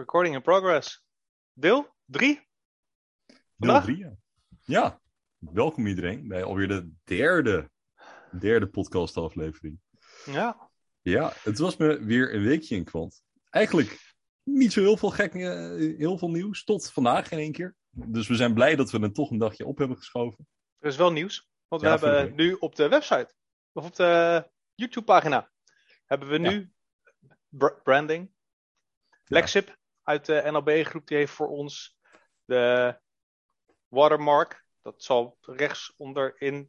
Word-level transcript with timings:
Recording 0.00 0.34
in 0.34 0.42
progress. 0.42 1.02
Deel 1.52 1.94
3? 2.04 2.34
Deel 2.34 3.38
Vandaag? 3.56 3.84
3, 3.84 3.96
ja. 3.96 4.16
Ja, 4.64 5.00
welkom 5.38 5.86
iedereen 5.86 6.28
bij 6.28 6.44
alweer 6.44 6.68
de 6.68 6.90
derde, 7.04 7.70
derde 8.38 8.66
podcastaflevering. 8.66 9.80
Ja. 10.24 10.70
Ja, 11.00 11.32
het 11.42 11.58
was 11.58 11.76
me 11.76 12.04
weer 12.04 12.34
een 12.34 12.42
weekje 12.42 12.76
in 12.76 12.84
kwant. 12.84 13.22
Eigenlijk 13.50 14.14
niet 14.42 14.72
zo 14.72 14.80
heel 14.80 14.96
veel 14.96 15.10
gek, 15.10 15.34
eh, 15.34 15.96
heel 15.98 16.18
veel 16.18 16.30
nieuws, 16.30 16.64
tot 16.64 16.92
vandaag 16.92 17.30
in 17.30 17.38
één 17.38 17.52
keer. 17.52 17.76
Dus 17.90 18.28
we 18.28 18.34
zijn 18.34 18.54
blij 18.54 18.76
dat 18.76 18.90
we 18.90 18.98
het 18.98 19.14
toch 19.14 19.30
een 19.30 19.38
dagje 19.38 19.66
op 19.66 19.78
hebben 19.78 19.96
geschoven. 19.96 20.48
Er 20.78 20.88
is 20.88 20.96
wel 20.96 21.12
nieuws. 21.12 21.48
Want 21.68 21.82
we 21.82 21.88
hebben 21.88 22.34
nu 22.34 22.52
op 22.52 22.74
de 22.74 22.88
website, 22.88 23.34
of 23.72 23.84
op 23.84 23.96
de 23.96 24.44
YouTube-pagina, 24.74 25.50
hebben 26.04 26.28
we 26.28 26.38
nu 26.38 26.72
br- 27.48 27.82
branding. 27.82 28.30
Lexip 29.24 29.78
uit 30.02 30.26
de 30.26 30.42
NLB-groep, 30.50 31.06
die 31.06 31.16
heeft 31.16 31.32
voor 31.32 31.48
ons 31.48 31.96
de 32.44 32.96
watermark. 33.88 34.64
Dat 34.82 35.02
zal 35.02 35.36
rechts 35.40 35.94
onderin 35.96 36.68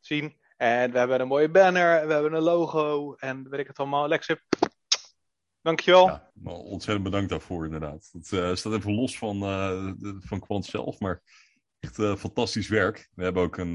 zien. 0.00 0.38
En 0.56 0.92
we 0.92 0.98
hebben 0.98 1.20
een 1.20 1.28
mooie 1.28 1.50
banner, 1.50 2.06
we 2.06 2.12
hebben 2.12 2.32
een 2.32 2.42
logo 2.42 3.14
en 3.14 3.48
weet 3.48 3.60
ik 3.60 3.66
het 3.66 3.78
allemaal. 3.78 4.08
Lexip, 4.08 4.40
dankjewel. 5.60 6.06
Ja, 6.06 6.30
maar 6.34 6.54
ontzettend 6.54 7.04
bedankt 7.04 7.28
daarvoor 7.30 7.64
inderdaad. 7.64 8.08
Het 8.12 8.32
eh, 8.32 8.54
staat 8.54 8.72
even 8.72 8.94
los 8.94 9.18
van, 9.18 9.42
eh, 9.42 9.92
de- 9.98 10.16
van 10.20 10.40
Quant 10.40 10.64
zelf, 10.64 10.98
maar 11.00 11.22
echt 11.78 11.98
eh, 11.98 12.16
fantastisch 12.16 12.68
werk. 12.68 13.08
We 13.14 13.22
hebben 13.22 13.42
ook 13.42 13.56
een 13.56 13.72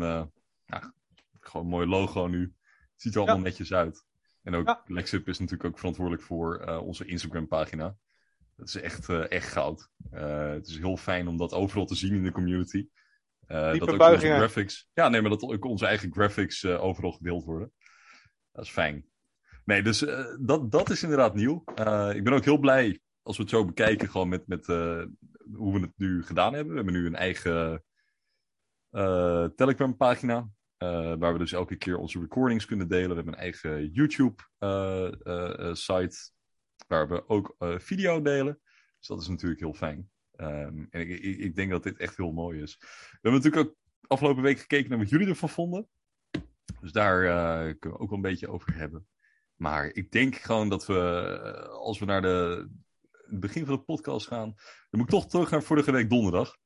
ja, 0.65 0.93
gewoon 1.39 1.65
een 1.65 1.71
mooi 1.71 1.87
logo 1.87 2.27
nu. 2.27 2.41
Het 2.91 3.01
ziet 3.01 3.13
er 3.13 3.19
allemaal 3.19 3.37
Ja. 3.37 3.43
netjes 3.43 3.73
uit. 3.73 4.05
En 4.45 4.55
ook 4.55 4.67
Ja. 4.67 4.81
Lexip 4.85 5.27
is 5.27 5.39
natuurlijk 5.39 5.69
ook 5.69 5.77
verantwoordelijk 5.77 6.23
voor 6.23 6.57
eh, 6.57 6.81
onze 6.81 7.05
Instagram 7.05 7.47
pagina. 7.47 7.95
Dat 8.55 8.67
is 8.67 8.75
echt, 8.75 9.09
eh, 9.09 9.31
echt 9.31 9.51
goud. 9.51 9.89
Eh, 10.11 10.49
het 10.49 10.67
is 10.67 10.77
heel 10.77 10.97
fijn 10.97 11.27
om 11.27 11.37
dat 11.37 11.53
overal 11.53 11.85
te 11.85 11.95
zien 11.95 12.13
in 12.13 12.23
de 12.23 12.31
community. 12.31 12.87
Dat 13.47 13.81
ook 13.81 14.01
onze 14.01 14.17
graphics. 14.17 14.89
Ja, 14.93 15.09
nee, 15.09 15.21
maar 15.21 15.29
dat 15.29 15.41
ook 15.41 15.65
onze 15.65 15.85
eigen 15.85 16.13
graphics 16.13 16.65
overal 16.65 17.11
gedeeld 17.11 17.43
worden. 17.43 17.71
Dat 18.51 18.63
is 18.65 18.71
fijn. 18.71 19.05
Nee, 19.65 19.83
dus 19.83 19.99
dat, 20.39 20.71
dat 20.71 20.89
is 20.89 21.03
inderdaad 21.03 21.35
nieuw. 21.35 21.63
Ik 22.13 22.23
ben 22.23 22.33
ook 22.33 22.43
heel 22.43 22.57
blij 22.57 22.99
als 23.21 23.37
we 23.37 23.43
het 23.43 23.51
zo 23.51 23.65
bekijken, 23.65 24.09
gewoon 24.09 24.29
met, 24.29 24.47
met 24.47 24.65
hoe 25.55 25.73
we 25.73 25.79
het 25.79 25.93
nu 25.95 26.23
gedaan 26.23 26.53
hebben. 26.53 26.69
We 26.69 26.75
hebben 26.75 27.01
nu 27.01 27.05
een 27.05 27.15
eigen 27.15 27.83
Telegram-pagina. 29.55 30.49
Eh, 30.77 31.13
waar 31.17 31.33
we 31.33 31.39
dus 31.39 31.51
elke 31.51 31.75
keer 31.75 31.97
onze 31.97 32.19
recordings 32.19 32.65
kunnen 32.65 32.87
delen. 32.87 33.09
We 33.09 33.15
hebben 33.15 33.33
een 33.33 33.39
eigen 33.39 33.91
YouTube-site. 33.91 36.33
waar 36.87 37.07
we 37.07 37.29
ook 37.29 37.55
eh, 37.57 37.79
video 37.79 38.21
delen. 38.21 38.59
Dus 38.97 39.07
dat 39.07 39.21
is 39.21 39.27
natuurlijk 39.27 39.61
heel 39.61 39.73
fijn. 39.73 40.09
Ehm, 40.35 40.85
en 40.89 41.01
ik, 41.01 41.09
ik, 41.09 41.37
ik 41.37 41.55
denk 41.55 41.71
dat 41.71 41.83
dit 41.83 41.97
echt 41.97 42.17
heel 42.17 42.31
mooi 42.31 42.61
is. 42.61 42.77
We 42.79 42.87
hebben 43.21 43.41
natuurlijk 43.41 43.67
ook 43.67 43.75
afgelopen 44.07 44.43
week 44.43 44.59
gekeken 44.59 44.89
naar 44.89 44.99
wat 44.99 45.09
jullie 45.09 45.27
ervan 45.27 45.49
vonden. 45.49 45.87
Dus 46.81 46.91
daar 46.91 47.23
eh, 47.23 47.73
kunnen 47.79 47.97
we 47.97 48.03
ook 48.03 48.09
wel 48.09 48.17
een 48.17 48.21
beetje 48.21 48.49
over 48.49 48.75
hebben. 48.75 49.07
Maar 49.55 49.85
ik 49.93 50.11
denk 50.11 50.35
gewoon 50.35 50.69
dat 50.69 50.85
we, 50.85 50.93
eh, 50.93 51.69
als 51.69 51.99
we 51.99 52.05
naar 52.05 52.21
de, 52.21 52.67
het 53.11 53.39
begin 53.39 53.65
van 53.65 53.75
de 53.75 53.81
podcast 53.81 54.27
gaan, 54.27 54.53
dan 54.89 54.99
moet 54.99 55.01
ik 55.01 55.09
toch 55.09 55.27
terug 55.27 55.51
naar 55.51 55.63
vorige 55.63 55.91
week 55.91 56.09
donderdag. 56.09 56.57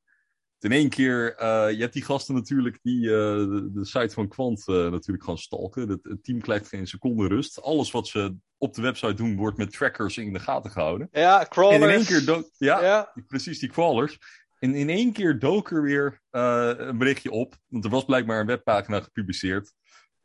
In 0.60 0.72
één 0.72 0.90
keer, 0.90 1.36
eh, 1.36 1.72
je 1.72 1.82
hebt 1.82 1.94
die 1.94 2.04
gasten 2.04 2.36
natuurlijk 2.36 2.80
die 2.82 3.06
eh, 3.06 3.36
de, 3.36 3.70
de 3.74 3.86
site 3.86 4.14
van 4.14 4.28
Quant 4.28 4.68
eh, 4.68 4.76
natuurlijk 4.76 5.24
gaan 5.24 5.38
stalken. 5.38 5.90
Het, 5.90 6.00
het 6.04 6.24
team 6.24 6.42
krijgt 6.42 6.68
geen 6.68 6.88
seconde 6.88 7.28
rust. 7.28 7.62
Alles 7.62 7.92
wat 7.92 8.08
ze 8.08 8.36
op 8.58 8.74
de 8.74 8.82
website 8.82 9.14
doen, 9.14 9.36
wordt 9.36 9.58
met 9.58 9.72
trackers 9.72 10.18
in 10.18 10.34
de 10.34 10.40
gaten 10.40 10.72
gehouden. 10.72 11.08
Ja, 11.12 11.46
crawlers. 11.50 11.82
En 11.82 11.90
in 11.90 11.96
één 11.96 12.06
keer, 12.06 12.44
ja, 12.58 12.84
ja. 12.84 13.14
precies 13.28 13.60
die 13.60 13.70
crawlers. 13.70 14.18
En 14.60 14.76
in 14.76 14.90
één 14.90 15.12
keer 15.12 15.40
dook 15.40 15.72
er 15.72 15.82
weer 15.82 16.22
een 16.32 16.98
berichtje 16.98 17.32
op. 17.32 17.56
Want 17.68 17.84
er 17.84 17.90
was 17.90 18.06
blijkbaar 18.06 18.40
een 18.40 18.46
webpagina 18.46 19.00
gepubliceerd. 19.00 19.74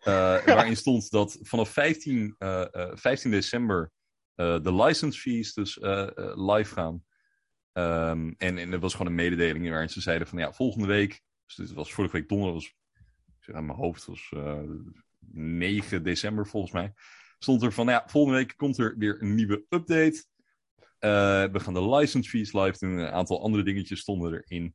waarin 0.47 0.77
stond 0.77 1.11
dat 1.11 1.39
vanaf 1.43 1.69
15, 1.69 2.35
eh, 2.39 2.75
eh, 2.75 2.91
15 2.95 3.31
december 3.31 3.91
de 4.35 4.75
license 4.75 5.21
fees 5.21 5.53
dus 5.53 5.79
live 6.35 6.75
gaan. 6.75 7.05
Ehm, 7.75 8.33
en, 8.39 8.59
er 8.59 8.79
was 8.79 8.93
gewoon 8.93 9.07
een 9.07 9.15
mededeling 9.15 9.69
waarin 9.69 9.89
ze 9.89 10.01
zeiden 10.01 10.27
van 10.27 10.39
ja, 10.39 10.53
volgende 10.53 10.87
week. 10.87 11.23
Dus 11.47 11.55
dit 11.55 11.73
was 11.73 11.93
vorige 11.93 12.17
week 12.17 12.29
donderdag. 12.29 12.55
Was, 12.55 12.67
ik 13.39 13.45
zeg 13.45 13.55
aan 13.55 13.67
mijn 13.67 13.79
hoofd, 13.79 14.05
was 14.05 14.33
eh 14.35 14.59
9 15.31 16.03
december 16.03 16.47
volgens 16.47 16.73
mij. 16.73 16.93
Stond 17.39 17.63
er 17.63 17.73
van 17.73 17.87
ja, 17.87 18.05
volgende 18.07 18.39
week 18.39 18.55
komt 18.57 18.79
er 18.79 18.95
weer 18.99 19.23
een 19.23 19.35
nieuwe 19.35 19.65
update. 19.69 20.25
Eh, 20.99 21.45
we 21.45 21.61
gaan 21.61 21.75
de 21.75 21.89
license 21.89 22.31
fees 22.31 22.53
live 22.53 22.79
doen. 22.79 22.99
Een 22.99 23.13
aantal 23.13 23.43
andere 23.43 23.63
dingetjes 23.63 24.01
stonden 24.01 24.33
erin. 24.33 24.75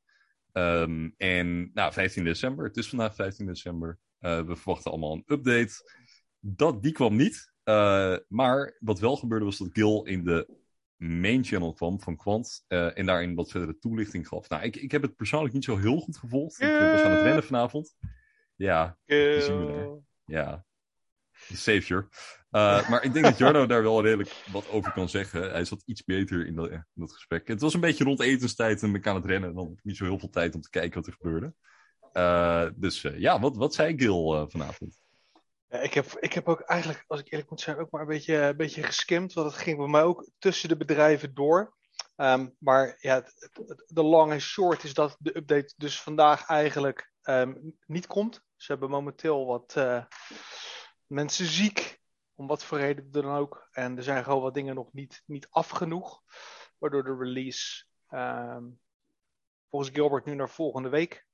Ehm, 0.51 1.09
en 1.17 1.71
nou, 1.73 1.93
15 1.93 2.23
december. 2.23 2.65
Het 2.65 2.77
is 2.77 2.89
vandaag 2.89 3.15
15 3.15 3.45
december. 3.45 3.99
Eh, 4.19 4.41
we 4.45 4.55
verwachten 4.55 4.91
allemaal 4.91 5.13
een 5.13 5.23
update. 5.25 5.73
Dat, 6.39 6.83
die 6.83 6.91
kwam 6.91 7.15
niet. 7.15 7.51
Eh, 7.63 8.15
maar 8.27 8.77
wat 8.79 8.99
wel 8.99 9.17
gebeurde 9.17 9.45
was 9.45 9.57
dat 9.57 9.69
Gil 9.73 10.05
in 10.05 10.23
de 10.23 10.58
main 10.99 11.43
channel 11.43 11.73
kwam 11.73 12.01
van 12.01 12.15
Quant. 12.15 12.63
eh, 12.67 12.97
en 12.97 13.05
daarin 13.05 13.35
wat 13.35 13.51
verdere 13.51 13.77
toelichting 13.79 14.27
gaf. 14.27 14.49
Nou, 14.49 14.63
ik, 14.63 14.75
ik 14.75 14.91
heb 14.91 15.01
het 15.01 15.15
persoonlijk 15.15 15.53
niet 15.53 15.63
zo 15.63 15.77
heel 15.77 15.99
goed 15.99 16.17
gevolgd. 16.17 16.61
Ik 16.61 16.69
eh, 16.69 16.91
was 16.91 17.01
aan 17.01 17.11
het 17.11 17.21
rennen 17.21 17.43
vanavond. 17.43 17.95
Ja, 18.55 18.97
die 19.05 19.41
zien 19.41 19.65
we 19.65 19.71
daar. 19.73 19.87
ja. 20.25 20.65
Savior. 21.53 22.07
Eh, 22.49 22.89
maar 22.89 23.03
ik 23.03 23.13
denk 23.13 23.25
dat 23.25 23.37
Jarno 23.37 23.65
daar 23.65 23.83
wel 23.83 24.01
redelijk 24.03 24.43
wat 24.51 24.69
over 24.69 24.91
kan 24.91 25.09
zeggen. 25.09 25.51
Hij 25.51 25.65
zat 25.65 25.81
iets 25.85 26.03
beter 26.03 26.45
in 26.45 26.55
dat, 26.55 26.69
in 26.69 26.85
dat 26.93 27.13
gesprek. 27.13 27.47
Het 27.47 27.61
was 27.61 27.73
een 27.73 27.79
beetje 27.79 28.03
rond 28.03 28.19
etenstijd 28.19 28.83
en 28.83 28.95
ik 28.95 29.07
aan 29.07 29.15
het 29.15 29.25
rennen. 29.25 29.53
Dan 29.53 29.63
heb 29.67 29.77
ik 29.77 29.83
niet 29.83 29.97
zo 29.97 30.05
heel 30.05 30.19
veel 30.19 30.29
tijd 30.29 30.55
om 30.55 30.61
te 30.61 30.69
kijken 30.69 30.95
wat 30.95 31.07
er 31.07 31.13
gebeurde. 31.13 31.53
Eh, 32.13 32.65
dus 32.75 33.03
eh, 33.03 33.19
ja, 33.19 33.39
wat, 33.39 33.57
wat 33.57 33.73
zei 33.73 33.97
Gil 33.97 34.35
eh, 34.35 34.43
vanavond? 34.47 35.01
Ja, 35.69 35.79
ik, 35.79 35.93
heb, 35.93 36.05
ik 36.05 36.33
heb 36.33 36.47
ook 36.47 36.59
eigenlijk, 36.59 37.03
als 37.07 37.19
ik 37.19 37.31
eerlijk 37.31 37.49
moet 37.49 37.61
zijn, 37.61 37.77
ook 37.77 37.91
maar 37.91 38.01
een 38.01 38.07
beetje, 38.07 38.35
een 38.35 38.57
beetje 38.57 38.83
geskimd. 38.83 39.33
Want 39.33 39.51
het 39.51 39.61
ging 39.61 39.77
bij 39.77 39.87
mij 39.87 40.03
ook 40.03 40.29
tussen 40.39 40.69
de 40.69 40.77
bedrijven 40.77 41.33
door. 41.33 41.77
Ehm, 42.15 42.49
maar 42.59 42.97
ja, 42.99 43.23
de 43.87 44.03
long 44.03 44.31
en 44.31 44.41
short 44.41 44.83
is 44.83 44.93
dat 44.93 45.15
de 45.19 45.37
update 45.37 45.73
dus 45.77 46.01
vandaag 46.01 46.45
eigenlijk 46.47 47.11
ehm, 47.21 47.53
niet 47.85 48.07
komt. 48.07 48.41
Ze 48.55 48.71
hebben 48.71 48.89
momenteel 48.89 49.45
wat 49.45 49.75
eh, 49.75 50.03
mensen 51.07 51.45
ziek, 51.45 51.99
om 52.35 52.47
wat 52.47 52.63
voor 52.63 52.77
reden 52.77 53.11
dan 53.11 53.25
ook. 53.25 53.67
En 53.71 53.97
er 53.97 54.03
zijn 54.03 54.23
gewoon 54.23 54.41
wat 54.41 54.53
dingen 54.53 54.75
nog 54.75 54.93
niet, 54.93 55.23
niet 55.25 55.47
af 55.49 55.69
genoeg. 55.69 56.21
Waardoor 56.77 57.03
de 57.03 57.17
release 57.19 57.85
ehm, 58.07 58.63
volgens 59.69 59.91
Gilbert 59.93 60.25
nu 60.25 60.35
naar 60.35 60.49
volgende 60.49 60.89
week 60.89 61.25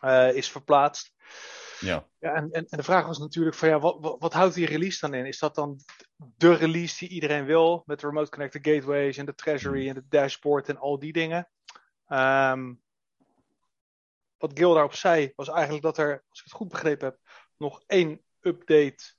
eh, 0.00 0.34
is 0.34 0.50
verplaatst. 0.50 1.12
Ja, 1.84 2.08
Ja, 2.18 2.34
en, 2.34 2.50
en, 2.50 2.66
en 2.68 2.76
de 2.76 2.82
vraag 2.82 3.06
was 3.06 3.18
natuurlijk 3.18 3.56
van 3.56 3.68
ja, 3.68 3.78
wat, 3.78 4.00
wat, 4.00 4.20
wat 4.20 4.32
houdt 4.32 4.54
die 4.54 4.66
release 4.66 5.00
dan 5.00 5.14
in? 5.14 5.26
Is 5.26 5.38
dat 5.38 5.54
dan 5.54 5.80
de 6.16 6.54
release 6.54 6.98
die 6.98 7.08
iedereen 7.08 7.44
wil 7.44 7.82
met 7.86 8.00
de 8.00 8.06
remote 8.06 8.30
connected 8.30 8.66
gateways 8.66 9.16
en 9.16 9.26
de 9.26 9.34
treasury 9.34 9.88
en 9.88 9.94
de 9.94 10.08
dashboard 10.08 10.68
en 10.68 10.78
al 10.78 10.98
die 10.98 11.12
dingen? 11.12 11.48
Ehm, 12.06 12.74
wat 14.38 14.58
Gil 14.58 14.72
daarop 14.72 14.94
zei 14.94 15.32
was 15.36 15.48
eigenlijk 15.48 15.82
dat 15.82 15.98
er, 15.98 16.24
als 16.28 16.38
ik 16.38 16.44
het 16.44 16.54
goed 16.54 16.68
begrepen 16.68 17.08
heb, 17.08 17.18
nog 17.56 17.82
één 17.86 18.22
update 18.40 19.14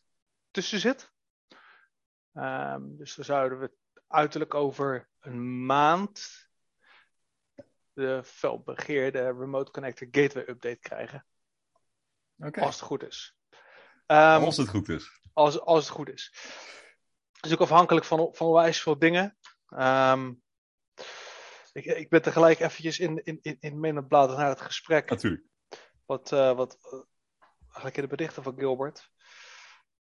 tussen 0.52 0.80
zit. 0.80 1.12
Ehm, 2.34 2.82
dus 2.98 3.16
dan 3.16 3.26
zouden 3.26 3.60
we 3.60 3.72
uiterlijk 4.08 4.54
over 4.54 5.10
een 5.20 5.66
maand 5.66 6.48
de 7.94 8.22
felbegeerde 8.24 9.24
remote 9.24 9.72
connected 9.72 10.08
gateway 10.12 10.44
update 10.48 10.80
krijgen. 10.80 11.26
Oké. 12.38 12.62
Als 12.62 12.76
het 12.76 12.84
goed 12.84 13.04
is. 13.04 13.36
Ehm, 14.06 14.44
Als 14.44 14.58
het 14.58 14.70
goed 14.70 14.90
is. 14.90 15.22
als, 15.34 15.60
als 15.60 15.80
het 15.86 15.94
goed 15.96 16.10
is. 16.10 16.34
Het 17.32 17.46
is 17.46 17.54
ook 17.54 17.62
afhankelijk 17.62 18.06
van, 18.06 18.30
van 18.32 18.52
wijs 18.52 18.82
veel 18.82 19.00
dingen. 19.00 19.38
Ehm, 19.68 20.34
ik, 21.74 21.86
ik 21.86 22.10
ben 22.10 22.22
tegelijk 22.22 22.60
eventjes 22.60 23.00
in, 23.00 23.24
in, 23.24 23.40
in, 23.42 23.58
in 23.60 23.80
naar 23.80 24.50
het 24.50 24.62
gesprek. 24.62 25.10
Natuurlijk. 25.10 25.44
Wat, 26.06 26.32
eh, 26.32 26.56
wat 26.56 26.78
eh, 26.82 27.00
eigenlijk 27.64 27.96
in 27.96 28.02
de 28.02 28.16
berichten 28.16 28.44
van 28.44 28.56
Gilbert. 28.58 29.12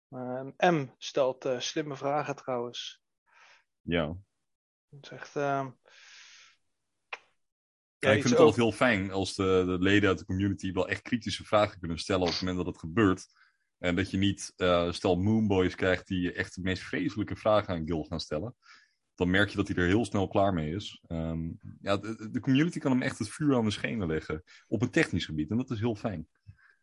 Ehm, 0.10 0.52
M 0.58 0.88
stelt 0.98 1.46
eh, 1.46 1.60
slimme 1.60 1.96
vragen 1.96 2.36
trouwens. 2.36 3.02
Ja. 3.82 4.16
Het 4.90 5.04
is 5.04 5.10
echt. 5.10 5.36
ehm, 5.36 5.70
Ja, 8.04 8.10
ik 8.10 8.22
vind 8.22 8.30
het 8.30 8.40
altijd 8.40 8.56
heel 8.66 8.72
fijn 8.72 9.12
als 9.12 9.36
de, 9.36 9.64
de 9.66 9.78
leden 9.80 10.10
uit 10.10 10.20
de 10.20 10.26
community 10.26 10.72
wel 10.74 10.90
echt 10.90 11.02
kritische 11.02 11.44
vragen 11.46 11.80
kunnen 11.80 11.98
stellen 12.00 12.22
op 12.22 12.28
het 12.32 12.40
moment 12.40 12.58
dat 12.58 12.66
het 12.66 12.78
gebeurt. 12.80 13.26
En 13.78 13.96
dat 13.96 14.12
je 14.12 14.18
niet, 14.18 14.54
eh, 14.56 14.92
stel 14.92 15.16
Moonboys 15.16 15.76
krijgt 15.76 16.08
die 16.08 16.32
echt 16.34 16.56
de 16.56 16.62
meest 16.62 16.82
vreselijke 16.84 17.36
vragen 17.36 17.74
aan 17.74 17.86
Gil 17.86 18.04
gaan 18.04 18.20
stellen. 18.20 18.56
Dan 19.16 19.30
merk 19.30 19.50
je 19.50 19.56
dat 19.56 19.68
hij 19.68 19.78
er 19.78 19.88
heel 19.88 20.06
snel 20.06 20.28
klaar 20.28 20.54
mee 20.54 20.76
is. 20.76 21.02
Ehm, 21.08 21.50
ja, 21.82 21.98
de, 21.98 22.30
de 22.32 22.40
community 22.40 22.80
kan 22.80 22.92
hem 22.92 23.02
echt 23.02 23.20
het 23.20 23.30
vuur 23.30 23.56
aan 23.56 23.66
de 23.66 23.72
schenen 23.72 24.08
leggen. 24.08 24.44
Op 24.68 24.82
een 24.82 24.90
technisch 24.90 25.26
gebied. 25.26 25.50
En 25.52 25.58
dat 25.58 25.70
is 25.72 25.80
heel 25.80 25.96
fijn. 25.96 26.28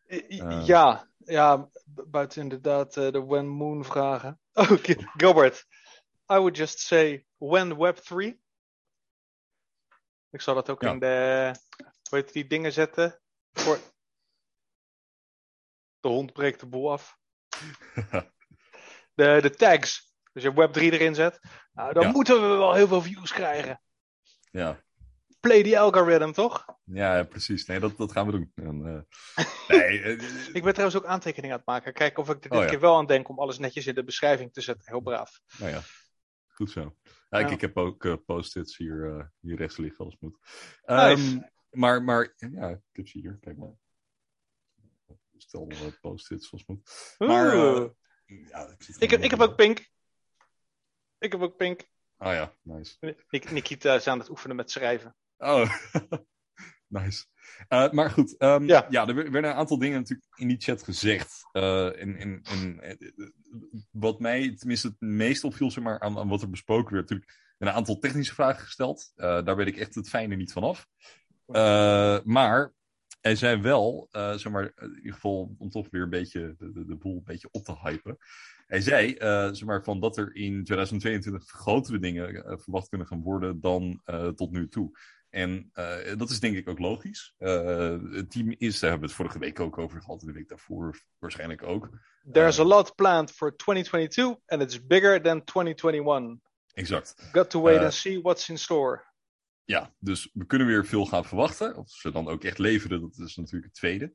Eh. 0.07 0.67
Ja, 0.67 1.11
ja, 1.19 1.69
bu- 1.85 2.05
buiten 2.07 2.43
inderdaad 2.43 2.97
eh, 2.97 3.11
de 3.13 3.25
When 3.25 3.49
Moon 3.49 3.85
vragen. 3.85 4.41
Oh, 4.53 4.71
Gilbert. 5.17 5.67
I 6.33 6.35
would 6.37 6.57
just 6.57 6.79
say 6.79 7.25
When 7.37 7.77
Web 7.77 7.97
3. 7.97 8.41
Ik 10.31 10.41
zal 10.41 10.55
dat 10.55 10.71
ook 10.71 10.83
Ja. 10.83 10.91
in 10.91 10.99
de, 10.99 11.55
hoe 12.09 12.19
heet 12.19 12.33
die 12.33 12.47
dingen 12.47 12.73
zetten. 12.73 13.21
Voor... 13.53 13.79
De 16.01 16.09
hond 16.09 16.33
breekt 16.33 16.61
de 16.61 16.67
boel 16.67 16.93
af. 16.93 17.19
De, 19.15 19.39
de 19.43 19.51
tags. 19.51 20.13
Dus 20.33 20.43
je 20.43 20.53
Web 20.55 20.73
3 20.73 20.93
erin 20.93 21.15
zet. 21.15 21.41
Nou, 21.73 21.93
dan 21.93 22.03
Ja. 22.03 22.11
moeten 22.11 22.41
we 22.51 22.57
wel 22.57 22.75
heel 22.75 22.87
veel 22.89 23.03
views 23.03 23.33
krijgen. 23.33 23.83
ja. 24.51 24.81
Play 25.41 25.63
die 25.63 25.81
algorithm, 25.81 26.33
toch? 26.33 26.65
Ja, 26.85 27.23
precies. 27.25 27.67
Nee, 27.67 27.81
dat, 27.81 27.97
dat 27.97 28.13
gaan 28.13 28.27
we 28.27 28.33
doen. 28.33 28.53
En, 28.55 29.07
eh, 29.37 29.45
nee, 29.79 30.03
eh, 30.03 30.55
Ik 30.55 30.63
ben 30.63 30.73
trouwens 30.73 30.97
ook 30.97 31.07
aantekeningen 31.07 31.51
aan 31.53 31.57
het 31.63 31.67
maken. 31.69 31.93
Kijken 31.93 32.23
of 32.23 32.29
ik 32.29 32.35
er 32.35 32.41
dit 32.41 32.53
Oh, 32.53 32.65
ja. 32.65 32.69
keer 32.71 32.81
wel 32.81 32.97
aan 32.97 33.07
denk 33.07 33.29
om 33.29 33.39
alles 33.39 33.59
netjes 33.59 33.87
in 33.87 33.95
de 33.95 34.05
beschrijving 34.05 34.53
te 34.53 34.61
zetten. 34.61 34.85
Heel 34.89 35.01
braaf. 35.01 35.41
nou 35.59 35.71
ja, 35.71 35.81
goed 36.49 36.71
zo. 36.71 36.97
Ja, 37.31 37.39
ik, 37.39 37.47
Ja. 37.49 37.53
ik 37.55 37.61
heb 37.61 37.77
ook 37.77 38.05
eh, 38.05 38.15
post-its 38.27 38.77
hier, 38.77 39.17
eh, 39.19 39.27
hier 39.41 39.57
rechts 39.57 39.77
liggen 39.77 40.05
als 40.05 40.13
het 40.13 40.23
moet. 40.23 40.39
Nice. 40.85 41.05
Ehm, 41.37 41.41
maar, 41.71 42.03
maar, 42.03 42.35
ja, 42.37 42.69
ik 42.69 42.81
heb 42.93 43.09
ze 43.09 43.19
hier. 43.19 43.39
Kijk 43.41 43.57
maar. 43.57 43.73
Stel 45.37 45.67
nog 45.67 45.81
wat 45.83 46.01
post-its 46.01 46.53
als 46.53 46.61
het 46.67 46.69
moet. 46.69 47.15
Maar, 47.29 47.53
eh, 47.53 47.89
ja, 48.25 48.69
ik, 48.69 48.87
ik, 48.99 49.11
heb, 49.11 49.21
ik 49.23 49.31
heb 49.31 49.41
ook 49.41 49.57
pink. 49.57 49.89
Ik 51.19 51.33
heb 51.33 51.41
ook 51.41 51.57
pink. 51.57 51.89
Ah 52.17 52.33
ja, 52.33 52.57
nice. 52.63 52.97
Nik- 53.31 53.51
Nikita 53.51 53.95
is 53.95 54.07
aan 54.07 54.19
het 54.19 54.29
oefenen 54.31 54.57
met 54.57 54.71
schrijven. 54.71 55.17
Oh, 55.37 55.75
nice. 56.91 57.25
Eh, 57.69 57.91
maar 57.91 58.11
goed, 58.11 58.37
ehm, 58.37 58.65
Ja. 58.65 58.87
ja. 58.91 59.09
er 59.09 59.15
werden 59.15 59.45
een 59.45 59.57
aantal 59.57 59.79
dingen 59.79 59.99
natuurlijk 59.99 60.29
in 60.37 60.49
die 60.49 60.61
chat 60.61 60.83
gezegd. 60.83 61.49
Eh, 61.53 62.01
en, 62.01 62.17
en, 62.17 62.41
en, 62.43 62.81
eh, 62.81 62.97
wat 63.91 64.21
mij 64.21 64.55
tenminste 64.57 64.87
het 64.87 65.01
meest 65.01 65.45
opviel 65.45 65.71
zeg 65.71 65.85
maar, 65.85 66.01
aan, 66.01 66.19
aan 66.19 66.29
wat 66.29 66.43
er 66.43 66.51
besproken 66.51 66.95
werd, 66.95 67.09
natuurlijk 67.11 67.39
een 67.59 67.71
aantal 67.71 67.99
technische 67.99 68.35
vragen 68.35 68.65
gesteld. 68.65 69.13
Eh, 69.17 69.45
daar 69.45 69.57
weet 69.57 69.67
ik 69.67 69.77
echt 69.77 69.95
het 69.95 70.09
fijne 70.09 70.37
niet 70.37 70.53
van 70.53 70.63
af. 70.63 70.87
Eh, 71.47 72.19
maar 72.25 72.73
hij 73.21 73.35
zei 73.37 73.61
wel, 73.61 74.09
eh, 74.11 74.33
zeg 74.35 74.53
maar, 74.53 74.73
in 74.77 74.97
ieder 74.97 75.13
geval 75.13 75.55
om 75.59 75.71
toch 75.71 75.87
weer 75.91 76.03
een 76.03 76.11
beetje 76.11 76.55
de, 76.59 76.73
de, 76.73 76.85
de 76.85 76.97
boel 76.97 77.17
een 77.17 77.25
beetje 77.25 77.49
op 77.51 77.65
te 77.65 77.79
hypen. 77.83 78.19
Hij 78.67 78.81
zei 78.81 79.15
eh, 79.15 79.49
zeg 79.53 79.65
maar, 79.65 79.85
van 79.85 80.01
dat 80.01 80.17
er 80.17 80.35
in 80.35 80.65
2022 80.65 81.45
grotere 81.49 81.99
dingen 81.99 82.45
eh, 82.45 82.59
verwacht 82.59 82.89
kunnen 82.89 83.07
gaan 83.07 83.23
worden 83.23 83.61
dan 83.61 84.01
eh, 84.05 84.29
tot 84.29 84.51
nu 84.51 84.69
toe. 84.69 84.99
En 85.31 85.71
eh, 85.73 86.17
dat 86.17 86.31
is 86.31 86.41
denk 86.41 86.57
ik 86.57 86.69
ook 86.69 86.79
logisch. 86.79 87.35
Eh, 87.39 87.97
het 88.11 88.31
team 88.31 88.55
is, 88.59 88.79
daar 88.81 88.91
hebben 88.91 89.09
we 89.09 89.15
het 89.15 89.25
vorige 89.25 89.39
week 89.39 89.61
ook 89.61 89.79
over 89.79 90.01
gehad, 90.01 90.21
en 90.21 90.27
de 90.27 90.33
week 90.33 90.49
daarvoor 90.49 91.01
waarschijnlijk 91.19 91.63
ook. 91.63 91.89
There's 92.33 92.59
Eh. 92.59 92.65
a 92.65 92.69
lot 92.69 92.95
planned 92.95 93.31
for 93.33 93.57
2022 93.57 94.37
and 94.47 94.63
it's 94.63 94.87
bigger 94.87 95.23
than 95.23 95.45
2021. 95.45 96.39
Exact. 96.73 97.15
Got 97.33 97.51
to 97.51 97.61
wait 97.61 97.83
and 97.83 97.93
see 97.95 98.21
what's 98.21 98.49
in 98.49 98.59
store. 98.59 99.09
Ja, 99.65 99.95
dus 99.99 100.31
we 100.33 100.47
kunnen 100.47 100.67
weer 100.67 100.87
veel 100.87 101.07
gaan 101.07 101.25
verwachten. 101.25 101.77
Of 101.77 101.91
ze 101.91 102.11
dan 102.11 102.29
ook 102.29 102.45
echt 102.45 102.59
leveren, 102.59 103.01
dat 103.01 103.19
is 103.19 103.37
natuurlijk 103.37 103.65
het 103.65 103.75
tweede. 103.75 104.13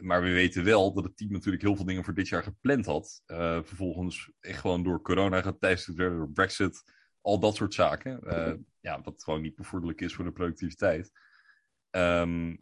Maar 0.00 0.22
we 0.22 0.30
weten 0.32 0.64
wel 0.64 0.92
dat 0.92 1.04
het 1.04 1.16
team 1.16 1.32
natuurlijk 1.32 1.62
heel 1.62 1.76
veel 1.76 1.84
dingen 1.84 2.04
voor 2.04 2.14
dit 2.14 2.28
jaar 2.28 2.42
gepland 2.42 2.86
had. 2.86 3.22
Vervolgens 3.64 4.30
echt 4.40 4.60
gewoon 4.60 4.82
door 4.82 5.02
corona 5.02 5.40
geteisterd 5.42 5.96
werden, 5.96 6.18
door 6.18 6.30
Brexit, 6.30 6.82
al 7.24 7.38
dat 7.38 7.54
soort 7.54 7.74
zaken. 7.74 8.20
Eh, 8.22 8.54
ja, 8.80 9.00
wat 9.02 9.22
gewoon 9.24 9.40
niet 9.42 9.54
bevorderlijk 9.56 10.00
is 10.00 10.14
voor 10.14 10.24
de 10.24 10.32
productiviteit. 10.32 11.10
Ehm, 11.90 12.56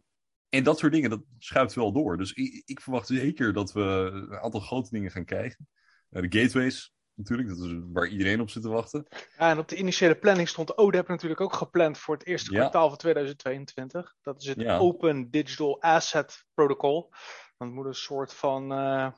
en 0.49 0.63
dat 0.63 0.79
soort 0.79 0.91
dingen, 0.91 1.09
dat 1.09 1.23
schuift 1.39 1.73
wel 1.73 1.91
door. 1.91 2.17
Dus 2.17 2.33
ik, 2.33 2.61
ik 2.65 2.81
verwacht 2.81 3.07
zeker 3.07 3.53
dat 3.53 3.71
we 3.73 3.81
een 3.81 4.39
aantal 4.39 4.59
grote 4.59 4.89
dingen 4.89 5.11
gaan 5.11 5.25
krijgen. 5.25 5.67
Eh, 6.09 6.21
de 6.21 6.39
gateways, 6.39 6.93
natuurlijk, 7.13 7.49
dat 7.49 7.57
is 7.57 7.73
waar 7.91 8.07
iedereen 8.07 8.41
op 8.41 8.49
zit 8.49 8.61
te 8.61 8.69
wachten. 8.69 9.07
Ja, 9.37 9.49
en 9.49 9.57
op 9.57 9.67
de 9.67 9.75
initiële 9.75 10.15
planning 10.15 10.47
stond 10.47 10.77
ODEP 10.77 11.07
natuurlijk 11.07 11.41
ook 11.41 11.53
gepland 11.53 11.97
voor 11.97 12.15
het 12.15 12.25
eerste 12.25 12.51
Ja. 12.51 12.59
kwartaal 12.59 12.89
van 12.89 12.97
2022. 12.97 14.15
Dat 14.21 14.41
is 14.41 14.47
het 14.47 14.59
Ja. 14.61 14.77
Open 14.77 15.31
Digital 15.31 15.81
Asset 15.81 16.45
Protocol. 16.53 17.09
Dat 17.57 17.67
moet 17.69 17.85
een 17.85 17.93
soort 17.95 18.33
van, 18.33 18.71
eh, 18.71 19.11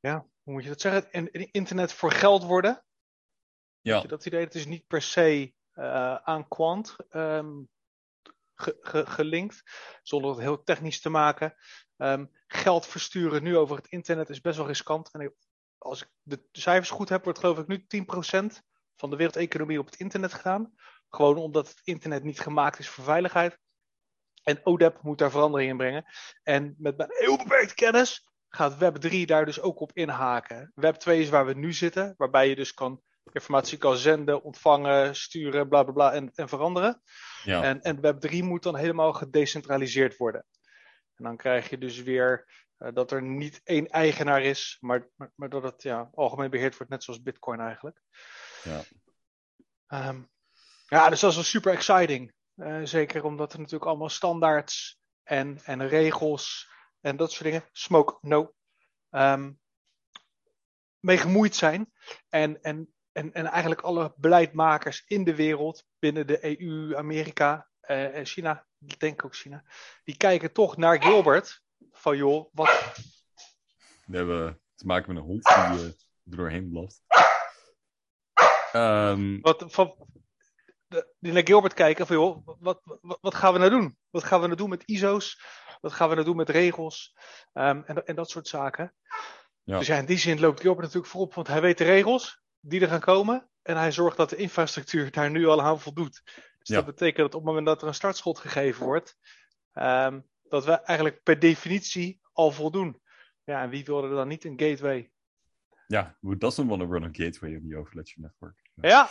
ja, 0.00 0.26
hoe 0.42 0.52
moet 0.52 0.62
je 0.62 0.68
dat 0.68 0.80
zeggen? 0.80 1.06
In- 1.10 1.32
in- 1.32 1.48
internet 1.50 1.92
voor 1.92 2.12
geld 2.12 2.42
worden. 2.44 2.82
Ja, 3.80 4.00
je 4.02 4.08
dat 4.08 4.26
idee? 4.26 4.44
Het 4.44 4.54
is 4.54 4.66
niet 4.66 4.86
per 4.86 5.02
se 5.02 5.52
eh, 5.72 6.14
aan 6.14 6.48
Quant 6.48 6.96
ge- 8.54 8.78
ge- 8.80 9.06
gelinkt, 9.06 9.62
zonder 10.02 10.30
het 10.30 10.40
heel 10.40 10.62
technisch 10.62 11.00
te 11.00 11.08
maken. 11.08 11.54
Ehm, 11.96 12.26
geld 12.46 12.86
versturen 12.86 13.42
nu 13.42 13.56
over 13.56 13.76
het 13.76 13.86
internet 13.88 14.28
is 14.30 14.40
best 14.40 14.56
wel 14.56 14.66
riskant. 14.66 15.10
En 15.12 15.20
ik- 15.20 15.34
als 15.78 16.02
ik 16.02 16.10
de 16.22 16.46
cijfers 16.52 16.90
goed 16.90 17.08
heb, 17.08 17.24
wordt 17.24 17.38
geloof 17.38 17.58
ik 17.58 17.66
nu 17.66 17.86
10% 17.86 18.62
van 18.96 19.10
de 19.10 19.16
wereldeconomie 19.16 19.78
op 19.78 19.86
het 19.86 19.96
internet 19.96 20.34
gedaan. 20.34 20.72
Gewoon 21.08 21.36
omdat 21.36 21.68
het 21.68 21.80
internet 21.84 22.22
niet 22.22 22.40
gemaakt 22.40 22.78
is 22.78 22.88
voor 22.88 23.04
veiligheid. 23.04 23.58
En 24.42 24.60
ODEP 24.66 25.02
moet 25.02 25.18
daar 25.18 25.30
verandering 25.30 25.70
in 25.70 25.76
brengen. 25.76 26.04
En 26.42 26.74
met 26.78 26.96
mijn 26.96 27.10
heel 27.12 27.36
beperkte 27.36 27.74
kennis 27.74 28.28
gaat 28.48 28.78
Web 28.78 28.96
3 28.96 29.26
daar 29.26 29.44
dus 29.44 29.60
ook 29.60 29.80
op 29.80 29.92
inhaken. 29.92 30.72
Web 30.74 30.94
2 30.94 31.20
is 31.20 31.28
waar 31.28 31.46
we 31.46 31.54
nu 31.54 31.72
zitten, 31.72 32.14
waarbij 32.16 32.48
je 32.48 32.56
dus 32.56 32.74
kan 32.74 33.02
informatie 33.34 33.78
kan 33.78 33.96
zenden, 33.96 34.42
ontvangen, 34.42 35.16
sturen, 35.16 35.68
bla 35.68 35.82
bla 35.82 35.92
bla 35.92 36.12
en, 36.12 36.30
en 36.34 36.48
veranderen. 36.48 37.02
ja. 37.44 37.62
En, 37.62 37.80
en 37.80 38.00
Web 38.00 38.20
3 38.20 38.42
moet 38.42 38.62
dan 38.62 38.76
helemaal 38.76 39.12
gedecentraliseerd 39.12 40.16
worden. 40.16 40.44
En 41.14 41.24
dan 41.24 41.36
krijg 41.36 41.70
je 41.70 41.78
dus 41.78 42.02
weer 42.02 42.46
eh, 42.76 42.92
dat 42.94 43.10
er 43.10 43.22
niet 43.22 43.60
één 43.64 43.86
eigenaar 43.86 44.42
is, 44.42 44.76
maar, 44.80 45.08
maar, 45.16 45.32
maar 45.34 45.48
dat 45.48 45.62
het 45.62 45.82
ja, 45.82 46.10
algemeen 46.14 46.50
beheerd 46.50 46.76
wordt, 46.76 46.92
net 46.92 47.04
zoals 47.04 47.22
Bitcoin 47.22 47.60
eigenlijk. 47.60 48.00
Ja. 48.62 48.82
Ehm, 49.86 50.22
ja, 50.86 51.08
dus 51.08 51.20
dat 51.20 51.30
is 51.30 51.36
wel 51.36 51.44
super 51.44 51.72
exciting. 51.72 52.32
Eh, 52.54 52.80
zeker 52.82 53.24
omdat 53.24 53.52
er 53.52 53.58
natuurlijk 53.58 53.90
allemaal 53.90 54.08
standaards 54.08 55.00
en, 55.22 55.60
en 55.64 55.88
regels 55.88 56.70
en 57.00 57.16
dat 57.16 57.32
soort 57.32 57.44
dingen, 57.44 57.68
smoke, 57.72 58.18
no, 58.20 58.54
ehm, 59.10 59.52
mee 61.00 61.18
gemoeid 61.18 61.56
zijn. 61.56 61.92
En, 62.28 62.62
en, 62.62 62.94
en, 63.18 63.32
en 63.32 63.46
eigenlijk 63.46 63.80
alle 63.80 64.14
beleidmakers 64.16 65.04
in 65.06 65.24
de 65.24 65.34
wereld, 65.34 65.84
binnen 65.98 66.26
de 66.26 66.60
EU, 66.60 66.96
Amerika 66.96 67.68
eh, 67.80 68.16
en 68.16 68.26
China, 68.26 68.66
ik 68.86 69.00
denk 69.00 69.24
ook 69.24 69.36
China, 69.36 69.64
die 70.04 70.16
kijken 70.16 70.52
toch 70.52 70.76
naar 70.76 71.02
Gilbert. 71.02 71.62
Van 71.92 72.16
joh, 72.16 72.48
wat, 72.52 72.94
We 74.06 74.16
hebben 74.16 74.60
te 74.74 74.86
maken 74.86 75.14
met 75.14 75.22
een 75.22 75.28
hond 75.28 75.44
die 75.44 75.54
eh, 75.54 75.84
er 75.84 76.36
doorheen 76.36 76.68
blaft. 76.68 77.02
Ehm, 78.72 79.40
wat, 79.40 79.64
van, 79.66 79.94
die 81.18 81.32
naar 81.32 81.46
Gilbert 81.46 81.74
kijken 81.74 82.06
van 82.06 82.16
joh, 82.16 82.46
wat, 82.60 82.80
wat, 83.00 83.18
wat 83.20 83.34
gaan 83.34 83.52
we 83.52 83.58
nou 83.58 83.70
doen? 83.70 83.98
Wat 84.10 84.24
gaan 84.24 84.40
we 84.40 84.46
nou 84.46 84.58
doen 84.58 84.68
met 84.68 84.82
ISO's? 84.86 85.42
Wat 85.80 85.92
gaan 85.92 86.08
we 86.08 86.14
nou 86.14 86.26
doen 86.26 86.36
met 86.36 86.48
regels? 86.48 87.16
Ehm, 87.52 87.82
en, 87.86 88.06
en 88.06 88.14
dat 88.14 88.30
soort 88.30 88.48
zaken. 88.48 88.94
Ja. 89.62 89.78
Dus 89.78 89.86
ja, 89.86 89.96
in 89.96 90.06
die 90.06 90.18
zin 90.18 90.40
loopt 90.40 90.60
Gilbert 90.60 90.86
natuurlijk 90.86 91.12
voorop, 91.12 91.34
want 91.34 91.46
hij 91.46 91.60
weet 91.60 91.78
de 91.78 91.84
regels 91.84 92.46
die 92.60 92.80
er 92.80 92.88
gaan 92.88 93.00
komen. 93.00 93.48
En 93.62 93.76
hij 93.76 93.92
zorgt 93.92 94.16
dat 94.16 94.30
de 94.30 94.36
infrastructuur 94.36 95.10
daar 95.10 95.30
nu 95.30 95.46
al 95.46 95.62
aan 95.62 95.80
voldoet. 95.80 96.22
Dus 96.58 96.68
Ja. 96.68 96.74
dat 96.76 96.84
betekent 96.86 97.16
dat 97.16 97.26
op 97.34 97.40
het 97.40 97.44
moment 97.48 97.66
dat 97.66 97.82
er 97.82 97.88
een 97.88 97.94
startschot 97.94 98.38
gegeven 98.38 98.84
wordt, 98.86 99.16
ehm, 99.72 100.20
dat 100.48 100.64
we 100.64 100.72
eigenlijk 100.72 101.22
per 101.22 101.38
definitie 101.38 102.20
al 102.32 102.50
voldoen. 102.52 103.00
Ja, 103.44 103.62
en 103.62 103.70
wie 103.70 103.84
wilde 103.84 104.08
er 104.08 104.14
dan 104.14 104.28
niet 104.28 104.44
een 104.44 104.60
gateway? 104.60 105.10
ja, 105.86 106.16
who 106.20 106.36
doesn't 106.36 106.68
want 106.68 106.80
to 106.80 106.86
run 106.92 107.02
a 107.04 107.08
gateway 107.12 107.56
on 107.56 107.68
the 107.68 107.76
Overledger 107.76 108.20
network? 108.20 108.70
Ja, 108.74 109.08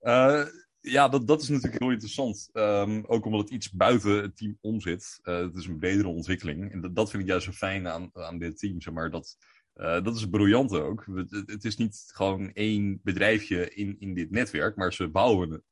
Eh, 0.00 0.46
ja, 0.80 1.08
dat, 1.08 1.26
dat 1.26 1.42
is 1.42 1.48
natuurlijk 1.48 1.82
heel 1.82 1.90
interessant. 1.90 2.48
Ehm, 2.52 3.02
ook 3.06 3.24
omdat 3.24 3.40
het 3.40 3.50
iets 3.50 3.70
buiten 3.72 4.22
het 4.22 4.36
team 4.36 4.58
om 4.60 4.80
zit. 4.80 5.18
Eh, 5.22 5.36
het 5.38 5.56
is 5.56 5.66
een 5.66 5.78
bredere 5.78 6.08
ontwikkeling. 6.08 6.72
En 6.72 6.80
dat, 6.80 6.94
dat 6.96 7.10
vind 7.10 7.22
ik 7.22 7.28
juist 7.28 7.44
zo 7.44 7.52
fijn 7.52 7.88
aan, 7.88 8.10
aan 8.12 8.38
dit 8.38 8.58
team. 8.58 8.80
Zeg 8.80 8.94
maar. 8.94 9.10
dat, 9.10 9.36
eh, 9.76 10.02
dat 10.04 10.14
is 10.14 10.20
het 10.20 10.30
briljante 10.30 10.80
ook. 10.82 11.06
Het, 11.14 11.30
het- 11.30 11.50
het 11.50 11.64
is 11.64 11.76
niet 11.76 12.04
gewoon 12.14 12.52
één 12.52 13.00
bedrijfje 13.02 13.74
in, 13.74 13.96
in 13.98 14.14
dit 14.14 14.30
netwerk, 14.30 14.76
maar 14.76 14.92
ze 14.92 15.08
bouwen 15.08 15.50
het. 15.50 15.62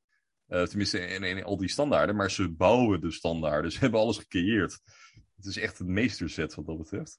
Eh, 0.47 0.63
tenminste, 0.63 0.99
in, 0.99 1.45
al 1.45 1.57
die 1.57 1.69
standaarden, 1.69 2.17
maar 2.17 2.31
ze 2.31 2.49
bouwen 2.49 3.01
de 3.01 3.11
standaarden. 3.11 3.73
Ze 3.73 3.79
hebben 3.85 4.01
alles 4.01 4.19
gecreëerd. 4.19 4.81
Het 5.37 5.45
is 5.45 5.57
echt 5.57 5.79
een 5.79 5.93
meesterzet 5.93 6.55
wat 6.55 6.67
dat 6.67 6.79
betreft. 6.79 7.19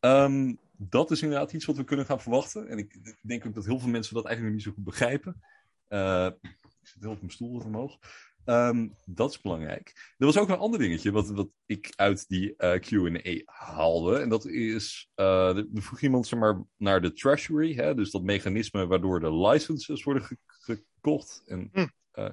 Ehm, 0.00 0.54
dat 0.76 1.10
is 1.10 1.22
inderdaad 1.22 1.52
iets 1.52 1.64
wat 1.64 1.76
we 1.76 1.84
kunnen 1.84 2.06
gaan 2.06 2.20
verwachten. 2.20 2.68
En 2.68 2.78
ik 2.78 3.16
denk 3.22 3.46
ook 3.46 3.54
dat 3.54 3.64
heel 3.66 3.78
veel 3.78 3.88
mensen 3.88 4.14
dat 4.14 4.24
eigenlijk 4.24 4.56
niet 4.56 4.64
zo 4.64 4.72
goed 4.72 4.84
begrijpen. 4.84 5.40
Eh, 5.88 6.30
ik 6.42 6.56
zit 6.88 7.02
heel 7.02 7.10
op 7.10 7.18
mijn 7.20 7.32
stoel 7.32 7.60
omhoog. 7.60 7.98
Ehm, 8.44 8.88
dat 9.04 9.30
is 9.30 9.40
belangrijk. 9.40 10.14
Er 10.18 10.26
was 10.26 10.38
ook 10.38 10.48
een 10.48 10.58
ander 10.58 10.78
dingetje 10.78 11.12
wat, 11.12 11.30
wat 11.30 11.48
ik 11.66 11.92
uit 11.96 12.28
die 12.28 12.56
eh, 12.56 12.80
Q&A 12.80 13.52
haalde. 13.52 14.18
En 14.18 14.28
dat 14.28 14.46
is, 14.46 15.10
eh, 15.14 15.56
er 15.56 15.66
vroeg 15.72 16.00
iemand 16.00 16.26
zeg 16.26 16.38
maar, 16.38 16.62
naar 16.76 17.00
de 17.00 17.12
treasury. 17.12 17.74
Hè, 17.74 17.94
dus 17.94 18.10
dat 18.10 18.22
mechanisme 18.22 18.86
waardoor 18.86 19.20
de 19.20 19.34
licenses 19.34 20.02
worden 20.04 20.22
ge- 20.22 20.36
gekocht 20.46 21.42
en 21.46 21.68
Hm. 21.72 21.86
eh, 22.10 22.28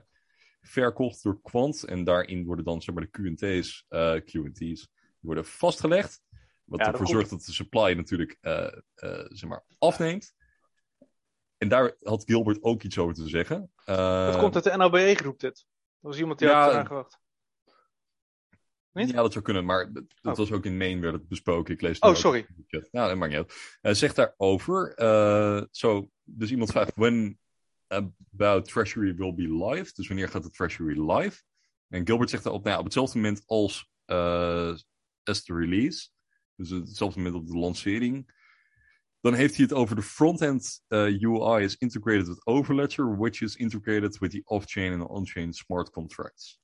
verkocht 0.61 1.23
door 1.23 1.41
Quant. 1.41 1.83
En 1.83 2.03
daarin 2.03 2.45
worden 2.45 2.65
dan 2.65 2.81
zeg 2.81 2.95
maar, 2.95 3.07
de 3.11 3.35
Q&T's, 3.35 3.85
eh, 3.87 4.13
Q&T's 4.13 4.87
worden 5.19 5.45
vastgelegd. 5.45 6.21
Wat 6.63 6.79
Ja, 6.79 6.87
ervoor 6.91 7.07
zorgt 7.07 7.29
dat 7.29 7.43
de 7.45 7.51
supply 7.53 7.93
natuurlijk 7.93 8.37
eh, 8.41 8.63
eh, 8.95 9.25
zeg 9.29 9.49
maar, 9.49 9.63
afneemt. 9.77 10.33
En 11.57 11.67
daar 11.69 11.95
had 11.99 12.23
Gilbert 12.25 12.63
ook 12.63 12.83
iets 12.83 12.97
over 12.97 13.13
te 13.15 13.27
zeggen. 13.27 13.71
dat 13.85 13.97
Uh, 13.99 14.39
komt 14.39 14.55
uit 14.55 14.63
de 14.63 14.77
NLBE 14.77 15.15
groep 15.15 15.39
dit. 15.39 15.65
Was 16.07 16.19
iemand 16.19 16.39
die 16.39 16.47
Ja, 16.47 16.61
had 16.63 16.71
eraan 16.71 16.85
gewacht. 16.87 17.19
Niet? 18.93 19.09
Ja, 19.09 19.21
dat 19.21 19.31
zou 19.31 19.43
kunnen, 19.43 19.65
maar 19.65 19.93
dat, 19.93 20.03
dat 20.21 20.31
Oh. 20.33 20.37
was 20.39 20.51
ook 20.51 20.65
in 20.65 20.77
Maine 20.77 21.01
werd 21.01 21.13
het 21.13 21.27
besproken. 21.27 21.73
Ik 21.73 21.81
lees 21.81 21.99
het 21.99 22.09
Oh, 22.09 22.15
sorry. 22.15 22.47
chat. 22.67 22.87
Ja, 22.91 23.07
dat 23.07 23.17
maakt 23.17 23.31
niet 23.31 23.39
uit. 23.41 23.77
Hij 23.81 23.93
zegt 23.93 24.15
daarover, 24.15 24.93
eh 24.93 25.63
zo, 25.71 26.11
dus 26.23 26.51
iemand 26.51 26.71
vraagt, 26.71 26.91
when 26.95 27.39
about 27.87 28.65
Treasury 28.65 29.15
will 29.15 29.33
be 29.33 29.65
live? 29.65 29.93
Dus 29.93 30.07
wanneer 30.07 30.29
gaat 30.29 30.43
de 30.43 30.49
Treasury 30.49 31.11
live? 31.11 31.41
En 31.87 32.05
Gilbert 32.07 32.29
zegt 32.29 32.43
daarop, 32.43 32.61
nou 32.61 32.73
ja, 32.73 32.79
op 32.79 32.85
hetzelfde 32.85 33.17
moment 33.17 33.43
als 33.45 33.91
eh 34.05 34.75
as 35.23 35.43
the 35.43 35.53
release. 35.53 36.09
Dus 36.55 36.69
hetzelfde 36.69 37.19
moment 37.19 37.41
op 37.41 37.47
de 37.47 37.57
lancering. 37.57 38.35
Dan 39.19 39.33
heeft 39.33 39.55
hij 39.55 39.65
het 39.65 39.73
over 39.73 39.95
de 39.95 40.01
frontend 40.01 40.83
eh, 40.87 41.21
UI 41.21 41.63
is 41.63 41.75
integrated 41.75 42.27
with 42.27 42.45
Overledger, 42.45 43.17
which 43.17 43.41
is 43.41 43.55
integrated 43.55 44.17
with 44.17 44.31
the 44.31 44.41
off-chain 44.43 44.91
en 44.91 45.07
on-chain 45.07 45.53
smart 45.53 45.89
contracts. 45.89 46.59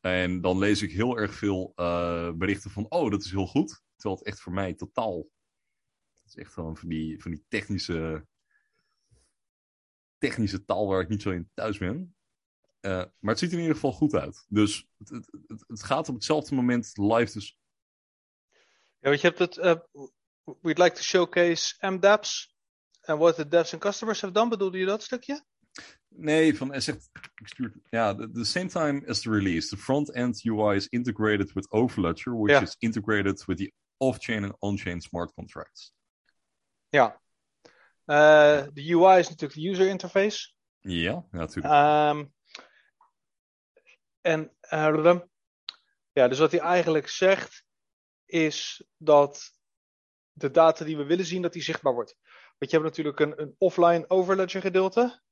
En 0.00 0.40
dan 0.40 0.58
lees 0.58 0.82
ik 0.82 0.92
heel 0.92 1.18
erg 1.18 1.34
veel 1.34 1.72
eh, 1.74 2.32
berichten 2.32 2.70
van, 2.70 2.90
oh, 2.90 3.10
dat 3.10 3.24
is 3.24 3.30
heel 3.30 3.46
goed. 3.46 3.82
Terwijl 3.96 4.18
het 4.18 4.26
echt 4.26 4.40
voor 4.40 4.52
mij 4.52 4.74
totaal. 4.74 5.16
Het 6.22 6.34
is 6.34 6.36
echt 6.36 6.52
gewoon 6.52 6.76
van 6.76 6.88
die, 6.88 7.22
van 7.22 7.30
die 7.30 7.44
technische, 7.48 8.26
technische 10.18 10.64
taal 10.64 10.86
waar 10.86 11.00
ik 11.00 11.08
niet 11.08 11.22
zo 11.22 11.30
in 11.30 11.50
thuis 11.54 11.78
ben. 11.78 12.16
Eh, 12.80 13.04
maar 13.18 13.30
het 13.30 13.38
ziet 13.38 13.48
er 13.48 13.54
in 13.54 13.62
ieder 13.62 13.74
geval 13.74 13.92
goed 13.92 14.14
uit. 14.14 14.46
Dus 14.48 14.88
het, 14.98 15.08
het, 15.08 15.64
het, 15.66 15.82
gaat 15.82 16.08
op 16.08 16.14
hetzelfde 16.14 16.54
moment 16.54 16.92
live. 16.96 17.32
Dus 17.32 17.58
Ja, 18.98 19.08
want 19.08 19.20
je 19.20 19.26
hebt 19.26 19.38
het. 19.38 19.58
We'd 20.62 20.78
like 20.78 20.94
to 20.96 21.02
showcase 21.02 21.74
MDApps 21.82 22.48
and 23.06 23.18
what 23.18 23.36
the 23.36 23.44
devs 23.44 23.72
and 23.72 23.82
customers 23.82 24.20
have 24.20 24.32
done. 24.32 24.48
Bedoelde 24.48 24.78
je 24.78 24.86
dat 24.86 25.02
stukje? 25.02 25.44
Nee, 26.08 26.56
van, 26.56 26.70
hij 26.70 26.80
zegt, 26.80 27.10
ik 27.34 27.72
ja, 27.90 28.14
the, 28.14 28.44
same 28.44 28.66
time 28.68 29.06
as 29.06 29.20
the 29.20 29.30
release, 29.30 29.68
the 29.68 29.76
front-end 29.76 30.44
UI 30.44 30.76
is 30.76 30.88
integrated 30.88 31.52
with 31.52 31.70
Overledger, 31.70 32.32
which 32.36 32.52
Ja. 32.52 32.62
is 32.62 32.76
integrated 32.78 33.44
with 33.44 33.58
the 33.58 33.72
off-chain 33.96 34.44
and 34.44 34.54
on-chain 34.58 35.00
smart 35.00 35.32
contracts. 35.32 35.92
Ja. 36.88 37.20
Eh, 38.04 38.66
de 38.72 38.94
UI 38.94 39.18
is 39.18 39.28
natuurlijk 39.28 39.60
de 39.60 39.68
user 39.68 39.88
interface. 39.88 40.52
Ja, 40.80 41.10
ja, 41.10 41.24
natuurlijk. 41.30 41.74
Ehm, 41.74 42.24
en 44.20 44.56
eh, 44.60 45.20
ja, 46.12 46.28
dus 46.28 46.38
wat 46.38 46.50
hij 46.50 46.60
eigenlijk 46.60 47.08
zegt 47.08 47.64
is 48.24 48.84
dat 48.96 49.53
de 50.36 50.50
data 50.50 50.84
die 50.84 50.96
we 50.96 51.04
willen 51.04 51.24
zien, 51.24 51.42
dat 51.42 51.52
die 51.52 51.62
zichtbaar 51.62 51.92
wordt. 51.94 52.16
Want 52.58 52.70
je 52.70 52.76
hebt 52.78 52.88
natuurlijk 52.88 53.20
een, 53.20 53.40
een 53.40 53.54
offline 53.58 54.04
overledger 54.10 54.60
gedeelte. 54.60 55.22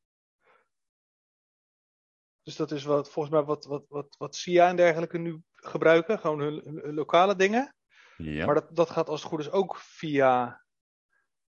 Dus 2.42 2.56
dat 2.56 2.70
is 2.70 2.84
wat, 2.84 3.10
volgens 3.10 3.34
mij 3.34 3.44
wat, 3.44 3.64
wat, 3.64 3.84
wat, 3.88 4.14
wat 4.18 4.36
SIA 4.36 4.68
en 4.68 4.76
dergelijke 4.76 5.18
nu 5.18 5.42
gebruiken. 5.52 6.18
Gewoon 6.18 6.40
hun, 6.40 6.60
hun- 6.64 6.80
hun 6.84 6.94
lokale 6.94 7.36
dingen. 7.36 7.76
ja, 8.16 8.46
Maar 8.46 8.54
dat, 8.54 8.76
dat 8.76 8.90
gaat 8.90 9.08
als 9.08 9.20
het 9.20 9.30
goed 9.30 9.40
is 9.40 9.50
ook 9.50 9.76
via 9.76 10.64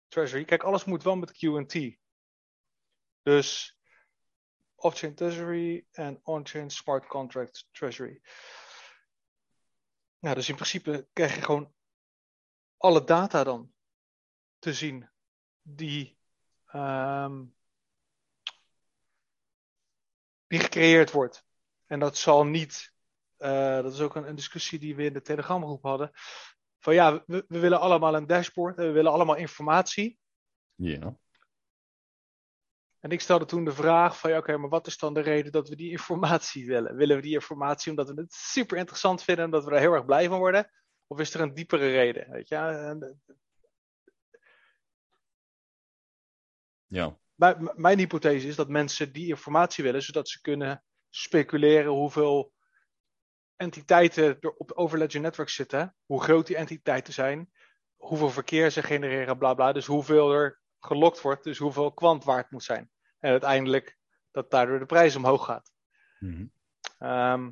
Treasury. 0.07 0.45
Kijk, 0.45 0.63
alles 0.63 0.85
moet 0.85 1.03
wel 1.03 1.15
met 1.15 1.31
QT. 1.31 1.97
Dus 3.21 3.77
off-chain 4.75 5.15
Treasury 5.15 5.85
en 5.91 6.19
on-chain 6.23 6.69
smart 6.69 7.05
contract 7.07 7.67
Treasury. 7.71 8.21
Nou, 10.19 10.35
dus 10.35 10.49
in 10.49 10.55
principe 10.55 11.07
krijg 11.13 11.35
je 11.35 11.41
gewoon 11.41 11.74
alle 12.85 13.03
data 13.03 13.43
dan 13.43 13.71
te 14.59 14.73
zien 14.73 15.09
die, 15.61 16.17
ehm, 16.65 17.43
die 20.47 20.59
gecreëerd 20.59 21.11
wordt. 21.11 21.45
En 21.85 21.99
dat 21.99 22.17
zal 22.17 22.45
niet, 22.45 22.93
eh, 23.37 23.81
dat 23.81 23.93
is 23.93 24.01
ook 24.01 24.15
een, 24.15 24.27
een 24.27 24.35
discussie 24.35 24.79
die 24.79 24.95
we 24.95 25.03
in 25.03 25.13
de 25.13 25.21
Telegramgroep 25.21 25.83
hadden. 25.83 26.11
Van 26.79 26.93
ja, 26.93 27.23
we, 27.25 27.45
we 27.47 27.59
willen 27.59 27.79
allemaal 27.79 28.15
een 28.15 28.27
dashboard 28.27 28.77
en 28.77 28.85
we 28.85 28.91
willen 28.91 29.11
allemaal 29.11 29.35
informatie. 29.35 30.19
ja, 30.75 31.17
En 32.99 33.09
ik 33.09 33.21
stelde 33.21 33.45
toen 33.45 33.65
de 33.65 33.73
vraag 33.73 34.19
van 34.19 34.29
ja, 34.29 34.37
oké, 34.37 34.57
maar 34.57 34.69
wat 34.69 34.87
is 34.87 34.97
dan 34.97 35.13
de 35.13 35.21
reden 35.21 35.51
dat 35.51 35.69
we 35.69 35.75
die 35.75 35.91
informatie 35.91 36.65
willen? 36.65 36.95
Willen 36.95 37.15
we 37.15 37.21
die 37.21 37.33
informatie 37.33 37.91
omdat 37.91 38.09
we 38.09 38.21
het 38.21 38.33
super 38.33 38.77
interessant 38.77 39.23
vinden, 39.23 39.45
omdat 39.45 39.63
we 39.65 39.71
er 39.71 39.79
heel 39.79 39.93
erg 39.93 40.05
blij 40.05 40.27
van 40.27 40.37
worden? 40.37 40.71
Of 41.07 41.19
is 41.19 41.33
er 41.33 41.41
een 41.41 41.53
diepere 41.53 41.91
reden? 41.91 42.31
Weet 42.31 42.47
je? 42.47 42.55
En, 42.55 43.21
ja, 46.85 47.17
Mijn, 47.35 47.71
mijn 47.75 47.97
hypothese 47.97 48.47
is 48.47 48.55
dat 48.55 48.69
mensen 48.69 49.11
die 49.11 49.27
informatie 49.27 49.83
willen, 49.83 50.01
zodat 50.01 50.29
ze 50.29 50.41
kunnen 50.41 50.83
speculeren 51.09 51.91
hoeveel 51.91 52.53
entiteiten 53.55 54.37
er 54.39 54.51
op 54.51 54.71
Overledger 54.71 55.21
Network 55.21 55.49
zitten, 55.49 55.95
hoe 56.05 56.23
groot 56.23 56.47
die 56.47 56.55
entiteiten 56.55 57.13
zijn, 57.13 57.51
hoeveel 57.95 58.29
verkeer 58.29 58.69
ze 58.69 58.83
genereren, 58.83 59.37
bla 59.37 59.53
bla. 59.53 59.71
Dus 59.71 59.85
hoeveel 59.85 60.31
er 60.31 60.59
gelokt 60.79 61.21
wordt, 61.21 61.43
dus 61.43 61.57
hoeveel 61.57 61.93
kwant 61.93 62.23
waard 62.23 62.51
moet 62.51 62.63
zijn. 62.63 62.89
En 63.19 63.31
uiteindelijk 63.31 63.97
dat 64.31 64.51
daardoor 64.51 64.79
de 64.79 64.85
prijs 64.85 65.15
omhoog 65.15 65.45
gaat. 65.45 65.71
Ehm, 66.97 67.51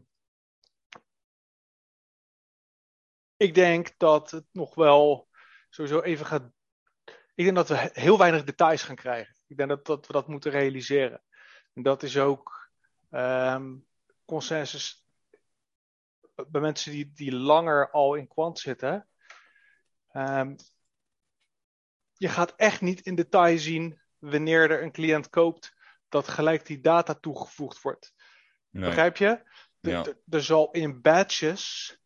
ik 3.37 3.53
denk 3.55 3.93
dat 3.97 4.31
het 4.31 4.45
nog 4.51 4.75
wel 4.75 5.29
sowieso 5.69 6.01
even 6.01 6.25
gaat. 6.25 6.51
Ik 7.35 7.43
denk 7.43 7.55
dat 7.55 7.67
we 7.67 7.75
he- 7.75 7.89
heel 7.93 8.17
weinig 8.17 8.43
details 8.43 8.83
gaan 8.83 8.95
krijgen. 8.95 9.35
Ik 9.47 9.57
denk 9.57 9.69
dat, 9.69 9.85
dat 9.85 10.07
we 10.07 10.13
dat 10.13 10.27
moeten 10.27 10.51
realiseren. 10.51 11.23
En 11.73 11.83
dat 11.83 12.03
is 12.03 12.17
ook 12.17 12.69
ehm, 13.09 13.75
consensus 14.25 15.07
bij 16.47 16.61
mensen 16.61 16.91
die, 16.91 17.11
die 17.13 17.35
langer 17.35 17.91
al 17.91 18.15
in 18.15 18.27
kwant 18.27 18.59
zitten. 18.59 19.07
Ehm, 20.11 20.55
je 22.13 22.29
gaat 22.29 22.55
echt 22.55 22.81
niet 22.81 23.01
in 23.01 23.15
detail 23.15 23.57
zien 23.57 24.01
wanneer 24.17 24.71
er 24.71 24.83
een 24.83 24.91
cliënt 24.91 25.29
koopt 25.29 25.73
dat 26.09 26.27
gelijk 26.27 26.65
die 26.65 26.79
data 26.81 27.13
toegevoegd 27.13 27.81
wordt. 27.81 28.13
nee, 28.69 28.83
Begrijp 28.85 29.17
je? 29.17 29.51
Ja. 29.79 30.01
de- 30.01 30.17
er 30.29 30.43
zal 30.43 30.71
in 30.71 31.01
batches 31.01 31.97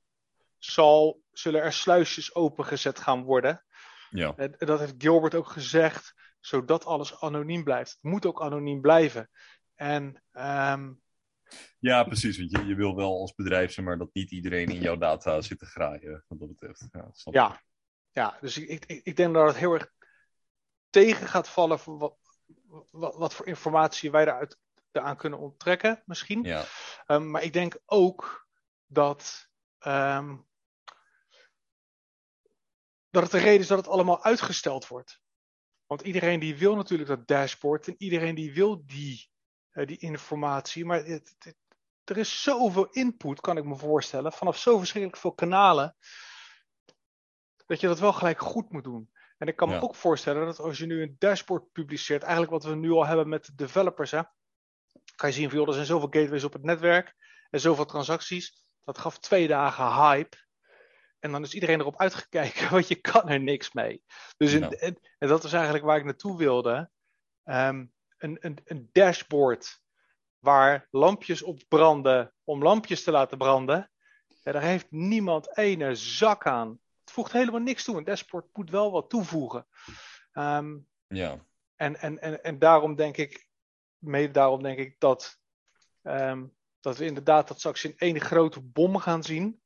zal, 0.71 1.21
zullen 1.31 1.61
er 1.61 1.73
sluisjes 1.73 2.35
opengezet 2.35 2.99
gaan 2.99 3.23
worden. 3.23 3.65
ja, 4.09 4.33
En 4.35 4.55
dat 4.57 4.79
heeft 4.79 4.95
Gilbert 4.97 5.35
ook 5.35 5.47
gezegd, 5.47 6.13
zodat 6.39 6.85
alles 6.85 7.21
anoniem 7.21 7.63
blijft. 7.63 7.91
Het 7.91 8.11
moet 8.11 8.25
ook 8.25 8.41
anoniem 8.41 8.81
blijven. 8.81 9.29
En 9.75 10.23
ehm, 10.31 10.91
ja, 11.79 12.03
precies. 12.03 12.37
Want 12.37 12.51
je, 12.51 12.65
je 12.65 12.75
wil 12.75 12.95
wel 12.95 13.19
als 13.19 13.33
bedrijf, 13.33 13.71
zeg 13.71 13.85
maar, 13.85 13.97
dat 13.97 14.13
niet 14.13 14.31
iedereen 14.31 14.67
in 14.67 14.81
jouw 14.81 14.97
data 14.97 15.41
zit 15.41 15.59
te 15.59 15.65
graaien, 15.65 16.23
wat 16.27 16.39
dat 16.39 16.47
betreft. 16.47 16.87
Ja, 16.91 17.01
dat 17.01 17.33
ja, 17.33 17.61
ja, 18.11 18.37
dus 18.41 18.57
ik, 18.57 18.85
ik, 18.85 19.01
ik 19.03 19.15
denk 19.15 19.33
dat 19.33 19.47
het 19.47 19.57
heel 19.57 19.73
erg 19.73 19.91
tegen 20.89 21.27
gaat 21.27 21.49
vallen 21.49 21.79
voor 21.79 21.97
wat, 21.97 22.17
wat, 22.91 23.15
wat 23.15 23.33
voor 23.33 23.47
informatie 23.47 24.11
wij 24.11 24.21
eruit 24.21 24.57
aan 24.91 25.17
kunnen 25.17 25.39
onttrekken, 25.39 26.03
misschien. 26.05 26.43
ja, 26.43 26.65
Um, 27.07 27.31
maar 27.31 27.43
ik 27.43 27.53
denk 27.53 27.77
ook 27.85 28.47
dat, 28.85 29.49
um, 29.87 30.46
dat 33.21 33.31
het 33.31 33.41
de 33.41 33.47
reden 33.47 33.61
is 33.61 33.67
dat 33.67 33.77
het 33.77 33.87
allemaal 33.87 34.23
uitgesteld 34.23 34.87
wordt. 34.87 35.19
Want 35.85 36.01
iedereen 36.01 36.39
die 36.39 36.57
wil 36.57 36.75
natuurlijk 36.75 37.09
dat 37.09 37.27
dashboard 37.27 37.87
en 37.87 37.95
iedereen 37.97 38.35
die 38.35 38.53
wil 38.53 38.85
die, 38.85 39.29
uh, 39.73 39.85
die 39.85 39.97
informatie. 39.97 40.85
Maar 40.85 41.05
het, 41.05 41.35
het, 41.39 41.55
er 42.03 42.17
is 42.17 42.41
zoveel 42.41 42.85
input, 42.85 43.41
kan 43.41 43.57
ik 43.57 43.63
me 43.63 43.75
voorstellen, 43.75 44.31
vanaf 44.31 44.57
zo 44.57 44.77
verschrikkelijk 44.77 45.21
veel 45.21 45.33
kanalen, 45.33 45.95
dat 47.65 47.79
je 47.79 47.87
dat 47.87 47.99
wel 47.99 48.13
gelijk 48.13 48.39
goed 48.41 48.71
moet 48.71 48.83
doen. 48.83 49.11
En 49.37 49.47
ik 49.47 49.55
kan 49.55 49.67
me 49.67 49.73
Ja. 49.73 49.81
ook 49.81 49.95
voorstellen 49.95 50.45
dat 50.45 50.59
als 50.59 50.77
je 50.77 50.85
nu 50.85 51.01
een 51.01 51.15
dashboard 51.19 51.71
publiceert, 51.71 52.21
eigenlijk 52.21 52.51
wat 52.51 52.63
we 52.63 52.75
nu 52.75 52.91
al 52.91 53.05
hebben 53.05 53.29
met 53.29 53.45
de 53.45 53.55
developers, 53.55 54.11
hè, 54.11 54.21
kan 55.15 55.29
je 55.29 55.35
zien 55.35 55.49
van 55.49 55.57
joh, 55.57 55.67
er 55.67 55.73
zijn 55.73 55.85
zoveel 55.85 56.09
gateways 56.11 56.43
op 56.43 56.53
het 56.53 56.63
netwerk 56.63 57.15
en 57.49 57.59
zoveel 57.59 57.85
transacties. 57.85 58.65
Dat 58.83 58.97
gaf 58.97 59.19
twee 59.19 59.47
dagen 59.47 59.93
hype. 59.93 60.37
En 61.19 61.31
dan 61.31 61.43
is 61.43 61.53
iedereen 61.53 61.79
erop 61.79 61.97
uitgekeken, 61.99 62.69
want 62.73 62.87
je 62.87 62.95
kan 62.95 63.29
er 63.29 63.39
niks 63.39 63.73
mee. 63.73 64.03
Dus 64.37 64.53
in- 64.53 64.59
Ja. 64.59 64.69
en, 64.69 64.99
en 65.17 65.27
dat 65.27 65.43
is 65.43 65.53
eigenlijk 65.53 65.85
waar 65.85 65.97
ik 65.97 66.03
naartoe 66.05 66.37
wilde. 66.37 66.89
Ehm, 67.43 67.85
een, 68.17 68.37
een, 68.39 68.57
een 68.65 68.89
dashboard 68.91 69.81
waar 70.39 70.87
lampjes 70.91 71.41
op 71.41 71.61
branden 71.67 72.33
om 72.43 72.63
lampjes 72.63 73.03
te 73.03 73.11
laten 73.11 73.37
branden. 73.37 73.91
Ja, 74.43 74.51
daar 74.51 74.61
heeft 74.61 74.91
niemand 74.91 75.57
ene 75.57 75.95
zak 75.95 76.45
aan. 76.47 76.79
Het 76.99 77.11
voegt 77.11 77.31
helemaal 77.31 77.59
niks 77.59 77.83
toe. 77.83 77.97
Een 77.97 78.03
dashboard 78.03 78.45
moet 78.53 78.69
wel 78.69 78.91
wat 78.91 79.09
toevoegen. 79.09 79.67
Ehm, 80.31 80.77
ja, 81.07 81.45
en, 81.75 81.99
en, 81.99 82.19
en, 82.21 82.43
en 82.43 82.59
daarom 82.59 82.95
denk 82.95 83.17
ik, 83.17 83.47
mede 83.97 84.31
daarom 84.31 84.63
denk 84.63 84.77
ik 84.79 84.95
dat, 84.99 85.39
ehm, 86.01 86.45
dat 86.79 86.97
we 86.97 87.05
inderdaad 87.05 87.47
dat 87.47 87.57
straks 87.57 87.83
in 87.83 87.93
één 87.97 88.19
grote 88.21 88.61
bom 88.61 88.97
gaan 88.97 89.23
zien. 89.23 89.61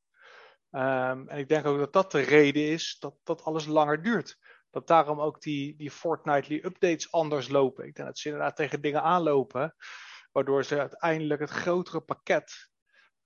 Ehm, 0.72 1.28
en 1.28 1.38
ik 1.38 1.48
denk 1.48 1.66
ook 1.66 1.78
dat 1.78 1.94
dat 1.94 2.12
de 2.12 2.22
reden 2.22 2.68
is 2.68 2.98
dat, 3.00 3.16
dat 3.24 3.44
alles 3.44 3.66
langer 3.66 4.02
duurt. 4.02 4.38
dat 4.70 4.88
daarom 4.88 5.22
ook 5.22 5.42
die, 5.42 5.76
die 5.76 5.92
fortnightly 5.92 6.62
updates 6.64 7.12
anders 7.12 7.48
lopen. 7.48 7.86
Ik 7.86 7.96
denk 7.96 8.08
dat 8.08 8.18
ze 8.18 8.30
inderdaad 8.30 8.56
tegen 8.56 8.82
dingen 8.82 9.02
aanlopen, 9.02 9.76
waardoor 10.32 10.64
ze 10.64 10.80
uiteindelijk 10.80 11.40
het 11.40 11.50
grotere 11.50 12.02
pakket 12.02 12.70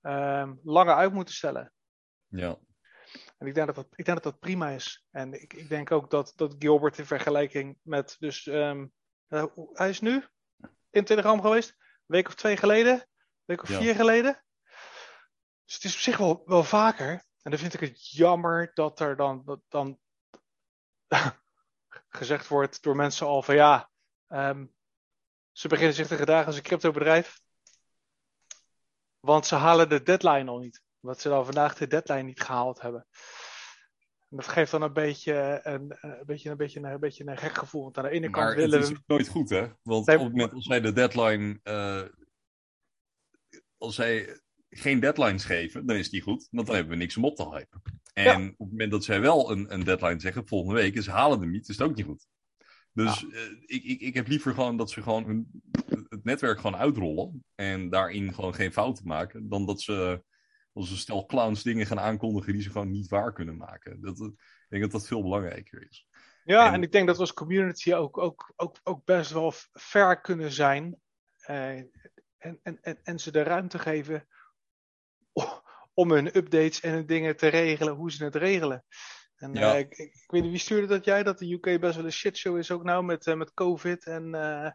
um, 0.00 0.60
langer 0.62 0.94
uit 0.94 1.12
moeten 1.12 1.34
stellen. 1.34 1.72
Ja. 2.26 2.58
En 3.38 3.46
ik 3.46 3.54
denk 3.54 3.66
dat 3.66 3.76
dat, 3.76 3.86
ik 3.90 4.04
denk 4.04 4.22
dat, 4.22 4.32
dat 4.32 4.40
prima 4.40 4.70
is. 4.70 5.06
En 5.10 5.32
ik, 5.32 5.52
ik 5.52 5.68
denk 5.68 5.90
ook 5.90 6.10
dat, 6.10 6.32
dat 6.36 6.54
Gilbert 6.58 6.98
in 6.98 7.06
vergelijking 7.06 7.78
met, 7.82 8.16
dus 8.18 8.46
um, 8.46 8.92
hij 9.72 9.88
is 9.88 10.00
nu 10.00 10.24
in 10.90 11.04
Telegram 11.04 11.40
geweest, 11.40 11.70
een 11.78 11.88
week 12.06 12.26
of 12.26 12.34
twee 12.34 12.56
geleden, 12.56 12.92
een 12.92 13.06
week 13.44 13.62
of 13.62 13.68
ja. 13.68 13.78
vier 13.78 13.94
geleden. 13.94 14.44
Dus 15.64 15.74
het 15.74 15.84
is 15.84 15.94
op 15.94 16.00
zich 16.00 16.16
wel, 16.16 16.42
wel 16.44 16.64
vaker. 16.64 17.25
En 17.46 17.52
dan 17.52 17.60
vind 17.60 17.74
ik 17.74 17.80
het 17.80 18.10
jammer 18.10 18.70
dat 18.74 19.00
er 19.00 19.16
dan, 19.16 19.42
dat, 19.44 19.60
dan 19.68 19.98
gezegd 22.18 22.48
wordt 22.48 22.82
door 22.82 22.96
mensen 22.96 23.26
al 23.26 23.42
van 23.42 23.54
ja, 23.54 23.90
um, 24.28 24.74
ze 25.52 25.68
beginnen 25.68 25.94
zich 25.94 26.06
te 26.06 26.16
gedragen 26.16 26.46
als 26.46 26.56
een 26.56 26.62
cryptobedrijf. 26.62 27.40
Want 29.20 29.46
ze 29.46 29.54
halen 29.54 29.88
de 29.88 30.02
deadline 30.02 30.50
al 30.50 30.58
niet. 30.58 30.82
Omdat 31.00 31.20
ze 31.20 31.28
dan 31.28 31.44
vandaag 31.44 31.74
de 31.74 31.86
deadline 31.86 32.22
niet 32.22 32.40
gehaald 32.40 32.80
hebben. 32.80 33.06
En 34.28 34.36
dat 34.36 34.48
geeft 34.48 34.70
dan 34.70 34.82
een 34.82 34.92
beetje 34.92 35.60
een, 35.62 35.96
een, 36.00 36.22
beetje, 36.26 36.50
een, 36.50 36.56
beetje, 36.56 36.80
een, 36.80 37.00
beetje 37.00 37.26
een 37.26 37.38
gek 37.38 37.58
gevoel. 37.58 37.82
Want 37.82 37.98
aan 37.98 38.04
de 38.04 38.10
ene 38.10 38.28
maar 38.28 38.44
kant 38.44 38.56
willen 38.56 38.80
het 38.80 38.90
is 38.90 38.98
nooit 39.06 39.28
goed, 39.28 39.50
hè? 39.50 39.72
Want 39.82 40.00
op 40.00 40.06
het 40.06 40.20
moment 40.20 40.52
als 40.52 40.64
zij 40.64 40.80
de 40.80 40.92
deadline. 40.92 41.60
Uh, 41.64 42.02
als 43.78 43.94
zij 43.94 44.40
geen 44.76 45.00
deadlines 45.00 45.44
geven, 45.44 45.86
dan 45.86 45.96
is 45.96 46.10
die 46.10 46.22
goed. 46.22 46.48
Want 46.50 46.66
dan 46.66 46.76
hebben 46.76 46.92
we 46.92 47.02
niks 47.02 47.16
om 47.16 47.24
op 47.24 47.36
te 47.36 47.48
hypen. 47.48 47.82
En 48.12 48.24
ja. 48.24 48.46
op 48.46 48.58
het 48.58 48.70
moment 48.70 48.90
dat 48.90 49.04
zij 49.04 49.20
wel 49.20 49.50
een, 49.50 49.72
een 49.72 49.84
deadline 49.84 50.20
zeggen, 50.20 50.46
volgende 50.46 50.80
week, 50.80 50.96
en 50.96 51.02
ze 51.02 51.10
halen 51.10 51.40
hem 51.40 51.50
niet, 51.50 51.68
is 51.68 51.78
het 51.78 51.88
ook 51.88 51.96
niet 51.96 52.06
goed. 52.06 52.26
Dus 52.92 53.20
ja. 53.20 53.26
uh, 53.26 53.50
ik, 53.66 53.84
ik, 53.84 54.00
ik 54.00 54.14
heb 54.14 54.28
liever 54.28 54.54
gewoon 54.54 54.76
dat 54.76 54.90
ze 54.90 55.02
gewoon 55.02 55.24
hun, 55.24 55.62
het 56.08 56.24
netwerk 56.24 56.60
gewoon 56.60 56.76
uitrollen. 56.76 57.44
En 57.54 57.90
daarin 57.90 58.34
gewoon 58.34 58.54
geen 58.54 58.72
fouten 58.72 59.06
maken. 59.06 59.48
Dan 59.48 59.66
dat 59.66 59.80
ze 59.80 60.22
als 60.72 60.90
een 60.90 60.96
stel 60.96 61.26
clowns 61.26 61.62
dingen 61.62 61.86
gaan 61.86 62.00
aankondigen 62.00 62.52
die 62.52 62.62
ze 62.62 62.70
gewoon 62.70 62.90
niet 62.90 63.08
waar 63.08 63.32
kunnen 63.32 63.56
maken. 63.56 64.00
Dat, 64.00 64.18
ik 64.18 64.66
denk 64.68 64.82
dat 64.82 64.92
dat 64.92 65.06
veel 65.06 65.22
belangrijker 65.22 65.86
is. 65.88 66.06
Ja, 66.44 66.66
en, 66.66 66.72
en 66.72 66.82
ik 66.82 66.92
denk 66.92 67.06
dat 67.06 67.16
we 67.16 67.22
als 67.22 67.32
community 67.32 67.94
ook, 67.94 68.18
ook, 68.18 68.52
ook, 68.56 68.80
ook 68.82 69.04
best 69.04 69.32
wel 69.32 69.52
ver 69.72 70.20
kunnen 70.20 70.52
zijn. 70.52 71.00
Uh, 71.50 71.76
en, 71.76 72.60
en, 72.62 72.78
en, 72.80 72.98
en 73.02 73.18
ze 73.18 73.32
de 73.32 73.42
ruimte 73.42 73.78
geven 73.78 74.26
om 75.96 76.10
hun 76.10 76.36
updates 76.36 76.80
en 76.80 76.92
hun 76.92 77.06
dingen 77.06 77.36
te 77.36 77.48
regelen, 77.48 77.94
hoe 77.94 78.12
ze 78.12 78.24
het 78.24 78.34
regelen. 78.34 78.84
En 79.36 79.52
ja. 79.52 79.72
uh, 79.72 79.78
ik, 79.78 79.98
ik, 79.98 80.24
weet 80.26 80.42
niet, 80.42 80.50
wie 80.50 80.60
stuurde 80.60 80.86
dat 80.86 81.04
jij? 81.04 81.22
Dat 81.22 81.38
de 81.38 81.52
UK 81.52 81.80
best 81.80 81.96
wel 81.96 82.04
een 82.04 82.12
shitshow 82.12 82.58
is 82.58 82.70
ook 82.70 82.82
nou 82.82 83.04
met, 83.04 83.26
uh, 83.26 83.34
met 83.34 83.54
COVID 83.54 84.06
en, 84.06 84.34
uh, 84.34 84.70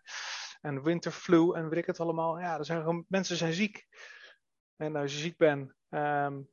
en 0.61 0.83
winterflu 0.83 1.53
en 1.53 1.69
weet 1.69 1.79
ik 1.79 1.85
het 1.85 1.99
allemaal. 1.99 2.39
Ja, 2.39 2.57
er 2.57 2.65
zijn 2.65 2.79
gewoon, 2.79 3.05
mensen 3.07 3.35
zijn 3.35 3.53
ziek. 3.53 3.87
En 4.75 4.95
als 4.95 5.13
je 5.13 5.19
ziek 5.19 5.37
bent, 5.37 5.73
um, 5.89 6.49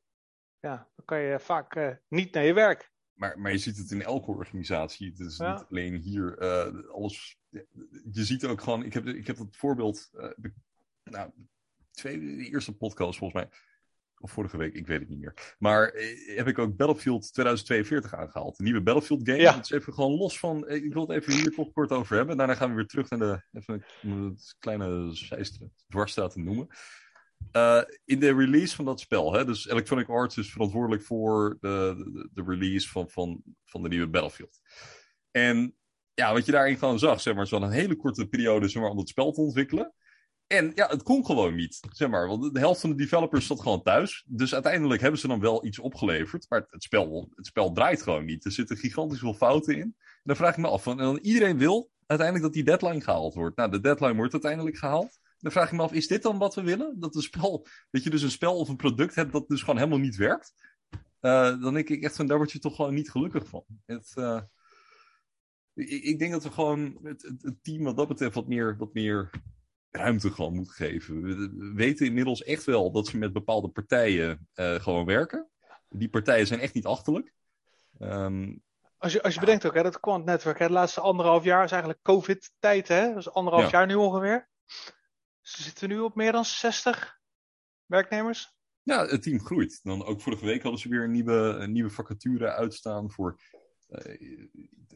ja, 0.59 0.89
dan 0.95 1.05
kan 1.05 1.19
je 1.19 1.39
vaak 1.39 1.99
niet 2.07 2.33
naar 2.33 2.45
je 2.45 2.53
werk. 2.53 2.91
Maar, 3.13 3.39
maar 3.39 3.51
je 3.51 3.57
ziet 3.57 3.77
het 3.77 3.91
in 3.91 4.01
elke 4.01 4.31
organisatie. 4.31 5.09
Het 5.09 5.19
is 5.19 5.37
ja. 5.37 5.53
niet 5.53 5.65
alleen 5.69 5.95
hier. 5.95 6.37
alles, 6.91 7.39
je 8.11 8.23
ziet 8.23 8.45
ook 8.45 8.61
gewoon. 8.61 8.83
Ik 8.83 8.93
heb, 8.93 9.05
ik 9.05 9.27
heb 9.27 9.37
het 9.37 9.57
voorbeeld. 9.57 10.09
nou, 11.03 11.31
twee, 11.91 12.19
de 12.19 12.49
eerste 12.49 12.77
podcast 12.77 13.17
volgens 13.17 13.43
mij 13.43 13.49
of 14.19 14.31
vorige 14.31 14.57
week, 14.57 14.73
ik 14.73 14.87
weet 14.87 14.99
het 14.99 15.09
niet 15.09 15.19
meer. 15.19 15.55
Maar 15.59 15.89
eh, 15.89 16.37
heb 16.37 16.47
ik 16.47 16.59
ook 16.59 16.75
Battlefield 16.75 17.33
2042 17.33 18.13
aangehaald. 18.13 18.59
Een 18.59 18.65
nieuwe 18.65 18.81
Battlefield 18.81 19.21
game. 19.23 19.41
Ja. 19.41 19.53
Dat 19.53 19.63
is 19.63 19.71
even 19.71 19.93
gewoon 19.93 20.17
los 20.17 20.39
van. 20.39 20.67
Eh, 20.67 20.83
ik 20.83 20.93
wil 20.93 21.07
het 21.07 21.17
even 21.17 21.33
hier 21.33 21.51
toch 21.51 21.71
kort 21.71 21.91
over 21.91 22.15
hebben. 22.15 22.37
Daarna 22.37 22.55
gaan 22.55 22.69
we 22.69 22.75
weer 22.75 22.87
terug 22.87 23.09
naar 23.09 23.19
de. 23.19 23.59
Even 23.59 23.83
een 24.01 24.37
kleine 24.59 25.13
dwarsstaat 25.87 26.35
noemen. 26.35 26.67
Uh, 27.51 27.81
in 28.05 28.19
de 28.19 28.33
release 28.33 28.75
van 28.75 28.85
dat 28.85 28.99
spel, 28.99 29.33
hè, 29.33 29.45
dus 29.45 29.67
Electronic 29.67 30.09
Arts 30.09 30.37
is 30.37 30.51
verantwoordelijk 30.51 31.03
voor 31.03 31.57
de, 31.59 31.95
de, 32.13 32.29
de 32.33 32.43
release 32.47 32.89
van, 32.89 33.09
van, 33.09 33.41
van 33.65 33.83
de 33.83 33.89
nieuwe 33.89 34.07
Battlefield. 34.07 34.59
En 35.31 35.75
ja, 36.13 36.33
wat 36.33 36.45
je 36.45 36.51
daarin 36.51 36.77
gewoon 36.77 36.99
zag, 36.99 37.21
zeg 37.21 37.35
maar, 37.35 37.47
zo'n 37.47 37.61
een 37.61 37.71
hele 37.71 37.95
korte 37.95 38.27
periode 38.27 38.67
zeg 38.67 38.81
maar, 38.81 38.91
om 38.91 38.97
het 38.97 39.09
spel 39.09 39.31
te 39.31 39.41
ontwikkelen. 39.41 39.93
En 40.49 40.71
ja, 40.75 40.87
het 40.87 41.03
kon 41.03 41.25
gewoon 41.25 41.55
niet, 41.55 41.79
zeg 41.91 42.09
maar. 42.09 42.27
Want 42.27 42.53
de 42.53 42.59
helft 42.59 42.81
van 42.81 42.89
de 42.89 42.95
developers 42.95 43.47
zat 43.47 43.61
gewoon 43.61 43.83
thuis. 43.83 44.23
Dus 44.27 44.53
uiteindelijk 44.53 45.01
hebben 45.01 45.19
ze 45.19 45.27
dan 45.27 45.39
wel 45.39 45.65
iets 45.65 45.79
opgeleverd. 45.79 46.45
Maar 46.49 46.67
het 46.69 46.83
spel, 46.83 47.31
het 47.35 47.45
spel 47.45 47.71
draait 47.71 48.01
gewoon 48.01 48.25
niet. 48.25 48.45
Er 48.45 48.51
zitten 48.51 48.77
gigantisch 48.77 49.19
veel 49.19 49.33
fouten 49.33 49.77
in. 49.77 49.95
Dan 50.23 50.35
vraag 50.35 50.51
ik 50.51 50.57
me 50.57 50.67
af, 50.67 50.83
van, 50.83 50.99
en 50.99 51.25
iedereen 51.25 51.57
wil 51.57 51.91
uiteindelijk 52.05 52.47
dat 52.47 52.53
die 52.53 52.63
deadline 52.63 53.01
gehaald 53.01 53.33
wordt. 53.33 53.57
Nou, 53.57 53.71
de 53.71 53.79
deadline 53.79 54.15
wordt 54.15 54.33
uiteindelijk 54.33 54.77
gehaald. 54.77 55.19
Dan 55.39 55.51
vraag 55.51 55.71
ik 55.71 55.77
me 55.77 55.83
af, 55.83 55.93
is 55.93 56.07
dit 56.07 56.21
dan 56.21 56.37
wat 56.37 56.55
we 56.55 56.61
willen? 56.61 56.99
Dat, 56.99 57.15
een 57.15 57.21
spel, 57.21 57.67
dat 57.91 58.03
je 58.03 58.09
dus 58.09 58.21
een 58.21 58.31
spel 58.31 58.57
of 58.57 58.69
een 58.69 58.75
product 58.75 59.15
hebt 59.15 59.31
dat 59.31 59.47
dus 59.47 59.59
gewoon 59.59 59.77
helemaal 59.77 59.99
niet 59.99 60.15
werkt? 60.15 60.53
Uh, 61.21 61.61
dan 61.61 61.73
denk 61.73 61.89
ik 61.89 62.03
echt 62.03 62.15
van, 62.15 62.27
daar 62.27 62.37
word 62.37 62.51
je 62.51 62.59
toch 62.59 62.75
gewoon 62.75 62.93
niet 62.93 63.11
gelukkig 63.11 63.47
van. 63.47 63.63
Het, 63.85 64.13
uh, 64.15 64.41
ik, 65.73 65.89
ik, 65.89 66.19
denk 66.19 66.31
dat 66.31 66.43
we 66.43 66.51
gewoon 66.51 66.99
het, 67.03 67.21
het, 67.21 67.41
het, 67.41 67.63
team 67.63 67.83
wat 67.83 67.97
dat 67.97 68.07
betreft 68.07 68.35
wat 68.35 68.47
meer, 68.47 68.77
wat 68.77 68.93
meer 68.93 69.29
ruimte 69.91 70.31
gewoon 70.31 70.53
moet 70.53 70.71
geven. 70.71 71.21
We 71.21 71.71
weten 71.75 72.05
inmiddels 72.05 72.43
echt 72.43 72.63
wel 72.63 72.91
dat 72.91 73.07
ze 73.07 73.17
met 73.17 73.33
bepaalde 73.33 73.69
partijen 73.69 74.47
uh, 74.55 74.75
gewoon 74.75 75.05
werken. 75.05 75.49
Die 75.89 76.09
partijen 76.09 76.47
zijn 76.47 76.59
echt 76.59 76.73
niet 76.73 76.85
achterlijk. 76.85 77.33
Um, 77.99 78.63
als, 78.97 79.13
je, 79.13 79.21
als 79.21 79.33
je 79.33 79.39
bedenkt 79.39 79.65
ook, 79.65 79.73
hè, 79.73 79.83
dat 79.83 79.99
Quant 79.99 80.25
Network, 80.25 80.59
hè, 80.59 80.67
de 80.67 80.73
laatste 80.73 81.01
anderhalf 81.01 81.43
jaar 81.43 81.63
is 81.63 81.71
eigenlijk 81.71 82.01
COVID-tijd. 82.03 82.87
Hè? 82.87 83.07
Dat 83.07 83.17
is 83.17 83.31
anderhalf 83.31 83.63
ja. 83.63 83.69
jaar 83.77 83.87
nu 83.87 83.95
ongeveer. 83.95 84.49
Ze 85.41 85.63
zitten 85.63 85.89
nu 85.89 85.99
op 85.99 86.15
meer 86.15 86.31
dan 86.31 86.45
60 86.45 87.19
werknemers. 87.85 88.57
Ja, 88.83 89.05
het 89.05 89.23
team 89.23 89.39
groeit. 89.39 89.79
Dan 89.83 90.05
ook 90.05 90.21
vorige 90.21 90.45
week 90.45 90.61
hadden 90.61 90.81
ze 90.81 90.89
weer 90.89 91.03
een 91.03 91.11
nieuwe, 91.11 91.33
een 91.33 91.71
nieuwe 91.71 91.89
vacature 91.89 92.51
uitstaan 92.51 93.11
voor 93.11 93.39
uh, 93.89 94.47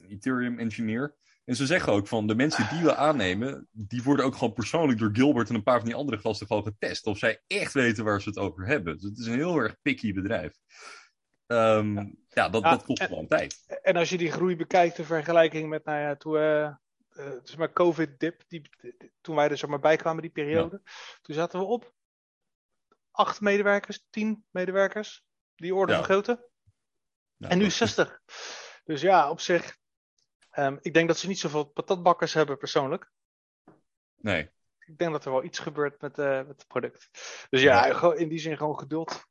Ethereum 0.08 0.60
engineer. 0.60 1.15
En 1.45 1.56
ze 1.56 1.65
zeggen 1.65 1.93
ook 1.93 2.08
van 2.08 2.27
de 2.27 2.36
mensen 2.36 2.69
die 2.69 2.84
we 2.84 2.95
aannemen, 2.95 3.67
die 3.71 4.03
worden 4.03 4.25
ook 4.25 4.36
gewoon 4.36 4.53
persoonlijk 4.53 4.99
door 4.99 5.10
Gilbert 5.13 5.49
en 5.49 5.56
een 5.56 5.63
paar 5.63 5.79
van 5.79 5.88
die 5.88 5.95
andere 5.95 6.17
gasten 6.17 6.47
gewoon 6.47 6.63
getest. 6.63 7.06
Of 7.06 7.17
zij 7.17 7.41
echt 7.47 7.73
weten 7.73 8.03
waar 8.03 8.21
ze 8.21 8.29
het 8.29 8.38
over 8.38 8.65
hebben. 8.65 8.93
Dus 8.93 9.03
het 9.03 9.17
is 9.17 9.25
een 9.25 9.34
heel 9.34 9.58
erg 9.58 9.82
picky 9.82 10.13
bedrijf. 10.13 10.53
Um, 11.47 11.95
ja. 11.95 12.12
ja, 12.29 12.49
dat, 12.49 12.63
ja, 12.63 12.69
dat 12.69 12.84
kost 12.84 13.03
gewoon 13.03 13.27
tijd. 13.27 13.79
En 13.82 13.95
als 13.95 14.10
je 14.10 14.17
die 14.17 14.32
groei 14.32 14.56
bekijkt 14.56 14.97
in 14.97 15.06
vergelijking 15.06 15.69
met, 15.69 15.86
nou 15.86 15.99
ja, 15.99 16.15
toen, 16.15 16.36
uh, 16.36 16.73
uh, 17.13 17.32
zeg 17.43 17.58
maar 17.58 17.73
COVID-dip, 17.73 18.43
toen 19.21 19.36
wij 19.36 19.49
er 19.49 19.58
zeg 19.58 19.69
maar 19.69 19.79
bij 19.79 19.95
kwamen, 19.95 20.21
die 20.21 20.32
periode, 20.32 20.82
ja. 20.84 20.91
toen 21.21 21.36
zaten 21.36 21.60
we 21.60 21.65
op 21.65 21.93
acht 23.12 23.41
medewerkers, 23.41 24.06
tien 24.10 24.45
medewerkers, 24.51 25.23
die 25.56 25.75
orde 25.75 25.93
vergroten. 25.93 26.39
en 27.39 27.58
nu 27.58 27.69
60. 27.69 28.21
Dus 28.84 29.01
ja, 29.01 29.29
op 29.29 29.39
zich, 29.39 29.77
Um, 30.60 30.80
ik 30.82 30.94
denk 30.94 31.08
dat 31.08 31.18
ze 31.18 31.28
niet 31.28 31.39
zoveel 31.39 31.63
patatbakkers 31.63 32.34
hebben 32.34 32.58
persoonlijk. 32.58 33.12
Nee. 34.16 34.50
Ik 34.86 34.98
denk 34.98 35.12
dat 35.12 35.26
er 35.26 35.32
wel 35.32 35.44
iets 35.44 35.60
gebeurt 35.60 36.02
met, 36.02 36.18
uh, 36.18 36.38
met 36.38 36.48
het 36.48 36.68
product. 36.68 37.10
Dus 37.50 37.62
ja, 37.62 37.86
ja, 37.86 38.13
in 38.13 38.28
die 38.28 38.39
zin 38.39 38.58
gewoon 38.58 38.80
geduld. 38.80 39.26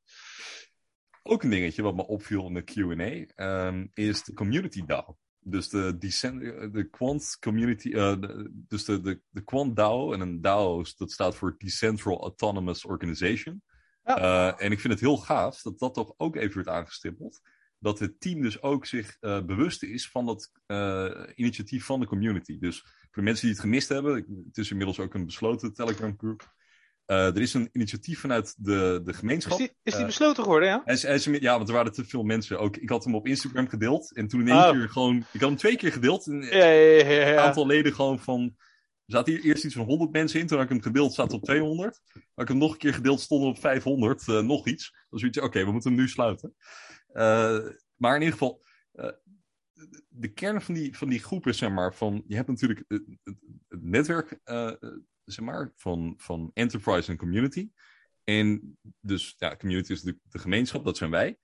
Ook 1.22 1.42
een 1.42 1.50
dingetje 1.50 1.82
wat 1.82 1.94
me 1.94 2.06
opviel 2.06 2.46
in 2.46 2.54
de 2.54 2.62
Q&A 2.62 3.44
um, 3.66 3.90
is 3.94 4.24
de 4.24 4.32
community 4.32 4.84
DAO. 4.84 5.16
Dus 5.38 5.68
de, 5.68 5.98
de 5.98 6.88
Quant 6.90 7.36
Community, 7.40 7.88
uh, 7.88 8.20
de, 8.20 8.50
dus 8.52 8.84
de, 8.84 9.00
de, 9.00 9.20
de 9.28 9.44
Quant 9.44 9.76
DAO 9.76 10.12
en 10.12 10.20
een 10.20 10.40
DAO 10.40 10.84
dat 10.96 11.10
staat 11.10 11.34
voor 11.34 11.54
Decentral 11.58 12.20
Autonomous 12.20 12.84
Organization. 12.84 13.62
Ja. 14.04 14.18
Uh, 14.18 14.64
en 14.64 14.72
ik 14.72 14.80
vind 14.80 14.92
het 14.92 15.02
heel 15.02 15.16
gaaf 15.16 15.62
dat 15.62 15.78
dat 15.78 15.94
toch 15.94 16.14
ook 16.16 16.36
even 16.36 16.54
wordt 16.54 16.68
aangestippeld 16.68 17.40
dat 17.82 17.98
het 17.98 18.20
team 18.20 18.42
dus 18.42 18.62
ook 18.62 18.86
zich 18.86 19.16
uh, 19.20 19.42
bewust 19.42 19.82
is 19.82 20.08
van 20.08 20.26
dat 20.26 20.50
uh, 20.66 21.10
initiatief 21.34 21.84
van 21.84 22.00
de 22.00 22.06
community. 22.06 22.58
Dus 22.58 22.84
voor 23.10 23.22
mensen 23.22 23.46
die 23.46 23.54
het 23.54 23.64
gemist 23.64 23.88
hebben, 23.88 24.14
het 24.46 24.58
is 24.58 24.70
inmiddels 24.70 25.00
ook 25.00 25.14
een 25.14 25.26
besloten 25.26 25.74
Telegram 25.74 26.14
groep. 26.18 26.52
Uh, 27.06 27.26
er 27.26 27.40
is 27.40 27.54
een 27.54 27.68
initiatief 27.72 28.20
vanuit 28.20 28.54
de, 28.58 29.00
de 29.04 29.12
gemeenschap. 29.12 29.58
Is 29.58 29.66
die, 29.66 29.76
is 29.82 29.96
die 29.96 30.04
besloten 30.04 30.42
geworden, 30.42 30.68
ja? 30.68 30.82
Hij 30.84 30.94
is, 30.94 31.02
hij 31.02 31.14
is, 31.14 31.24
ja, 31.24 31.56
want 31.56 31.68
er 31.68 31.74
waren 31.74 31.92
te 31.92 32.04
veel 32.04 32.22
mensen. 32.22 32.58
Ook, 32.58 32.76
ik 32.76 32.88
had 32.88 33.04
hem 33.04 33.14
op 33.14 33.26
Instagram 33.26 33.68
gedeeld. 33.68 34.14
En 34.14 34.28
toen 34.28 34.40
in 34.40 34.48
één 34.48 34.56
oh. 34.56 34.70
keer 34.70 34.88
gewoon... 34.88 35.16
Ik 35.16 35.40
had 35.40 35.48
hem 35.48 35.58
twee 35.58 35.76
keer 35.76 35.92
gedeeld. 35.92 36.26
En 36.26 36.42
ja, 36.42 36.64
ja, 36.64 37.10
ja, 37.10 37.32
Een 37.32 37.38
aantal 37.38 37.66
leden 37.66 37.94
gewoon 37.94 38.18
van... 38.18 38.54
Er 39.06 39.18
zaten 39.18 39.32
hier 39.32 39.44
eerst 39.44 39.64
iets 39.64 39.74
van 39.74 39.84
100 39.84 40.12
mensen 40.12 40.40
in. 40.40 40.46
Toen 40.46 40.56
had 40.56 40.66
ik 40.66 40.72
hem 40.72 40.82
gedeeld, 40.82 41.12
staat 41.12 41.32
op 41.32 41.44
200. 41.44 42.00
Had 42.12 42.44
ik 42.44 42.48
hem 42.48 42.58
nog 42.58 42.72
een 42.72 42.78
keer 42.78 42.94
gedeeld, 42.94 43.20
stond 43.20 43.44
op 43.44 43.60
500. 43.60 44.26
Uh, 44.26 44.40
nog 44.40 44.66
iets. 44.66 44.94
Dan 45.10 45.18
zoiets, 45.18 45.38
oké, 45.38 45.46
okay, 45.46 45.64
we 45.64 45.72
moeten 45.72 45.90
hem 45.90 46.00
nu 46.00 46.08
sluiten. 46.08 46.54
Uh, 47.12 47.68
maar 47.96 48.14
in 48.14 48.22
ieder 48.22 48.38
geval, 48.38 48.62
uh, 48.94 49.10
de 50.08 50.32
kern 50.32 50.62
van 50.62 50.74
die, 50.74 50.96
van 50.96 51.08
die 51.08 51.22
groep 51.22 51.46
is, 51.46 51.58
zeg 51.58 51.70
maar, 51.70 51.94
van, 51.94 52.24
je 52.26 52.34
hebt 52.34 52.48
natuurlijk 52.48 52.84
het, 52.88 53.04
netwerk, 53.68 54.40
uh, 54.44 54.72
zeg 55.24 55.44
maar, 55.44 55.72
van, 55.76 56.14
van 56.16 56.50
enterprise 56.54 57.10
en 57.10 57.16
community. 57.16 57.70
En 58.24 58.78
dus, 59.00 59.34
ja, 59.38 59.56
community 59.56 59.92
is 59.92 60.02
de, 60.02 60.18
de 60.22 60.38
gemeenschap, 60.38 60.84
dat 60.84 60.96
zijn 60.96 61.10
wij. 61.10 61.38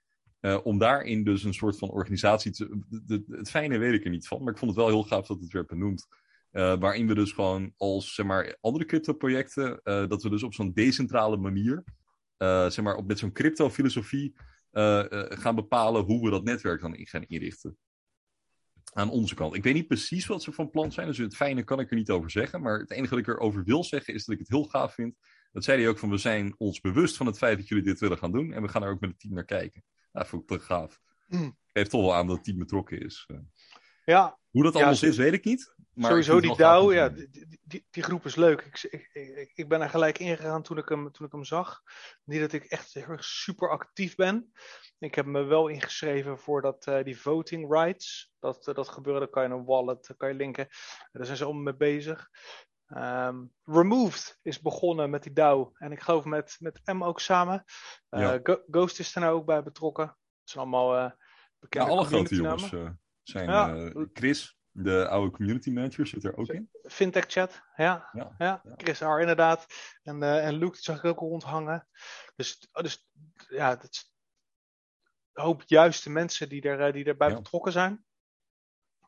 Om 0.63 0.79
daarin 0.79 1.25
dus 1.25 1.45
een 1.45 1.55
soort 1.55 1.79
van 1.79 1.91
organisatie 1.91 2.53
te. 2.53 3.25
Het 3.29 3.51
fijne 3.51 3.79
weet 3.79 3.93
ik 3.93 4.05
er 4.05 4.11
niet 4.11 4.29
van, 4.29 4.43
maar 4.43 4.53
ik 4.53 4.59
vond 4.59 4.71
het 4.71 4.81
wel 4.81 4.89
heel 4.89 5.03
gaaf 5.03 5.27
dat 5.27 5.41
het 5.41 5.53
werd 5.53 5.67
benoemd. 5.67 6.07
Waarin 6.51 7.07
we 7.07 7.15
dus 7.15 7.33
gewoon 7.33 7.73
als 7.77 8.15
zeg 8.15 8.27
maar, 8.27 8.57
andere 8.61 8.85
crypto-projecten, 8.85 9.81
dat 9.83 10.23
we 10.23 10.31
dus 10.31 10.43
op 10.43 10.55
zo'n 10.55 10.73
decentrale 10.73 11.37
manier, 11.37 11.85
zeg 12.69 12.83
maar, 12.83 12.97
op, 12.97 13.07
met 13.07 13.19
zo'n 13.19 13.33
crypto-filosofie, 13.33 14.35
gaan 15.29 15.55
bepalen 15.55 16.05
hoe 16.05 16.25
we 16.25 16.31
dat 16.31 16.45
netwerk 16.45 16.81
dan 16.81 16.95
in 16.95 17.07
gaan 17.07 17.25
inrichten. 17.27 17.79
Aan 18.93 19.11
onze 19.11 19.35
kant. 19.35 19.55
Ik 19.55 19.63
weet 19.63 19.75
niet 19.75 19.87
precies 19.87 20.27
wat 20.27 20.43
ze 20.43 20.53
van 20.53 20.71
plan 20.71 20.93
zijn, 20.93 21.07
dus 21.07 21.19
het 21.19 21.37
fijne 21.37 21.63
kan 21.63 21.81
ik 21.81 21.91
er 21.91 21.97
niet 21.97 22.11
over 22.11 22.31
zeggen. 22.31 22.63
Maar 22.63 22.79
het 22.79 22.91
enige 22.91 23.11
wat 23.11 23.19
ik 23.19 23.29
erover 23.29 23.65
wil 23.65 23.85
zeggen 23.85 24.15
is 24.15 24.25
dat 24.25 24.35
ik 24.35 24.41
het 24.41 24.51
heel 24.51 24.65
gaaf 24.65 24.95
vind. 24.95 25.17
Dat 25.53 25.65
zei 25.65 25.81
hij 25.81 25.89
ook 25.89 25.99
van, 25.99 26.11
we 26.11 26.17
zijn 26.17 26.55
ons 26.59 26.81
bewust 26.81 27.17
van 27.17 27.27
het 27.27 27.39
feit 27.39 27.59
dat 27.59 27.69
jullie 27.69 27.85
dit 27.85 28.01
willen 28.01 28.19
gaan 28.19 28.33
doen. 28.33 28.53
En 28.53 28.63
we 28.63 28.69
gaan 28.69 28.83
er 28.83 28.91
ook 28.91 29.01
met 29.01 29.11
het 29.11 29.21
team 29.21 29.35
naar 29.35 29.45
kijken. 29.45 29.85
Dat 30.13 30.29
vond 30.29 30.43
ik 30.43 30.49
te 30.49 30.65
gaaf. 30.65 31.01
Mm. 31.27 31.57
Geeft 31.67 31.91
toch 31.91 32.01
wel 32.01 32.15
aan 32.15 32.27
dat 32.27 32.37
het 32.37 32.45
team 32.45 32.59
betrokken 32.59 33.01
is. 33.01 33.29
Ja. 34.05 34.39
Hoe 34.51 34.63
dat 34.63 34.75
allemaal 34.75 34.93
is, 34.93 35.17
weet 35.17 35.33
ik 35.33 35.45
niet. 35.45 35.75
Maar 35.99 36.11
sowieso 36.11 36.41
die 36.41 36.57
DAO, 36.57 36.93
ja, 36.93 37.09
die, 37.09 37.59
die, 37.63 37.87
die, 37.91 38.03
groep 38.03 38.25
is 38.25 38.35
leuk. 38.37 38.61
Ik, 38.61 39.09
ik, 39.13 39.53
ik, 39.55 39.69
ben 39.69 39.81
er 39.81 39.89
gelijk 39.89 40.19
ingegaan 40.19 40.63
toen 40.63 40.79
ik, 40.79 40.89
hem, 40.89 41.13
toen 41.13 41.27
ik 41.27 41.33
hem 41.33 41.45
zag. 41.45 41.83
Niet 42.25 42.41
dat 42.41 42.53
ik 42.53 42.65
echt 42.65 42.95
heel 42.95 43.07
erg 43.07 43.25
super 43.25 43.71
actief 43.71 44.15
ben. 44.15 44.53
Ik 44.99 45.15
heb 45.15 45.27
me 45.27 45.43
wel 45.43 45.69
ingeschreven 45.69 46.39
voor 46.39 46.63
dat, 46.63 46.87
uh, 46.87 47.03
die 47.05 47.21
voting 47.21 47.73
rights. 47.73 48.33
Dat, 48.39 48.67
uh, 48.67 48.75
dat 48.75 48.89
gebeurde, 48.89 49.19
dan 49.19 49.31
kan 49.31 49.43
je 49.43 49.49
een 49.49 49.65
wallet 49.65 50.15
kan 50.17 50.29
je 50.29 50.35
linken. 50.35 50.69
Daar 51.13 51.25
zijn 51.25 51.37
ze 51.37 51.45
allemaal 51.45 51.63
mee 51.63 51.77
bezig. 51.77 52.29
Um, 52.97 53.53
Removed 53.65 54.39
is 54.43 54.61
begonnen 54.61 55.11
met 55.11 55.23
die 55.23 55.33
DAO. 55.33 55.73
En 55.75 55.93
ik 55.93 56.01
geloof 56.01 56.25
met, 56.25 56.57
met 56.59 56.81
M 56.85 57.05
ook 57.05 57.21
samen. 57.21 57.65
Uh, 58.11 58.21
ja. 58.21 58.41
Go 58.43 58.63
Ghost 58.71 58.99
is 58.99 59.15
er 59.15 59.21
nou 59.21 59.35
ook 59.35 59.47
bij 59.47 59.63
betrokken. 59.63 60.05
Het 60.05 60.51
zijn 60.51 60.65
allemaal 60.65 61.15
bekende 61.59 61.87
ja, 61.87 61.93
alle 61.93 62.05
grote 62.05 62.35
jongens 62.35 62.69
zijn 63.23 63.49
ja. 63.49 63.91
Chris, 64.13 64.58
de 64.83 65.09
oude 65.09 65.31
community 65.31 65.71
manager 65.71 66.07
zit 66.07 66.25
er 66.25 66.37
ook 66.37 66.49
in. 66.49 66.71
Fintech 66.83 67.25
chat, 67.27 67.63
ja. 67.77 68.09
ja, 68.13 68.35
ja. 68.39 68.63
Chris 68.77 69.01
R 69.01 69.21
inderdaad. 69.21 69.67
En, 70.03 70.23
uh, 70.23 70.47
en 70.47 70.55
Luke 70.55 70.77
zag 70.77 70.97
ik 70.97 71.05
ook 71.05 71.19
rondhangen. 71.19 71.89
Dus, 72.37 72.69
dus 72.73 73.07
ja, 73.49 73.77
dat 73.77 73.91
is 73.91 74.15
een 75.33 75.45
hoop 75.45 75.63
juiste 75.67 76.11
mensen 76.11 76.49
die, 76.49 76.63
er, 76.63 76.93
die 76.93 77.05
erbij 77.05 77.35
betrokken 77.35 77.73
zijn. 77.73 78.05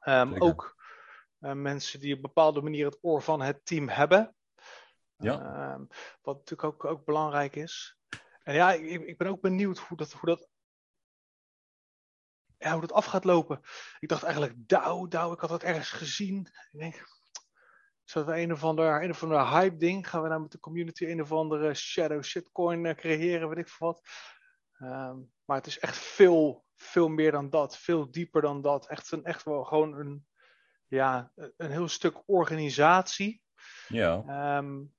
Um, 0.03 0.43
ook 0.43 0.77
uh, 1.41 1.53
mensen 1.53 2.01
die 2.01 2.15
op 2.15 2.23
bepaalde 2.23 2.61
manier 2.61 2.87
het 2.87 2.99
oor 3.01 3.23
van 3.23 3.41
het 3.41 3.65
team 3.65 3.89
hebben. 3.89 4.35
Ja. 5.17 5.73
Um, 5.75 5.89
wat 6.23 6.37
natuurlijk 6.37 6.65
ook, 6.65 6.85
ook 6.85 7.05
belangrijk 7.05 7.57
is. 7.57 7.99
En 8.43 8.55
ja, 8.55 8.73
ik, 8.73 9.03
ik 9.03 9.19
ben 9.19 9.27
ook 9.27 9.41
benieuwd 9.41 9.79
hoe 9.79 9.97
dat, 9.97 10.13
hoe 10.13 10.29
dat 10.29 10.50
ja, 12.61 12.73
hoe 12.73 12.81
dat 12.81 12.93
af 12.93 13.05
gaat 13.05 13.25
lopen. 13.25 13.61
Ik 13.99 14.09
dacht 14.09 14.23
eigenlijk, 14.23 14.55
Douw, 14.57 15.09
Douw, 15.09 15.33
ik 15.33 15.41
had 15.41 15.51
dat 15.51 15.63
ergens 15.63 15.91
gezien. 15.91 16.49
Ik 16.71 16.79
denk, 16.79 16.95
is 18.05 18.13
dat 18.13 18.29
een 18.29 18.53
of 18.53 18.65
ander, 18.65 19.03
een 19.03 19.11
of 19.11 19.23
ander 19.23 19.49
hype 19.49 19.77
ding? 19.77 20.09
Gaan 20.09 20.23
we 20.23 20.29
nou 20.29 20.41
met 20.41 20.53
de 20.53 20.61
community 20.61 21.05
een 21.05 21.21
of 21.21 21.33
andere 21.33 21.75
shadow 21.75 22.23
shitcoin 22.23 22.85
uh, 22.85 22.95
creëren, 22.95 23.49
weet 23.49 23.59
ik 23.59 23.69
veel 23.69 23.87
wat. 23.87 24.03
Um, 24.79 25.33
maar 25.45 25.57
het 25.57 25.67
is 25.67 25.79
echt 25.79 25.97
veel, 25.97 26.65
veel 26.77 27.09
meer 27.09 27.33
dan 27.33 27.51
dat. 27.51 27.79
Veel 27.79 28.11
dieper 28.11 28.43
dan 28.43 28.63
dat. 28.63 28.89
Echt, 28.89 29.13
een, 29.13 29.25
echt 29.25 29.43
wel 29.43 29.65
gewoon 29.65 29.99
een, 29.99 30.27
ja, 30.87 31.33
een 31.57 31.71
heel 31.71 31.89
stuk 31.89 32.23
organisatie. 32.27 33.43
Ja. 33.89 34.57
Um, 34.57 34.95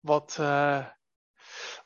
wat, 0.00 0.36
uh, 0.40 0.86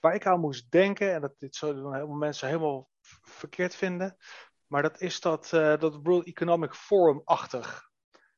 waar 0.01 0.15
ik 0.15 0.27
aan 0.27 0.41
moest 0.41 0.71
denken, 0.71 1.13
en 1.13 1.21
dat 1.21 1.39
dit 1.39 1.57
zullen 1.57 1.95
helemaal 1.95 2.17
mensen 2.17 2.49
helemaal 2.49 2.93
verkeerd 3.23 3.75
vinden. 3.75 4.17
Maar 4.67 4.83
dat 4.83 5.01
is 5.01 5.21
dat, 5.21 5.51
uh, 5.55 5.79
dat 5.79 5.99
World 6.03 6.27
Economic 6.27 6.75
Forum-achtig. 6.75 7.93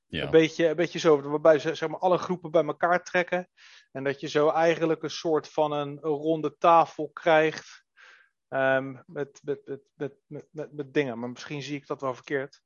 Ja. 0.06 0.24
Een, 0.24 0.30
beetje, 0.30 0.68
een 0.68 0.76
beetje 0.76 0.98
zo, 0.98 1.20
waarbij 1.20 1.58
ze 1.58 1.74
zeg 1.74 1.88
maar, 1.88 1.98
alle 1.98 2.18
groepen 2.18 2.50
bij 2.50 2.64
elkaar 2.64 3.04
trekken. 3.04 3.48
En 3.92 4.04
dat 4.04 4.20
je 4.20 4.28
zo 4.28 4.48
eigenlijk 4.48 5.02
een 5.02 5.10
soort 5.10 5.48
van 5.48 5.72
een, 5.72 5.88
een 5.88 6.10
ronde 6.10 6.56
tafel 6.58 7.10
krijgt. 7.12 7.84
Um, 8.48 9.02
met, 9.06 9.40
met, 9.44 9.60
met, 9.64 9.80
met, 9.94 10.12
met, 10.26 10.46
met, 10.50 10.72
met 10.72 10.94
dingen. 10.94 11.18
Maar 11.18 11.28
misschien 11.28 11.62
zie 11.62 11.76
ik 11.76 11.86
dat 11.86 12.00
wel 12.00 12.14
verkeerd. 12.14 12.62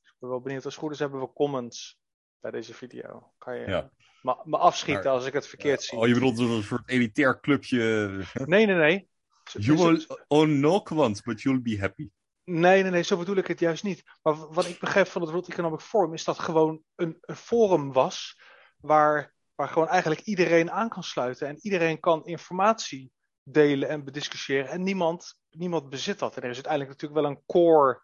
Dus 0.00 0.10
ik 0.10 0.16
ben 0.18 0.28
wel 0.28 0.40
benieuwd. 0.40 0.64
Als 0.64 0.74
het 0.74 0.82
goed 0.82 0.92
is, 0.92 0.98
hebben 0.98 1.20
we 1.20 1.32
comments 1.32 2.00
bij 2.40 2.50
deze 2.50 2.74
video. 2.74 3.32
Kan 3.38 3.58
je 3.58 3.66
ja. 3.66 3.90
me, 4.22 4.36
me 4.44 4.56
afschieten 4.58 5.04
maar, 5.04 5.12
als 5.12 5.26
ik 5.26 5.32
het 5.32 5.46
verkeerd 5.46 5.82
zie. 5.82 5.98
Oh, 5.98 6.06
je 6.06 6.14
bedoelt 6.14 6.38
een 6.38 6.62
soort 6.62 6.88
elitair 6.88 7.40
clubje? 7.40 8.08
Nee, 8.32 8.66
nee, 8.66 8.76
nee. 8.76 9.08
You 9.52 9.76
will 9.76 10.06
own 10.28 10.60
no 10.60 10.80
quants, 10.80 11.22
but 11.22 11.40
you'll 11.42 11.62
be 11.62 11.78
happy. 11.78 12.10
Nee, 12.44 12.82
nee, 12.82 12.90
nee, 12.90 13.02
zo 13.02 13.16
bedoel 13.16 13.36
ik 13.36 13.46
het 13.46 13.60
juist 13.60 13.82
niet. 13.82 14.02
Maar 14.22 14.36
wat 14.36 14.66
ik 14.66 14.80
begrijp 14.80 15.06
van 15.06 15.22
het 15.22 15.30
World 15.30 15.48
Economic 15.48 15.80
Forum 15.80 16.14
is 16.14 16.24
dat 16.24 16.38
gewoon 16.38 16.82
een, 16.94 17.18
een 17.20 17.36
forum 17.36 17.92
was 17.92 18.40
waar, 18.76 19.34
waar 19.54 19.68
gewoon 19.68 19.88
eigenlijk 19.88 20.20
iedereen 20.20 20.70
aan 20.70 20.88
kan 20.88 21.02
sluiten 21.02 21.48
en 21.48 21.58
iedereen 21.60 22.00
kan 22.00 22.24
informatie 22.24 23.10
delen 23.42 23.88
en 23.88 24.04
bediscussiëren 24.04 24.68
en 24.68 24.82
niemand, 24.82 25.38
niemand 25.50 25.88
bezit 25.88 26.18
dat. 26.18 26.36
En 26.36 26.42
er 26.42 26.48
is 26.48 26.54
uiteindelijk 26.54 26.92
natuurlijk 26.92 27.20
wel 27.20 27.30
een 27.30 27.42
core 27.46 28.02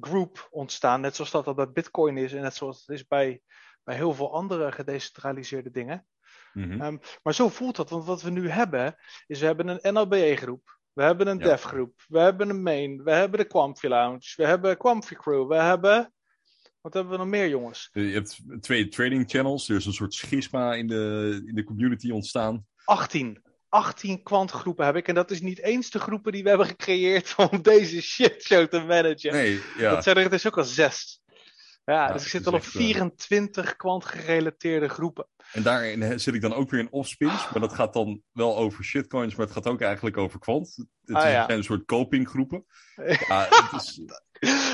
group 0.00 0.48
ontstaan, 0.50 1.00
net 1.00 1.14
zoals 1.14 1.30
dat, 1.30 1.44
dat 1.44 1.56
bij 1.56 1.72
Bitcoin 1.72 2.16
is 2.16 2.32
en 2.32 2.42
net 2.42 2.54
zoals 2.54 2.86
het 2.86 2.96
is 2.96 3.06
bij, 3.06 3.42
bij 3.84 3.94
heel 3.94 4.14
veel 4.14 4.32
andere 4.32 4.72
gedecentraliseerde 4.72 5.70
dingen. 5.70 6.06
Mm-hmm. 6.52 6.80
Um, 6.80 7.00
maar 7.22 7.34
zo 7.34 7.48
voelt 7.48 7.76
dat, 7.76 7.90
want 7.90 8.04
wat 8.04 8.22
we 8.22 8.30
nu 8.30 8.48
hebben, 8.48 8.96
is 9.26 9.40
we 9.40 9.46
hebben 9.46 9.68
een 9.68 9.94
NLBE-groep, 9.94 10.78
we 10.92 11.02
hebben 11.02 11.26
een 11.26 11.38
Ja. 11.38 11.44
dev-groep, 11.44 12.04
we 12.08 12.18
hebben 12.18 12.48
een 12.48 12.62
main, 12.62 13.02
we 13.02 13.10
hebben 13.10 13.40
de 13.40 13.46
Quamfi 13.46 13.88
Lounge, 13.88 14.32
we 14.36 14.46
hebben 14.46 14.76
Quamfi 14.76 15.14
Crew, 15.14 15.48
we 15.48 15.56
hebben. 15.56 16.12
Wat 16.80 16.94
hebben 16.94 17.12
we 17.12 17.18
nog 17.18 17.26
meer, 17.26 17.48
jongens? 17.48 17.88
Je 17.92 18.00
hebt 18.00 18.40
twee 18.60 18.88
trading 18.88 19.30
channels. 19.30 19.68
Er 19.68 19.76
is 19.76 19.86
een 19.86 19.92
soort 19.92 20.14
schisma 20.14 20.74
in 20.74 20.86
de, 20.86 21.42
in 21.46 21.54
de 21.54 21.64
community 21.64 22.10
ontstaan. 22.10 22.66
18. 22.84 23.42
18 23.68 24.22
kwantgroepen 24.22 24.84
heb 24.84 24.96
ik. 24.96 25.08
En 25.08 25.14
dat 25.14 25.30
is 25.30 25.40
niet 25.40 25.62
eens 25.62 25.90
de 25.90 25.98
groepen 25.98 26.32
die 26.32 26.42
we 26.42 26.48
hebben 26.48 26.66
gecreëerd 26.66 27.34
om 27.50 27.62
deze 27.62 28.02
shitshow 28.02 28.68
te 28.68 28.80
managen. 28.80 29.32
Nee, 29.32 29.60
ja. 29.78 29.90
Dat 29.90 30.04
zijn 30.04 30.16
er 30.16 30.30
dus 30.30 30.46
ook 30.46 30.58
al 30.58 30.64
zes. 30.64 31.20
Ja, 31.88 32.12
dus 32.12 32.22
ik 32.22 32.28
zit 32.28 32.46
al 32.46 32.52
op 32.52 32.58
echt, 32.58 32.66
eh, 32.74 32.80
24 32.80 33.76
kwantgerelateerde 33.76 34.88
groepen. 34.88 35.26
En 35.52 35.62
daarin 35.62 36.20
zit 36.20 36.34
ik 36.34 36.40
dan 36.40 36.54
ook 36.54 36.70
weer 36.70 36.80
in 36.80 36.90
offspins. 36.92 37.50
Maar 37.50 37.60
dat 37.60 37.72
gaat 37.74 37.92
dan 37.92 38.22
wel 38.32 38.56
over 38.56 38.84
shitcoins, 38.84 39.34
maar 39.34 39.46
het 39.46 39.54
gaat 39.54 39.66
ook 39.66 39.80
eigenlijk 39.80 40.16
over 40.16 40.38
kwant. 40.38 40.74
Het 41.04 41.16
Ah, 41.16 41.22
ja. 41.30 41.44
zijn 41.46 41.58
een 41.58 41.64
soort 41.64 41.84
copinggroepen. 41.84 42.64
Ja, 43.28 43.46
het 43.50 43.82
is, 43.82 44.00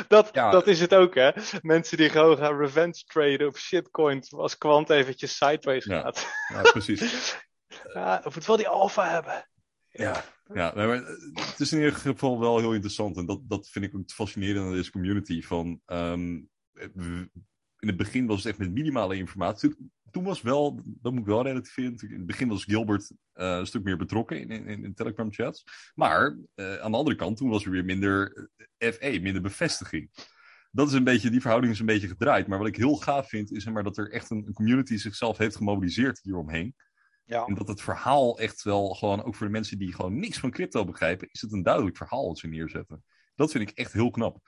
Dat, 0.09 0.29
Ja. 0.33 0.51
dat 0.51 0.67
is 0.67 0.81
het 0.81 0.95
ook, 0.95 1.15
hè? 1.15 1.31
Mensen 1.63 1.97
die 1.97 2.11
gewoon 2.11 2.37
gaan 2.37 2.57
revenge 2.59 3.03
traden 3.07 3.47
op 3.47 3.57
shitcoins 3.59 4.33
als 4.33 4.59
kwant 4.59 4.91
eventjes 4.91 5.37
sideways 5.37 5.85
gaat. 5.85 6.27
ja, 6.49 6.63
precies. 6.63 7.03
Ja, 7.95 8.21
of 8.25 8.35
het 8.35 8.47
wel 8.47 8.57
die 8.57 8.69
alpha 8.69 9.11
hebben. 9.11 9.49
Ja, 9.89 10.25
ja 10.55 10.73
maar 10.75 10.89
het 11.35 11.55
is 11.61 11.73
in 11.73 11.79
ieder 11.79 11.95
geval 11.95 12.41
wel 12.41 12.59
heel 12.59 12.73
interessant. 12.73 13.17
En 13.17 13.27
dat, 13.27 13.41
dat 13.43 13.69
vind 13.69 13.85
ik 13.85 13.95
ook 13.95 14.01
het 14.01 14.13
fascinerende 14.13 14.69
aan 14.69 14.75
deze 14.75 14.91
community. 14.91 15.43
Van, 15.43 15.81
ehm, 15.87 16.41
in 17.85 17.91
het 17.91 17.97
begin 17.97 18.27
was 18.27 18.37
het 18.37 18.47
echt 18.47 18.59
met 18.59 18.73
minimale 18.73 19.17
informatie. 19.17 19.77
Toen- 20.11 20.25
was 20.25 20.43
wel, 20.43 20.83
dat 20.85 21.13
moet 21.13 21.21
ik 21.21 21.27
wel 21.27 21.43
relativeren. 21.43 21.99
In 22.09 22.17
het 22.17 22.27
begin 22.27 22.49
was 22.49 22.65
Gilbert 22.65 23.13
eh, 23.33 23.57
een 23.57 23.67
stuk 23.67 23.83
meer 23.83 23.97
betrokken 23.97 24.41
in, 24.41 24.67
in, 24.67 24.85
in 24.85 24.95
Telegram 24.95 25.33
chats. 25.33 25.65
Maar 25.95 26.39
eh, 26.55 26.77
aan 26.77 26.91
de 26.91 26.97
andere 26.97 27.17
kant, 27.17 27.37
toen 27.37 27.49
was 27.49 27.65
er 27.65 27.71
weer 27.71 27.85
minder 27.85 28.49
eh, 28.77 28.93
FE, 28.93 29.19
minder 29.23 29.43
bevestiging. 29.43 30.11
Dat 30.71 30.89
is 30.89 30.93
een 30.93 31.05
beetje, 31.05 31.31
die 31.31 31.41
verhouding 31.41 31.73
is 31.73 31.81
een 31.81 31.87
beetje 31.87 32.09
gedraaid. 32.09 32.47
Maar 32.47 32.59
wat 32.59 32.67
ik 32.67 32.77
heel 32.77 32.97
gaaf 32.97 33.29
vind, 33.29 33.53
is 33.53 33.65
maar, 33.65 33.83
dat 33.83 33.97
er 33.97 34.11
echt 34.11 34.31
een, 34.31 34.47
een 34.47 34.53
community 34.53 34.97
zichzelf 34.97 35.39
heeft 35.39 35.57
gemobiliseerd 35.57 36.21
hieromheen. 36.23 36.75
Ja. 37.25 37.45
En 37.45 37.55
dat 37.55 37.69
het 37.69 37.81
verhaal 37.81 38.39
echt 38.39 38.63
wel 38.63 38.89
gewoon, 38.89 39.25
ook 39.25 39.35
voor 39.35 39.47
de 39.47 39.53
mensen 39.53 39.79
die 39.79 39.95
gewoon 39.95 40.19
niks 40.19 40.39
van 40.39 40.51
crypto 40.51 40.85
begrijpen, 40.85 41.29
is 41.31 41.41
het 41.41 41.53
een 41.53 41.63
duidelijk 41.63 41.97
verhaal 41.97 42.27
wat 42.27 42.39
ze 42.39 42.47
neerzetten. 42.47 43.05
Dat 43.35 43.51
vind 43.51 43.71
ik 43.71 43.77
echt 43.77 43.93
heel 43.93 44.11
knap. 44.11 44.39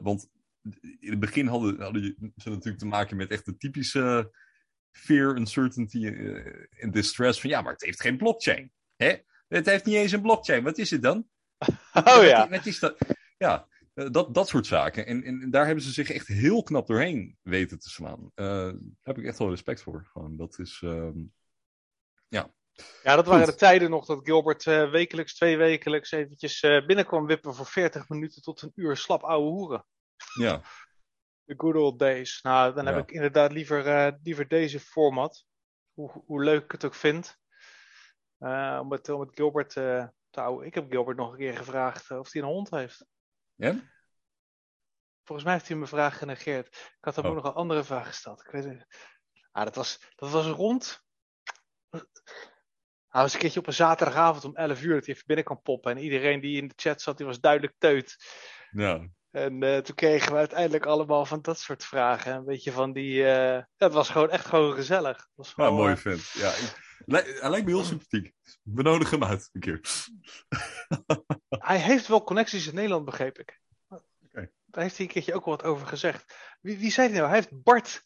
Want 0.00 0.28
in 1.00 1.10
het 1.10 1.20
begin 1.20 1.46
hadden, 1.46 1.80
hadden 1.80 2.32
ze 2.36 2.48
natuurlijk 2.50 2.78
te 2.78 2.86
maken 2.86 3.16
met 3.16 3.30
echt 3.30 3.44
de 3.44 3.56
typische 3.56 4.34
fear, 4.90 5.36
uncertainty 5.36 6.06
eh, 6.06 6.82
en 6.82 6.90
distress 6.90 7.40
van 7.40 7.50
ja, 7.50 7.60
maar 7.62 7.72
het 7.72 7.82
heeft 7.82 8.00
geen 8.00 8.16
blockchain. 8.16 8.72
Hè? 8.96 9.16
Het 9.48 9.66
heeft 9.66 9.84
niet 9.84 9.94
eens 9.94 10.12
een 10.12 10.22
blockchain. 10.22 10.62
Wat 10.62 10.78
is 10.78 10.90
het 10.90 11.02
dan? 11.02 11.28
Oh 11.92 12.22
ja. 12.24 12.40
Wat, 12.40 12.48
wat 12.48 12.66
is 12.66 12.78
dat? 12.78 12.96
Ja, 13.38 13.68
eh, 13.94 14.10
dat, 14.10 14.34
dat 14.34 14.48
soort 14.48 14.66
zaken. 14.66 15.06
En, 15.06 15.22
en, 15.24 15.50
daar 15.50 15.66
hebben 15.66 15.84
ze 15.84 15.92
zich 15.92 16.10
echt 16.10 16.26
heel 16.26 16.62
knap 16.62 16.86
doorheen 16.86 17.38
weten 17.42 17.78
te 17.78 17.90
slaan. 17.90 18.30
Eh, 18.34 18.46
daar 18.46 18.74
heb 19.02 19.18
ik 19.18 19.24
echt 19.24 19.38
wel 19.38 19.50
respect 19.50 19.82
voor. 19.82 20.08
Gewoon, 20.12 20.36
dat 20.36 20.58
is. 20.58 20.80
ehm, 20.84 21.18
Ja, 23.02 23.16
dat 23.16 23.26
waren 23.26 23.44
Goed. 23.44 23.52
de 23.52 23.58
tijden 23.58 23.90
nog 23.90 24.06
dat 24.06 24.20
Gilbert 24.22 24.66
eh, 24.66 24.90
wekelijks, 24.90 25.34
twee 25.34 25.56
wekelijks 25.56 26.10
eventjes 26.10 26.60
eh, 26.60 26.86
binnenkwam 26.86 27.26
wippen 27.26 27.54
voor 27.54 27.66
40 27.66 28.08
minuten 28.08 28.42
tot 28.42 28.62
een 28.62 28.72
uur 28.74 28.96
slap 28.96 29.22
ouwe 29.22 29.50
hoeren. 29.50 29.84
Ja, 30.38 30.60
The 31.44 31.54
good 31.56 31.74
old 31.74 31.98
days. 31.98 32.42
Nou, 32.42 32.74
dan 32.74 32.84
Ja. 32.84 32.92
heb 32.92 33.02
ik 33.02 33.10
inderdaad 33.10 33.52
liever, 33.52 33.86
eh, 33.86 34.12
liever 34.22 34.48
deze 34.48 34.80
format. 34.80 35.44
Hoe, 35.92 36.22
hoe 36.26 36.42
leuk 36.44 36.64
ik 36.64 36.72
het 36.72 36.84
ook 36.84 36.94
vind. 36.94 37.38
Eh, 38.38 38.78
om, 38.80 38.88
met, 38.88 39.08
om 39.08 39.20
met 39.20 39.34
Gilbert 39.34 39.72
touw. 40.30 40.62
Ik 40.62 40.74
heb 40.74 40.90
Gilbert 40.90 41.16
nog 41.16 41.32
een 41.32 41.38
keer 41.38 41.56
gevraagd 41.56 42.10
of 42.10 42.32
hij 42.32 42.42
een 42.42 42.48
hond 42.48 42.70
heeft. 42.70 43.06
Ja? 43.54 43.90
Volgens 45.24 45.44
mij 45.46 45.52
heeft 45.56 45.68
hij 45.68 45.76
mijn 45.76 45.88
vraag 45.88 46.18
genegeerd. 46.18 46.66
Ik 46.66 46.96
had 47.00 47.16
hem 47.16 47.24
Oh. 47.24 47.30
ook 47.30 47.36
nog 47.36 47.44
een 47.44 47.58
andere 47.58 47.84
vraag 47.84 48.06
gesteld. 48.06 48.40
Ik 48.40 48.50
weet 48.50 48.64
het. 48.64 48.86
Ah, 49.52 49.64
dat 49.64 49.74
was, 49.74 50.12
dat 50.14 50.30
was 50.30 50.46
rond. 50.46 51.02
Hij 53.08 53.22
was 53.22 53.32
een 53.34 53.40
keertje 53.40 53.60
op 53.60 53.66
een 53.66 53.72
zaterdagavond 53.72 54.44
om 54.44 54.56
11 54.56 54.82
uur 54.82 54.94
dat 54.94 55.06
hij 55.06 55.14
even 55.14 55.26
binnen 55.26 55.44
kan 55.44 55.62
poppen. 55.62 55.90
En 55.90 55.98
iedereen 55.98 56.40
die 56.40 56.60
in 56.60 56.68
de 56.68 56.74
chat 56.76 57.02
zat, 57.02 57.16
die 57.16 57.26
was 57.26 57.40
duidelijk 57.40 57.74
teut. 57.78 58.16
Ja. 58.70 59.08
En 59.32 59.62
eh, 59.62 59.78
toen 59.78 59.94
kregen 59.94 60.32
we 60.32 60.38
uiteindelijk 60.38 60.86
allemaal 60.86 61.24
van 61.26 61.42
dat 61.42 61.58
soort 61.58 61.84
vragen. 61.84 62.34
Een 62.34 62.44
beetje 62.44 62.72
van 62.72 62.92
die. 62.92 63.12
ja, 63.14 63.68
het 63.76 63.92
was 63.92 64.08
gewoon 64.08 64.30
echt 64.30 64.46
gewoon 64.46 64.74
gezellig. 64.74 65.16
Het 65.16 65.28
was 65.34 65.52
gewoon, 65.52 65.74
mooie 65.74 65.92
eh, 65.94 65.96
vent. 65.98 66.30
Ja, 66.30 66.48
ik- 66.48 66.80
hij 67.40 67.50
lijkt 67.50 67.66
me 67.66 67.72
heel 67.72 67.84
sympathiek. 67.84 68.32
We 68.62 68.82
nodigen 68.82 69.20
hem 69.20 69.28
uit 69.28 69.48
een 69.52 69.60
keer. 69.60 69.80
hij 71.68 71.78
heeft 71.78 72.06
wel 72.06 72.24
connecties 72.24 72.66
in 72.66 72.74
Nederland, 72.74 73.04
begreep 73.04 73.38
ik. 73.38 73.60
Oké. 73.88 74.50
Daar 74.66 74.82
heeft 74.82 74.96
hij 74.96 75.06
een 75.06 75.12
keertje 75.12 75.34
ook 75.34 75.44
wat 75.44 75.62
over 75.64 75.86
gezegd. 75.86 76.34
Wie, 76.60 76.78
wie 76.78 76.90
zei 76.90 77.08
hij 77.08 77.16
nou? 77.16 77.28
Hij 77.28 77.38
heeft 77.38 77.62
Bart. 77.62 78.04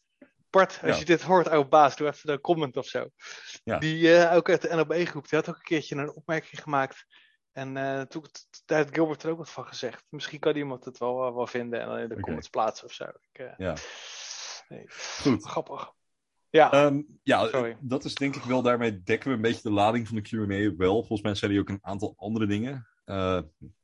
Bart, 0.51 0.79
als 0.83 0.93
Ja. 0.93 0.99
je 0.99 1.05
dit 1.05 1.23
hoort, 1.23 1.49
oude 1.49 1.69
baas, 1.69 1.97
doe 1.97 2.07
even 2.09 2.31
een 2.31 2.41
comment 2.41 2.77
of 2.77 2.87
zo. 2.87 3.09
Ja. 3.65 3.79
Die 3.79 4.29
ook 4.31 4.49
uit 4.51 4.63
de 4.63 4.75
NOB-groep, 4.75 5.29
die 5.29 5.39
had 5.39 5.49
ook 5.49 5.57
een 5.57 5.63
keertje 5.63 5.97
een 5.97 6.13
opmerking 6.15 6.63
gemaakt. 6.63 7.07
En 7.57 7.77
eh, 7.77 8.01
toen, 8.01 8.23
daar 8.65 8.79
heeft 8.79 8.95
Gilbert 8.95 9.23
er 9.23 9.31
ook 9.31 9.39
wat 9.39 9.51
van 9.51 9.67
gezegd. 9.67 10.05
Misschien 10.09 10.39
kan 10.39 10.57
iemand 10.57 10.85
het 10.85 10.99
wel, 10.99 11.17
wel, 11.17 11.35
wel 11.35 11.47
vinden 11.47 11.81
en 11.81 11.87
dan 11.89 11.99
in 11.99 12.09
de 12.09 12.13
Oké. 12.15 12.23
comments 12.23 12.49
plaatsen 12.49 12.87
of 12.87 12.93
zo. 12.93 13.05
Ik, 13.05 13.39
eh, 13.39 13.53
Ja. 13.57 13.75
nee, 14.69 14.85
Goed. 15.21 15.45
grappig. 15.45 15.93
Ja, 16.51 16.73
Ehm, 16.73 17.03
ja, 17.23 17.47
Sorry. 17.47 17.77
dat 17.81 18.05
is 18.05 18.15
denk 18.15 18.37
ik 18.37 18.43
wel, 18.43 18.63
daarmee 18.63 19.03
dekken 19.03 19.29
we 19.31 19.35
een 19.37 19.43
beetje 19.43 19.63
de 19.63 19.71
lading 19.75 20.07
van 20.09 20.17
de 20.17 20.23
Q&A 20.23 20.77
wel. 20.77 20.95
Volgens 20.95 21.23
mij 21.23 21.35
zei 21.35 21.53
hij 21.53 21.61
ook 21.61 21.69
een 21.69 21.79
aantal 21.83 22.15
andere 22.17 22.47
dingen. 22.47 22.89
eh, 23.05 23.41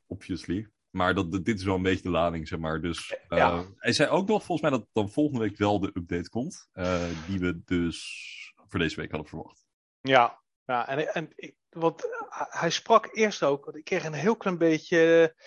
obviously. 0.06 0.68
Maar 0.90 1.14
dat, 1.14 1.32
dit 1.44 1.58
is 1.58 1.64
wel 1.64 1.74
een 1.74 1.82
beetje 1.82 2.02
de 2.02 2.08
lading, 2.10 2.48
zeg 2.48 2.58
maar. 2.58 2.80
Dus 2.80 3.16
eh, 3.28 3.38
Ja. 3.38 3.64
hij 3.76 3.92
zei 3.92 4.10
ook 4.10 4.28
nog, 4.28 4.44
volgens 4.44 4.70
mij, 4.70 4.78
dat 4.78 4.88
dan 4.92 5.10
volgende 5.10 5.40
week 5.40 5.56
wel 5.56 5.80
de 5.80 5.90
update 5.94 6.28
komt. 6.28 6.68
eh, 6.72 7.08
die 7.26 7.38
we 7.38 7.62
dus 7.64 8.54
voor 8.68 8.78
deze 8.80 8.96
week 9.00 9.10
hadden 9.10 9.28
verwacht. 9.28 9.66
Ja, 10.00 10.41
ja 10.64 10.88
en, 10.88 11.14
en 11.14 11.34
want 11.68 12.08
hij 12.50 12.70
sprak 12.70 13.08
eerst 13.16 13.42
ook, 13.42 13.64
want 13.64 13.76
ik 13.76 13.84
kreeg 13.84 14.04
een 14.04 14.12
heel 14.12 14.36
klein 14.36 14.58
beetje 14.58 15.32
eh, 15.36 15.44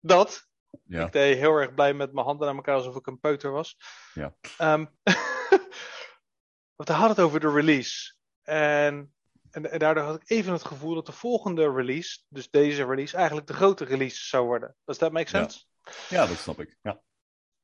dat. 0.00 0.48
Ja. 0.84 1.06
Ik 1.06 1.12
deed 1.12 1.36
heel 1.36 1.56
erg 1.56 1.74
blij 1.74 1.94
met 1.94 2.12
mijn 2.12 2.26
handen 2.26 2.48
aan 2.48 2.56
elkaar 2.56 2.74
alsof 2.74 2.96
ik 2.96 3.06
een 3.06 3.20
peuter 3.20 3.50
was. 3.50 3.76
Ja. 4.14 4.34
Ehm, 4.58 4.86
want 6.76 6.88
hij 6.88 6.96
had 6.96 7.08
het 7.08 7.20
over 7.20 7.40
de 7.40 7.52
release. 7.52 8.14
En, 8.42 9.14
en, 9.50 9.70
en 9.70 9.78
daardoor 9.78 10.04
had 10.04 10.22
ik 10.22 10.30
even 10.30 10.52
het 10.52 10.64
gevoel 10.64 10.94
dat 10.94 11.06
de 11.06 11.12
volgende 11.12 11.72
release, 11.72 12.20
dus 12.28 12.50
deze 12.50 12.84
release, 12.84 13.16
eigenlijk 13.16 13.46
de 13.46 13.54
grote 13.54 13.84
release 13.84 14.26
zou 14.26 14.46
worden. 14.46 14.76
Does 14.84 14.98
that 14.98 15.12
make 15.12 15.36
Ja. 15.36 15.48
sense? 15.48 15.64
Ja, 16.08 16.26
dat 16.26 16.36
snap 16.36 16.60
ik. 16.60 16.78
Ja. 16.82 17.02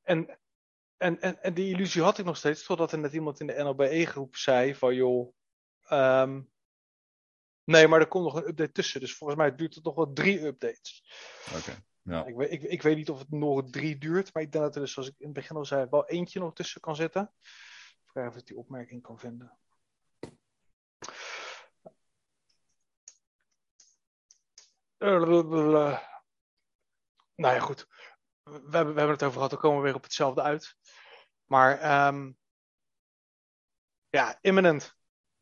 En, 0.01 0.39
en, 0.97 1.21
en, 1.21 1.41
en 1.43 1.53
die 1.53 1.73
illusie 1.73 2.01
had 2.01 2.17
ik 2.17 2.25
nog 2.25 2.37
steeds, 2.37 2.63
totdat 2.63 2.91
er 2.91 2.99
net 2.99 3.13
iemand 3.13 3.39
in 3.39 3.47
de 3.47 3.63
NLBE-groep 3.63 4.35
zei 4.35 4.75
van 4.75 4.95
joh, 4.95 5.35
ehm, 5.87 6.41
nee, 7.63 7.87
maar 7.87 7.99
er 7.99 8.07
komt 8.07 8.23
nog 8.23 8.35
een 8.35 8.47
update 8.47 8.71
tussen. 8.71 8.99
Dus 8.99 9.15
volgens 9.15 9.39
mij 9.39 9.55
duurt 9.55 9.75
het 9.75 9.83
nog 9.83 9.95
wel 9.95 10.13
drie 10.13 10.45
updates. 10.45 11.03
Oké. 11.57 11.85
Ja. 12.01 12.25
Ik, 12.25 12.35
weet, 12.35 12.51
ik, 12.51 12.61
ik 12.61 12.81
weet 12.81 12.95
niet 12.95 13.09
of 13.09 13.19
het 13.19 13.31
nog 13.31 13.69
drie 13.69 13.97
duurt, 13.97 14.33
maar 14.33 14.43
ik 14.43 14.51
denk 14.51 14.63
dat 14.63 14.75
er 14.75 14.81
dus, 14.81 14.91
zoals 14.91 15.09
ik 15.09 15.15
in 15.17 15.25
het 15.25 15.35
begin 15.35 15.55
al 15.55 15.65
zei, 15.65 15.87
wel 15.89 16.07
eentje 16.07 16.39
nog 16.39 16.53
tussen 16.53 16.81
kan 16.81 16.95
zitten. 16.95 17.33
Vraag 18.05 18.27
of 18.27 18.35
ik 18.35 18.45
die 18.45 18.57
opmerking 18.57 19.01
kan 19.01 19.19
vinden. 19.19 19.57
Nou 27.35 27.55
ja, 27.55 27.59
goed. 27.59 27.87
We 28.43 28.51
hebben, 28.51 28.93
we 28.93 28.99
hebben 28.99 29.09
het 29.09 29.23
over 29.23 29.33
gehad, 29.33 29.49
dan 29.49 29.59
komen 29.59 29.77
we 29.77 29.83
weer 29.83 29.95
op 29.95 30.03
hetzelfde 30.03 30.41
uit. 30.41 30.75
Maar 31.45 31.79
ehm, 31.79 32.31
ja, 34.09 34.37
imminent. 34.41 34.96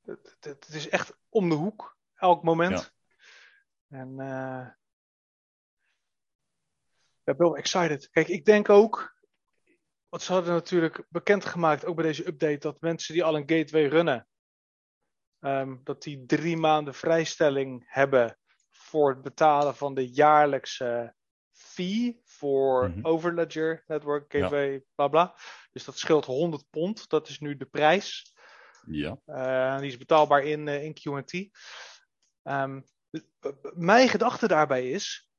Het, 0.06 0.68
is 0.70 0.90
echt 0.90 1.18
om 1.30 1.50
de 1.50 1.56
hoek, 1.56 1.98
elk 2.16 2.44
moment. 2.44 2.94
En 3.90 4.20
eh 4.20 4.68
ik 7.24 7.38
ben 7.38 7.48
wel 7.48 7.58
excited. 7.58 8.10
Kijk, 8.10 8.28
ik 8.28 8.46
denk 8.46 8.70
ook, 8.70 9.16
want 10.10 10.24
ze 10.24 10.34
hadden 10.34 10.54
natuurlijk 10.54 11.06
bekendgemaakt, 11.10 11.86
ook 11.86 11.96
bij 11.96 12.06
deze 12.06 12.28
update, 12.28 12.58
dat 12.58 12.82
mensen 12.82 13.14
die 13.14 13.24
al 13.24 13.36
een 13.36 13.50
gateway 13.50 13.86
runnen, 13.88 14.28
ehm, 15.40 15.78
dat 15.84 16.04
die 16.04 16.26
drie 16.26 16.58
maanden 16.58 16.94
vrijstelling 16.94 17.84
hebben 17.88 18.38
voor 18.70 19.10
het 19.10 19.22
betalen 19.22 19.76
van 19.76 19.94
de 19.94 20.10
jaarlijkse 20.10 21.16
fee 21.52 22.22
voor 22.24 22.90
Mhm. 22.90 23.06
Overledger, 23.06 23.84
Network, 23.88 24.32
Ja. 24.32 24.40
gateway, 24.40 24.84
bla 24.96 25.08
bla. 25.08 25.36
Dus 25.72 25.84
dat 25.86 25.98
scheelt 25.98 26.26
100 26.26 26.70
pond, 26.70 27.10
dat 27.10 27.28
is 27.28 27.40
nu 27.40 27.58
de 27.58 27.66
prijs. 27.66 28.35
Ja. 28.88 29.18
Eh, 29.26 29.80
die 29.80 29.88
is 29.90 29.98
betaalbaar 29.98 30.44
in, 30.44 30.68
eh, 30.68 30.84
in 30.84 30.94
QT. 30.94 31.50
Ehm, 32.42 32.82
mijn 33.74 34.10
gedachte 34.10 34.48
daarbij 34.48 34.90
is: 34.90 35.32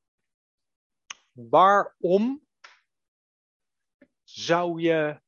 waarom 1.33 2.47
zou 4.23 4.81
je 4.81 5.21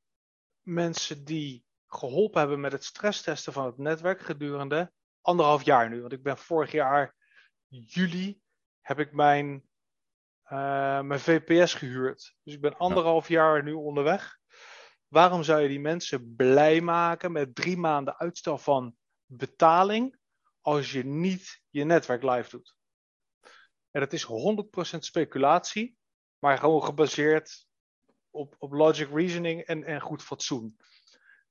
mensen 0.63 1.25
die 1.25 1.65
geholpen 1.87 2.41
hebben 2.41 2.61
met 2.61 2.73
het 2.73 2.85
stresstesten 2.85 3.53
van 3.53 3.67
het 3.67 3.79
netwerk 3.79 4.21
gedurende 4.21 4.93
anderhalf 5.21 5.65
jaar 5.65 5.89
nu? 5.89 6.01
Want 6.01 6.13
ik 6.13 6.23
ben 6.23 6.39
vorig 6.39 6.73
jaar 6.73 7.15
juli 7.69 8.41
heb 8.81 8.99
ik 8.99 9.13
mijn, 9.13 9.69
eh, 10.43 11.01
mijn 11.01 11.21
VPS 11.21 11.75
gehuurd. 11.75 12.37
Dus 12.43 12.55
ik 12.55 12.61
ben 12.61 12.77
anderhalf 12.77 13.29
jaar 13.29 13.63
nu 13.63 13.73
onderweg. 13.73 14.39
Waarom 15.09 15.43
zou 15.43 15.61
je 15.61 15.69
die 15.69 15.81
mensen 15.81 16.35
blij 16.37 16.81
maken 16.81 17.33
met 17.33 17.55
drie 17.55 17.77
maanden 17.77 18.19
uitstel 18.19 18.59
van 18.59 18.97
betaling 19.27 20.19
als 20.61 20.93
je 20.93 21.05
niet 21.05 21.63
je 21.69 21.85
netwerk 21.85 22.23
live 22.23 22.51
doet? 22.51 22.77
En 23.91 24.01
dat 24.01 24.13
is 24.13 24.27
100% 24.27 24.29
speculatie, 24.99 25.97
maar 26.39 26.59
gewoon 26.59 26.85
gebaseerd 26.85 27.67
op, 28.31 28.55
op 28.59 28.73
logic 28.73 29.09
reasoning 29.13 29.61
en, 29.63 29.85
en 29.85 30.01
goed 30.01 30.23
fatsoen. 30.23 30.77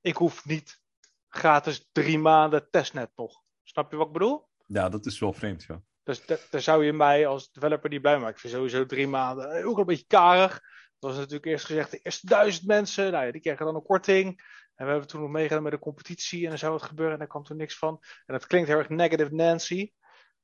Ik 0.01 0.15
hoef 0.15 0.45
niet 0.45 0.81
gratis 1.27 1.89
drie 1.91 2.19
maanden 2.19 2.69
testnet 2.69 3.11
nog. 3.15 3.41
Snap 3.63 3.91
je 3.91 3.97
wat 3.97 4.07
ik 4.07 4.13
bedoel? 4.13 4.47
ja, 4.65 4.89
dat 4.89 5.05
is 5.05 5.19
wel 5.19 5.33
vreemd, 5.33 5.63
ja. 5.63 5.81
Dus 6.03 6.25
da- 6.25 6.37
daar 6.49 6.61
zou 6.61 6.85
je 6.85 6.93
mij 6.93 7.27
als 7.27 7.51
developer 7.51 7.89
niet 7.89 8.01
blij 8.01 8.15
maken. 8.17 8.33
Ik 8.33 8.39
vind 8.39 8.53
sowieso 8.53 8.85
drie 8.85 9.07
maanden 9.07 9.65
ook 9.65 9.77
een 9.77 9.85
beetje 9.85 10.05
karig. 10.07 10.61
Dat 10.99 11.09
was 11.09 11.15
natuurlijk 11.15 11.45
eerst 11.45 11.65
gezegd, 11.65 11.91
de 11.91 11.99
eerste 11.99 12.27
duizend 12.27 12.67
mensen, 12.67 13.11
nou 13.11 13.25
ja, 13.25 13.31
die 13.31 13.41
kregen 13.41 13.65
dan 13.65 13.75
een 13.75 13.83
korting. 13.83 14.27
En 14.75 14.85
we 14.85 14.91
hebben 14.91 15.07
toen 15.07 15.21
nog 15.21 15.29
meegedaan 15.29 15.63
met 15.63 15.71
de 15.71 15.79
competitie 15.79 16.43
en 16.43 16.49
dan 16.49 16.57
zou 16.57 16.73
het 16.73 16.83
gebeuren 16.83 17.13
en 17.13 17.19
daar 17.19 17.27
kwam 17.27 17.43
toen 17.43 17.57
niks 17.57 17.77
van. 17.77 18.03
En 18.25 18.33
dat 18.33 18.47
klinkt 18.47 18.67
heel 18.67 18.77
erg 18.77 18.89
negative 18.89 19.33
Nancy. 19.33 19.91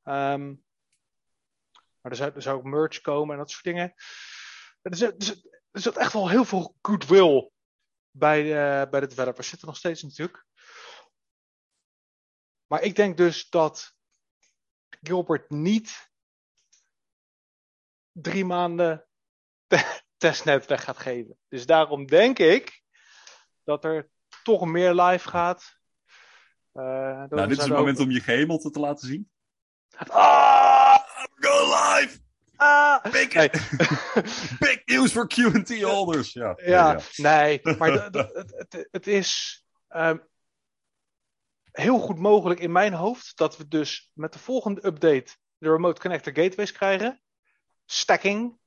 Ehm, 0.04 0.56
maar 2.02 2.12
er 2.12 2.16
zou, 2.16 2.32
er 2.36 2.42
zou 2.42 2.58
ook 2.58 2.64
merch 2.64 3.02
komen 3.02 3.34
en 3.34 3.40
dat 3.40 3.52
soort 3.52 3.64
dingen. 3.64 3.94
Er 4.82 5.04
er 5.04 5.42
er 5.74 5.82
zit 5.82 5.98
echt 5.98 6.14
wel 6.14 6.30
heel 6.30 6.46
veel 6.46 6.76
goodwill 6.82 7.52
bij 8.12 8.44
de, 8.44 8.88
bij 8.90 9.00
de 9.00 9.08
developers. 9.08 9.50
Zit 9.50 9.62
er 9.62 9.68
nog 9.68 9.78
steeds 9.78 10.02
natuurlijk. 10.02 10.46
Maar 12.68 12.82
ik 12.82 12.96
denk 12.96 13.18
dus 13.18 13.50
dat 13.50 13.96
Gilbert 15.02 15.50
niet 15.50 16.12
drie 18.12 18.46
maanden 18.46 19.08
testnet 20.24 20.66
weg 20.66 20.84
gaat 20.84 20.98
geven. 20.98 21.38
Dus 21.48 21.66
daarom 21.66 22.06
denk 22.06 22.40
ik 22.40 22.82
dat 23.64 23.84
er 23.84 24.10
toch 24.44 24.66
meer 24.66 24.94
live 24.94 25.30
gaat. 25.30 25.78
Eh, 26.72 26.84
Nou, 26.84 27.48
dit 27.48 27.58
is 27.58 27.64
het 27.64 27.74
moment 27.74 28.00
om 28.00 28.12
je 28.12 28.20
gehemelte 28.20 28.70
te 28.70 28.80
laten 28.80 29.08
zien. 29.08 29.30
Ah! 30.08 31.00
Go 31.36 31.66
live! 31.66 32.20
Ah! 32.56 33.04
Big, 33.12 33.34
Nee. 33.34 33.50
big 34.68 34.82
news 34.86 35.12
for 35.12 35.28
Q&T 35.28 35.82
holders. 35.82 36.34
Ja, 36.34 36.54
Ja, 36.66 37.00
nee, 37.16 37.60
maar 37.78 37.92
het, 37.92 38.88
het 38.92 39.08
is 39.08 39.64
ehm, 39.88 40.18
heel 41.72 42.00
goed 42.00 42.20
mogelijk 42.20 42.60
in 42.60 42.72
mijn 42.72 42.94
hoofd 42.94 43.38
dat 43.38 43.58
we 43.58 43.68
dus 43.68 44.12
met 44.14 44.34
de 44.34 44.40
volgende 44.40 44.86
update 44.86 45.36
de 45.58 45.70
Remote 45.70 46.02
Connector 46.02 46.34
Gateways 46.34 46.72
krijgen. 46.72 47.22
Stacking. 47.86 48.62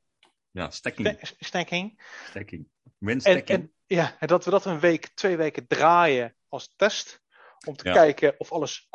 Ja, 0.56 0.70
stacking. 0.70 1.08
sta- 1.20 1.34
Stacking. 1.38 2.02
stacking. 2.28 2.68
Mens 2.98 3.24
En, 3.24 3.72
ja, 3.86 4.16
en 4.18 4.26
dat 4.28 4.44
we 4.44 4.50
dat 4.50 4.64
een 4.64 4.80
week, 4.80 5.06
twee 5.14 5.36
weken 5.36 5.66
draaien 5.66 6.36
als 6.48 6.72
test. 6.76 7.22
Om 7.66 7.76
te 7.76 7.88
Ja. 7.88 7.92
kijken 7.94 8.34
of 8.40 8.52
alles, 8.52 8.88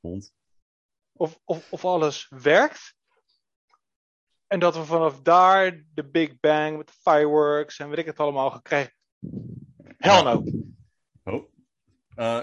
Hond. 0.00 0.32
of, 1.12 1.40
of, 1.44 1.72
of 1.72 1.84
alles 1.84 2.26
werkt. 2.28 2.94
En 4.46 4.60
dat 4.60 4.76
we 4.76 4.84
vanaf 4.84 5.20
daar 5.22 5.84
de 5.94 6.08
Big 6.10 6.40
Bang 6.40 6.76
met 6.76 6.86
de 6.86 6.92
fireworks 6.92 7.78
en 7.78 7.88
weet 7.88 7.98
ik 7.98 8.06
het 8.06 8.20
allemaal 8.20 8.50
gaan 8.50 8.62
krijgen. 8.62 8.94
Hell 9.96 10.22
no. 10.22 10.44
Oh. 11.24 11.52
Eh, 12.14 12.42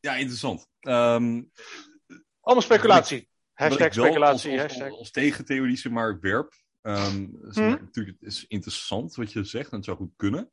ja, 0.00 0.14
interessant. 0.16 0.66
Ehm, 0.80 1.42
Allemaal 2.40 2.64
speculatie. 2.64 3.29
Hashtag 3.60 3.92
speculatie. 3.92 4.52
Als, 4.52 4.60
hashtag. 4.60 4.88
als, 4.88 4.98
als 4.98 5.10
tegentheorie 5.10 5.76
zeg 5.76 5.92
maar 5.92 6.20
werp. 6.20 6.54
Um, 6.82 7.38
Hm. 7.50 7.60
Natuurlijk, 7.60 8.16
het 8.20 8.28
is 8.28 8.44
interessant 8.46 9.14
wat 9.14 9.32
je 9.32 9.44
zegt 9.44 9.70
en 9.70 9.76
het 9.76 9.84
zou 9.84 9.96
goed 9.96 10.12
kunnen. 10.16 10.50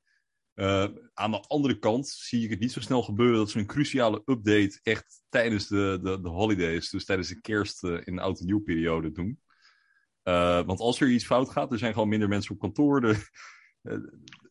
Uh, 0.55 0.87
aan 1.13 1.31
de 1.31 1.43
andere 1.47 1.79
kant 1.79 2.07
zie 2.07 2.43
ik 2.43 2.49
het 2.49 2.59
niet 2.59 2.71
zo 2.71 2.79
snel 2.79 3.03
gebeuren 3.03 3.37
dat 3.37 3.49
ze 3.49 3.59
een 3.59 3.65
cruciale 3.65 4.21
update 4.25 4.79
echt 4.83 5.21
tijdens 5.29 5.67
de, 5.67 5.99
de, 6.03 6.21
de 6.21 6.29
holidays, 6.29 6.89
dus 6.89 7.05
tijdens 7.05 7.27
de 7.27 7.41
kerst 7.41 7.83
uh, 7.83 8.01
in 8.03 8.15
de 8.15 8.21
oud 8.21 8.39
en 8.39 8.45
nieuw 8.45 8.59
periode 8.59 9.11
doen. 9.11 9.41
Uh, 10.23 10.65
want 10.65 10.79
als 10.79 11.01
er 11.01 11.09
iets 11.09 11.25
fout 11.25 11.49
gaat, 11.49 11.71
er 11.71 11.77
zijn 11.77 11.93
gewoon 11.93 12.07
minder 12.09 12.27
mensen 12.27 12.53
op 12.53 12.59
kantoor. 12.59 13.01
De, 13.01 13.15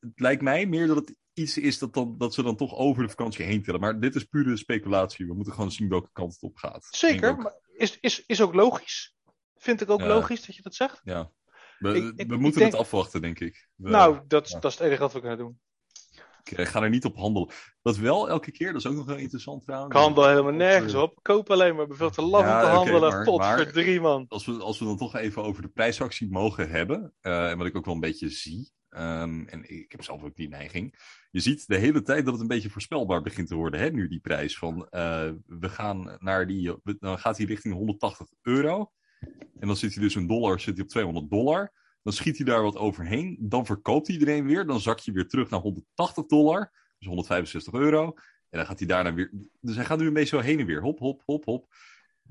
het 0.00 0.20
lijkt 0.20 0.42
mij 0.42 0.66
meer 0.66 0.86
dat 0.86 0.96
het 0.96 1.16
iets 1.32 1.58
is 1.58 1.78
dat, 1.78 1.94
dan, 1.94 2.14
dat 2.18 2.34
ze 2.34 2.42
dan 2.42 2.56
toch 2.56 2.74
over 2.74 3.02
de 3.02 3.08
vakantie 3.08 3.44
heen 3.44 3.62
tillen. 3.62 3.80
Maar 3.80 4.00
dit 4.00 4.14
is 4.14 4.24
pure 4.24 4.56
speculatie. 4.56 5.26
We 5.26 5.34
moeten 5.34 5.52
gewoon 5.52 5.72
zien 5.72 5.88
welke 5.88 6.10
kant 6.12 6.32
het 6.32 6.42
op 6.42 6.56
gaat. 6.56 6.86
Zeker, 6.90 7.36
maar 7.36 7.54
is, 7.76 7.98
is, 8.00 8.24
is 8.26 8.42
ook 8.42 8.54
logisch. 8.54 9.14
Vind 9.56 9.80
ik 9.80 9.90
ook 9.90 10.00
Ja. 10.00 10.06
logisch 10.06 10.46
dat 10.46 10.56
je 10.56 10.62
dat 10.62 10.74
zegt. 10.74 11.00
Ja. 11.04 11.30
We, 11.78 11.88
Ik- 11.94 12.04
ik- 12.18 12.28
we 12.28 12.34
ik 12.34 12.40
moeten 12.40 12.60
denk- 12.60 12.72
het 12.72 12.80
afwachten, 12.80 13.20
denk 13.20 13.40
ik. 13.40 13.68
We, 13.74 13.90
nou, 13.90 14.20
dat, 14.26 14.48
ja. 14.48 14.58
dat 14.58 14.70
is 14.72 14.78
het 14.78 14.86
enige 14.86 15.00
wat 15.02 15.12
we 15.12 15.20
kunnen 15.20 15.38
doen. 15.38 15.60
ik 16.44 16.66
ga 16.68 16.82
er 16.82 16.88
niet 16.90 17.04
op 17.04 17.16
handelen. 17.16 17.50
Dat 17.82 17.96
wel 17.96 18.28
elke 18.28 18.50
keer, 18.50 18.72
dat 18.72 18.80
is 18.80 18.86
ook 18.86 18.94
nog 18.96 19.06
wel 19.06 19.16
interessant 19.16 19.64
trouwens. 19.64 19.94
Ik 19.94 20.00
handel 20.00 20.28
helemaal 20.28 20.52
nergens 20.52 20.94
op. 20.94 21.18
Koop 21.22 21.50
alleen 21.50 21.76
maar. 21.76 21.86
Veel 21.90 22.10
te 22.10 22.22
lang 22.22 22.46
Ja, 22.46 22.56
om 22.56 22.62
te 22.84 22.90
handelen. 22.92 23.24
Pot 23.24 23.38
maar- 23.38 23.58
voor 23.62 23.72
drie 23.72 24.00
man. 24.00 24.24
als 24.28 24.46
we, 24.46 24.52
als 24.52 24.78
we 24.78 24.84
dan 24.84 24.96
toch 24.96 25.14
even 25.16 25.42
over 25.42 25.62
de 25.62 25.68
prijsactie 25.68 26.30
mogen 26.30 26.70
hebben, 26.70 27.14
eh, 27.20 27.50
en 27.50 27.58
wat 27.58 27.66
ik 27.66 27.76
ook 27.76 27.84
wel 27.84 27.94
een 27.94 28.00
beetje 28.00 28.28
zie, 28.28 28.70
ehm, 28.88 29.44
en 29.46 29.70
ik 29.70 29.92
heb 29.92 30.02
zelf 30.02 30.22
ook 30.22 30.36
die 30.36 30.48
neiging, 30.48 30.94
je 31.30 31.40
ziet 31.40 31.66
de 31.66 31.76
hele 31.76 32.02
tijd 32.02 32.24
dat 32.24 32.32
het 32.32 32.42
een 32.42 32.48
beetje 32.48 32.70
voorspelbaar 32.70 33.22
begint 33.22 33.48
te 33.48 33.54
worden, 33.54 33.80
hè, 33.80 33.90
nu 33.90 34.08
die 34.08 34.20
prijs 34.20 34.58
van, 34.58 34.88
eh, 34.88 35.30
we 35.46 35.68
gaan 35.68 36.16
naar 36.18 36.46
die, 36.46 36.74
dan 36.82 37.18
gaat 37.18 37.36
hij 37.36 37.46
richting 37.46 37.74
180 37.74 38.28
euro, 38.42 38.92
en 39.58 39.66
dan 39.66 39.76
zit 39.76 39.94
hij 39.94 40.02
dus 40.02 40.14
een 40.14 40.26
dollar, 40.26 40.60
zit 40.60 40.74
hij 40.74 40.82
op 40.82 40.90
200 40.90 41.30
dollar, 41.30 41.72
dan 42.02 42.12
schiet 42.12 42.36
hij 42.36 42.46
daar 42.46 42.62
wat 42.62 42.76
overheen, 42.76 43.36
dan 43.40 43.66
verkoopt 43.66 44.08
iedereen 44.08 44.44
weer, 44.44 44.66
dan 44.66 44.80
zak 44.80 44.98
je 44.98 45.12
weer 45.12 45.28
terug 45.28 45.50
naar 45.50 45.60
180 45.60 46.26
dollar, 46.26 46.72
dus 46.98 47.08
165 47.08 47.72
euro, 47.72 48.04
en 48.50 48.58
dan 48.58 48.66
gaat 48.66 48.78
hij 48.78 48.88
daarna 48.88 49.14
weer, 49.14 49.30
dus 49.60 49.76
hij 49.76 49.84
gaat 49.84 49.98
nu 49.98 50.06
een 50.06 50.12
beetje 50.12 50.36
zo 50.36 50.42
heen 50.42 50.60
en 50.60 50.66
weer, 50.66 50.82
hop, 50.82 50.98
hop, 50.98 51.22
hop, 51.24 51.44
hop. 51.44 51.74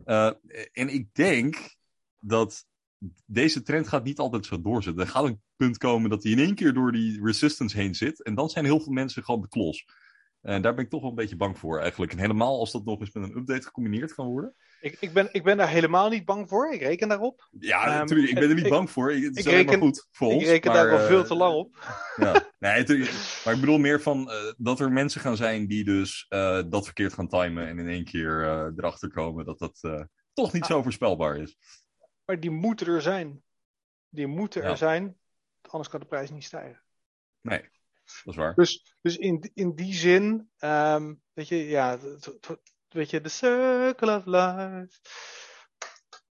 Eh, 0.06 0.32
en 0.72 0.90
ik 0.90 1.14
denk 1.14 1.76
dat 2.20 2.67
deze 3.26 3.62
trend 3.62 3.88
gaat 3.88 4.04
niet 4.04 4.20
altijd 4.20 4.46
zo 4.46 4.62
doorzetten. 4.62 5.04
Er 5.04 5.10
gaat 5.10 5.24
een 5.24 5.42
punt 5.56 5.78
komen 5.78 6.10
dat 6.10 6.24
hij 6.24 6.32
in 6.32 6.40
één 6.40 6.56
keer 6.56 6.74
door 6.74 6.92
die 6.92 7.24
resistance 7.24 7.78
heen 7.78 7.96
zit. 7.96 8.24
En 8.24 8.36
dan 8.36 8.50
zijn 8.50 8.66
heel 8.66 8.80
veel 8.80 8.94
mensen 8.94 9.24
gewoon 9.24 9.42
de 9.42 9.48
klos. 9.50 9.86
En 10.42 10.62
daar 10.62 10.74
ben 10.76 10.84
ik 10.84 10.90
toch 10.90 11.02
wel 11.02 11.10
een 11.10 11.16
beetje 11.16 11.36
bang 11.36 11.58
voor 11.58 11.80
eigenlijk. 11.80 12.12
En 12.12 12.18
helemaal 12.20 12.60
als 12.60 12.72
dat 12.72 12.86
nog 12.86 13.00
eens 13.00 13.12
met 13.12 13.24
een 13.24 13.38
update 13.38 13.66
gecombineerd 13.66 14.14
kan 14.14 14.28
worden. 14.28 14.56
Ik, 14.82 14.98
ik, 15.00 15.14
ben, 15.14 15.30
ik 15.32 15.44
ben 15.44 15.58
daar 15.58 15.70
helemaal 15.70 16.10
niet 16.10 16.26
bang 16.26 16.50
voor. 16.50 16.74
Ik 16.74 16.82
reken 16.82 17.08
daarop. 17.08 17.48
Ja, 17.60 17.86
Ehm, 17.86 17.98
natuurlijk. 17.98 18.30
Ik 18.30 18.36
ben 18.40 18.50
er 18.50 18.56
niet 18.56 18.64
ik- 18.66 18.70
bang 18.72 18.90
voor. 18.92 19.12
Het 19.12 19.22
is 19.38 19.46
ik 19.46 19.46
maar 19.46 19.54
reken- 19.54 19.80
goed 19.80 20.08
voor 20.12 20.30
ik 20.32 20.36
ons. 20.38 20.46
reken 20.46 20.72
maar, 20.72 20.80
daar 20.82 20.90
wel 20.92 21.00
eh, 21.00 21.06
veel 21.08 21.24
te 21.24 21.36
lang 21.36 21.54
op. 21.56 21.76
Ja. 22.16 22.52
Nee, 22.60 22.86
maar 23.46 23.54
ik 23.54 23.60
bedoel 23.60 23.78
meer 23.78 24.02
van 24.02 24.32
eh, 24.32 24.36
dat 24.58 24.80
er 24.80 24.92
mensen 24.92 25.22
gaan 25.22 25.38
zijn 25.38 25.68
die 25.68 25.84
dus 25.84 26.26
eh, 26.30 26.62
dat 26.70 26.86
verkeerd 26.86 27.14
gaan 27.14 27.28
timen. 27.28 27.68
En 27.68 27.80
in 27.80 27.88
één 27.88 28.04
keer 28.04 28.44
eh, 28.44 28.66
erachter 28.78 29.10
komen 29.12 29.46
dat 29.46 29.60
dat 29.60 29.78
eh, 29.82 30.02
toch 30.34 30.54
niet 30.54 30.66
zo 30.66 30.82
voorspelbaar 30.82 31.38
is. 31.38 31.58
Maar 32.28 32.40
die 32.40 32.52
moeten 32.52 32.88
er 32.88 33.02
zijn. 33.02 33.44
Die 34.10 34.28
moeten 34.28 34.62
Ja. 34.62 34.70
er 34.70 34.78
zijn. 34.78 35.18
Anders 35.62 35.90
kan 35.90 36.00
de 36.00 36.06
prijs 36.06 36.30
niet 36.30 36.44
stijgen. 36.44 36.82
Nee, 37.42 37.62
dat 37.62 38.22
is 38.26 38.36
waar. 38.36 38.56
Dus, 38.56 38.96
dus 39.02 39.18
in, 39.18 39.52
in 39.54 39.76
die 39.76 39.94
zin, 39.94 40.50
ehm, 40.58 41.14
weet 41.34 41.48
je, 41.48 41.56
ja, 41.56 42.00
weet 42.88 43.10
je, 43.10 43.22
the 43.22 43.30
circle 43.30 44.16
of 44.16 44.26
life. 44.26 45.00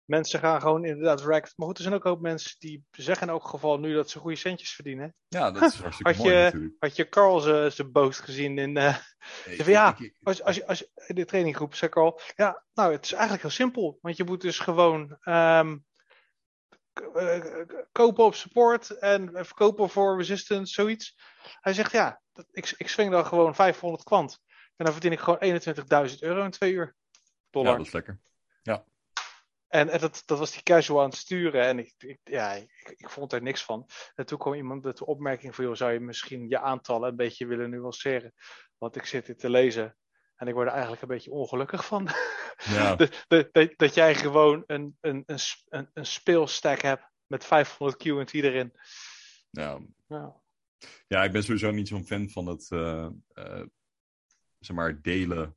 Mensen 0.05 0.39
gaan 0.41 0.61
gewoon 0.61 0.85
inderdaad 0.85 1.21
racked. 1.21 1.53
Maar 1.57 1.67
goed, 1.67 1.77
er 1.77 1.83
zijn 1.83 1.95
ook 1.95 2.05
een 2.05 2.11
hoop 2.11 2.21
mensen 2.21 2.57
die 2.59 2.85
zeggen 2.91 3.27
in 3.27 3.33
elk 3.33 3.47
geval 3.49 3.79
nu 3.79 3.95
dat 3.95 4.11
ze 4.11 4.19
goede 4.19 4.37
centjes 4.37 4.75
verdienen. 4.75 5.15
Ja, 5.29 5.51
dat 5.51 5.63
is 5.63 5.79
hartstikke 5.81 6.13
Had 6.13 6.23
mooi 6.23 6.37
je- 6.37 6.43
natuurlijk. 6.43 6.75
Had 6.79 6.97
je 6.97 7.09
Carl 7.09 7.41
zijn 7.41 7.73
zijn 7.73 7.93
boast 7.93 8.21
gezien 8.21 8.59
in, 8.59 8.77
eh, 8.77 8.97
Ik- 9.45 9.63
van, 9.63 9.73
ja, 9.73 9.97
ik- 9.99 10.15
als, 10.23 10.43
als, 10.43 10.67
als, 10.67 10.87
in 11.07 11.15
de 11.15 11.25
traininggroep, 11.25 11.75
zei 11.75 11.91
Carl. 11.91 12.21
Ja, 12.37 12.65
nou, 12.75 12.93
het 12.93 13.05
is 13.05 13.13
eigenlijk 13.13 13.43
heel 13.43 13.51
simpel. 13.51 13.99
Want 14.01 14.17
je 14.17 14.25
moet 14.25 14.41
dus 14.41 14.59
gewoon 14.59 15.17
ehm, 15.21 15.77
eh, 17.15 17.45
kopen 17.93 18.25
op 18.25 18.35
support 18.35 18.91
en 18.91 19.31
verkopen 19.33 19.89
voor 19.91 20.17
resistance, 20.17 20.73
zoiets. 20.73 21.19
Hij 21.61 21.73
zegt, 21.73 21.93
ja, 21.93 22.21
dat, 22.33 22.47
ik, 22.51 22.75
ik 22.77 22.89
swing 22.89 23.11
dan 23.11 23.27
gewoon 23.27 23.55
500 23.55 24.05
kwant. 24.05 24.39
En 24.77 24.85
dan 24.85 24.93
verdien 24.93 25.13
ik 25.13 25.21
gewoon 25.21 25.39
21.000 26.11 26.19
euro 26.19 26.45
in 26.45 26.51
twee 26.51 26.73
uur. 26.73 26.97
Ja, 27.11 27.19
Dollar. 27.51 27.77
dat 27.77 27.87
is 27.87 27.93
lekker. 27.93 28.21
En, 29.73 29.89
en 29.89 30.01
dat, 30.01 30.23
dat 30.27 30.39
was 30.39 30.53
die 30.53 30.63
casual 30.63 31.03
aan 31.03 31.09
het 31.09 31.19
sturen. 31.19 31.63
En 31.63 31.79
ik, 31.79 31.95
ik, 31.99 32.19
ja, 32.25 32.53
ik, 32.53 32.95
ik 32.97 33.11
vond 33.11 33.33
er 33.33 33.43
niks 33.43 33.65
van. 33.65 33.89
En 34.15 34.27
toen 34.27 34.39
kwam 34.39 34.55
iemand 34.55 34.85
met 34.85 34.97
de 34.97 35.07
opmerking 35.07 35.55
van... 35.55 35.65
Joh, 35.65 35.75
zou 35.75 35.93
je 35.93 36.01
misschien 36.01 36.49
je 36.49 36.59
aantallen 36.59 37.09
een 37.09 37.17
beetje 37.17 37.47
willen 37.47 37.71
nuanceren? 37.71 38.33
Want 38.79 38.97
ik 38.97 39.05
zit 39.05 39.27
dit 39.27 39.39
te 39.39 39.51
lezen. 39.51 39.97
En 40.37 40.49
ik 40.49 40.55
word 40.55 40.67
er 40.67 40.73
eigenlijk 40.73 41.03
een 41.03 41.09
beetje 41.09 41.31
ongelukkig 41.31 41.87
van. 41.87 42.09
Ja, 42.65 42.97
dat, 43.29 43.49
dat, 43.77 43.95
jij 43.95 44.15
gewoon 44.15 44.65
een, 44.67 44.97
een, 45.01 45.23
een, 45.27 45.91
een 45.93 46.07
speelstack 46.07 46.81
hebt 46.81 47.11
met 47.27 47.45
500 47.45 47.97
QT 47.99 48.33
erin. 48.33 48.73
ja. 49.51 49.79
Ja. 50.09 50.41
ja, 51.07 51.25
ik 51.25 51.33
ben 51.33 51.43
sowieso 51.43 51.71
niet 51.71 51.89
zo'n 51.89 52.07
fan 52.07 52.31
van 52.31 52.47
het 52.47 52.71
eh, 52.71 53.09
eh, 53.29 53.65
zeg 54.59 54.77
maar 54.77 55.03
delen 55.03 55.57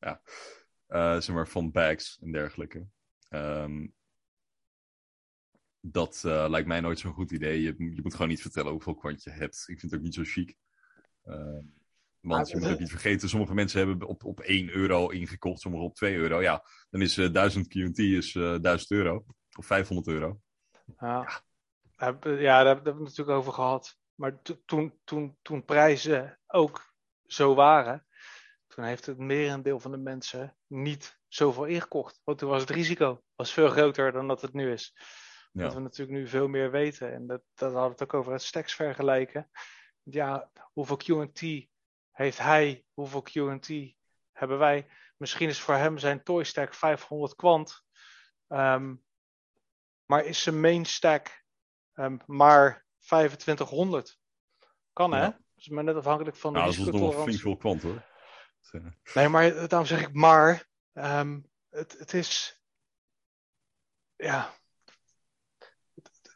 ja, 0.00 0.22
eh, 0.92 1.20
zeg 1.20 1.34
maar 1.34 1.48
van 1.48 1.70
bags 1.70 2.18
en 2.20 2.32
dergelijke. 2.32 2.86
Ehm, 3.28 3.86
dat 5.80 6.22
eh, 6.24 6.46
lijkt 6.48 6.68
mij 6.68 6.80
nooit 6.80 6.98
zo'n 6.98 7.12
goed 7.12 7.30
idee. 7.30 7.62
Je, 7.62 7.74
je 7.78 8.00
moet 8.02 8.12
gewoon 8.12 8.28
niet 8.28 8.40
vertellen 8.42 8.72
hoeveel 8.72 8.94
kwant 8.94 9.22
je 9.22 9.30
hebt. 9.30 9.64
Ik 9.66 9.80
vind 9.80 9.92
het 9.92 9.94
ook 10.00 10.06
niet 10.06 10.14
zo 10.14 10.22
chic. 10.24 10.56
Ehm, 11.24 11.62
want 12.20 12.48
je 12.48 12.56
moet 12.56 12.68
ook 12.68 12.78
niet 12.78 12.90
vergeten, 12.90 13.28
sommige 13.28 13.54
mensen 13.54 13.78
hebben 13.78 14.08
op, 14.08 14.24
op 14.24 14.40
1 14.40 14.70
euro 14.70 15.08
ingekocht, 15.08 15.60
sommigen 15.60 15.86
op 15.86 15.94
2 15.94 16.14
euro. 16.14 16.40
Ja, 16.40 16.64
dan 16.90 17.02
is 17.02 17.18
eh 17.18 17.32
1000 17.32 17.66
QT 17.68 17.98
is 17.98 18.34
eh 18.34 18.58
1000 18.60 18.90
euro. 18.90 19.24
Of 19.58 19.66
500 19.66 20.08
euro. 20.08 20.40
Ja. 20.98 21.42
Ja, 21.98 22.12
daar 22.18 22.66
hebben 22.66 22.84
we 22.84 22.90
het 22.90 23.08
natuurlijk 23.08 23.38
over 23.38 23.52
gehad. 23.52 23.98
Maar 24.14 24.42
to- 24.42 24.60
toen, 24.64 25.00
toen, 25.04 25.36
toen 25.42 25.64
prijzen 25.64 26.38
ook 26.46 26.94
zo 27.26 27.54
waren, 27.54 28.06
toen 28.74 28.84
heeft 28.84 29.06
het 29.06 29.18
merendeel 29.18 29.80
van 29.80 29.90
de 29.90 29.96
mensen 29.96 30.56
niet 30.66 31.20
zoveel 31.28 31.64
ingekocht. 31.64 32.20
Want 32.24 32.38
toen 32.38 32.48
was 32.48 32.60
het 32.60 32.70
risico 32.70 33.22
was 33.34 33.52
veel 33.52 33.68
groter 33.68 34.12
dan 34.12 34.28
dat 34.28 34.40
het 34.40 34.52
nu 34.52 34.72
is. 34.72 34.96
Ja. 35.52 35.62
Dat 35.62 35.74
we 35.74 35.80
natuurlijk 35.80 36.18
nu 36.18 36.28
veel 36.28 36.48
meer 36.48 36.70
weten. 36.70 37.12
En 37.12 37.26
dat, 37.26 37.42
dat 37.54 37.72
hadden 37.72 37.84
we 37.84 37.92
het 37.92 38.02
ook 38.02 38.14
over 38.14 38.32
het 38.32 38.42
stacks 38.42 38.74
vergelijken. 38.74 39.50
Ja, 40.02 40.50
hoeveel 40.72 40.96
QT 40.96 41.68
heeft 42.10 42.38
hij? 42.38 42.84
Hoeveel 42.92 43.22
QT 43.22 43.96
hebben 44.32 44.58
wij? 44.58 44.86
Misschien 45.16 45.48
is 45.48 45.60
voor 45.60 45.74
hem 45.74 45.98
zijn 45.98 46.22
toy 46.22 46.44
stack 46.44 46.74
500 46.74 47.34
kwant. 47.34 47.84
Ehm, 48.48 48.94
maar 50.06 50.24
is 50.24 50.42
zijn 50.42 50.60
main 50.60 50.84
stack 50.84 51.44
ehm, 51.92 52.18
maar 52.26 52.86
2500? 52.98 54.18
Kan 54.92 55.12
hè? 55.12 55.20
Ja. 55.20 55.26
Dat 55.26 55.40
is 55.54 55.68
maar 55.68 55.84
net 55.84 55.96
afhankelijk 55.96 56.36
van 56.36 56.52
de 56.52 56.58
Nou, 56.58 56.76
dat 56.76 56.86
is 56.86 57.00
nog 57.00 57.22
flink 57.22 57.40
veel 57.40 57.56
kwant 57.56 57.82
hoor. 57.82 58.10
Eh, 58.70 58.86
Nee, 59.14 59.28
maar 59.28 59.52
daarom 59.68 59.86
zeg 59.86 60.00
ik 60.00 60.12
maar. 60.14 60.68
ehm, 60.92 61.40
het, 61.70 61.98
het 61.98 62.14
is. 62.14 62.60
Ja. 64.16 64.54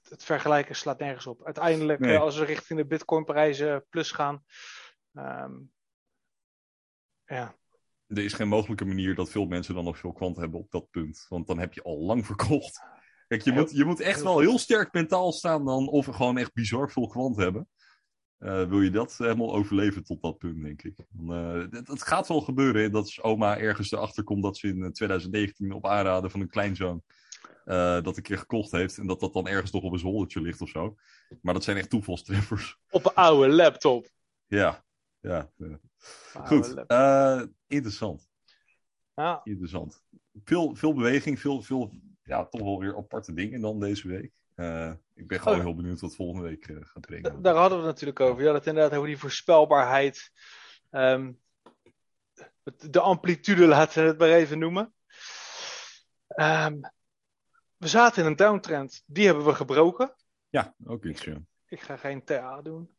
Het, 0.09 0.25
vergelijken 0.25 0.77
slaat 0.77 0.99
nergens 0.99 1.27
op. 1.27 1.45
Uiteindelijk, 1.45 2.01
Nee. 2.01 2.15
eh, 2.15 2.21
als 2.21 2.39
we 2.39 2.45
richting 2.45 2.79
de 2.79 2.87
Bitcoin-prijzen 2.87 3.87
plus 3.89 4.11
gaan. 4.13 4.45
ehm, 5.13 5.53
ja. 7.25 7.57
er 8.07 8.19
is 8.25 8.33
geen 8.33 8.49
mogelijke 8.49 8.85
manier 8.85 9.15
dat 9.15 9.31
veel 9.31 9.47
mensen 9.47 9.75
dan 9.75 9.85
nog 9.85 9.99
veel 9.99 10.13
kwant 10.13 10.37
hebben 10.37 10.61
op 10.61 10.71
dat 10.71 10.91
punt. 10.91 11.27
Want 11.29 11.47
dan 11.47 11.59
heb 11.59 11.73
je 11.73 11.83
al 11.83 11.99
lang 11.99 12.27
verkocht. 12.27 12.81
Kijk, 13.29 13.43
je, 13.43 13.53
Heel- 13.53 13.61
moet, 13.61 13.71
je 13.71 13.85
moet 13.85 14.01
echt 14.01 14.15
heel 14.17 14.25
wel 14.25 14.39
heel 14.39 14.59
sterk 14.59 14.93
mentaal 14.93 15.33
staan 15.33 15.65
dan. 15.65 15.89
Of 15.89 16.07
gewoon 16.07 16.39
echt 16.39 16.53
bizar 16.53 16.91
veel 16.91 17.07
kwant 17.09 17.37
hebben. 17.37 17.69
Eh, 18.39 18.69
wil 18.69 18.81
je 18.81 18.91
dat 18.91 19.17
helemaal 19.19 19.55
overleven 19.55 20.05
tot 20.05 20.23
dat 20.23 20.39
punt, 20.39 20.63
denk 20.63 20.83
ik. 20.83 20.97
Dan, 21.11 21.33
eh, 21.37 21.79
het, 21.79 21.89
het 21.89 22.03
gaat 22.03 22.29
wel 22.29 22.41
gebeuren. 22.41 22.83
hè, 22.83 22.91
Dat 22.91 23.19
oma 23.23 23.59
ergens 23.59 23.93
erachter 23.93 24.25
komt 24.25 24.43
dat 24.43 24.57
ze 24.57 24.69
in 24.69 24.83
eh, 24.83 24.91
2019 24.91 25.73
op 25.73 25.87
aanraden 25.87 26.31
van 26.31 26.41
een 26.41 26.49
kleinzoon. 26.49 27.03
eh, 27.65 28.03
dat 28.03 28.17
een 28.17 28.23
keer 28.23 28.39
gekocht 28.39 28.71
heeft. 28.71 28.99
En 28.99 29.07
dat 29.07 29.21
dat 29.21 29.33
dan 29.33 29.49
ergens 29.49 29.71
toch 29.71 29.83
op 29.83 29.93
een 29.93 29.99
zoldertje 29.99 30.41
ligt 30.41 30.61
of 30.61 30.69
zo. 30.69 30.97
Maar 31.43 31.55
dat 31.55 31.65
zijn 31.65 31.77
echt 31.77 31.91
toevalstreffers. 31.91 32.79
Op 32.91 33.05
een 33.07 33.15
oude 33.15 33.49
laptop. 33.49 34.09
Ja, 34.47 34.85
ja. 35.21 35.51
Goed, 36.33 36.85
eh, 36.87 37.43
interessant. 37.67 38.29
Ja. 39.15 39.41
Interessant. 39.45 40.03
Veel, 40.45 40.75
veel 40.75 40.95
beweging, 40.95 41.41
veel, 41.41 41.63
veel 41.63 41.93
ja, 42.23 42.45
toch 42.47 42.61
wel 42.61 42.79
weer 42.81 42.97
aparte 42.97 43.33
dingen 43.33 43.61
dan 43.61 43.81
deze 43.81 44.09
week. 44.09 44.33
Ik 45.17 45.27
ben 45.29 45.41
gewoon 45.41 45.59
Oh. 45.59 45.65
heel 45.65 45.75
benieuwd 45.75 46.01
wat 46.01 46.15
volgende 46.15 46.49
week 46.49 46.69
eh, 46.69 46.77
gaat 46.81 47.07
brengen. 47.07 47.43
Daar 47.43 47.55
hadden 47.55 47.79
we 47.79 47.85
het 47.85 47.93
natuurlijk 47.95 48.21
over. 48.21 48.43
Ja, 48.45 48.53
dat 48.53 48.67
inderdaad 48.67 48.95
over 48.95 49.07
die 49.07 49.19
voorspelbaarheid. 49.19 50.31
ehm, 50.91 51.33
de 52.91 53.01
amplitude, 53.01 53.67
laten 53.77 54.03
we 54.03 54.09
het 54.09 54.19
maar 54.19 54.29
even 54.29 54.59
noemen. 54.59 54.95
Ehm, 56.27 56.81
we 57.77 57.89
zaten 57.89 58.23
in 58.23 58.29
een 58.31 58.37
downtrend, 58.37 59.03
die 59.07 59.27
hebben 59.27 59.45
we 59.45 59.55
gebroken. 59.55 60.15
Ja, 60.49 60.75
ook 60.85 61.05
iets. 61.05 61.25
Ja. 61.25 61.37
Ik 61.67 61.81
ga 61.81 61.97
geen 61.97 62.25
TA 62.25 62.63
doen. 62.63 62.96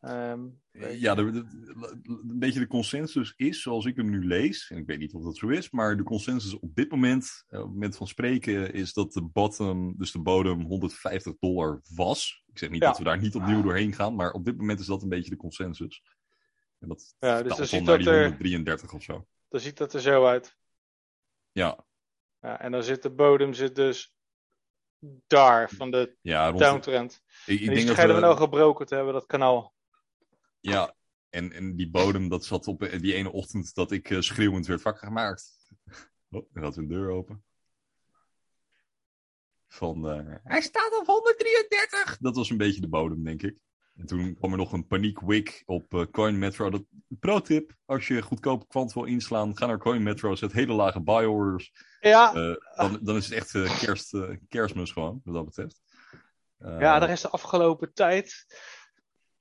Ehm, 0.00 0.48
ja, 0.72 1.14
de, 1.14 1.30
de- 1.30 1.44
de- 1.44 2.00
een 2.04 2.38
beetje 2.38 2.60
de 2.60 2.66
consensus 2.66 3.32
is, 3.36 3.62
zoals 3.62 3.84
ik 3.84 3.96
hem 3.96 4.10
nu 4.10 4.26
lees, 4.26 4.70
en 4.70 4.76
ik 4.76 4.86
weet 4.86 4.98
niet 4.98 5.14
of 5.14 5.22
dat 5.24 5.36
zo 5.36 5.48
is, 5.48 5.70
maar 5.70 5.96
de 5.96 6.02
consensus 6.02 6.58
op 6.58 6.74
dit 6.74 6.90
moment, 6.90 7.44
eh, 7.48 7.58
op 7.58 7.64
het 7.64 7.74
moment 7.74 7.96
van 7.96 8.06
spreken, 8.06 8.72
is 8.72 8.92
dat 8.92 9.12
de 9.12 9.22
bottom, 9.22 9.94
dus 9.98 10.12
de 10.12 10.18
bodem, 10.20 10.60
150 10.60 11.36
dollar 11.38 11.80
was. 11.94 12.42
Ik 12.46 12.58
zeg 12.58 12.70
niet 12.70 12.80
Ja. 12.82 12.88
dat 12.88 12.98
we 12.98 13.04
daar 13.04 13.18
niet 13.20 13.34
opnieuw 13.34 13.62
doorheen 13.62 13.92
gaan, 13.92 14.14
maar 14.14 14.32
op 14.32 14.44
dit 14.44 14.56
moment 14.56 14.80
is 14.80 14.86
dat 14.86 15.02
een 15.02 15.08
beetje 15.08 15.30
de 15.30 15.36
consensus. 15.36 16.02
En 16.78 16.88
dat 16.88 17.14
Ja, 17.18 17.42
dus 17.42 17.56
dan 17.56 17.66
ziet 17.66 17.82
naar 17.82 17.96
dat 17.96 17.98
die 18.06 18.14
er- 18.14 18.22
133 18.22 18.92
of 18.94 19.02
zo. 19.02 19.26
dan 19.48 19.60
ziet 19.60 19.76
dat 19.76 19.92
er 19.94 20.00
zo 20.00 20.26
uit. 20.26 20.56
Ja, 21.52 21.84
Ja, 22.40 22.60
en 22.60 22.72
dan 22.72 22.82
zit 22.82 23.02
de 23.02 23.10
bodem 23.10 23.52
zit 23.54 23.74
dus 23.74 24.14
daar 25.26 25.70
van 25.70 25.90
de 25.90 26.16
ja, 26.20 26.46
rond, 26.48 26.58
downtrend. 26.58 27.22
ik, 27.46 27.54
ik 27.54 27.58
En 27.60 27.64
denk 27.66 27.76
die 27.76 27.84
dat 27.86 27.94
schijnen 27.94 28.14
we 28.14 28.20
we, 28.20 28.26
nou 28.26 28.38
gebroken 28.40 28.86
te 28.86 28.94
hebben, 28.94 29.12
dat 29.12 29.26
kanaal. 29.26 29.74
Ja, 30.60 30.94
en, 31.30 31.52
en 31.52 31.76
die 31.76 31.90
bodem, 31.90 32.28
dat 32.28 32.44
zat 32.44 32.66
op 32.66 32.82
eh, 32.82 33.00
die 33.00 33.14
ene 33.14 33.32
ochtend 33.32 33.74
dat 33.74 33.90
ik 33.90 34.10
eh, 34.10 34.20
schreeuwend 34.20 34.66
werd 34.66 34.82
wakker 34.82 35.06
gemaakt. 35.06 35.58
Oh, 36.30 36.48
er 36.52 36.62
gaat 36.62 36.76
een 36.76 36.88
deur 36.88 37.10
open. 37.10 37.44
Van, 39.68 40.08
eh, 40.08 40.36
hij 40.44 40.60
staat 40.60 40.98
op 40.98 41.06
133! 41.06 42.18
Dat 42.20 42.36
was 42.36 42.50
een 42.50 42.56
beetje 42.56 42.80
de 42.80 42.88
bodem, 42.88 43.24
denk 43.24 43.42
ik. 43.42 43.58
En 43.96 44.06
toen 44.06 44.34
kwam 44.34 44.50
er 44.50 44.58
nog 44.58 44.72
een 44.72 44.86
paniek 44.86 45.20
wick 45.20 45.62
op 45.66 46.08
Coin 46.10 46.38
Metro. 46.38 46.70
Dat, 46.70 46.84
pro 47.08 47.40
tip, 47.40 47.76
als 47.84 48.06
je 48.06 48.22
goedkoop 48.22 48.68
kwant 48.68 48.92
wil 48.92 49.04
inslaan, 49.04 49.56
ga 49.56 49.66
naar 49.66 49.78
Coin 49.78 50.02
Metro, 50.02 50.34
zet 50.34 50.52
hele 50.52 50.72
lage 50.72 51.00
buy 51.00 51.24
orders. 51.24 51.72
Ja, 52.00 52.32
dan, 52.76 52.98
dan 53.02 53.16
is 53.16 53.28
het 53.28 53.34
echt 53.34 53.78
kerst, 53.78 54.16
kerstmis 54.48 54.92
gewoon, 54.92 55.20
wat 55.24 55.34
dat 55.34 55.44
betreft. 55.44 55.80
Ja, 56.58 57.02
er 57.02 57.10
is 57.10 57.20
de 57.20 57.28
afgelopen 57.28 57.92
tijd, 57.92 58.46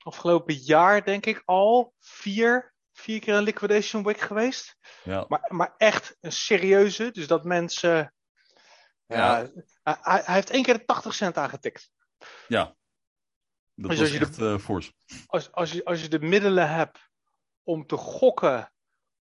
afgelopen 0.09 0.53
jaar 0.55 1.03
denk 1.03 1.25
ik 1.25 1.41
al, 1.45 1.93
vier, 1.99 2.73
vier 2.93 3.19
keer 3.19 3.33
een 3.35 3.43
liquidation 3.43 4.03
week 4.03 4.19
geweest. 4.19 4.75
ja. 5.03 5.25
Maar, 5.27 5.45
maar 5.47 5.73
echt 5.77 6.17
een 6.21 6.31
serieuze, 6.31 7.11
dus 7.11 7.27
dat 7.27 7.43
mensen... 7.43 8.13
Ja, 9.05 9.49
hij, 9.83 9.97
hij 10.01 10.33
heeft 10.35 10.49
één 10.49 10.63
keer 10.63 10.77
de 10.77 10.85
80 10.85 11.13
cent 11.13 11.37
aangetikt. 11.37 11.91
Ja. 12.47 12.63
Dat 12.65 12.75
Dus 13.75 13.87
was 13.87 13.99
als 13.99 14.11
je 14.11 14.19
de- 14.19 14.25
echt 14.25 14.37
eh, 14.39 14.57
fors. 14.57 14.93
Als, 15.27 15.51
als, 15.51 15.71
je, 15.71 15.85
als 15.85 16.01
je 16.01 16.07
de 16.07 16.19
middelen 16.19 16.69
hebt 16.69 16.99
om 17.63 17.85
te 17.85 17.97
gokken 17.97 18.73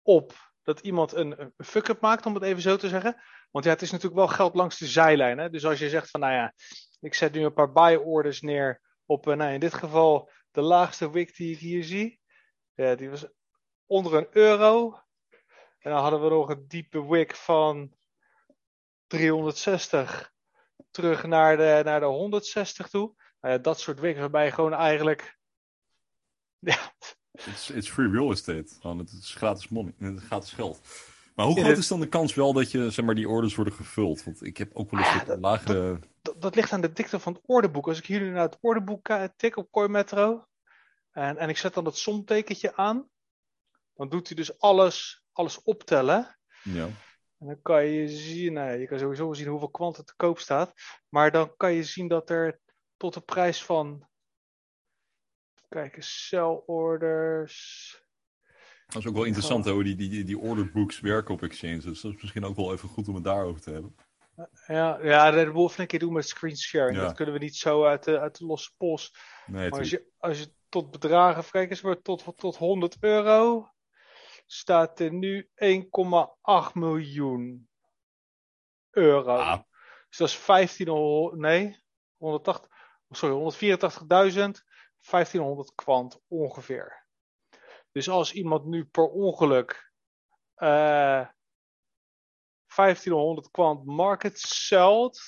op 0.02 0.52
dat 0.64 0.80
iemand 0.80 1.14
een, 1.14 1.42
een 1.42 1.54
fuck-up 1.66 2.02
maakt, 2.02 2.26
om 2.26 2.34
het 2.34 2.44
even 2.44 2.62
zo 2.62 2.76
te 2.78 2.90
zeggen. 2.90 3.22
Want 3.52 3.66
ja, 3.66 3.72
het 3.72 3.82
is 3.82 3.92
natuurlijk 3.92 4.20
wel 4.20 4.28
geld 4.28 4.56
langs 4.56 4.78
de 4.78 4.86
zijlijn. 4.88 5.38
Hè? 5.38 5.50
Dus 5.50 5.66
als 5.66 5.80
je 5.80 5.90
zegt 5.90 6.10
van, 6.10 6.20
nou 6.20 6.34
ja, 6.34 6.54
ik 7.00 7.14
zet 7.14 7.34
nu 7.34 7.44
een 7.46 7.54
paar 7.54 7.72
buy 7.72 7.96
orders 7.96 8.42
neer 8.42 8.82
op, 9.06 9.28
eh, 9.28 9.36
nou 9.36 9.54
in 9.54 9.60
dit 9.60 9.74
geval, 9.74 10.30
de 10.54 10.62
laagste 10.62 11.12
wick 11.12 11.36
die 11.36 11.54
ik 11.54 11.60
hier 11.60 11.84
zie. 11.84 12.20
Ja, 12.76 12.96
die 12.96 13.10
was 13.10 13.26
onder 13.86 14.14
een 14.14 14.28
euro. 14.32 15.00
En 15.80 15.92
dan 15.92 16.02
hadden 16.02 16.22
we 16.24 16.30
nog 16.30 16.50
een 16.50 16.68
diepe 16.68 17.08
wick 17.08 17.36
van 17.36 17.94
360 19.08 20.32
terug 20.92 21.24
naar 21.26 21.58
de, 21.58 21.82
naar 21.84 22.00
de 22.00 22.06
160 22.06 22.90
toe. 22.90 23.14
Nou 23.42 23.54
ja, 23.54 23.60
dat 23.60 23.80
soort 23.80 24.00
wicks 24.00 24.20
waarbij 24.20 24.46
je 24.46 24.52
gewoon 24.52 24.74
eigenlijk... 24.74 25.38
Ja, 26.60 26.94
It's, 27.32 27.70
it's 27.70 27.90
free 27.90 28.10
real 28.10 28.32
estate. 28.32 28.66
Gewoon, 28.80 28.98
het 29.00 29.12
is 29.12 29.36
gratis 29.36 29.68
money. 29.70 29.94
Het 29.98 30.18
is 30.18 30.24
gratis 30.24 30.52
geld. 30.52 30.82
Maar 31.36 31.46
hoe 31.46 31.62
groot 31.62 31.78
is 31.78 31.88
dan 31.88 32.00
de 32.00 32.08
kans 32.08 32.34
wel 32.34 32.54
dat 32.54 32.72
je, 32.72 32.90
zeg 32.90 33.06
maar, 33.06 33.16
die 33.16 33.30
orders 33.30 33.56
worden 33.56 33.74
gevuld? 33.74 34.24
Want 34.24 34.44
ik 34.44 34.58
heb 34.58 34.76
ook 34.76 34.92
wel 34.92 35.00
eens 35.00 35.10
Ah, 35.10 35.26
dat- 35.26 35.40
lagere... 35.40 36.00
dat, 36.00 36.08
dat 36.24 36.56
ligt 36.56 36.72
aan 36.72 36.82
de 36.82 36.94
dikte 36.94 37.20
van 37.20 37.34
het 37.34 37.42
ordeboek. 37.46 37.88
Als 37.88 37.98
ik 37.98 38.06
hier 38.06 38.20
nu 38.20 38.30
naar 38.30 38.42
het 38.42 38.58
ordeboek 38.62 39.08
eh, 39.08 39.24
tik 39.36 39.58
op 39.58 39.72
CoinMetro 39.72 40.46
en, 41.12 41.38
en 41.38 41.50
ik 41.50 41.58
zet 41.58 41.74
dan 41.74 41.86
het 41.86 41.98
somtekentje 41.98 42.76
aan, 42.76 43.10
dan 43.94 44.10
doet 44.10 44.28
hij 44.28 44.36
dus 44.36 44.60
alles, 44.60 45.24
alles 45.32 45.62
optellen. 45.64 46.38
Ja. 46.64 46.86
En 47.38 47.48
dan 47.48 47.62
kan 47.62 47.86
je 47.86 48.08
zien, 48.08 48.54
nou 48.54 48.68
ja, 48.68 48.74
je 48.74 48.88
kan 48.88 49.00
sowieso 49.00 49.34
zien 49.34 49.48
hoeveel 49.48 49.70
kwant 49.70 49.98
er 49.98 50.06
te 50.06 50.16
koop 50.16 50.40
staat. 50.40 50.74
Maar 51.10 51.32
dan 51.32 51.54
kan 51.58 51.74
je 51.74 51.84
zien 51.84 52.08
dat 52.08 52.30
er 52.30 52.60
tot 52.98 53.14
de 53.14 53.22
prijs 53.22 53.64
van, 53.64 54.08
kijk 55.70 55.96
eens, 55.96 56.28
sell 56.28 56.62
orders. 56.66 58.02
Dat 58.86 59.02
is 59.02 59.08
ook 59.08 59.16
wel 59.16 59.24
interessant 59.24 59.66
hoe 59.66 59.84
die, 59.84 59.96
die, 59.96 60.10
die, 60.10 60.24
die 60.24 60.38
orderbooks 60.38 61.00
werken 61.00 61.34
op 61.34 61.42
exchanges. 61.42 61.84
Dus 61.84 62.02
dat 62.02 62.14
is 62.14 62.22
misschien 62.22 62.46
ook 62.46 62.56
wel 62.56 62.74
even 62.74 62.90
goed 62.90 63.08
om 63.08 63.16
het 63.16 63.24
daarover 63.24 63.62
te 63.62 63.72
hebben. 63.72 63.96
Ja, 64.68 65.00
ja 65.02 65.32
dat 65.32 65.54
moeten 65.54 65.76
we 65.76 65.82
een 65.82 65.88
keer 65.88 66.00
doen 66.00 66.14
met 66.14 66.28
screen 66.28 66.58
sharing. 66.58 66.98
Ja. 66.98 67.04
Dat 67.04 67.14
kunnen 67.16 67.34
we 67.34 67.40
niet 67.40 67.56
zo 67.56 67.86
uit 67.86 68.04
de, 68.04 68.20
uit 68.20 68.38
de 68.38 68.46
losse 68.46 68.72
pols. 68.78 69.16
Nee, 69.46 69.70
Maar 69.70 69.80
als 69.80 69.90
je, 69.90 70.12
als 70.18 70.40
je 70.40 70.54
tot 70.70 70.92
bedragen, 70.92 71.52
kijk 71.52 71.70
eens 71.70 71.82
maar, 71.82 72.02
tot, 72.02 72.38
tot 72.38 72.58
100 72.58 72.98
euro, 73.00 73.70
staat 74.46 75.00
er 75.00 75.14
nu 75.14 75.50
1,8 75.56 76.74
miljoen 76.74 77.70
euro. 78.90 79.36
Ah, 79.36 79.60
Dus 80.10 80.18
dat 80.18 80.30
is 80.30 80.46
1500, 80.46 81.36
nee, 81.42 81.84
180, 82.18 82.70
sorry, 83.10 83.36
184.000, 83.36 84.64
1500 85.10 85.76
kwant 85.76 86.22
ongeveer. 86.28 87.06
Dus 87.92 88.10
als 88.10 88.34
iemand 88.34 88.66
nu 88.66 88.86
per 88.86 89.08
ongeluk 89.08 89.92
eh 90.56 91.28
1500 92.76 93.52
kwant 93.52 93.86
market 93.86 94.40
zelt, 94.40 95.22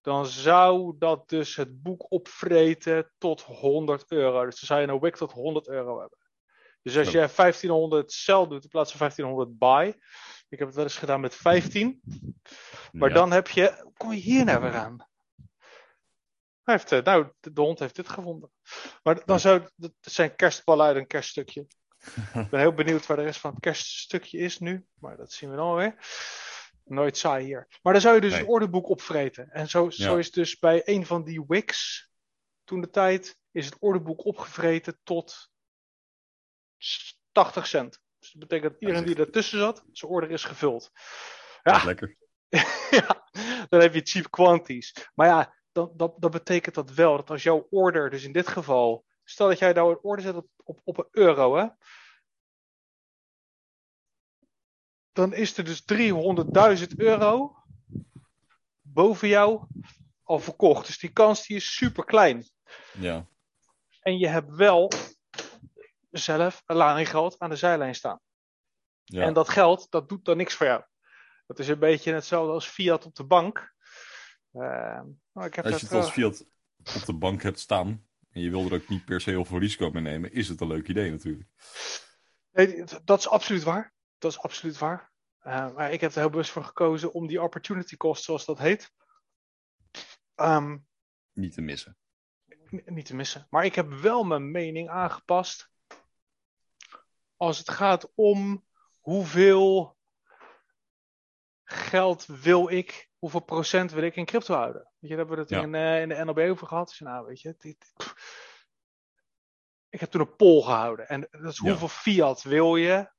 dan 0.00 0.26
zou 0.26 0.94
dat 0.98 1.28
dus 1.28 1.56
het 1.56 1.82
boek 1.82 2.12
opvreten 2.12 3.12
tot 3.18 3.42
100 3.42 4.04
euro. 4.10 4.44
Dus 4.44 4.60
dan 4.60 4.66
zou 4.66 4.80
je 4.80 4.86
een 4.86 5.00
wick 5.00 5.16
tot 5.16 5.32
100 5.32 5.68
euro 5.68 6.00
hebben. 6.00 6.18
Dus 6.82 6.96
als 6.96 7.06
je 7.06 7.12
1500 7.12 8.12
sell 8.12 8.46
doet 8.46 8.64
in 8.64 8.68
plaats 8.68 8.90
van 8.90 8.98
1500 8.98 9.58
buy. 9.58 9.88
Ik 10.48 10.58
heb 10.58 10.66
het 10.66 10.76
wel 10.76 10.84
eens 10.84 10.96
gedaan 10.96 11.20
met 11.20 11.34
15. 11.34 12.00
Maar 12.92 13.08
ja. 13.08 13.14
dan 13.14 13.32
heb 13.32 13.48
je. 13.48 13.90
Kom 13.96 14.12
je 14.12 14.18
hier 14.18 14.44
nou 14.44 14.60
weer 14.60 14.74
aan? 14.74 15.06
Hij 16.62 16.74
heeft, 16.74 16.92
eh, 16.92 17.02
nou, 17.02 17.32
de, 17.40 17.60
hond 17.60 17.78
heeft 17.78 17.96
dit 17.96 18.08
gevonden. 18.08 18.50
Maar 19.02 19.24
dan 19.24 19.40
zou. 19.40 19.68
Dat 19.76 19.92
zijn 20.00 20.36
kerstballen 20.36 20.86
uit 20.86 20.96
een 20.96 21.06
kerststukje. 21.06 21.66
Ik 22.34 22.50
ben 22.50 22.60
heel 22.60 22.74
benieuwd 22.74 23.06
waar 23.06 23.16
de 23.16 23.22
rest 23.22 23.40
van 23.40 23.50
het 23.50 23.60
kerststukje 23.60 24.38
is 24.38 24.58
nu. 24.58 24.86
Maar 24.94 25.16
dat 25.16 25.32
zien 25.32 25.50
we 25.50 25.56
dan 25.56 25.74
weer. 25.74 25.94
Nooit 26.88 27.16
saai 27.16 27.44
hier. 27.44 27.78
Maar 27.82 27.92
dan 27.92 28.02
zou 28.02 28.14
je 28.14 28.20
dus 28.20 28.30
Nee. 28.30 28.40
het 28.40 28.48
orderboek 28.48 28.88
opvreten. 28.88 29.50
En 29.50 29.68
zo, 29.68 29.90
zo 29.90 30.16
is 30.16 30.30
dus 30.30 30.58
bij 30.58 30.82
een 30.84 31.06
van 31.06 31.24
die 31.24 31.44
wicks. 31.46 32.10
Toen 32.64 32.80
de 32.80 32.90
tijd. 32.90 33.38
Is 33.50 33.64
het 33.66 33.76
orderboek 33.78 34.24
opgevreten 34.24 35.00
tot 35.02 35.50
80 37.32 37.66
cent. 37.66 38.00
Dus 38.18 38.30
dat 38.30 38.40
betekent 38.40 38.72
dat 38.72 38.80
iedereen 38.80 39.04
die 39.04 39.16
ertussen 39.16 39.58
zat. 39.58 39.84
Zijn 39.92 40.10
order 40.10 40.30
is 40.30 40.44
gevuld. 40.44 40.90
Dat 41.62 41.74
is 41.74 41.80
Ja, 41.80 41.86
lekker. 41.86 42.16
ja, 43.00 43.28
dan 43.68 43.80
heb 43.80 43.94
je 43.94 44.00
cheap 44.00 44.30
quanties. 44.30 45.10
Maar 45.14 45.26
ja, 45.26 45.54
dan, 45.72 45.92
dat, 45.96 46.14
dat 46.18 46.30
betekent 46.30 46.74
dat 46.74 46.90
wel 46.90 47.16
dat 47.16 47.30
als 47.30 47.42
jouw 47.42 47.66
order, 47.70 48.10
dus 48.10 48.24
in 48.24 48.32
dit 48.32 48.48
geval, 48.48 49.04
stel 49.24 49.48
dat 49.48 49.58
jij 49.58 49.72
nou 49.72 49.90
een 49.90 50.02
order 50.02 50.24
zet 50.24 50.34
op, 50.34 50.48
op, 50.64 50.80
op 50.84 50.98
een 50.98 51.08
euro, 51.10 51.56
hè, 51.56 51.66
dan 55.16 55.34
is 55.34 55.56
er 55.56 55.64
dus 55.64 55.82
300.000 56.88 56.96
euro 56.96 57.56
boven 58.80 59.28
jou 59.28 59.66
al 60.22 60.38
verkocht. 60.38 60.86
Dus 60.86 60.98
die 60.98 61.12
kans 61.12 61.46
die 61.46 61.56
is 61.56 61.74
super 61.74 62.04
klein. 62.04 62.44
Ja. 62.98 63.26
En 64.00 64.18
je 64.18 64.28
hebt 64.28 64.50
wel 64.50 64.92
zelf 66.10 66.62
een 66.66 66.76
lading 66.76 67.08
geld 67.08 67.38
aan 67.38 67.50
de 67.50 67.56
zijlijn 67.56 67.94
staan. 67.94 68.20
ja. 69.04 69.22
En 69.22 69.32
dat 69.32 69.48
geld, 69.48 69.90
dat 69.90 70.08
doet 70.08 70.24
dan 70.24 70.36
niks 70.36 70.54
voor 70.54 70.66
jou. 70.66 70.82
Dat 71.46 71.58
is 71.58 71.68
een 71.68 71.78
beetje 71.78 72.12
hetzelfde 72.12 72.52
als 72.52 72.66
fiat 72.66 73.04
op 73.04 73.14
de 73.14 73.24
bank. 73.24 73.74
Uh, 74.52 74.62
nou, 75.32 75.46
ik 75.46 75.54
heb 75.54 75.64
Als 75.64 75.72
dat, 75.72 75.80
je 75.80 75.86
het 75.86 75.94
als 75.94 76.06
eh, 76.06 76.12
fiat 76.12 76.46
op 76.96 77.04
de 77.06 77.14
bank 77.14 77.42
hebt 77.42 77.60
staan 77.60 78.06
en 78.30 78.40
je 78.40 78.50
wil 78.50 78.64
er 78.64 78.74
ook 78.74 78.88
niet 78.88 79.04
per 79.04 79.20
se 79.20 79.30
heel 79.30 79.44
veel 79.44 79.58
risico 79.58 79.90
mee 79.90 80.02
nemen, 80.02 80.32
is 80.32 80.48
het 80.48 80.60
een 80.60 80.66
leuk 80.66 80.88
idee 80.88 81.10
natuurlijk. 81.10 81.48
nee, 82.52 82.84
dat 83.04 83.18
is 83.18 83.28
absoluut 83.28 83.62
waar. 83.62 83.94
Dat 84.26 84.36
is 84.36 84.42
absoluut 84.42 84.78
waar. 84.78 85.12
Uh, 85.42 85.74
maar 85.74 85.92
ik 85.92 86.00
heb 86.00 86.12
er 86.12 86.18
heel 86.20 86.30
bewust 86.30 86.50
voor 86.50 86.64
gekozen 86.64 87.12
om 87.12 87.26
die 87.26 87.42
opportunity 87.42 87.96
cost, 87.96 88.24
zoals 88.24 88.44
dat 88.44 88.58
heet, 88.58 88.92
ehm, 90.34 90.78
Niet 91.32 91.52
te 91.54 91.60
missen. 91.60 91.96
niet 92.70 93.06
te 93.06 93.14
missen. 93.16 93.46
Maar 93.50 93.64
ik 93.64 93.74
heb 93.74 93.88
wel 93.92 94.24
mijn 94.24 94.50
mening 94.50 94.88
aangepast 94.88 95.70
als 97.36 97.58
het 97.58 97.70
gaat 97.70 98.12
om 98.14 98.66
hoeveel 99.00 99.96
geld 101.64 102.26
wil 102.26 102.68
ik, 102.68 103.10
hoeveel 103.18 103.40
procent 103.44 103.90
wil 103.92 104.02
ik 104.02 104.16
in 104.16 104.24
crypto 104.24 104.54
houden. 104.54 104.82
Weet 104.82 104.92
je, 105.00 105.08
daar 105.08 105.18
hebben 105.18 105.36
we 105.36 105.42
het 105.42 105.50
Ja. 105.50 105.60
in, 105.62 105.74
eh, 105.74 106.00
in 106.02 106.08
de 106.08 106.24
NLB 106.24 106.38
over 106.50 106.66
gehad. 106.66 106.88
Dus 106.88 106.98
nou, 107.00 107.26
weet 107.26 107.40
je, 107.40 107.54
dit, 107.58 107.92
ik 109.88 110.00
heb 110.00 110.10
toen 110.10 110.20
een 110.20 110.36
poll 110.36 110.62
gehouden. 110.62 111.08
En 111.08 111.20
dat 111.30 111.52
is 111.52 111.58
Ja. 111.58 111.68
hoeveel 111.68 111.88
fiat 111.88 112.42
wil 112.42 112.76
je, 112.76 113.10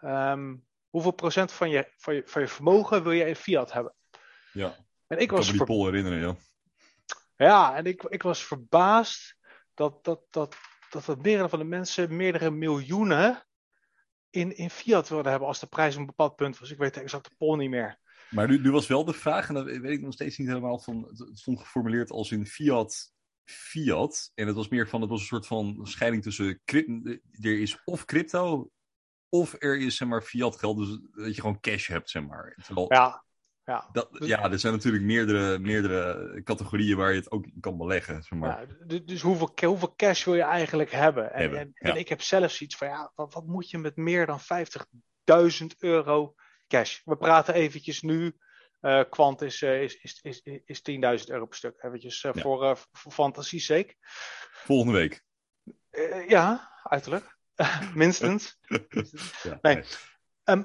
ehm, 0.00 0.56
hoeveel 0.88 1.10
procent 1.10 1.52
van 1.52 1.70
je, 1.70 1.92
van, 1.96 2.14
je, 2.14 2.22
van 2.26 2.42
je 2.42 2.48
vermogen 2.48 3.02
wil 3.02 3.12
je 3.12 3.28
in 3.28 3.36
fiat 3.36 3.72
hebben. 3.72 3.94
Ja, 4.52 4.76
En 5.06 5.16
ik 5.16 5.22
ik 5.22 5.28
kan 5.28 5.36
was 5.36 5.50
me 5.50 5.56
die 5.56 5.66
poll 5.66 5.84
herinneren, 5.84 6.18
ja. 6.18 6.36
Ja, 7.36 7.76
en 7.76 7.84
ik, 7.84 8.02
ik 8.02 8.22
was 8.22 8.44
verbaasd 8.44 9.36
dat, 9.74 10.04
dat, 10.04 10.20
dat, 10.30 10.56
dat 10.90 11.06
het 11.06 11.22
meerdere 11.22 11.48
van 11.48 11.58
de 11.58 11.64
mensen 11.64 12.16
meerdere 12.16 12.50
miljoenen 12.50 13.46
in, 14.30 14.56
in 14.56 14.70
fiat 14.70 15.08
wilden 15.08 15.30
hebben 15.30 15.48
als 15.48 15.60
de 15.60 15.66
prijs 15.66 15.94
op 15.94 16.00
een 16.00 16.06
bepaald 16.06 16.36
punt 16.36 16.58
was. 16.58 16.70
Ik 16.70 16.78
weet 16.78 16.94
de 16.94 17.00
exacte 17.00 17.30
poll 17.38 17.56
niet 17.56 17.70
meer. 17.70 17.98
Maar 18.30 18.48
nu, 18.48 18.60
nu 18.60 18.70
was 18.70 18.86
wel 18.86 19.04
de 19.04 19.12
vraag, 19.12 19.48
en 19.48 19.54
dat 19.54 19.64
weet 19.64 19.84
ik 19.84 20.00
nog 20.00 20.12
steeds 20.12 20.38
niet 20.38 20.48
helemaal 20.48 20.78
van. 20.78 21.04
Het 21.08 21.38
stond 21.38 21.60
geformuleerd 21.60 22.10
als 22.10 22.30
in 22.30 22.46
fiat. 22.46 23.12
Fiat. 23.44 24.30
En 24.34 24.46
het 24.46 24.56
was 24.56 24.68
meer 24.68 24.88
van, 24.88 25.00
het 25.00 25.10
was 25.10 25.20
een 25.20 25.26
soort 25.26 25.46
van 25.46 25.78
scheiding 25.82 26.22
tussen. 26.22 26.60
Er 26.64 27.60
is 27.60 27.82
of 27.84 28.04
crypto. 28.04 28.70
Of 29.30 29.54
er 29.58 29.78
is 29.78 29.96
zeg 29.96 30.08
maar 30.08 30.22
fiat 30.22 30.56
geld. 30.58 30.76
Dus 30.78 30.98
dat 31.24 31.34
je 31.34 31.40
gewoon 31.40 31.60
cash 31.60 31.88
hebt, 31.88 32.10
zeg 32.10 32.26
maar. 32.26 32.56
Terwijl, 32.64 32.92
Ja, 32.92 33.24
ja. 33.64 33.88
dat, 33.92 34.08
ja, 34.12 34.50
er 34.50 34.58
zijn 34.58 34.72
natuurlijk 34.72 35.04
meerdere, 35.04 35.58
meerdere 35.58 36.42
categorieën 36.42 36.96
waar 36.96 37.10
je 37.10 37.18
het 37.18 37.30
ook 37.30 37.44
in 37.46 37.60
kan 37.60 37.76
beleggen. 37.76 38.22
Zeg 38.22 38.38
maar. 38.38 38.66
Ja, 38.88 38.98
dus 39.00 39.20
hoeveel, 39.20 39.52
hoeveel 39.64 39.94
cash 39.96 40.24
wil 40.24 40.34
je 40.34 40.42
eigenlijk 40.42 40.90
hebben? 40.90 41.32
En, 41.32 41.40
Hebben, 41.40 41.58
en, 41.58 41.70
ja. 41.74 41.90
en 41.90 41.96
ik 41.96 42.08
heb 42.08 42.22
zelf 42.22 42.50
zoiets 42.52 42.76
van, 42.76 42.88
ja, 42.88 43.12
wat, 43.14 43.34
wat 43.34 43.46
moet 43.46 43.70
je 43.70 43.78
met 43.78 43.96
meer 43.96 44.26
dan 44.26 44.40
50.000 44.40 45.66
euro 45.78 46.34
cash? 46.68 47.00
We 47.04 47.16
praten 47.16 47.54
eventjes 47.54 48.00
nu, 48.02 48.36
eh 48.80 49.02
kwant 49.10 49.42
is, 49.42 49.62
eh, 49.62 49.82
is, 49.82 49.96
is, 50.00 50.20
is, 50.22 50.40
is 50.64 50.80
10.000 50.90 50.96
euro 51.26 51.46
per 51.46 51.56
stuk, 51.56 51.82
eventjes 51.82 52.24
eh, 52.24 52.32
Ja. 52.34 52.40
voor, 52.40 52.64
eh, 52.64 52.76
voor 52.92 53.12
fantasie 53.12 53.60
sake. 53.60 53.94
Volgende 54.52 54.98
week. 54.98 55.22
Eh, 55.90 56.28
ja, 56.28 56.70
uiterlijk. 56.82 57.38
Minstens. 57.94 58.58
Ja, 59.42 59.58
Nee. 59.62 59.84
Ehm, 60.44 60.64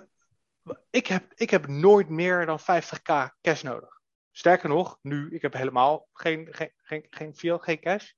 ik, 0.89 1.08
heb, 1.08 1.34
ik 1.36 1.50
heb 1.50 1.68
nooit 1.68 2.10
meer 2.10 2.46
dan 2.46 2.60
50k 2.60 3.39
cash 3.41 3.62
nodig. 3.62 4.02
Sterker 4.32 4.70
nog, 4.70 4.98
nu, 5.02 5.36
ik 5.36 5.41
heb 5.41 5.54
helemaal 5.54 6.08
geen, 6.14 6.48
geen, 6.54 6.72
geen, 6.78 7.06
geen 7.10 7.36
fiat, 7.36 7.64
geen 7.64 7.80
cash. 7.80 8.12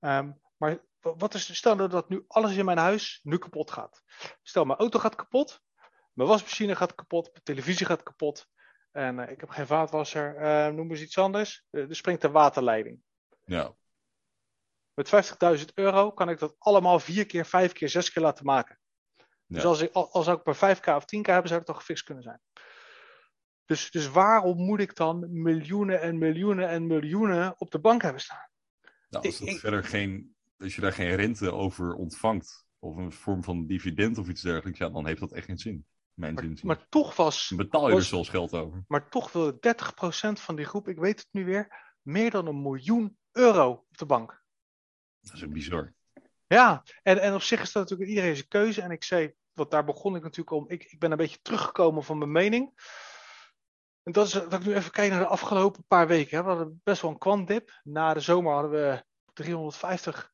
Ehm, 0.00 0.32
maar 0.56 0.78
wa- 1.00 1.16
wat 1.16 1.34
is, 1.34 1.56
stel 1.56 1.76
dat 1.88 2.08
nu 2.08 2.24
alles 2.28 2.56
in 2.56 2.64
mijn 2.64 2.78
huis 2.78 3.20
nu 3.22 3.38
kapot 3.38 3.70
gaat. 3.70 4.02
Stel, 4.42 4.64
mijn 4.64 4.78
auto 4.78 4.98
gaat 4.98 5.14
kapot, 5.14 5.60
mijn 6.12 6.28
wasmachine 6.28 6.76
gaat 6.76 6.94
kapot, 6.94 7.30
mijn 7.32 7.44
televisie 7.44 7.86
gaat 7.86 8.02
kapot. 8.02 8.46
En 8.92 9.18
eh, 9.18 9.30
ik 9.30 9.40
heb 9.40 9.48
geen 9.48 9.66
vaatwasser, 9.66 10.36
eh, 10.36 10.72
noem 10.72 10.90
eens 10.90 11.00
iets 11.00 11.18
anders. 11.18 11.64
Eh, 11.70 11.88
er 11.88 11.96
springt 11.96 12.24
een 12.24 12.32
waterleiding. 12.32 13.00
Ja, 13.44 13.74
Met 15.00 15.58
50.000 15.58 15.64
euro 15.74 16.10
kan 16.10 16.28
ik 16.28 16.38
dat 16.38 16.54
allemaal 16.58 16.98
vier 17.00 17.26
keer, 17.26 17.46
vijf 17.46 17.72
keer, 17.72 17.88
zes 17.88 18.12
keer 18.12 18.22
laten 18.22 18.44
maken. 18.44 18.78
Dus 19.46 19.64
als 19.64 19.80
ik, 19.80 19.92
al- 19.92 20.12
als 20.12 20.26
ik 20.26 20.44
maar 20.44 20.76
5k 20.76 20.86
of 20.96 21.02
10k 21.04 21.20
hebben, 21.26 21.46
zou 21.48 21.54
het 21.58 21.66
toch 21.66 21.76
gefixt 21.76 22.04
kunnen 22.04 22.22
zijn. 22.22 22.40
Dus, 23.64 23.90
dus 23.90 24.08
waarom 24.10 24.56
moet 24.56 24.80
ik 24.80 24.96
dan 24.96 25.42
miljoenen 25.42 26.00
en 26.00 26.18
miljoenen 26.18 26.68
en 26.68 26.86
miljoenen 26.86 27.54
op 27.60 27.70
de 27.70 27.78
bank 27.78 28.02
hebben 28.02 28.20
staan? 28.22 28.48
nou, 29.08 29.24
als, 29.26 29.34
Ik- 29.34 29.46
dat 29.46 29.54
ik- 29.54 29.60
verder 29.60 29.84
geen, 29.84 30.34
als 30.58 30.74
je 30.74 30.80
daar 30.80 30.92
geen 30.92 31.14
rente 31.14 31.52
over 31.52 31.94
ontvangt. 31.94 32.68
Of 32.78 32.96
een 32.96 33.12
vorm 33.12 33.44
van 33.44 33.66
dividend 33.66 34.18
of 34.18 34.28
iets 34.28 34.42
dergelijks. 34.42 34.78
Ja, 34.78 34.88
dan 34.88 35.06
heeft 35.06 35.20
dat 35.20 35.32
echt 35.32 35.44
geen 35.46 35.58
zin. 35.58 35.86
Mijn 36.14 36.34
Maar, 36.34 36.42
zin. 36.44 36.58
maar 36.62 36.86
toch 36.88 37.16
was, 37.16 37.48
Dan 37.48 37.58
betaal 37.58 37.86
je 37.88 37.92
was- 37.94 38.02
er 38.02 38.08
zelfs 38.08 38.28
geld 38.28 38.52
over. 38.54 38.84
maar 38.88 39.08
toch 39.08 39.32
wilde 39.32 39.58
30% 39.60 40.40
van 40.40 40.56
die 40.56 40.64
groep, 40.64 40.88
ik 40.88 40.98
weet 40.98 41.18
het 41.18 41.28
nu 41.30 41.44
weer, 41.44 41.94
meer 42.02 42.30
dan 42.30 42.46
een 42.46 42.62
miljoen 42.62 43.18
euro 43.32 43.70
op 43.70 43.98
de 43.98 44.06
bank. 44.06 44.42
Dat 45.20 45.34
is 45.34 45.44
ook 45.44 45.52
bizar. 45.52 45.94
Ja, 46.46 46.82
en, 47.02 47.18
en 47.18 47.34
op 47.34 47.42
zich 47.42 47.60
is 47.60 47.72
dat 47.72 47.82
natuurlijk 47.82 48.10
iedereen 48.10 48.36
zijn 48.36 48.48
keuze. 48.48 48.82
En 48.82 48.90
ik 48.90 49.04
zei, 49.04 49.32
want 49.52 49.70
daar 49.70 49.84
begon 49.84 50.16
ik 50.16 50.22
natuurlijk 50.22 50.50
om. 50.50 50.64
Ik, 50.68 50.84
ik 50.84 50.98
ben 50.98 51.10
een 51.10 51.16
beetje 51.16 51.38
teruggekomen 51.42 52.02
van 52.02 52.18
mijn 52.18 52.32
mening. 52.32 52.72
En 54.02 54.12
dat 54.12 54.26
is 54.26 54.32
dat 54.32 54.52
ik 54.52 54.64
nu 54.64 54.74
even 54.74 54.90
kijk 54.90 55.10
naar 55.10 55.20
de 55.20 55.26
afgelopen 55.26 55.84
paar 55.86 56.06
weken. 56.06 56.36
Hè. 56.36 56.42
We 56.42 56.48
hadden 56.48 56.80
best 56.84 57.02
wel 57.02 57.10
een 57.10 57.18
kwantdip. 57.18 57.80
Na 57.82 58.14
de 58.14 58.20
zomer 58.20 58.52
hadden 58.52 58.70
we 58.70 59.04
350 59.32 60.32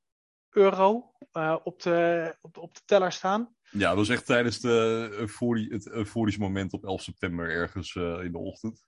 euro 0.51 1.13
eh, 1.33 1.57
op, 1.65 1.83
de, 1.83 2.37
op, 2.41 2.55
de, 2.55 2.61
op 2.61 2.75
de 2.75 2.81
teller 2.85 3.13
staan. 3.13 3.55
Ja, 3.71 3.89
dat 3.89 3.97
was 3.97 4.09
echt 4.09 4.27
tijdens 4.27 4.61
de 4.61 5.09
euforie, 5.13 5.73
het 5.73 5.89
euforische 5.89 6.41
moment 6.41 6.73
op 6.73 6.85
11 6.85 7.03
september 7.03 7.51
ergens 7.51 7.97
eh, 7.97 8.25
in 8.25 8.33
de 8.33 8.39
ochtend. 8.39 8.85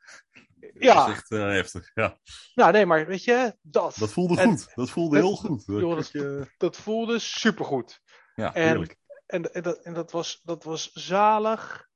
Dat 0.60 0.70
Ja. 0.74 1.08
echt 1.08 1.30
eh, 1.30 1.38
heftig. 1.38 1.90
Ja, 1.94 2.18
Nou, 2.54 2.72
nee, 2.72 2.86
maar 2.86 3.06
weet 3.06 3.24
je, 3.24 3.56
dat, 3.62 3.96
dat 3.98 4.12
voelde 4.12 4.40
En- 4.40 4.48
goed. 4.48 4.74
Dat 4.74 4.90
voelde 4.90 5.16
heel 5.16 5.36
goed. 5.36 5.66
Dat 5.66 5.80
joh, 5.80 5.92
kreeg 5.92 6.12
je- 6.12 6.54
dat 6.56 6.76
voelde 6.76 7.18
supergoed. 7.18 8.00
ja, 8.34 8.54
en- 8.54 8.66
heerlijk. 8.66 8.96
En, 9.26 9.52
en, 9.54 9.62
dat, 9.62 9.78
en 9.78 9.94
dat, 9.94 10.10
was, 10.10 10.40
dat 10.42 10.64
was 10.64 10.90
zalig. 10.92 11.86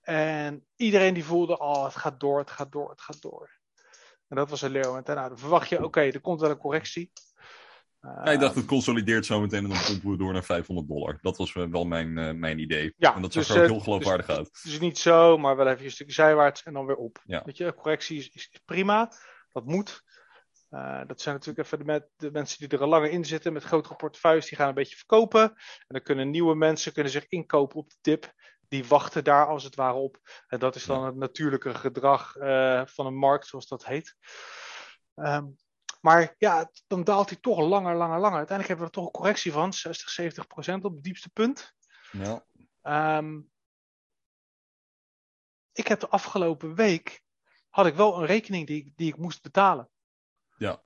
En 0.00 0.66
iedereen 0.76 1.14
die 1.14 1.24
voelde, 1.24 1.58
oh, 1.58 1.84
het 1.84 1.96
gaat 1.96 2.20
door, 2.20 2.38
het 2.38 2.50
gaat 2.50 2.72
door, 2.72 2.90
het 2.90 3.00
gaat 3.00 3.20
door. 3.22 3.58
En 4.28 4.36
dat 4.36 4.50
was 4.50 4.62
een 4.62 4.70
leeuw. 4.70 4.96
En 4.96 5.02
daarna 5.04 5.36
verwacht 5.36 5.68
je, 5.68 5.84
oké, 5.84 6.00
er 6.00 6.20
komt 6.20 6.40
wel 6.40 6.50
een 6.50 6.56
correctie. 6.56 7.12
Ja, 8.00 8.24
ik 8.24 8.40
dacht, 8.40 8.50
Ehm, 8.50 8.60
het 8.60 8.66
consolideert 8.66 9.26
zo 9.26 9.40
meteen 9.40 9.64
en 9.64 9.70
dan 9.70 9.84
pompen 9.86 10.10
we 10.10 10.16
door 10.16 10.32
naar 10.32 10.44
500 10.44 10.88
dollar. 10.88 11.18
Dat 11.20 11.36
was 11.36 11.54
eh, 11.54 11.64
wel 11.70 11.84
mijn, 11.84 12.18
eh, 12.18 12.32
mijn 12.32 12.58
idee. 12.58 12.94
Ja, 12.96 13.14
en 13.14 13.22
dat 13.22 13.32
zag 13.32 13.46
dus, 13.46 13.54
er 13.54 13.62
ook 13.62 13.66
eh, 13.66 13.72
heel 13.72 13.80
geloofwaardig 13.80 14.28
uit. 14.28 14.62
Dus 14.62 14.80
niet 14.80 14.98
zo, 14.98 15.38
maar 15.38 15.56
wel 15.56 15.68
even 15.68 15.84
een 15.84 15.90
stukje 15.90 16.12
zijwaarts 16.12 16.62
en 16.62 16.72
dan 16.72 16.86
weer 16.86 16.96
op. 16.96 17.22
Ja. 17.24 17.42
Weet 17.44 17.56
je, 17.56 17.74
correctie 17.74 18.18
is, 18.18 18.28
is, 18.30 18.48
is 18.50 18.60
prima. 18.64 19.12
Dat 19.52 19.66
moet. 19.66 20.02
Dat 21.06 21.20
zijn 21.20 21.34
natuurlijk 21.34 21.66
even 21.66 21.78
de, 21.78 21.84
met, 21.84 22.08
de 22.16 22.30
mensen 22.30 22.58
die 22.58 22.78
er 22.78 22.84
al 22.84 22.90
langer 22.90 23.10
in 23.10 23.24
zitten 23.24 23.52
met 23.52 23.62
grotere 23.62 23.96
portefeuilles. 23.96 24.48
Die 24.48 24.58
gaan 24.58 24.68
een 24.68 24.74
beetje 24.74 24.96
verkopen. 24.96 25.42
En 25.42 25.86
dan 25.86 26.02
kunnen 26.02 26.30
nieuwe 26.30 26.54
mensen 26.54 26.92
kunnen 26.92 27.12
zich 27.12 27.28
inkopen 27.28 27.76
op 27.76 27.90
de 27.90 27.96
tip. 28.00 28.32
Die 28.68 28.84
wachten 28.84 29.24
daar 29.24 29.46
als 29.46 29.64
het 29.64 29.74
ware 29.74 29.96
op. 29.96 30.18
En 30.46 30.58
dat 30.58 30.74
is 30.74 30.84
dan 30.84 31.04
het 31.04 31.16
natuurlijke 31.16 31.74
gedrag 31.74 32.32
van 32.88 33.06
een 33.06 33.16
markt, 33.16 33.46
zoals 33.46 33.68
dat 33.68 33.84
heet. 33.84 34.16
Ehm, 35.14 35.44
maar 36.00 36.34
ja, 36.38 36.70
dan 36.86 37.04
daalt 37.04 37.28
hij 37.30 37.38
toch 37.40 37.58
langer, 37.58 37.96
langer, 37.96 38.18
langer. 38.18 38.38
Uiteindelijk 38.38 38.68
hebben 38.68 38.78
we 38.78 38.84
er 38.84 38.90
toch 38.90 39.04
een 39.06 39.20
correctie 39.20 39.52
van 39.52 39.72
60, 39.72 40.10
70 40.10 40.46
procent 40.46 40.84
op 40.84 40.92
het 40.94 41.02
diepste 41.02 41.30
punt. 41.30 41.74
Ja. 42.12 42.46
Ehm, 42.82 43.40
ik 45.72 45.86
heb 45.86 46.00
de 46.00 46.08
afgelopen 46.08 46.74
week 46.74 47.22
had 47.68 47.86
ik 47.86 47.94
wel 47.94 48.18
een 48.20 48.26
rekening 48.26 48.66
die, 48.66 48.84
ik- 48.84 48.96
die 48.96 49.08
ik 49.08 49.16
moest 49.18 49.42
betalen. 49.42 49.90
Ja. 50.56 50.82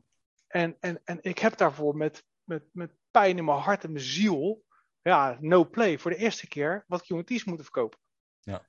En, 0.47 0.77
en, 0.81 1.01
en 1.05 1.19
ik 1.23 1.39
heb 1.39 1.57
daarvoor 1.57 1.97
met, 1.97 2.25
met, 2.45 2.65
met 2.73 2.97
pijn 3.11 3.39
in 3.39 3.45
mijn 3.45 3.59
hart 3.59 3.85
en 3.85 3.93
mijn 3.93 4.05
ziel, 4.05 4.65
ja, 5.03 5.37
no 5.41 5.69
play, 5.69 5.99
voor 5.99 6.11
de 6.11 6.17
eerste 6.17 6.49
keer 6.49 6.85
wat 6.87 7.03
QT's 7.03 7.45
moeten 7.45 7.65
verkopen. 7.65 7.99
Ja. 8.41 8.67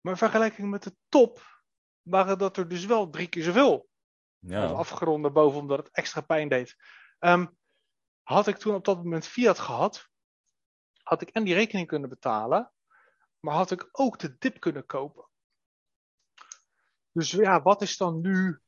Maar 0.00 0.12
in 0.12 0.18
vergelijking 0.18 0.70
met 0.70 0.82
de 0.82 0.96
top 1.08 1.62
waren 2.02 2.38
dat 2.38 2.56
er 2.56 2.68
dus 2.68 2.84
wel 2.84 3.10
drie 3.10 3.28
keer 3.28 3.42
zoveel. 3.42 3.87
Ja. 4.38 4.70
Of 4.70 4.78
afgerond 4.78 5.22
daarboven 5.22 5.60
omdat 5.60 5.78
het 5.78 5.90
extra 5.90 6.20
pijn 6.20 6.48
deed. 6.48 6.76
Ehm, 7.18 7.46
had 8.22 8.46
ik 8.46 8.56
toen 8.56 8.74
op 8.74 8.84
dat 8.84 8.96
moment 8.96 9.26
Fiat 9.26 9.58
gehad, 9.58 10.08
had 11.02 11.22
ik 11.22 11.28
en 11.28 11.44
die 11.44 11.54
rekening 11.54 11.86
kunnen 11.86 12.08
betalen, 12.08 12.72
maar 13.40 13.54
had 13.54 13.70
ik 13.70 13.88
ook 13.92 14.18
de 14.18 14.36
dip 14.38 14.60
kunnen 14.60 14.86
kopen. 14.86 15.28
Dus 17.12 17.30
ja, 17.30 17.62
wat 17.62 17.82
is 17.82 17.96
dan 17.96 18.20
nu, 18.20 18.60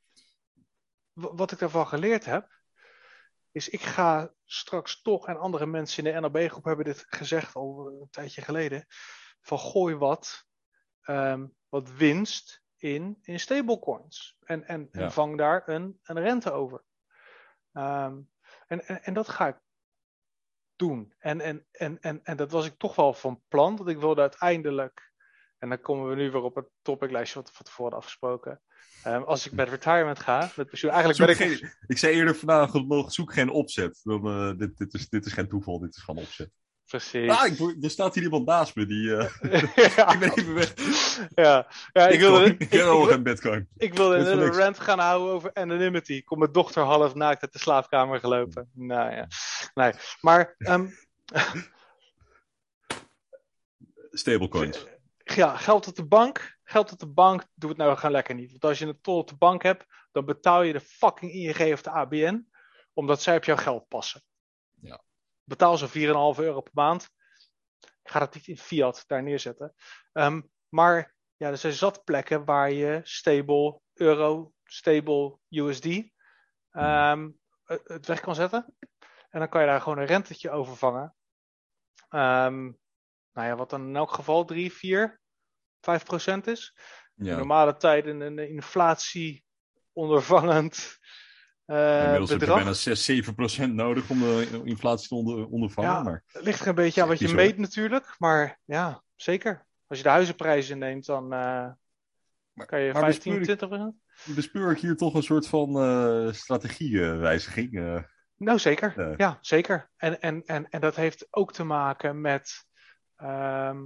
wat 1.13 1.53
ik 1.53 1.59
daarvan 1.59 1.87
geleerd 1.87 2.25
heb, 2.25 2.59
is 3.53 3.69
ik 3.69 3.81
ga 3.81 4.33
straks 4.45 5.03
toch, 5.03 5.27
en 5.27 5.37
andere 5.37 5.67
mensen 5.67 6.05
in 6.05 6.13
de 6.13 6.21
NLB-groep 6.21 6.65
hebben 6.65 6.85
dit 6.85 7.05
gezegd 7.09 7.55
al 7.55 7.87
een 7.87 8.11
tijdje 8.11 8.43
geleden, 8.43 8.87
van 9.41 9.59
gooi 9.59 9.95
wat, 9.95 10.47
ehm, 11.01 11.47
wat 11.69 11.91
winst 11.91 12.63
in, 12.81 13.19
in 13.23 13.41
stablecoins. 13.41 14.37
En, 14.45 14.65
en, 14.65 14.89
en 14.93 15.13
vang 15.13 15.39
daar 15.39 15.69
een, 15.69 16.01
een 16.03 16.21
rente 16.21 16.53
over. 16.53 16.83
Ehm, 17.73 18.19
en, 18.67 18.87
en, 18.87 19.03
en 19.03 19.15
dat 19.15 19.29
ga 19.29 19.49
ik 19.49 19.57
doen. 20.77 21.15
En, 21.19 21.41
en, 21.41 21.67
en, 21.71 22.01
en, 22.01 22.21
en 22.23 22.37
dat 22.37 22.51
was 22.51 22.67
ik 22.67 22.79
toch 22.79 22.95
wel 22.95 23.15
van 23.15 23.43
plan, 23.49 23.77
dat 23.77 23.89
ik 23.89 23.99
wilde 23.99 24.21
uiteindelijk, 24.21 25.13
en 25.59 25.69
dan 25.69 25.81
komen 25.81 26.09
we 26.09 26.15
nu 26.15 26.31
weer 26.31 26.43
op 26.43 26.55
het 26.55 26.69
topiclijstje 26.83 27.39
wat 27.39 27.49
we 27.49 27.55
van 27.55 27.67
tevoren 27.67 27.97
afgesproken. 27.97 28.63
Ehm, 29.03 29.23
als 29.23 29.47
ik 29.47 29.53
met 29.53 29.69
retirement 29.69 30.19
ga, 30.19 30.51
met 30.57 30.69
pensioen, 30.69 30.91
eigenlijk 30.91 31.21
Zoek 31.31 31.39
ben 31.39 31.51
ik... 31.51 31.59
geen- 31.59 31.73
ik 31.87 31.99
zei 31.99 32.15
eerder 32.15 32.37
vandaag, 32.37 32.73
nog, 32.73 33.13
zoek 33.13 33.33
geen 33.33 33.51
opzet. 33.51 34.01
Dan, 34.03 34.57
dit, 34.57 34.77
dit, 34.79 34.95
is, 34.95 35.09
dit 35.09 35.27
is 35.27 35.33
geen 35.33 35.49
toeval, 35.49 35.79
dit 35.79 35.97
is 35.97 36.03
gewoon 36.03 36.23
opzet. 36.23 36.51
Precies. 36.91 37.31
Ah, 37.31 37.47
ik, 37.47 37.85
er 37.85 37.91
staat 37.91 38.15
hier 38.15 38.23
iemand 38.25 38.47
naast 38.47 38.75
me, 38.77 38.87
die... 38.87 39.17
eh, 39.17 39.31
ja. 39.97 40.09
ik 40.13 40.19
ben 40.19 40.33
even 40.33 40.55
weg. 40.55 40.75
ja. 41.35 41.67
ja, 41.93 42.09
ik 42.09 42.21
wilde, 42.21 42.45
ik, 42.45 42.53
Ik 42.53 42.61
ik, 42.61 42.71
wil- 42.71 43.23
bitcoin. 43.23 43.69
ik 43.77 43.95
wilde 43.95 44.17
een 44.17 44.53
rant 44.53 44.81
gaan 44.81 44.99
houden 44.99 45.33
over 45.35 45.53
anonymity. 45.55 46.23
Kom 46.25 46.39
mijn 46.39 46.53
dochter 46.53 46.83
half 46.83 47.15
naakt 47.15 47.43
uit 47.43 47.53
de 47.53 47.59
slaapkamer 47.59 48.21
gelopen. 48.21 48.71
Nou 48.75 49.15
ja, 49.15 49.27
nee. 49.75 49.93
Maar 50.21 50.55
ehm, 50.59 50.87
Stablecoins. 54.11 54.87
ja, 55.25 55.57
geld 55.57 55.87
op 55.89 55.95
de 55.97 56.07
bank. 56.07 56.59
Geld 56.65 56.93
op 56.93 56.99
de 56.99 57.07
bank, 57.09 57.45
doe 57.55 57.69
het 57.71 57.79
nou 57.79 57.97
gewoon 57.97 58.13
lekker 58.13 58.35
niet. 58.35 58.51
Want 58.51 58.65
als 58.65 58.79
je 58.79 58.87
een 58.87 59.01
tol 59.01 59.19
op 59.19 59.29
de 59.29 59.37
bank 59.37 59.63
hebt, 59.63 59.85
dan 60.13 60.25
betaal 60.25 60.63
je 60.63 60.73
de 60.73 60.81
fucking 60.81 61.33
ING 61.33 61.73
of 61.73 61.83
de 61.83 61.91
ABN. 61.91 62.49
Omdat 62.93 63.23
zij 63.23 63.37
op 63.37 63.45
jouw 63.45 63.57
geld 63.57 63.89
passen. 63.89 64.23
Ja. 64.81 65.01
Betaal 65.51 65.77
ze 65.79 65.89
4,5 65.89 65.93
euro 66.45 66.61
per 66.61 66.73
maand. 66.73 67.11
Ik 67.81 68.11
ga 68.11 68.19
dat 68.19 68.35
niet 68.35 68.47
in 68.47 68.59
fiat 68.59 69.05
daar 69.07 69.23
neerzetten. 69.23 69.75
Ehm, 70.13 70.41
maar 70.69 71.15
ja, 71.37 71.49
er 71.49 71.57
zijn 71.57 71.73
zat 71.73 72.05
plekken 72.05 72.45
waar 72.45 72.71
je 72.71 73.01
stable 73.03 73.81
euro, 73.95 74.53
stable 74.65 75.39
USD 75.49 75.87
ehm, 76.71 77.31
het 77.65 78.07
weg 78.07 78.21
kan 78.21 78.35
zetten. 78.35 78.75
En 79.31 79.39
dan 79.39 79.49
kan 79.49 79.61
je 79.61 79.67
daar 79.67 79.81
gewoon 79.81 79.99
een 79.99 80.07
rentetje 80.07 80.51
over 80.51 80.77
vangen. 80.77 81.15
Ehm, 82.09 82.63
nou 83.33 83.49
ja, 83.49 83.57
wat 83.57 83.71
dan 83.71 83.87
in 83.87 83.97
elk 83.97 84.13
geval 84.13 84.45
3, 84.45 84.73
4, 84.73 85.21
5 85.81 86.05
procent 86.05 86.47
is. 86.47 86.77
In 87.17 87.37
normale 87.37 87.77
tijden 87.77 88.21
een 88.21 88.39
inflatie 88.39 89.45
ondervangend 89.93 90.99
eh, 91.71 92.03
Inmiddels 92.03 92.31
heb 92.31 92.41
je 92.41 92.47
bijna 92.47 92.73
6, 92.73 93.05
7 93.05 93.35
procent 93.35 93.75
nodig 93.75 94.11
om 94.11 94.19
de 94.19 94.61
inflatie 94.65 95.09
te 95.09 95.15
onder, 95.15 95.47
ondervangen. 95.47 95.91
Ja. 95.91 96.03
Maar 96.03 96.23
Het 96.27 96.45
ligt 96.45 96.61
er 96.61 96.69
een 96.69 96.75
beetje 96.75 97.03
aan 97.03 97.09
wat 97.09 97.19
je 97.19 97.25
Bizar. 97.25 97.41
meet 97.41 97.59
natuurlijk. 97.59 98.15
Maar 98.19 98.59
ja, 98.65 99.03
zeker. 99.17 99.67
Als 99.87 99.99
je 99.99 100.05
de 100.05 100.11
huizenprijzen 100.11 100.79
neemt, 100.79 101.07
dan 101.07 101.23
eh, 101.23 101.69
Maar- 102.53 102.67
kan 102.67 102.81
je 102.81 102.93
maar 102.93 103.03
15, 103.03 103.13
bespeur 103.39 103.55
ik- 103.55 103.59
20 103.59 103.69
procent. 103.69 103.95
bespeur 104.37 104.71
ik 104.71 104.79
hier 104.79 104.97
toch 104.97 105.15
een 105.15 105.23
soort 105.23 105.47
van 105.49 105.77
eh 105.79 106.33
strategiewijziging. 106.33 107.79
eh. 107.79 108.03
Nou, 108.37 108.59
zeker. 108.59 108.93
Ja. 108.97 109.15
Ja, 109.17 109.39
zeker. 109.41 109.91
En, 109.97 110.21
en, 110.21 110.43
en, 110.45 110.69
en 110.69 110.81
dat 110.81 110.97
heeft 110.97 111.27
ook 111.31 111.53
te 111.53 111.65
maken 111.65 112.21
met 112.21 112.67
ehm, 113.17 113.79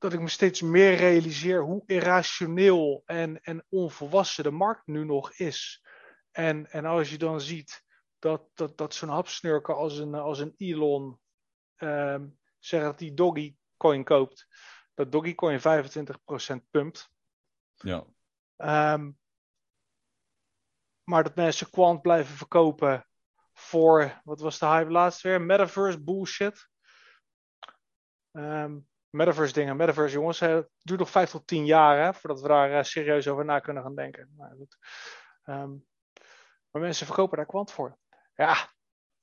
dat 0.00 0.12
ik 0.12 0.20
me 0.20 0.28
steeds 0.28 0.60
meer 0.60 0.94
realiseer 0.94 1.62
hoe 1.62 1.82
irrationeel 1.86 3.02
en, 3.06 3.42
en 3.42 3.66
onvolwassen 3.68 4.44
de 4.44 4.50
markt 4.50 4.86
nu 4.86 5.04
nog 5.04 5.32
is. 5.32 5.84
En, 6.30 6.70
en 6.70 6.84
als 6.84 7.10
je 7.10 7.18
dan 7.18 7.40
ziet 7.40 7.84
dat, 8.18 8.42
dat, 8.54 8.78
dat 8.78 8.94
zo'n 8.94 9.08
hapsnurker 9.08 9.74
als 9.74 9.98
een, 9.98 10.14
als 10.14 10.38
een 10.38 10.54
Elon 10.56 11.20
ehm 11.76 12.26
zegt 12.58 12.84
dat 12.84 12.98
die 12.98 13.14
Doggy-coin 13.14 14.04
koopt, 14.04 14.46
dat 14.94 15.12
Doggy-coin 15.12 15.60
25% 15.60 15.62
pumpt. 16.70 17.10
ja. 17.74 18.06
Ehm, 18.56 19.10
maar 21.04 21.22
dat 21.22 21.34
mensen 21.34 21.70
Quant 21.70 22.02
blijven 22.02 22.36
verkopen 22.36 23.06
voor, 23.52 24.20
wat 24.24 24.40
was 24.40 24.58
de 24.58 24.66
hype 24.66 24.90
laatst 24.90 25.22
weer? 25.22 25.40
Metaverse 25.40 26.02
bullshit. 26.02 26.68
Ehm, 28.30 28.78
metaverse 29.10 29.52
dingen, 29.52 29.76
metaverse 29.76 30.14
jongens, 30.14 30.40
hè, 30.40 30.48
het 30.48 30.68
duurt 30.82 30.98
nog 30.98 31.10
5 31.10 31.30
tot 31.30 31.46
10 31.46 31.66
jaar 31.66 32.04
hè, 32.04 32.14
voordat 32.14 32.40
we 32.40 32.48
daar 32.48 32.72
eh, 32.72 32.82
serieus 32.82 33.28
over 33.28 33.44
na 33.44 33.58
kunnen 33.58 33.82
gaan 33.82 33.94
denken. 33.94 34.34
Maar, 34.36 34.54
goed. 34.56 34.76
Ehm, 35.44 35.70
maar 36.70 36.82
mensen 36.82 37.06
verkopen 37.06 37.36
daar 37.36 37.46
Quant 37.46 37.72
voor. 37.72 37.98
Ja, 38.34 38.56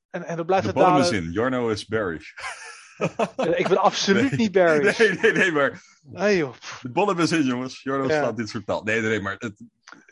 en, 0.09 0.23
en 0.23 0.37
dan 0.37 0.45
blijft 0.45 0.65
De 0.65 0.71
het 0.71 0.79
bottom 0.79 0.99
is 1.01 1.11
in. 1.11 1.31
Jarno 1.31 1.69
is 1.69 1.85
bearish. 1.85 2.31
Ik 3.55 3.67
ben 3.67 3.77
absoluut 3.77 4.29
Nee. 4.29 4.39
niet 4.39 4.51
bearish. 4.51 4.97
Nee, 4.97 5.19
nee, 5.19 5.31
nee, 5.31 5.51
maar 5.51 5.81
Nee, 6.01 6.37
joh. 6.37 6.53
de 6.81 7.15
is 7.17 7.31
in, 7.31 7.43
jongens. 7.43 7.83
Jarno 7.83 8.07
Ja. 8.07 8.17
slaat 8.17 8.37
dit 8.37 8.49
soort 8.49 8.65
taal. 8.65 8.83
Nee, 8.83 9.01
nee, 9.01 9.09
nee, 9.09 9.21
maar 9.21 9.35
het, 9.37 9.63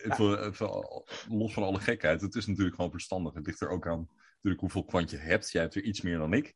even, 0.03 0.45
even 0.47 1.03
los 1.29 1.53
van 1.53 1.63
alle 1.63 1.79
gekheid. 1.79 2.21
Het 2.21 2.35
is 2.35 2.45
natuurlijk 2.45 2.75
gewoon 2.75 2.91
verstandig. 2.91 3.33
Het 3.33 3.45
ligt 3.45 3.61
er 3.61 3.69
ook 3.69 3.87
aan 3.87 4.09
natuurlijk 4.33 4.61
hoeveel 4.61 4.85
kwant 4.85 5.09
je 5.09 5.17
hebt. 5.17 5.51
Jij 5.51 5.61
hebt 5.61 5.75
er 5.75 5.83
iets 5.83 6.01
meer 6.01 6.17
dan 6.17 6.33
ik. 6.33 6.55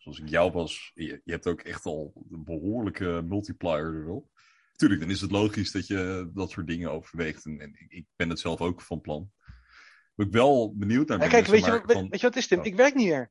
Zoals 0.00 0.18
ik 0.18 0.28
jou 0.28 0.52
was, 0.52 0.90
je, 0.94 1.20
je 1.24 1.32
hebt 1.32 1.46
ook 1.46 1.60
echt 1.60 1.84
al 1.84 2.12
een 2.30 2.44
behoorlijke 2.44 3.22
multiplier 3.28 3.84
er 3.94 4.06
wel. 4.06 4.30
Tuurlijk, 4.76 5.00
dan 5.00 5.10
is 5.10 5.20
het 5.20 5.30
logisch 5.30 5.72
dat 5.72 5.86
je 5.86 6.30
dat 6.34 6.50
soort 6.50 6.66
dingen 6.66 6.90
overweegt. 6.90 7.44
En, 7.46 7.60
en 7.60 7.74
ik 7.88 8.06
ben 8.16 8.28
het 8.28 8.38
zelf 8.40 8.60
ook 8.60 8.80
van 8.80 9.00
plan. 9.00 9.30
Ben 10.14 10.26
ik 10.26 10.32
wel 10.32 10.74
benieuwd 10.76 11.08
naar 11.08 11.20
Ja, 11.20 11.28
kijk, 11.28 11.46
weet 11.46 11.64
je, 11.64 11.70
maar, 11.70 11.86
weet, 11.86 11.96
van- 11.96 12.08
weet 12.08 12.20
je 12.20 12.26
wat 12.26 12.36
is, 12.36 12.46
Tim? 12.46 12.58
Oh. 12.58 12.64
Ik 12.66 12.74
werk 12.76 12.94
niet 12.94 13.06
meer. 13.08 13.30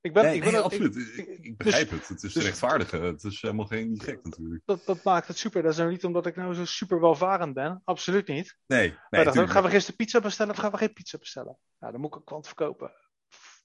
Ik 0.00 0.12
ben, 0.12 0.24
Nee, 0.24 0.34
ik 0.34 0.42
ben 0.42 0.52
nee, 0.52 0.62
ook- 0.62 0.72
ik- 0.72 0.80
absoluut. 0.82 1.08
Ik, 1.18 1.26
ik- 1.26 1.38
ik 1.38 1.42
dus- 1.44 1.56
begrijp 1.56 1.90
het. 1.90 2.08
Het 2.08 2.22
is 2.22 2.32
dus- 2.32 2.44
rechtvaardigen. 2.44 3.02
Het 3.02 3.24
is 3.24 3.40
helemaal 3.40 3.66
geen 3.66 3.90
niet 3.90 4.02
gek 4.02 4.24
natuurlijk. 4.24 4.62
dat, 4.64 4.84
dat 4.86 5.04
maakt 5.04 5.28
het 5.28 5.38
super. 5.38 5.62
Dat 5.62 5.70
is 5.72 5.76
nou 5.78 5.90
niet 5.90 6.04
omdat 6.04 6.26
ik 6.26 6.36
nou 6.36 6.54
zo 6.54 6.64
super 6.64 7.00
welvarend 7.00 7.54
ben. 7.54 7.80
Absoluut 7.84 8.26
niet. 8.28 8.56
Nee, 8.66 8.80
nee 8.80 8.88
Nee, 8.90 8.96
dacht 9.10 9.26
ook, 9.26 9.32
tuurlijk. 9.32 9.52
gaan 9.52 9.62
we 9.62 9.68
gisteren 9.70 9.96
pizza 9.96 10.20
bestellen 10.20 10.52
of 10.54 10.58
gaan 10.60 10.70
we 10.70 10.76
geen 10.76 10.92
pizza 10.92 11.18
bestellen? 11.18 11.58
Nou, 11.78 11.92
dan 11.92 12.00
moet 12.00 12.10
ik 12.10 12.16
een 12.18 12.24
kwant 12.24 12.46
verkopen. 12.46 12.92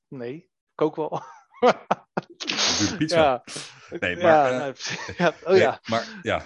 Nee, 0.08 0.50
kook 0.76 0.96
wel. 0.96 1.22
Pizza. 2.98 3.18
Ja. 3.18 3.44
Nee, 4.00 4.16
ja, 4.18 4.22
maar, 4.24 4.52
eh, 4.52 4.60
nee, 4.60 5.16
ja, 5.18 5.34
oh 5.44 5.50
Nee, 5.52 5.60
ja. 5.60 5.80
Maar 5.90 6.20
ja. 6.22 6.44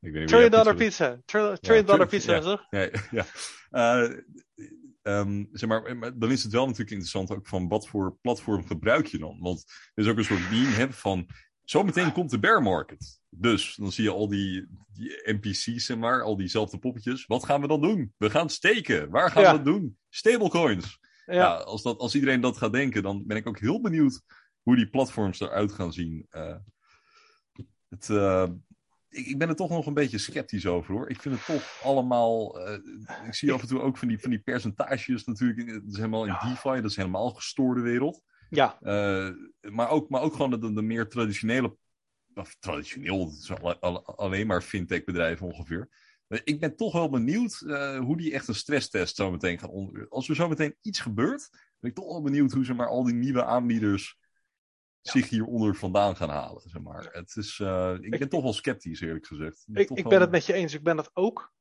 Ik 0.00 0.12
weet 0.12 0.28
Trillion 0.28 0.50
dollar 0.50 0.74
pizza 0.74 1.10
pizza. 1.10 1.56
Trillion 1.60 1.86
dollar 1.86 2.08
tuurlijk, 2.08 2.10
pizza, 2.10 2.34
ja. 2.34 2.40
toch? 2.40 2.66
Nee, 2.70 2.90
ja. 3.10 3.24
Eh, 3.70 4.10
ehm, 5.02 5.44
zeg 5.52 5.68
maar, 5.68 5.96
maar 5.96 6.18
dan 6.18 6.30
is 6.30 6.42
het 6.42 6.52
wel 6.52 6.64
natuurlijk 6.64 6.90
interessant 6.90 7.30
ook 7.30 7.48
van 7.48 7.68
wat 7.68 7.88
voor 7.88 8.16
platform 8.20 8.66
gebruik 8.66 9.06
je 9.06 9.18
dan? 9.18 9.38
Want 9.40 9.64
er 9.94 10.04
is 10.04 10.10
ook 10.10 10.16
een 10.16 10.24
soort 10.24 10.50
meme 10.50 10.92
van 10.92 11.28
zometeen 11.64 12.12
komt 12.12 12.30
de 12.30 12.38
bear 12.38 12.62
market. 12.62 13.20
Dus 13.28 13.74
dan 13.74 13.92
zie 13.92 14.04
je 14.04 14.10
al 14.10 14.28
die, 14.28 14.66
die 14.92 15.20
NPC's, 15.24 15.84
zeg 15.84 15.96
maar, 15.96 16.22
al 16.22 16.36
diezelfde 16.36 16.78
poppetjes. 16.78 17.26
Wat 17.26 17.44
gaan 17.44 17.60
we 17.60 17.66
dan 17.66 17.80
doen? 17.80 18.14
We 18.16 18.30
gaan 18.30 18.50
steken. 18.50 19.10
Waar 19.10 19.30
gaan 19.30 19.42
Ja. 19.42 19.50
we 19.50 19.56
dat 19.56 19.66
doen? 19.66 19.98
Stablecoins. 20.08 20.98
Ja. 21.26 21.34
Ja, 21.34 21.54
als, 21.54 21.82
dat, 21.82 21.98
als 21.98 22.14
iedereen 22.14 22.40
dat 22.40 22.56
gaat 22.56 22.72
denken, 22.72 23.02
dan 23.02 23.26
ben 23.26 23.36
ik 23.36 23.48
ook 23.48 23.58
heel 23.58 23.80
benieuwd 23.80 24.22
hoe 24.66 24.76
die 24.76 24.88
platforms 24.88 25.40
eruit 25.40 25.72
gaan 25.72 25.92
zien. 25.92 26.26
Eh, 26.30 26.56
het, 27.88 28.10
eh, 28.10 28.46
ik, 29.08 29.26
ik 29.26 29.38
ben 29.38 29.48
er 29.48 29.56
toch 29.56 29.70
nog 29.70 29.86
een 29.86 29.94
beetje 29.94 30.18
sceptisch 30.18 30.66
over 30.66 30.94
hoor. 30.94 31.10
Ik 31.10 31.20
vind 31.20 31.34
het 31.34 31.44
toch 31.44 31.80
allemaal. 31.82 32.60
eh, 32.60 33.26
ik 33.26 33.34
zie 33.34 33.52
af 33.52 33.60
en 33.60 33.68
toe 33.68 33.80
ook 33.80 33.98
van 33.98 34.08
die, 34.08 34.18
van 34.18 34.30
die 34.30 34.38
percentages 34.38 35.24
natuurlijk. 35.24 35.68
Dat 35.68 35.82
is 35.92 35.96
helemaal 35.96 36.26
in. 36.26 36.36
DeFi, 36.40 36.74
dat 36.74 36.90
is 36.90 36.96
helemaal 36.96 37.28
een 37.28 37.34
gestoorde 37.34 37.80
wereld. 37.80 38.22
ja. 38.50 38.78
Maar, 39.60 39.88
ook, 39.88 40.08
maar 40.08 40.20
ook 40.20 40.32
gewoon 40.34 40.50
de, 40.50 40.72
de 40.72 40.82
meer 40.82 41.08
traditionele. 41.08 41.76
Of 42.34 42.56
traditioneel, 42.58 43.30
het 43.30 43.62
alleen 44.04 44.46
maar 44.46 44.62
fintech 44.62 45.04
bedrijven 45.04 45.46
ongeveer. 45.46 45.88
Ik 46.44 46.60
ben 46.60 46.76
toch 46.76 46.92
wel 46.92 47.10
benieuwd 47.10 47.58
hoe 47.98 48.16
die 48.16 48.32
echt 48.32 48.48
een 48.48 48.54
stresstest 48.54 49.16
zo 49.16 49.30
meteen 49.30 49.58
gaan 49.58 49.70
onder. 49.70 50.08
Als 50.08 50.28
er 50.28 50.34
zo 50.34 50.48
meteen 50.48 50.76
iets 50.82 51.00
gebeurt, 51.00 51.48
ben 51.78 51.90
ik 51.90 51.96
toch 51.96 52.06
wel 52.06 52.22
benieuwd 52.22 52.52
hoe 52.52 52.64
ze 52.64 52.74
maar 52.74 52.88
al 52.88 53.04
die 53.04 53.14
nieuwe 53.14 53.44
aanbieders 53.44 54.24
zich 55.08 55.28
hieronder 55.28 55.74
vandaan 55.76 56.16
gaan 56.16 56.30
halen. 56.30 56.60
Zeg 56.62 56.82
maar. 56.82 57.04
het 57.12 57.36
is, 57.36 57.58
eh, 57.60 57.94
ik 58.00 58.10
ben 58.10 58.20
Ik- 58.20 58.30
toch 58.30 58.42
wel 58.42 58.52
sceptisch, 58.52 59.00
eerlijk 59.00 59.26
gezegd. 59.26 59.64
Ik, 59.72 59.90
ik 59.90 60.02
wel- 60.02 60.08
ben 60.10 60.20
het 60.20 60.30
met 60.30 60.46
je 60.46 60.52
eens. 60.52 60.74
Ik 60.74 60.82
ben 60.82 60.96
dat 60.96 61.10
ook. 61.14 61.52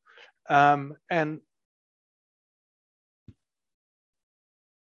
Ehm, 0.42 0.94
en 1.06 1.48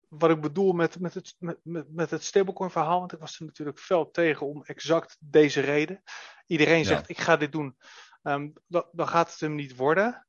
wat 0.09 0.31
ik 0.31 0.41
bedoel 0.41 0.73
met, 0.73 1.01
met, 1.01 1.15
het, 1.15 1.35
met, 1.39 1.59
met, 1.63 1.93
met 1.93 2.11
het 2.11 2.23
stablecoin 2.25 2.71
verhaal, 2.71 2.99
want 2.99 3.13
ik 3.13 3.19
was 3.19 3.39
er 3.41 3.47
natuurlijk 3.47 3.79
fel 3.79 4.11
tegen 4.11 4.47
om 4.47 4.65
exact 4.65 5.17
deze 5.21 5.61
reden. 5.61 6.03
Iedereen 6.47 6.79
Ja. 6.79 6.85
zegt, 6.85 7.09
ik 7.09 7.19
ga 7.19 7.37
dit 7.37 7.53
doen. 7.53 7.77
Ehm, 8.23 8.51
dan, 8.67 8.89
dan 8.93 9.09
gaat 9.09 9.31
het 9.31 9.41
hem 9.41 9.55
niet 9.55 9.77
worden. 9.77 10.27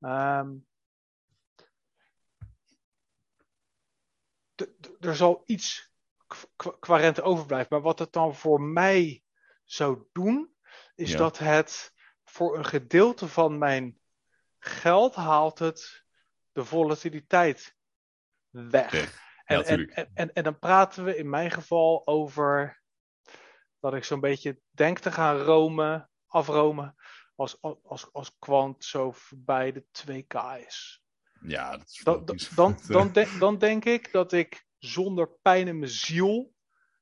Ehm, 0.00 0.56
er 5.00 5.16
zal 5.16 5.42
iets 5.46 5.87
qua- 6.80 6.96
rente 6.96 7.22
overblijven. 7.22 7.68
Maar 7.70 7.82
wat 7.82 7.98
het 7.98 8.12
dan 8.12 8.34
voor 8.34 8.60
mij 8.62 9.22
zou 9.64 10.04
doen, 10.12 10.54
is 10.94 11.10
Ja. 11.10 11.18
dat 11.18 11.38
het 11.38 11.92
voor 12.24 12.58
een 12.58 12.64
gedeelte 12.64 13.28
van 13.28 13.58
mijn 13.58 13.98
geld 14.58 15.14
haalt 15.14 15.58
het 15.58 16.04
de 16.52 16.64
volatiliteit 16.64 17.76
weg. 18.50 18.90
Weg. 18.90 19.26
En, 19.44 19.56
Ja, 19.58 19.62
en, 19.64 19.68
tuurlijk. 19.76 19.90
en, 19.90 20.10
en, 20.14 20.32
en 20.32 20.42
dan 20.42 20.58
praten 20.58 21.04
we 21.04 21.16
in 21.16 21.28
mijn 21.30 21.50
geval 21.50 22.06
over 22.06 22.82
dat 23.80 23.94
ik 23.94 24.04
zo'n 24.04 24.20
beetje 24.20 24.60
denk 24.70 24.98
te 24.98 25.12
gaan 25.12 25.36
romen, 25.36 26.10
afromen, 26.26 26.96
als, 27.36 27.62
als, 27.82 28.12
als 28.12 28.36
kwant 28.38 28.84
zo 28.84 29.12
voorbij 29.12 29.72
de 29.72 29.84
2K 30.06 30.66
is. 30.66 31.02
Ja, 31.40 31.70
dat 31.70 31.86
is 32.34 32.48
Dan, 32.48 32.78
dan, 32.86 33.12
dan 33.38 33.58
denk 33.58 33.84
ik 33.84 34.12
dat 34.12 34.32
ik 34.32 34.66
zonder 34.78 35.28
pijn 35.42 35.68
in 35.68 35.78
mijn 35.78 35.90
ziel 35.90 36.54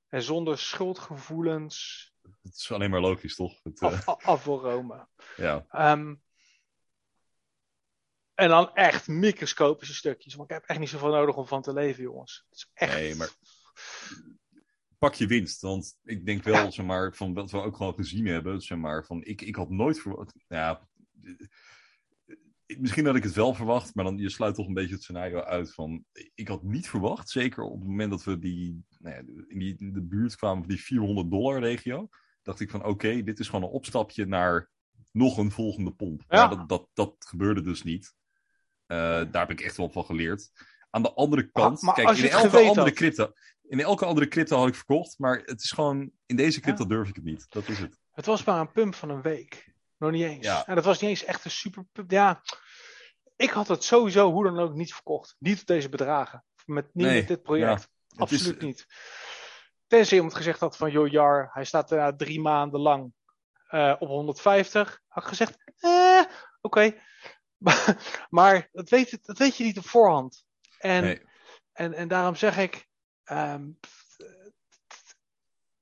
en 0.08 0.22
zonder 0.22 0.58
schuldgevoelens 0.58 2.04
het 2.42 2.54
is 2.54 2.72
alleen 2.72 2.90
maar 2.90 3.00
logisch, 3.00 3.34
toch? 3.34 3.62
Het, 3.62 3.80
eh, 3.80 3.88
af, 3.88 4.06
af, 4.08 4.24
af 4.24 4.44
wil 4.44 4.60
romen. 4.60 5.08
ja. 5.36 5.66
Ehm, 5.68 6.14
en 8.34 8.48
dan 8.48 8.74
echt 8.74 9.08
microscopische 9.08 9.94
stukjes. 9.94 10.34
Want 10.34 10.50
ik 10.50 10.56
heb 10.56 10.64
echt 10.66 10.78
niet 10.78 10.88
zoveel 10.88 11.10
nodig 11.10 11.36
om 11.36 11.46
van 11.46 11.62
te 11.62 11.72
leven, 11.72 12.02
jongens. 12.02 12.44
Het 12.48 12.58
is 12.58 12.70
echt... 12.72 12.92
Nee, 12.94 13.14
maar 13.14 13.30
pak 14.98 15.14
je 15.14 15.26
winst. 15.26 15.60
Want 15.60 15.98
ik 16.04 16.26
denk 16.26 16.42
wel, 16.42 16.54
Ja. 16.54 16.70
zeg 16.70 16.86
maar, 16.86 17.14
van 17.14 17.34
wat 17.34 17.50
we 17.50 17.58
ook 17.58 17.76
gewoon 17.76 17.94
gezien 17.94 18.26
hebben, 18.26 18.60
zeg 18.60 18.78
maar, 18.78 19.04
van 19.04 19.24
ik, 19.24 19.42
ik 19.42 19.56
had 19.56 19.70
nooit 19.70 20.00
verwacht. 20.00 20.34
Ja, 20.48 20.88
eh, 21.22 21.32
misschien 22.78 23.06
had 23.06 23.16
ik 23.16 23.22
het 23.22 23.34
wel 23.34 23.54
verwacht, 23.54 23.94
maar 23.94 24.04
dan 24.04 24.18
je 24.18 24.28
sluit 24.28 24.54
toch 24.54 24.66
een 24.66 24.74
beetje 24.74 24.94
het 24.94 25.02
scenario 25.02 25.40
uit 25.40 25.74
van. 25.74 26.04
Ik 26.34 26.48
had 26.48 26.62
niet 26.62 26.88
verwacht, 26.88 27.30
zeker 27.30 27.62
op 27.62 27.80
het 27.80 27.88
moment 27.88 28.10
dat 28.10 28.24
we 28.24 28.38
die, 28.38 28.84
nou 28.98 29.14
ja, 29.14 29.22
in, 29.48 29.58
die 29.58 29.74
in 29.78 29.92
de 29.92 30.02
buurt 30.02 30.36
kwamen 30.36 30.58
van 30.58 30.68
die 30.68 30.82
400 30.82 31.30
dollar 31.30 31.60
regio, 31.60 32.08
dacht 32.42 32.60
ik 32.60 32.70
van 32.70 32.84
oké, 32.84 33.22
dit 33.22 33.38
is 33.38 33.48
gewoon 33.48 33.64
een 33.64 33.74
opstapje 33.74 34.26
naar 34.26 34.70
nog 35.12 35.36
een 35.36 35.50
volgende 35.50 35.92
pomp. 35.92 36.24
Ja. 36.28 36.46
Maar 36.46 36.56
dat, 36.56 36.68
dat, 36.68 36.88
dat 36.94 37.14
gebeurde 37.18 37.62
dus 37.62 37.82
niet. 37.82 38.14
Eh, 38.86 38.98
daar 38.98 39.48
heb 39.48 39.50
ik 39.50 39.60
echt 39.60 39.76
wel 39.76 39.90
van 39.90 40.04
geleerd. 40.04 40.50
Aan 40.90 41.02
de 41.02 41.14
andere 41.14 41.50
kant, 41.50 41.82
maar 41.82 41.94
kijk, 41.94 42.18
in 42.18 42.28
elke 42.28 42.58
andere 42.58 42.80
had. 42.80 42.92
crypto, 42.92 43.32
in 43.62 43.80
elke 43.80 44.04
andere 44.04 44.28
crypto 44.28 44.56
had 44.56 44.68
ik 44.68 44.74
verkocht, 44.74 45.18
maar 45.18 45.42
het 45.44 45.62
is 45.62 45.70
gewoon, 45.70 46.10
in 46.26 46.36
deze 46.36 46.60
crypto 46.60 46.86
durf 46.86 47.08
ik 47.08 47.14
het 47.14 47.24
niet. 47.24 47.46
Dat 47.48 47.68
is 47.68 47.78
het. 47.78 47.98
Het 48.10 48.26
was 48.26 48.44
maar 48.44 48.60
een 48.60 48.72
pump 48.72 48.94
van 48.94 49.10
een 49.10 49.22
week. 49.22 49.74
Nog 49.98 50.10
niet 50.10 50.24
eens. 50.24 50.44
Ja. 50.46 50.66
En 50.66 50.74
dat 50.74 50.84
was 50.84 51.00
niet 51.00 51.10
eens 51.10 51.24
echt 51.24 51.44
een 51.44 51.50
super. 51.50 51.84
Ja, 52.06 52.42
ik 53.36 53.50
had 53.50 53.68
het 53.68 53.84
sowieso 53.84 54.30
hoe 54.32 54.44
dan 54.44 54.58
ook 54.58 54.74
niet 54.74 54.94
verkocht. 54.94 55.36
Niet 55.38 55.60
op 55.60 55.66
deze 55.66 55.88
bedragen. 55.88 56.44
Met, 56.64 56.94
niet 56.94 57.06
Nee, 57.06 57.18
met 57.18 57.28
dit 57.28 57.42
project. 57.42 57.80
Is- 58.08 58.18
Absoluut 58.18 58.60
niet. 58.60 58.86
Tenzij 59.86 60.16
iemand 60.16 60.34
gezegd 60.34 60.60
had 60.60 60.76
van, 60.76 60.90
joh 60.90 61.08
Jar, 61.10 61.50
hij 61.52 61.64
staat 61.64 61.90
er 61.90 61.96
na 61.98 62.16
drie 62.16 62.40
maanden 62.40 62.80
lang 62.80 63.12
eh, 63.66 63.94
op 63.98 64.08
150. 64.08 65.00
Had 65.06 65.22
ik 65.22 65.28
gezegd, 65.28 65.58
eh, 65.78 66.22
oké. 66.60 66.94
Maar, 67.56 68.26
maar 68.30 68.68
dat, 68.72 68.88
weet, 68.88 69.26
dat 69.26 69.38
weet 69.38 69.56
je 69.56 69.64
niet 69.64 69.78
op 69.78 69.86
voorhand. 69.86 70.44
En, 70.78 71.02
Nee. 71.02 71.22
en, 71.72 71.92
en 71.94 72.08
daarom 72.08 72.34
zeg 72.34 72.56
ik, 72.58 72.86
ehm, 73.24 73.68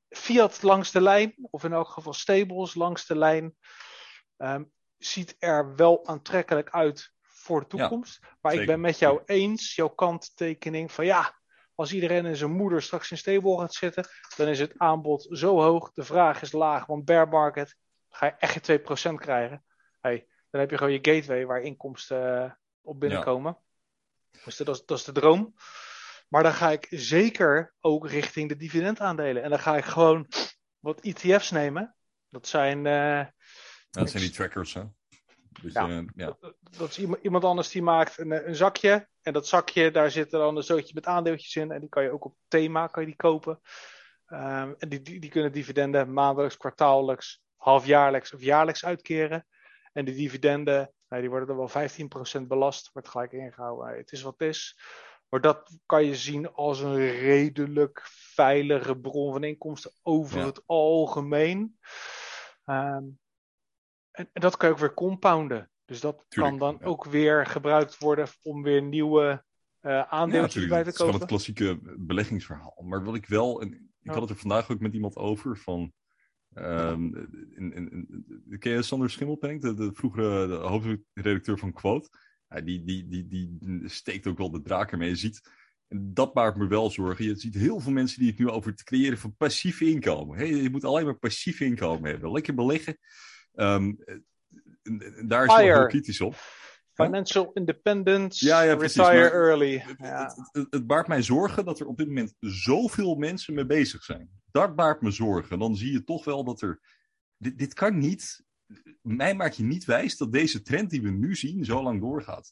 Fiat 0.08 0.62
langs 0.62 0.90
de 0.90 1.00
lijn, 1.00 1.34
of 1.50 1.64
in 1.64 1.72
elk 1.72 1.88
geval 1.88 2.12
stables 2.12 2.74
langs 2.74 3.06
de 3.06 3.16
lijn, 3.16 3.56
ehm, 4.37 4.64
ziet 4.99 5.37
er 5.39 5.74
wel 5.76 6.07
aantrekkelijk 6.07 6.70
uit 6.70 7.12
voor 7.22 7.61
de 7.61 7.66
toekomst. 7.66 8.20
maar 8.41 8.55
ik 8.55 8.66
ben 8.66 8.80
met 8.80 8.99
jou 8.99 9.22
eens, 9.24 9.74
jouw 9.74 9.89
kanttekening 9.89 10.93
van 10.93 11.05
ja, 11.05 11.35
als 11.74 11.93
iedereen 11.93 12.26
en 12.26 12.37
zijn 12.37 12.53
moeder 12.53 12.82
straks 12.82 13.11
in 13.11 13.18
stable 13.18 13.59
gaat 13.59 13.74
zitten, 13.74 14.07
dan 14.37 14.49
is 14.49 14.59
het 14.59 14.78
aanbod 14.78 15.26
zo 15.30 15.61
hoog, 15.61 15.93
de 15.93 16.05
vraag 16.05 16.43
is 16.43 16.53
laag, 16.53 16.87
want 16.87 17.05
bear 17.05 17.28
market 17.28 17.76
ga 18.09 18.26
je 18.26 18.35
echt 18.39 18.66
je 18.66 18.80
2% 19.11 19.14
krijgen. 19.14 19.64
Hey, 20.01 20.26
dan 20.51 20.61
heb 20.61 20.70
je 20.70 20.76
gewoon 20.76 20.93
je 20.93 21.12
gateway 21.12 21.47
waar 21.47 21.61
inkomsten 21.61 22.45
eh, 22.45 22.51
op 22.82 23.01
binnenkomen. 23.01 23.59
Dus 24.45 24.57
dat 24.57 24.68
is, 24.68 24.85
dat 24.85 24.99
is 24.99 25.05
de 25.05 25.12
droom. 25.12 25.55
Maar 26.28 26.43
dan 26.43 26.53
ga 26.53 26.70
ik 26.70 26.87
zeker 26.91 27.74
ook 27.80 28.09
richting 28.09 28.49
de 28.49 28.57
dividendaandelen. 28.57 29.43
En 29.43 29.51
dan 29.51 29.59
ga 29.59 29.76
ik 29.76 29.85
gewoon 29.85 30.26
wat 30.78 31.01
ETF's 31.01 31.51
nemen. 31.51 31.97
Dat 32.28 32.47
zijn, 32.47 32.87
eh, 32.87 33.26
Dat 34.01 34.11
zijn 34.11 34.22
die 34.22 34.32
trackers, 34.32 34.74
hè? 34.74 34.82
Dus, 35.62 35.72
Ja. 35.72 36.05
ja. 36.14 36.36
dat 36.78 36.88
is 36.90 36.99
iemand, 36.99 37.22
iemand 37.22 37.45
anders 37.45 37.68
die 37.70 37.82
maakt 37.82 38.18
een, 38.18 38.49
een 38.49 38.57
zakje. 38.57 39.09
En 39.22 39.32
dat 39.32 39.47
zakje, 39.49 39.90
daar 39.90 40.11
zit 40.11 40.32
er 40.32 40.38
dan 40.38 40.57
een 40.57 40.62
zootje 40.62 40.95
met 40.95 41.07
aandeeltjes 41.07 41.57
in. 41.57 41.70
En 41.70 41.80
die 41.80 41.88
kan 41.88 42.03
je 42.03 42.11
ook 42.11 42.24
op 42.24 42.36
thema 42.49 42.86
kan 42.86 43.03
je 43.03 43.09
die 43.09 43.16
kopen. 43.16 43.61
Ehm, 44.26 44.72
en 44.78 44.88
die, 44.88 45.03
die, 45.03 45.20
die 45.20 45.30
kunnen 45.30 45.53
dividenden 45.53 46.12
maandelijks, 46.12 46.57
kwartaallijks, 46.57 47.42
halfjaarlijks 47.57 48.34
of 48.34 48.40
jaarlijks 48.40 48.84
uitkeren. 48.84 49.47
En 49.92 50.05
die 50.05 50.14
dividenden, 50.14 50.92
nou, 51.09 51.20
die 51.22 51.30
worden 51.30 51.49
er 51.49 51.57
wel 51.57 51.68
15% 52.42 52.47
belast. 52.47 52.90
Wordt 52.92 53.09
gelijk 53.09 53.32
ingehouden. 53.32 53.88
Eh, 53.92 53.97
Het 53.97 54.12
is 54.12 54.22
wat 54.22 54.34
het 54.38 54.49
is. 54.49 54.78
Maar 55.28 55.40
dat 55.40 55.78
kan 55.86 56.05
je 56.05 56.14
zien 56.16 56.53
als 56.53 56.80
een 56.80 56.97
redelijk 57.11 58.01
veilige 58.34 58.99
bron 58.99 59.32
van 59.32 59.45
inkomsten 59.45 59.92
over 60.03 60.38
Ja. 60.38 60.45
het 60.47 60.62
algemeen. 60.66 61.78
Ehm, 62.64 63.05
en, 64.14 64.28
en 64.32 64.40
dat 64.40 64.56
kan 64.56 64.68
je 64.68 64.74
ook 64.74 64.80
weer 64.80 64.94
compounden. 64.94 65.70
Dus 65.84 66.00
dat 66.00 66.24
Tuurlijk, 66.28 66.58
kan 66.58 66.68
dan 66.68 66.78
ja. 66.80 66.86
ook 66.86 67.04
weer 67.04 67.46
gebruikt 67.46 67.98
worden 67.98 68.28
om 68.42 68.62
weer 68.62 68.82
nieuwe 68.82 69.44
eh 69.80 69.90
Ja, 69.90 70.08
aandeeltjes 70.08 70.66
bij 70.66 70.82
te 70.82 70.88
is 70.88 70.96
gewoon 70.96 71.12
het 71.12 71.20
kopen. 71.20 71.36
klassieke 71.36 71.78
beleggingsverhaal. 71.98 72.82
Maar 72.86 73.04
wat 73.04 73.14
ik 73.14 73.26
wel, 73.26 73.60
en 73.60 73.90
ik 74.02 74.10
had 74.10 74.20
het 74.20 74.30
er 74.30 74.36
vandaag 74.36 74.70
ook 74.70 74.80
met 74.80 74.94
iemand 74.94 75.16
over 75.16 75.58
van. 75.58 75.92
ehm 76.54 77.16
in, 77.56 77.72
in, 77.72 77.90
in, 77.90 78.58
ken 78.58 78.72
je 78.72 78.82
Sander 78.82 79.10
Schimmelpenning, 79.10 79.62
de, 79.62 79.74
de 79.74 79.90
vroegere 79.92 80.46
de 80.46 80.54
hoofdredacteur 80.54 81.58
van 81.58 81.72
Quote? 81.72 82.08
Ja, 82.48 82.60
die, 82.60 82.84
die, 82.84 83.08
die, 83.08 83.26
die 83.26 83.58
steekt 83.88 84.26
ook 84.26 84.38
wel 84.38 84.50
de 84.50 84.62
draak 84.62 84.92
ermee. 84.92 85.08
Je 85.08 85.16
ziet, 85.16 85.50
en 85.88 86.14
dat 86.14 86.34
maakt 86.34 86.56
me 86.56 86.66
wel 86.66 86.90
zorgen. 86.90 87.24
Je 87.24 87.36
ziet 87.36 87.54
heel 87.54 87.80
veel 87.80 87.92
mensen 87.92 88.18
die 88.18 88.28
het 88.28 88.38
nu 88.38 88.48
over 88.48 88.70
het 88.70 88.82
creëren 88.82 89.18
van 89.18 89.36
passief 89.36 89.80
inkomen. 89.80 90.36
Hey, 90.36 90.48
je 90.54 90.70
moet 90.70 90.84
alleen 90.84 91.04
maar 91.04 91.18
passief 91.18 91.60
inkomen 91.60 92.10
hebben. 92.10 92.32
Lekker 92.32 92.54
beleggen. 92.54 92.98
Ehm, 93.55 93.92
en 94.82 95.28
daar 95.28 95.44
is 95.44 95.52
Fire. 95.52 95.78
heel 95.78 95.86
kritisch 95.86 96.20
op. 96.20 96.34
Financial 96.92 97.52
independence, 97.52 98.46
Ja, 98.46 98.62
ja, 98.62 98.76
precies, 98.76 98.96
retire 98.96 99.30
early. 99.30 99.78
Het, 99.78 99.98
Ja. 99.98 100.34
het, 100.70 100.86
baart 100.86 101.09
mij 101.09 101.22
zorgen 101.22 101.64
dat 101.64 101.80
er 101.80 101.86
op 101.86 101.96
dit 101.96 102.07
moment 102.07 102.34
zoveel 102.40 103.14
mensen 103.14 103.55
mee 103.55 103.66
bezig 103.66 104.02
zijn. 104.02 104.30
Dat 104.50 104.74
baart 104.74 105.00
me 105.00 105.11
zorgen. 105.11 105.59
Dan 105.59 105.76
zie 105.76 105.92
je 105.92 106.05
toch 106.05 106.24
wel 106.24 106.44
dat 106.44 106.62
er. 106.62 106.80
Dit, 107.36 107.59
dit 107.59 107.74
kan 107.74 107.98
niet. 107.98 108.44
Mij 109.02 109.34
maak 109.34 109.52
je 109.52 109.62
niet 109.62 109.84
wijs 109.84 110.16
dat 110.16 110.32
deze 110.32 110.62
trend 110.62 110.90
die 110.90 111.02
we 111.02 111.11
nu 111.11 111.34
zien 111.34 111.64
zo 111.64 111.82
lang 111.82 112.00
doorgaat. 112.00 112.50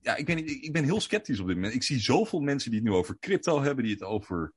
Ja, 0.00 0.16
ik 0.16 0.26
ben, 0.26 0.46
ik 0.46 0.72
ben 0.72 0.84
heel 0.84 1.00
sceptisch 1.00 1.40
op 1.40 1.46
dit 1.46 1.56
moment. 1.56 1.74
Ik 1.74 1.82
zie 1.82 1.98
zoveel 1.98 2.40
mensen 2.40 2.70
die 2.70 2.80
het 2.80 2.88
nu 2.88 2.94
over 2.94 3.18
crypto 3.18 3.62
hebben, 3.62 3.84
die 3.84 3.92
het 3.92 4.02
over 4.02 4.52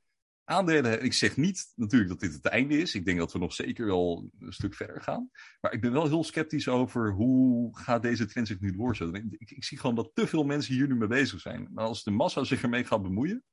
aandelen. 0.50 1.04
Ik 1.04 1.14
zeg 1.14 1.38
niet 1.38 1.72
natuurlijk 1.76 2.10
dat 2.10 2.20
dit 2.20 2.34
het 2.34 2.45
einde 2.45 2.78
is. 2.78 2.95
Ik 2.95 3.06
denk 3.06 3.18
dat 3.18 3.32
we 3.32 3.39
nog 3.39 3.54
zeker 3.54 3.86
wel 3.86 4.30
een 4.39 4.54
stuk 4.54 4.74
verder 4.74 5.02
gaan. 5.02 5.32
Maar 5.62 5.74
ik 5.74 5.82
ben 5.82 5.91
wel 5.91 6.08
heel 6.08 6.24
sceptisch 6.24 6.68
over 6.68 7.12
hoe 7.12 7.78
gaat 7.78 8.02
deze 8.02 8.26
trend 8.26 8.47
zich 8.47 8.60
nu 8.60 8.76
doorzetten. 8.76 9.16
Ik, 9.16 9.39
ik, 9.39 9.52
ik 9.52 9.64
zie 9.64 9.80
gewoon 9.80 9.95
dat 9.95 10.12
te 10.14 10.28
veel 10.28 10.43
mensen 10.43 10.74
hier 10.74 10.88
nu 10.88 10.95
mee 10.95 11.08
bezig 11.08 11.39
zijn. 11.39 11.68
Maar 11.74 11.86
als 11.86 12.04
de 12.04 12.12
massa 12.12 12.43
zich 12.43 12.62
ermee 12.62 12.86
gaat 12.86 13.02
bemoeien. 13.02 13.43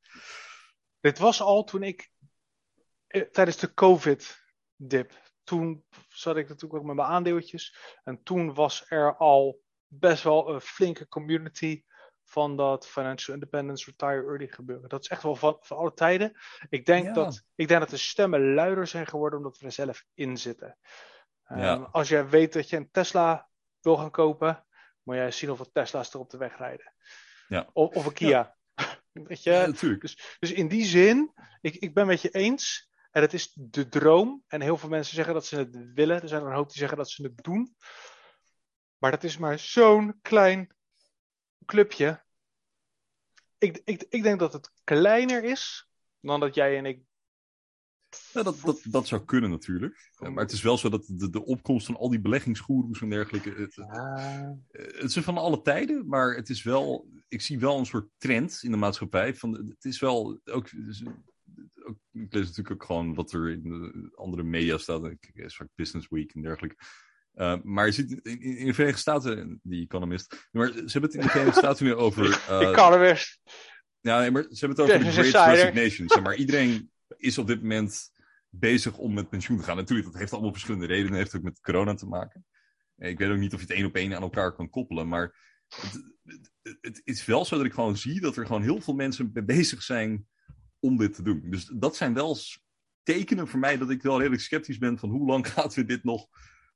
Dit 1.00 1.18
was 1.18 1.40
al 1.40 1.64
toen 1.64 1.82
ik 1.82 2.10
eh, 3.06 3.22
tijdens 3.22 3.56
de 3.56 3.74
COVID-dip. 3.74 5.34
Toen 5.44 5.84
zat 6.08 6.36
ik 6.36 6.48
natuurlijk 6.48 6.80
ook 6.80 6.86
met 6.86 6.96
mijn 6.96 7.08
aandeeltjes. 7.08 7.76
En 8.04 8.22
toen 8.22 8.54
was 8.54 8.84
er 8.88 9.16
al 9.16 9.60
best 9.86 10.22
wel 10.22 10.54
een 10.54 10.60
flinke 10.60 11.08
community 11.08 11.82
van 12.26 12.56
dat 12.56 12.86
financial 12.86 13.34
independence, 13.34 13.84
retire 13.84 14.26
early 14.26 14.46
gebeuren. 14.46 14.88
Dat 14.88 15.02
is 15.02 15.08
echt 15.08 15.22
wel 15.22 15.36
van, 15.36 15.56
van 15.60 15.76
alle 15.76 15.94
tijden. 15.94 16.32
Ik 16.68 16.86
denk, 16.86 17.04
Ja. 17.04 17.12
dat, 17.12 17.42
ik 17.54 17.68
denk 17.68 17.80
dat 17.80 17.90
de 17.90 17.96
stemmen 17.96 18.54
luider 18.54 18.86
zijn 18.86 19.06
geworden 19.06 19.38
omdat 19.38 19.58
we 19.58 19.66
er 19.66 19.72
zelf 19.72 20.04
in 20.14 20.36
zitten. 20.36 20.78
Ehm. 21.44 21.82
Als 21.82 22.08
jij 22.08 22.28
weet 22.28 22.52
dat 22.52 22.68
je 22.68 22.76
een 22.76 22.90
Tesla 22.90 23.48
wil 23.80 23.96
gaan 23.96 24.10
kopen, 24.10 24.64
moet 25.02 25.16
jij 25.16 25.30
zien 25.30 25.48
hoeveel 25.48 25.70
Tesla's 25.72 26.12
er 26.12 26.20
op 26.20 26.30
de 26.30 26.38
weg 26.38 26.58
rijden. 26.58 26.94
Ja. 27.48 27.70
Of, 27.72 27.94
of 27.94 28.06
een 28.06 28.12
Kia. 28.12 28.56
Weet 29.12 29.42
je? 29.42 29.50
Ja, 29.50 29.66
natuurlijk. 29.66 30.00
Dus, 30.00 30.36
dus 30.38 30.52
in 30.52 30.68
die 30.68 30.84
zin, 30.84 31.32
ik, 31.60 31.74
ik 31.74 31.94
ben 31.94 32.06
met 32.06 32.20
je 32.20 32.30
eens. 32.30 32.90
En 33.10 33.22
het 33.22 33.32
is 33.32 33.52
de 33.54 33.88
droom. 33.88 34.42
En 34.46 34.60
heel 34.60 34.76
veel 34.76 34.88
mensen 34.88 35.14
zeggen 35.14 35.34
dat 35.34 35.46
ze 35.46 35.56
het 35.56 35.92
willen. 35.94 36.22
Er 36.22 36.28
zijn 36.28 36.42
er 36.42 36.48
een 36.48 36.54
hoop 36.54 36.68
die 36.68 36.78
zeggen 36.78 36.96
dat 36.96 37.10
ze 37.10 37.22
het 37.22 37.44
doen. 37.44 37.76
Maar 38.98 39.10
dat 39.10 39.24
is 39.24 39.38
maar 39.38 39.58
zo'n 39.58 40.18
klein 40.22 40.75
clubje. 41.64 42.24
Ik, 43.58 43.80
ik, 43.84 44.06
ik 44.08 44.22
denk 44.22 44.38
dat 44.38 44.52
het 44.52 44.70
kleiner 44.84 45.44
is 45.44 45.88
dan 46.20 46.40
dat 46.40 46.54
jij 46.54 46.78
en 46.78 46.86
ik. 46.86 47.00
Ja, 48.32 48.42
dat, 48.42 48.60
dat, 48.60 48.80
dat 48.84 49.06
zou 49.06 49.24
kunnen 49.24 49.50
natuurlijk. 49.50 50.10
Eh, 50.18 50.28
Maar 50.28 50.42
het 50.44 50.52
is 50.52 50.62
wel 50.62 50.78
zo 50.78 50.88
dat 50.88 51.04
de, 51.06 51.30
de 51.30 51.44
opkomst 51.44 51.86
van 51.86 51.96
al 51.96 52.10
die 52.10 52.20
beleggingsgoeroes 52.20 53.00
en 53.00 53.10
dergelijke. 53.10 53.50
Het, 53.50 53.78
Ah, 53.78 54.50
het 54.70 55.16
is 55.16 55.18
van 55.24 55.38
alle 55.38 55.62
tijden, 55.62 56.08
maar 56.08 56.34
het 56.34 56.48
is 56.48 56.62
wel. 56.62 57.08
Ik 57.28 57.40
zie 57.40 57.58
wel 57.58 57.78
een 57.78 57.86
soort 57.86 58.08
trend 58.16 58.62
in 58.62 58.70
de 58.70 58.76
maatschappij. 58.76 59.34
Van, 59.34 59.52
het 59.54 59.84
is 59.84 60.00
wel 60.00 60.40
ook- 60.44 60.70
ik 62.12 62.32
lees 62.32 62.46
natuurlijk 62.46 62.70
ook 62.70 62.84
gewoon 62.84 63.14
wat 63.14 63.32
er 63.32 63.50
in 63.50 63.62
de 63.62 64.12
andere 64.14 64.42
media 64.42 64.78
staat. 64.78 65.04
Ik 65.04 65.30
lees 65.34 65.56
vaak 65.56 65.68
Business 65.74 66.08
Week 66.08 66.34
en 66.34 66.42
dergelijke. 66.42 66.76
Uh, 67.36 67.56
maar 67.62 67.86
je 67.86 67.92
ziet 67.92 68.10
in, 68.10 68.40
in, 68.40 68.56
in, 68.56 68.66
de 68.66 68.74
Verenigde 68.74 69.00
Staten, 69.00 69.60
die 69.62 69.84
Economist. 69.84 70.48
Maar 70.50 70.66
ze 70.66 70.74
hebben 70.74 71.02
het 71.02 71.14
in 71.14 71.20
de 71.20 71.28
Verenigde 71.28 71.58
Staten 71.58 71.84
nu 71.84 71.94
over. 71.94 72.24
Uh, 72.50 72.70
Economist. 72.70 73.40
Ja, 74.00 74.18
nee, 74.18 74.30
maar 74.30 74.42
ze 74.42 74.66
hebben 74.66 74.84
het 74.84 74.94
over 74.94 75.04
de 75.04 75.30
Great. 75.30 75.48
Resignation. 75.48 76.08
Zeg 76.08 76.22
maar 76.22 76.36
iedereen 76.36 76.90
is 77.16 77.38
op 77.38 77.46
dit 77.46 77.62
moment 77.62 78.10
bezig 78.48 78.96
om 78.96 79.14
met 79.14 79.28
pensioen 79.28 79.58
te 79.58 79.62
gaan. 79.62 79.76
Natuurlijk, 79.76 80.08
dat 80.08 80.18
heeft 80.18 80.32
allemaal 80.32 80.52
verschillende 80.52 80.86
redenen. 80.86 81.10
Dat 81.10 81.18
heeft 81.18 81.36
ook 81.36 81.42
met 81.42 81.60
corona 81.60 81.94
te 81.94 82.06
maken. 82.06 82.46
Eh, 82.96 83.10
Ik 83.10 83.18
weet 83.18 83.30
ook 83.30 83.38
niet 83.38 83.54
of 83.54 83.60
je 83.60 83.66
het 83.66 83.76
één 83.76 83.86
op 83.86 83.94
één 83.94 84.14
aan 84.14 84.22
elkaar 84.22 84.54
kan 84.54 84.70
koppelen. 84.70 85.08
Maar 85.08 85.36
het, 85.68 86.12
het, 86.62 86.80
het 86.80 87.00
is 87.04 87.24
wel 87.24 87.44
zo 87.44 87.56
dat 87.56 87.66
ik 87.66 87.72
gewoon 87.72 87.96
zie 87.96 88.20
dat 88.20 88.36
er 88.36 88.46
gewoon 88.46 88.62
heel 88.62 88.80
veel 88.80 88.94
mensen 88.94 89.30
mee 89.32 89.44
bezig 89.44 89.82
zijn 89.82 90.26
om 90.78 90.96
dit 90.96 91.14
te 91.14 91.22
doen. 91.22 91.42
Dus 91.50 91.70
dat 91.74 91.96
zijn 91.96 92.14
wel 92.14 92.38
tekenen 93.02 93.48
voor 93.48 93.60
mij 93.60 93.78
dat 93.78 93.90
ik 93.90 94.02
wel 94.02 94.18
redelijk 94.18 94.42
sceptisch 94.42 94.78
ben 94.78 94.98
van 94.98 95.10
hoe 95.10 95.26
lang 95.26 95.48
gaat 95.52 95.74
we 95.74 95.84
dit 95.84 96.04
nog 96.04 96.28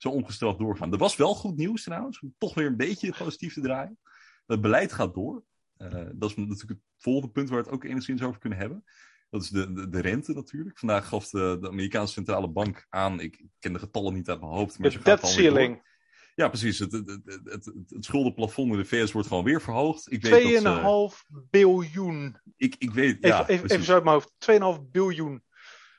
zo 0.03 0.09
ongestraft 0.09 0.59
doorgaan. 0.59 0.93
Er 0.93 0.99
was 0.99 1.17
wel 1.17 1.35
goed 1.35 1.57
nieuws 1.57 1.83
trouwens, 1.83 2.21
om 2.21 2.35
toch 2.39 2.55
weer 2.55 2.67
een 2.67 2.77
beetje 2.77 3.15
positief 3.19 3.55
te 3.55 3.61
draaien. 3.61 3.99
Het 4.47 4.61
beleid 4.61 4.93
gaat 4.93 5.15
door. 5.15 5.45
Eh, 5.77 5.91
dat 6.15 6.31
is 6.31 6.37
natuurlijk 6.37 6.69
het 6.71 6.79
volgende 6.99 7.31
punt 7.33 7.49
waar 7.49 7.59
we 7.59 7.65
het 7.65 7.75
ook 7.75 7.85
enigszins 7.85 8.23
over 8.23 8.41
kunnen 8.41 8.59
hebben. 8.59 8.85
Dat 9.31 9.43
is 9.43 9.49
de, 9.49 9.73
de, 9.73 9.89
de 9.89 10.01
rente 10.01 10.33
natuurlijk. 10.33 10.79
Vandaag 10.79 11.09
gaf 11.09 11.29
de, 11.29 11.57
de 11.61 11.69
Amerikaanse 11.69 12.13
centrale 12.13 12.49
bank 12.49 12.87
aan, 12.89 13.21
ik 13.21 13.45
ken 13.59 13.73
de 13.73 13.79
getallen 13.79 14.15
niet 14.15 14.29
uit 14.29 14.41
mijn 14.41 14.53
hoofd, 14.53 14.79
maar 14.79 14.91
De 14.91 14.99
debt 15.03 15.27
ceiling. 15.27 15.89
Ja, 16.35 16.49
precies. 16.49 16.79
Het, 16.79 16.93
het, 16.93 17.07
het, 17.09 17.25
het, 17.25 17.65
het- 17.65 17.91
het 17.91 18.05
schuldenplafond 18.05 18.73
in 18.73 18.79
de 18.79 18.85
VS 18.85 19.13
wordt 19.13 19.29
gewoon 19.29 19.45
weer 19.45 19.61
verhoogd. 19.63 20.13
Ik 20.13 20.23
weet 20.23 20.63
dat 20.63 21.13
ze, 21.13 21.19
2,5 21.43 21.47
biljoen. 21.51 22.37
ik, 22.57 22.75
ik 22.79 22.91
weet, 22.91 23.17
Even, 23.17 23.29
ja, 23.29 23.49
even, 23.49 23.69
even 23.71 23.85
zo 23.85 23.93
uit 23.95 24.05
mijn 24.05 24.15
hoofd. 24.17 24.81
2,5 24.83 24.91
biljoen. 24.91 25.35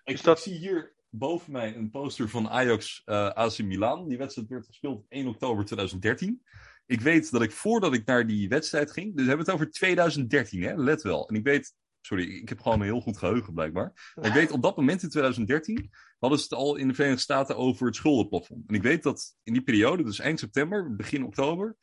Ik, 0.03 0.13
Dus 0.15 0.21
dat- 0.21 0.37
ik 0.37 0.43
zie 0.43 0.57
hier 0.57 0.93
boven 1.11 1.51
mij 1.51 1.75
een 1.75 1.89
poster 1.89 2.29
van 2.29 2.49
Ajax 2.49 3.01
eh 3.05 3.29
AC 3.29 3.57
Milan. 3.57 4.07
Die 4.07 4.17
wedstrijd 4.17 4.47
werd 4.47 4.65
gespeeld 4.65 4.97
op 4.97 5.05
1 5.09 5.27
oktober 5.27 5.65
2013. 5.65 6.41
Ik 6.85 7.01
weet 7.01 7.31
dat 7.31 7.41
ik 7.41 7.51
voordat 7.51 7.93
ik 7.93 8.05
naar 8.05 8.27
die 8.27 8.49
wedstrijd 8.49 8.91
ging, 8.91 9.15
dus 9.15 9.21
we 9.21 9.27
hebben 9.27 9.45
het 9.45 9.55
over 9.55 9.71
2013, 9.71 10.63
hè? 10.63 10.75
let 10.75 11.01
wel. 11.01 11.29
En 11.29 11.35
ik 11.35 11.43
weet 11.43 11.73
sorry, 12.01 12.23
ik 12.23 12.49
heb 12.49 12.59
gewoon 12.59 12.79
een 12.79 12.85
heel 12.85 13.01
goed 13.01 13.17
geheugen 13.17 13.53
blijkbaar. 13.53 14.13
Ik 14.21 14.33
weet 14.33 14.51
op 14.51 14.61
dat 14.61 14.77
moment 14.77 15.03
in 15.03 15.09
2013 15.09 15.89
hadden 16.19 16.39
ze 16.39 16.43
het 16.43 16.53
al 16.53 16.75
in 16.75 16.87
de 16.87 16.93
Verenigde 16.93 17.21
Staten 17.21 17.57
over 17.57 17.85
het 17.85 17.95
schuldenplafond. 17.95 18.63
En 18.67 18.75
ik 18.75 18.81
weet 18.81 19.03
dat 19.03 19.35
in 19.43 19.53
die 19.53 19.61
periode, 19.61 20.03
dus 20.03 20.19
eind 20.19 20.39
september, 20.39 20.95
begin 20.95 21.23
oktober, 21.23 21.77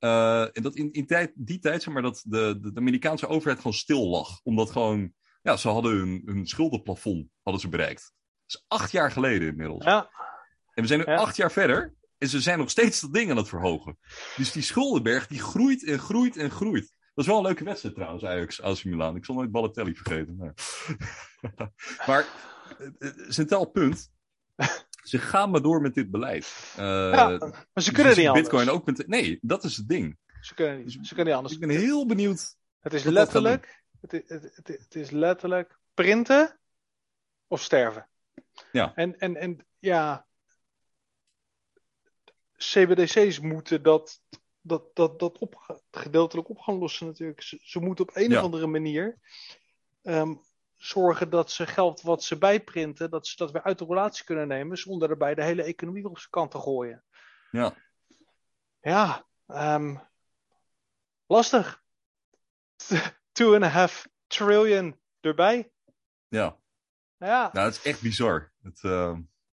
uh, 0.00 0.56
en 0.56 0.62
dat 0.62 0.74
in, 0.74 0.92
in 0.92 1.32
die 1.34 1.58
tijd, 1.58 1.82
zeg 1.82 1.92
maar, 1.94 2.02
dat 2.02 2.24
de, 2.26 2.58
de, 2.60 2.70
Amerikaanse 2.74 3.26
overheid 3.26 3.58
gewoon 3.58 3.72
stil 3.72 4.08
lag. 4.08 4.40
Omdat 4.42 4.70
gewoon, 4.70 5.12
ja, 5.42 5.56
ze 5.56 5.68
hadden 5.68 5.96
hun, 5.96 6.22
hun 6.24 6.46
schuldenplafond 6.46 7.28
hadden 7.42 7.62
ze 7.62 7.68
bereikt. 7.68 8.12
Is 8.54 8.64
acht 8.68 8.90
jaar 8.90 9.10
geleden 9.10 9.48
inmiddels. 9.48 9.84
Ja. 9.84 10.10
En 10.74 10.82
we 10.82 10.86
zijn 10.86 10.98
nu 10.98 11.04
acht 11.04 11.36
jaar 11.36 11.52
verder. 11.52 11.94
En 12.18 12.28
ze 12.28 12.40
zijn 12.40 12.58
nog 12.58 12.70
steeds 12.70 13.00
dat 13.00 13.12
ding 13.12 13.30
aan 13.30 13.36
het 13.36 13.48
verhogen. 13.48 13.98
Dus 14.36 14.52
die 14.52 14.62
schuldenberg 14.62 15.26
die 15.26 15.40
groeit 15.40 15.84
en 15.84 15.98
groeit 15.98 16.36
en 16.36 16.50
groeit. 16.50 16.94
Dat 17.14 17.24
is 17.24 17.26
wel 17.26 17.36
een 17.36 17.46
leuke 17.46 17.64
wedstrijd 17.64 17.94
trouwens, 17.94 18.24
Ajax, 18.24 18.62
AC 18.62 18.84
Milan. 18.84 19.16
Ik 19.16 19.24
zal 19.24 19.34
nooit 19.34 19.50
Balotelli 19.50 19.94
vergeten. 19.94 20.36
Maar, 20.36 20.54
maar 22.06 22.26
eh, 22.78 23.08
eh, 23.08 23.30
centraal 23.30 23.64
punt. 23.64 24.10
Ze 25.02 25.18
gaan 25.18 25.50
maar 25.50 25.62
door 25.62 25.80
met 25.80 25.94
dit 25.94 26.10
beleid. 26.10 26.74
Uh, 26.78 26.84
ja, 27.12 27.28
maar 27.72 27.82
ze 27.82 27.92
kunnen 27.92 28.16
niet 28.16 28.26
anders. 28.26 28.48
Bitcoin 28.48 28.70
ook 28.70 28.86
met, 28.86 29.06
nee, 29.06 29.38
dat 29.42 29.64
is 29.64 29.76
het 29.76 29.88
ding. 29.88 30.18
Ze 30.40 30.54
kunnen 30.54 30.84
niet, 30.84 30.92
ze 30.92 31.08
kunnen 31.14 31.24
niet 31.24 31.34
anders. 31.34 31.54
Ik 31.54 31.60
ben 31.60 31.70
heel 31.70 32.06
benieuwd. 32.06 32.56
Het 32.80 32.92
is 32.92 33.04
letterlijk, 33.04 33.82
het 34.00 34.12
is, 34.12 34.22
het, 34.26 34.42
het, 34.42 34.68
het 34.68 34.94
is 34.94 35.10
letterlijk 35.10 35.78
printen 35.94 36.58
of 37.46 37.62
sterven. 37.62 38.08
Ja. 38.72 38.92
En, 38.94 39.18
en, 39.18 39.36
en 39.36 39.66
ja, 39.78 40.26
CBDC's 42.56 43.40
moeten 43.40 43.82
dat, 43.82 44.20
dat, 44.60 44.96
dat, 44.96 45.18
dat 45.18 45.38
op, 45.38 45.80
gedeeltelijk 45.90 46.48
op 46.48 46.58
gaan 46.58 46.78
lossen 46.78 47.06
natuurlijk. 47.06 47.42
Ze, 47.42 47.58
ze 47.62 47.80
moeten 47.80 48.08
op 48.08 48.16
een 48.16 48.30
ja. 48.30 48.38
of 48.38 48.44
andere 48.44 48.66
manier 48.66 49.18
um, 50.02 50.40
zorgen 50.76 51.30
dat 51.30 51.50
ze 51.50 51.66
geld 51.66 52.02
wat 52.02 52.22
ze 52.22 52.38
bijprinten, 52.38 53.10
dat 53.10 53.26
ze 53.26 53.36
dat 53.36 53.50
weer 53.50 53.62
uit 53.62 53.78
de 53.78 53.84
relatie 53.84 54.24
kunnen 54.24 54.48
nemen, 54.48 54.78
zonder 54.78 55.10
erbij 55.10 55.34
de 55.34 55.44
hele 55.44 55.62
economie 55.62 56.08
op 56.08 56.18
zijn 56.18 56.30
kant 56.30 56.50
te 56.50 56.58
gooien. 56.58 57.04
Ja. 57.50 57.74
Ja, 58.80 59.26
um, 59.46 60.00
lastig. 61.26 61.82
Two 63.32 63.54
and 63.54 63.64
a 63.64 63.68
half 63.68 64.08
trillion 64.26 65.00
erbij. 65.20 65.70
Ja. 66.28 66.58
Ja. 67.18 67.50
Nou, 67.52 67.66
het 67.66 67.76
is 67.76 67.82
echt 67.82 68.02
bizar. 68.02 68.52
Het, 68.62 68.82
uh... 68.82 69.16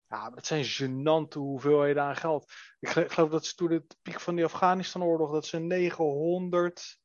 Ja, 0.08 0.30
maar 0.30 0.36
het 0.36 0.46
zijn 0.46 0.66
gênante 0.66 1.38
hoeveelheden 1.38 2.04
aan 2.04 2.16
geld. 2.16 2.52
Ik 2.80 2.90
geloof 2.90 3.30
dat 3.30 3.46
ze 3.46 3.56
toen 3.56 3.70
de 3.70 3.86
piek 4.02 4.20
van 4.20 4.36
die 4.36 4.46
Afghanistan-oorlog, 4.46 5.32
dat 5.32 5.46
ze 5.46 5.60
900 5.60 7.00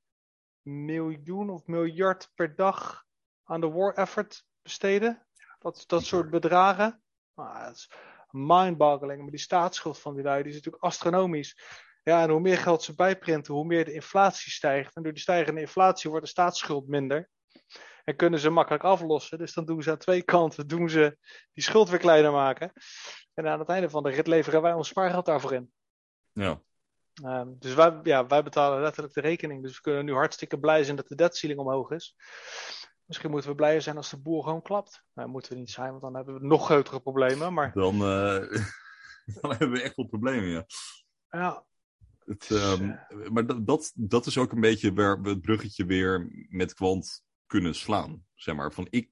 miljoen 0.63 1.51
of 1.51 1.67
miljard 1.67 2.31
per 2.35 2.55
dag 2.57 3.05
aan 3.45 3.61
de 3.61 3.71
war 3.71 3.95
effort 3.95 4.45
besteden. 4.63 5.27
Dat, 5.59 5.85
dat 5.87 6.05
soort 6.05 6.31
bedragen. 6.31 7.03
Nou, 7.35 7.65
dat 7.65 7.75
is 7.75 7.91
mindboggling. 8.31 9.21
Maar 9.21 9.31
die 9.31 9.41
staatsschuld 9.41 9.99
van 9.99 10.15
die 10.15 10.25
lui 10.25 10.43
die 10.43 10.51
is 10.51 10.57
natuurlijk 10.57 10.85
astronomisch. 10.85 11.59
Ja, 12.03 12.23
en 12.23 12.31
hoe 12.31 12.41
meer 12.41 12.59
geld 12.59 12.83
ze 12.83 12.95
bijprinten, 12.95 13.55
hoe 13.55 13.65
meer 13.65 13.85
de 13.85 13.93
inflatie 13.93 14.53
stijgt. 14.53 14.97
En 14.97 15.03
door 15.03 15.13
die 15.13 15.23
stijgende 15.23 15.61
inflatie 15.61 16.11
wordt 16.11 16.25
de 16.25 16.31
staatsschuld 16.31 16.89
minder. 16.89 17.31
En 18.11 18.17
kunnen 18.17 18.41
ze 18.41 18.51
makkelijk 18.51 18.85
aflossen. 18.85 19.39
Dus 19.39 19.55
dan 19.55 19.65
doen 19.65 19.83
ze 19.83 19.91
aan 19.91 19.99
twee 19.99 20.23
kanten 20.23 20.67
doen 20.69 20.89
ze 20.89 21.17
die 21.53 21.63
schuld 21.63 21.89
weer 21.89 21.99
kleiner 21.99 22.33
maken. 22.33 22.73
En 23.35 23.49
aan 23.49 23.59
het 23.59 23.69
einde 23.69 23.91
van 23.91 24.03
de 24.03 24.11
rit 24.11 24.27
leveren 24.27 24.63
wij 24.63 24.73
ons 24.73 24.89
spaargeld 24.89 25.27
daarvoor 25.27 25.53
in. 25.53 25.73
Ja. 26.33 26.63
Um, 27.25 27.57
dus 27.59 27.75
wij, 27.75 28.01
ja, 28.03 28.27
wij 28.27 28.43
betalen 28.43 28.81
letterlijk 28.81 29.15
de 29.15 29.21
rekening. 29.21 29.63
Dus 29.63 29.75
we 29.75 29.81
kunnen 29.81 30.05
nu 30.05 30.13
hartstikke 30.13 30.59
blij 30.59 30.85
zijn 30.85 30.97
dat 30.97 31.09
de 31.09 31.15
debt 31.15 31.37
ceiling 31.37 31.61
omhoog 31.61 31.91
is. 31.91 32.17
Misschien 33.05 33.31
moeten 33.31 33.51
we 33.51 33.57
blijer 33.57 33.83
zijn 33.83 33.97
als 33.97 34.11
de 34.11 34.21
boer 34.21 34.43
gewoon 34.43 34.63
klapt. 34.63 35.05
Nou, 35.15 35.29
moeten 35.29 35.53
we 35.53 35.59
niet 35.59 35.71
zijn, 35.71 35.91
want 35.91 36.03
dan 36.03 36.15
hebben 36.15 36.35
we 36.35 36.47
nog 36.47 36.65
grotere 36.65 37.01
problemen. 37.01 37.53
Maar... 37.53 37.73
Dan, 37.73 37.95
uh, 37.95 38.61
dan 39.41 39.51
hebben 39.51 39.71
we 39.71 39.83
echt 39.83 39.97
wel 39.97 40.07
problemen, 40.07 40.49
ja. 40.49 40.67
Ja. 41.29 41.65
Het, 42.25 42.51
um, 42.51 42.99
maar 43.33 43.47
dat, 43.47 43.67
dat, 43.67 43.93
dat 43.95 44.27
is 44.27 44.39
ook 44.39 44.53
een 44.53 44.61
beetje 44.61 44.93
waar 44.93 45.23
we 45.23 45.29
het 45.29 45.41
bruggetje 45.41 45.85
weer 45.85 46.29
met 46.49 46.75
kwant 46.75 47.29
kunnen 47.51 47.75
slaan. 47.75 48.25
Zeg 48.35 48.55
maar, 48.55 48.73
van 48.73 48.87
ik, 48.91 49.11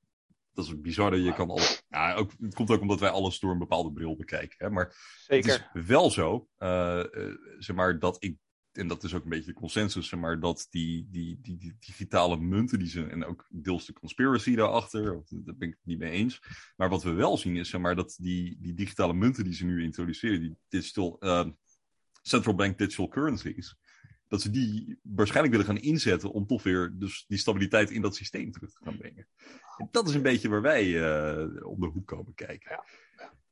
dat 0.53 0.65
is 0.65 0.81
bizar 0.81 1.11
dat 1.11 1.25
je 1.25 1.35
kan 1.35 1.51
al. 1.51 1.61
Ja, 1.89 2.15
ook, 2.15 2.33
het 2.41 2.55
komt 2.55 2.71
ook 2.71 2.81
omdat 2.81 3.01
wij 3.01 3.11
alles 3.11 3.39
door 3.39 3.53
een 3.53 3.59
bepaalde 3.59 3.93
bril 3.93 4.17
bekijken. 4.17 4.57
Hè? 4.59 4.71
Maar 4.71 4.97
Zeker. 5.27 5.53
het 5.53 5.83
is 5.83 5.87
wel 5.87 6.11
zo, 6.11 6.49
uh, 6.59 7.05
uh, 7.13 7.35
zeg 7.59 7.77
maar, 7.77 7.99
dat 7.99 8.17
ik 8.25 8.37
en 8.73 8.87
dat 8.89 9.05
is 9.05 9.15
ook 9.15 9.23
een 9.23 9.29
beetje 9.31 9.53
de 9.53 9.59
consensus, 9.59 10.09
zeg 10.09 10.21
maar, 10.21 10.41
dat 10.41 10.67
die, 10.71 11.09
die, 11.11 11.39
die, 11.43 11.57
die 11.57 11.77
digitale 11.81 12.37
munten 12.37 12.79
die 12.79 12.89
ze, 12.89 13.07
en 13.07 13.25
ook 13.25 13.47
deels 13.51 13.87
de 13.87 13.93
conspiracy 13.93 14.55
daarachter, 14.55 15.23
daar 15.29 15.57
ben 15.57 15.69
ik 15.69 15.75
het 15.75 15.87
niet 15.87 15.99
mee 15.99 16.11
eens. 16.11 16.41
Maar 16.77 16.89
wat 16.89 17.03
we 17.03 17.11
wel 17.11 17.37
zien 17.37 17.57
is, 17.57 17.69
zeg 17.69 17.81
maar, 17.81 17.97
dat 17.97 18.17
die, 18.21 18.59
die 18.61 18.75
digitale 18.75 19.15
munten 19.15 19.45
die 19.45 19.55
ze 19.55 19.65
nu 19.65 19.83
introduceren, 19.83 20.41
die 20.41 20.57
digital, 20.69 21.17
uh, 21.21 21.47
central 22.23 22.55
bank 22.55 22.79
digital 22.79 23.09
currencies, 23.09 23.77
dat 24.29 24.41
ze 24.43 24.51
die 24.51 24.99
waarschijnlijk 25.03 25.57
willen 25.57 25.75
gaan 25.75 25.83
inzetten 25.85 26.31
om 26.33 26.47
toch 26.47 26.63
weer 26.63 26.93
dus 26.95 27.25
die 27.29 27.39
stabiliteit 27.39 27.91
in 27.91 28.03
dat 28.03 28.15
systeem 28.17 28.53
terug 28.53 28.73
te 28.73 28.85
gaan 28.85 28.97
brengen. 28.99 29.29
En 29.77 29.89
dat 29.91 30.09
is 30.09 30.15
een 30.15 30.23
beetje 30.23 30.49
waar 30.49 30.63
wij 30.63 30.87
uh, 30.87 31.67
om 31.67 31.81
de 31.81 31.87
hoek 31.87 32.07
komen 32.07 32.35
kijken. 32.35 32.71
Ja. 32.71 32.85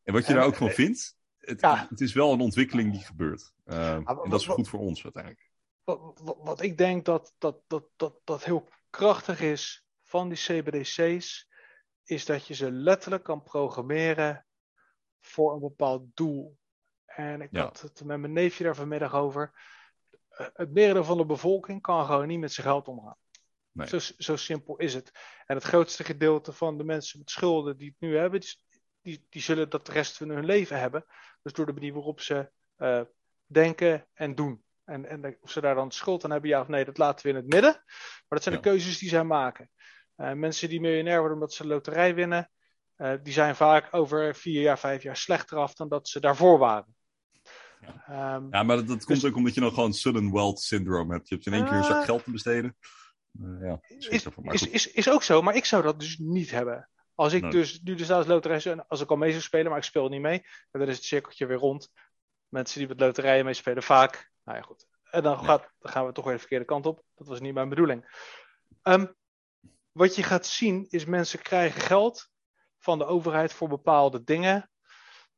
En 0.02 0.12
wat 0.12 0.26
je 0.26 0.34
daar 0.34 0.44
ook 0.44 0.56
van 0.56 0.70
vindt, 0.70 1.16
het, 1.38 1.60
Ja. 1.60 1.86
het 1.90 2.00
is 2.00 2.12
wel 2.12 2.32
een 2.32 2.40
ontwikkeling 2.40 2.92
die 2.92 3.04
gebeurt. 3.04 3.52
Uh, 3.64 3.74
maar 3.98 4.18
en 4.22 4.30
dat 4.30 4.40
is 4.40 4.46
goed 4.46 4.68
voor 4.68 4.80
ons 4.80 5.02
uiteindelijk. 5.04 5.50
wat, 5.84 6.20
wat, 6.22 6.36
wat 6.40 6.62
ik 6.62 6.78
denk 6.78 7.04
dat, 7.04 7.34
dat, 7.38 7.62
dat, 7.66 7.84
dat, 7.96 8.20
dat 8.24 8.44
heel 8.44 8.68
krachtig 8.90 9.40
is 9.40 9.84
van 10.02 10.28
die 10.28 10.38
CBDC's, 10.38 11.48
is 12.04 12.24
dat 12.24 12.46
je 12.46 12.54
ze 12.54 12.70
letterlijk 12.70 13.22
kan 13.24 13.42
programmeren 13.42 14.46
voor 15.20 15.52
een 15.54 15.60
bepaald 15.60 16.02
doel. 16.14 16.58
En 17.06 17.40
ik 17.40 17.48
Ja. 17.52 17.62
had 17.62 17.80
het 17.80 18.04
met 18.04 18.20
mijn 18.20 18.32
neefje 18.32 18.64
daar 18.64 18.74
vanmiddag 18.74 19.14
over. 19.14 19.74
Het 20.36 20.72
merendeel 20.72 21.04
van 21.04 21.16
de 21.16 21.26
bevolking 21.26 21.82
kan 21.82 22.06
gewoon 22.06 22.26
niet 22.26 22.40
met 22.40 22.52
zijn 22.52 22.66
geld 22.66 22.88
omgaan. 22.88 23.16
Nee. 23.72 23.88
Zo, 23.88 23.98
zo 24.18 24.36
simpel 24.36 24.76
is 24.76 24.94
het. 24.94 25.10
En 25.46 25.56
het 25.56 25.64
grootste 25.64 26.04
gedeelte 26.04 26.52
van 26.52 26.78
de 26.78 26.84
mensen 26.84 27.18
met 27.18 27.30
schulden 27.30 27.76
die 27.76 27.88
het 27.88 27.96
nu 27.98 28.16
hebben, 28.16 28.40
die, 28.40 28.58
die, 29.02 29.26
die 29.30 29.42
zullen 29.42 29.70
dat 29.70 29.86
de 29.86 29.92
rest 29.92 30.16
van 30.16 30.28
hun 30.28 30.44
leven 30.44 30.80
hebben. 30.80 31.04
Dus 31.42 31.52
door 31.52 31.66
de 31.66 31.72
manier 31.72 31.92
waarop 31.92 32.20
ze 32.20 32.50
eh, 32.76 33.00
denken 33.46 34.06
en 34.12 34.34
doen. 34.34 34.64
En, 34.84 35.06
en 35.06 35.36
of 35.40 35.50
ze 35.50 35.60
daar 35.60 35.74
dan 35.74 35.90
schuld 35.90 36.24
aan 36.24 36.30
hebben, 36.30 36.50
ja 36.50 36.60
of 36.60 36.68
nee, 36.68 36.84
dat 36.84 36.98
laten 36.98 37.26
we 37.26 37.32
in 37.32 37.36
het 37.36 37.52
midden. 37.52 37.72
Maar 37.72 38.24
dat 38.28 38.42
zijn 38.42 38.54
de 38.54 38.60
keuzes 38.60 38.98
die 38.98 39.08
zij 39.08 39.24
maken. 39.24 39.70
Eh, 40.14 40.32
mensen 40.32 40.68
die 40.68 40.80
miljonair 40.80 41.18
worden 41.18 41.36
omdat 41.36 41.52
ze 41.52 41.66
loterij 41.66 42.14
winnen, 42.14 42.50
eh, 42.96 43.12
die 43.22 43.32
zijn 43.32 43.56
vaak 43.56 43.94
over 43.94 44.34
vier 44.34 44.62
jaar, 44.62 44.78
vijf 44.78 45.02
jaar 45.02 45.16
slechter 45.16 45.58
af 45.58 45.74
dan 45.74 45.88
dat 45.88 46.08
ze 46.08 46.20
daarvoor 46.20 46.58
waren. 46.58 46.95
Ja. 47.80 48.04
Ehm, 48.06 48.46
Ja, 48.50 48.62
maar 48.62 48.76
dat, 48.76 48.86
dat 48.88 49.04
komt 49.04 49.20
Dus- 49.20 49.30
ook 49.30 49.36
omdat 49.36 49.54
je 49.54 49.60
dan 49.60 49.72
gewoon 49.72 49.92
sudden 49.92 50.32
wealth 50.32 50.60
syndrome 50.60 51.12
hebt. 51.14 51.28
Je 51.28 51.34
hebt 51.34 51.46
in 51.46 51.52
één 51.52 51.64
keer 51.64 51.72
een 51.74 51.84
zak 51.84 51.96
Ah. 51.96 52.04
geld 52.04 52.24
te 52.24 52.30
besteden. 52.30 52.76
Eh, 53.42 53.48
ja, 53.62 53.80
is, 53.88 54.08
is, 54.08 54.68
is, 54.68 54.92
is 54.92 55.10
ook 55.10 55.22
zo, 55.22 55.42
maar 55.42 55.54
ik 55.56 55.64
zou 55.64 55.82
dat 55.82 56.00
dus 56.00 56.18
niet 56.18 56.50
hebben. 56.50 56.88
Als 57.14 57.32
ik 57.32 57.42
Nee. 57.42 57.50
dus 57.50 57.80
nu 57.82 57.94
de 57.94 58.04
staatsloterij 58.04 58.84
als 58.88 59.00
ik 59.00 59.10
al 59.10 59.16
mee 59.16 59.30
zou 59.30 59.42
spelen, 59.42 59.68
maar 59.68 59.78
ik 59.78 59.84
speel 59.84 60.08
niet 60.08 60.20
mee, 60.20 60.38
en 60.70 60.80
dan 60.80 60.88
is 60.88 60.96
het 60.96 61.04
cirkeltje 61.04 61.46
weer 61.46 61.56
rond. 61.56 61.90
Mensen 62.48 62.78
die 62.78 62.88
met 62.88 63.00
loterijen 63.00 63.44
meespelen, 63.44 63.82
vaak. 63.82 64.30
Nou 64.44 64.58
ja, 64.58 64.64
goed. 64.64 64.86
En 65.10 65.22
dan, 65.22 65.44
gaat, 65.44 65.70
dan 65.78 65.92
gaan 65.92 66.06
we 66.06 66.12
toch 66.12 66.24
weer 66.24 66.32
de 66.32 66.38
verkeerde 66.40 66.64
kant 66.64 66.86
op. 66.86 67.02
Dat 67.14 67.26
was 67.26 67.40
niet 67.40 67.54
mijn 67.54 67.68
bedoeling. 67.68 68.24
Ehm, 68.82 69.06
wat 69.92 70.16
je 70.16 70.22
gaat 70.22 70.46
zien 70.46 70.86
is 70.88 71.04
mensen 71.04 71.42
krijgen 71.42 71.80
geld 71.80 72.28
van 72.78 72.98
de 72.98 73.04
overheid 73.04 73.52
voor 73.52 73.68
bepaalde 73.68 74.24
dingen. 74.24 74.70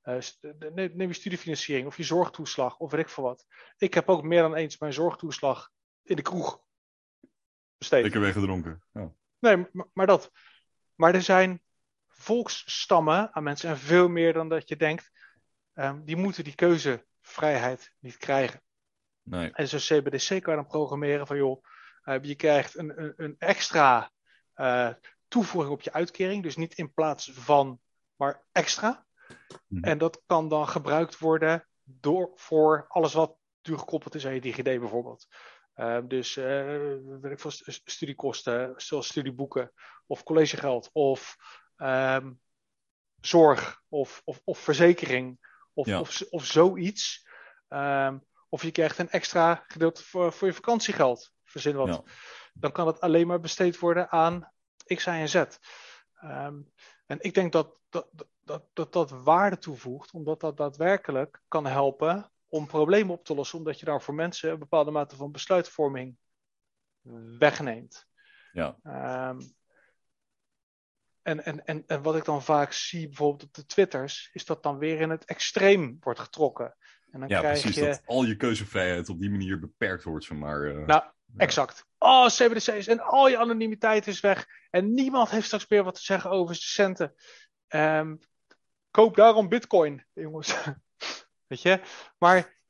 Eh, 0.09 0.19
neem 0.75 1.09
je 1.09 1.13
studiefinanciering 1.13 1.87
of 1.87 1.97
je 1.97 2.03
zorgtoeslag 2.03 2.79
of 2.79 2.91
weet 2.91 3.01
ik 3.01 3.09
veel 3.09 3.25
wat. 3.25 3.47
Ik 3.77 3.95
heb 3.95 4.09
ook 4.09 4.23
meer 4.23 4.43
dan 4.43 4.55
eens 4.55 4.79
mijn 4.79 4.93
zorgtoeslag 4.93 5.71
in 6.03 6.17
de 6.17 6.23
kroeg 6.23 6.61
besteed. 7.79 8.03
Lekker 8.03 8.21
weggedronken. 8.21 8.83
Ja. 8.93 9.13
Nee, 9.39 9.57
maar, 9.73 9.87
maar 9.93 10.07
dat. 10.07 10.33
Maar 10.95 11.15
er 11.15 11.23
zijn 11.23 11.63
volksstammen 12.09 13.35
aan 13.35 13.43
mensen, 13.43 13.71
en 13.71 13.79
veel 13.79 14.09
meer 14.09 14.33
dan 14.33 14.49
dat 14.49 14.69
je 14.69 14.77
denkt, 14.77 15.11
ehm, 15.73 16.05
die 16.05 16.17
moeten 16.17 16.45
die 16.45 16.55
keuzevrijheid 16.55 17.93
niet 17.99 18.17
krijgen. 18.17 18.63
Nee. 19.23 19.51
En 19.53 19.69
zo'n 19.69 20.01
CBDC 20.01 20.29
kan 20.29 20.55
je 20.55 20.61
dan 20.61 20.67
programmeren 20.67 21.27
van, 21.27 21.37
joh, 21.37 21.65
eh, 22.03 22.23
je 22.23 22.35
krijgt 22.35 22.79
een, 22.79 23.03
een, 23.03 23.13
een 23.17 23.37
extra 23.39 24.11
eh, 24.55 24.91
toevoeging 25.29 25.73
op 25.73 25.81
je 25.81 25.93
uitkering, 25.93 26.43
dus 26.43 26.57
niet 26.57 26.75
in 26.75 26.93
plaats 26.93 27.33
van, 27.33 27.81
maar 28.17 28.43
extra. 28.53 29.07
Mhm. 29.67 29.85
En 29.85 29.99
dat 29.99 30.23
kan 30.27 30.49
dan 30.49 30.69
gebruikt 30.69 31.19
worden 31.19 31.67
door, 31.83 32.31
voor 32.35 32.85
alles 32.89 33.15
wat 33.15 33.37
duur 33.61 33.79
gekoppeld 33.79 34.15
is 34.15 34.27
aan 34.27 34.35
je 34.35 34.41
DigiD 34.41 34.65
bijvoorbeeld. 34.65 35.27
Eh, 35.73 35.99
dus 36.05 36.35
weet 36.35 37.45
ik 37.45 37.81
studiekosten, 37.85 38.73
zoals 38.77 39.07
studieboeken 39.07 39.73
of 40.07 40.23
collegegeld 40.23 40.91
of 40.93 41.37
ehm, 41.77 42.33
zorg 43.21 43.83
of, 43.89 44.23
of, 44.25 44.41
of 44.45 44.59
verzekering 44.59 45.39
of, 45.73 45.87
Ja. 45.87 46.01
of, 46.01 46.23
of 46.31 46.45
zoiets. 46.45 47.27
Ehm, 47.69 48.19
of 48.49 48.63
je 48.63 48.71
krijgt 48.71 48.99
een 48.99 49.11
extra 49.11 49.65
gedeelte 49.67 50.03
voor, 50.03 50.33
voor 50.33 50.49
je 50.49 50.55
vakantiegeld, 50.55 51.33
verzin 51.45 51.77
wat. 51.77 51.89
Ja. 51.89 52.03
Dan 52.53 52.73
kan 52.73 52.87
het 52.87 53.01
alleen 53.01 53.27
maar 53.27 53.41
besteed 53.41 53.79
worden 53.79 54.11
aan 54.11 54.53
X, 54.95 55.05
Y 55.05 55.09
en 55.09 55.29
Z. 55.29 55.45
Ehm, 56.15 56.61
en 57.07 57.21
ik 57.21 57.35
denk 57.35 57.53
dat 57.53 57.77
dat, 57.89 58.09
dat, 58.49 58.65
dat 58.73 58.93
dat 58.93 59.11
waarde 59.11 59.59
toevoegt, 59.59 60.13
omdat 60.13 60.41
dat 60.41 60.57
daadwerkelijk 60.57 61.41
kan 61.49 61.67
helpen 61.67 62.31
om 62.49 62.67
problemen 62.67 63.15
op 63.15 63.25
te 63.25 63.35
lossen, 63.35 63.59
omdat 63.59 63.79
je 63.79 63.85
daar 63.85 64.03
voor 64.03 64.15
mensen 64.15 64.51
een 64.51 64.59
bepaalde 64.59 64.91
mate 64.91 65.17
van 65.17 65.33
besluitvorming 65.33 66.17
wegneemt. 67.39 68.07
Ja. 68.53 68.79
Ehm, 68.83 69.41
en, 71.23 71.45
en, 71.45 71.65
en, 71.67 71.85
en 71.87 72.03
wat 72.03 72.17
ik 72.17 72.25
dan 72.25 72.43
vaak 72.43 72.73
zie, 72.73 73.07
bijvoorbeeld 73.07 73.43
op 73.43 73.55
de 73.55 73.67
Twitters, 73.67 74.31
is 74.33 74.45
dat 74.45 74.63
dan 74.63 74.79
weer 74.79 75.01
in 75.01 75.11
het 75.11 75.25
extreem 75.25 75.97
wordt 76.01 76.21
getrokken. 76.21 76.77
En 77.11 77.21
dan 77.21 77.29
ja, 77.29 77.39
krijg 77.39 77.61
precies. 77.61 77.81
je... 77.81 77.87
Dat 77.87 78.03
al 78.05 78.25
je 78.25 78.37
keuzevrijheid 78.37 79.09
op 79.09 79.21
die 79.21 79.31
manier 79.31 79.59
beperkt 79.59 80.05
wordt. 80.05 80.25
Zeg 80.25 80.39
maar, 80.39 80.61
uh, 80.61 80.87
nou, 80.87 81.03
exact. 81.37 81.87
Oh, 81.99 82.27
CBDC's 82.27 82.87
en 82.87 83.01
al 83.01 83.29
je 83.29 83.39
anonimiteit 83.39 84.07
is 84.07 84.21
weg. 84.21 84.47
En 84.71 84.95
niemand 84.95 85.31
heeft 85.31 85.47
straks 85.47 85.69
meer 85.69 85.85
wat 85.85 85.95
te 85.95 86.03
zeggen 86.03 86.31
over 86.31 86.55
de 86.55 86.61
centen. 86.61 87.15
Um, 87.69 88.19
koop 88.99 89.17
daarom 89.17 89.49
bitcoin, 89.49 90.07
jongens. 90.13 90.65
Weet 91.49 91.63
je? 91.63 91.83
Maar 92.19 92.61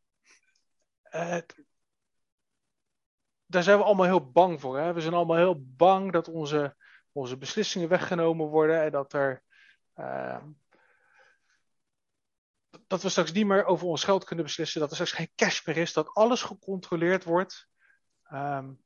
uh, 1.10 1.38
daar 3.46 3.62
zijn 3.62 3.78
we 3.78 3.84
allemaal 3.84 4.06
heel 4.06 4.30
bang 4.30 4.60
voor. 4.60 4.78
Hè? 4.78 4.92
We 4.92 5.00
zijn 5.00 5.14
allemaal 5.14 5.36
heel 5.36 5.64
bang 5.66 6.12
dat 6.12 6.28
onze, 6.28 6.76
onze 7.12 7.36
beslissingen 7.36 7.88
weggenomen 7.88 8.46
worden 8.46 8.82
en 8.82 8.90
dat 8.90 9.12
er. 9.12 9.42
Uh, 9.96 10.44
dat 12.86 13.02
we 13.02 13.08
straks 13.08 13.32
niet 13.32 13.46
meer 13.46 13.64
over 13.64 13.86
ons 13.86 14.04
geld 14.04 14.24
kunnen 14.24 14.44
beslissen, 14.44 14.80
dat 14.80 14.90
er 14.90 14.96
straks 14.96 15.12
geen 15.12 15.32
cash 15.34 15.66
meer 15.66 15.76
is, 15.76 15.92
dat 15.92 16.14
alles 16.14 16.42
gecontroleerd 16.42 17.24
wordt. 17.24 17.68
Um, 18.32 18.84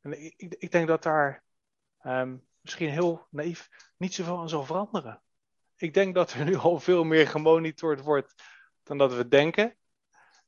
en 0.00 0.24
ik, 0.24 0.54
ik, 0.58 0.70
denk 0.70 0.88
dat 0.88 1.02
daar 1.02 1.44
um, 2.02 2.46
misschien 2.60 2.90
heel 2.90 3.26
naïef 3.30 3.68
niet 3.96 4.14
zoveel 4.14 4.38
aan 4.38 4.48
zal 4.48 4.64
veranderen. 4.64 5.22
Ik 5.80 5.94
denk 5.94 6.14
dat 6.14 6.32
er 6.32 6.44
nu 6.44 6.56
al 6.56 6.80
veel 6.80 7.04
meer 7.04 7.26
gemonitord 7.26 8.00
wordt 8.00 8.34
dan 8.82 8.98
dat 8.98 9.14
we 9.14 9.28
denken 9.28 9.76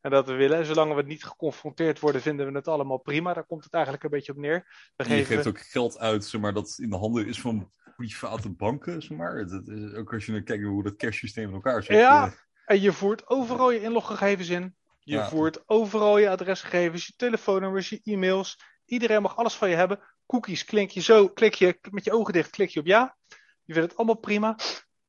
en 0.00 0.10
dat 0.10 0.26
we 0.26 0.32
willen. 0.32 0.58
En 0.58 0.66
zolang 0.66 0.94
we 0.94 1.02
niet 1.02 1.24
geconfronteerd 1.24 2.00
worden, 2.00 2.20
vinden 2.20 2.46
we 2.46 2.52
het 2.52 2.68
allemaal 2.68 2.98
prima. 2.98 3.32
Daar 3.32 3.46
komt 3.46 3.64
het 3.64 3.72
eigenlijk 3.72 4.04
een 4.04 4.10
beetje 4.10 4.32
op 4.32 4.38
neer. 4.38 4.90
We 4.96 5.16
je 5.16 5.24
geeft 5.24 5.46
ook 5.46 5.60
geld 5.60 5.98
uit, 5.98 6.24
zeg 6.24 6.40
maar, 6.40 6.52
dat 6.52 6.74
in 6.78 6.90
de 6.90 6.96
handen 6.96 7.26
is 7.26 7.40
van 7.40 7.72
private 7.96 8.50
banken, 8.50 9.02
zeg 9.02 9.18
maar. 9.18 9.46
Dat 9.46 9.68
is, 9.68 9.94
ook 9.94 10.12
als 10.12 10.26
je 10.26 10.32
naar 10.32 10.42
kijkt 10.42 10.64
hoe 10.64 10.82
dat 10.82 10.96
cashsysteem 10.96 11.48
in 11.48 11.54
elkaar 11.54 11.82
zit. 11.82 11.96
Ja, 11.96 12.26
uh... 12.26 12.32
en 12.64 12.80
je 12.80 12.92
voert 12.92 13.28
overal 13.28 13.70
je 13.70 13.80
inloggegevens 13.80 14.48
in. 14.48 14.76
Je 14.98 15.14
ja. 15.14 15.28
voert 15.28 15.68
overal 15.68 16.18
je 16.18 16.30
adresgegevens, 16.30 17.06
je 17.06 17.12
telefoonnummers, 17.16 17.88
je 17.88 18.00
e-mails. 18.02 18.58
Iedereen 18.84 19.22
mag 19.22 19.36
alles 19.36 19.54
van 19.54 19.70
je 19.70 19.76
hebben. 19.76 20.00
Cookies, 20.26 20.64
klink 20.64 20.90
je 20.90 21.00
zo, 21.00 21.28
klik 21.28 21.54
je 21.54 21.78
met 21.90 22.04
je 22.04 22.12
ogen 22.12 22.32
dicht, 22.32 22.50
klik 22.50 22.70
je 22.70 22.80
op 22.80 22.86
ja. 22.86 23.16
Je 23.64 23.72
vindt 23.72 23.88
het 23.88 23.98
allemaal 23.98 24.18
prima. 24.18 24.56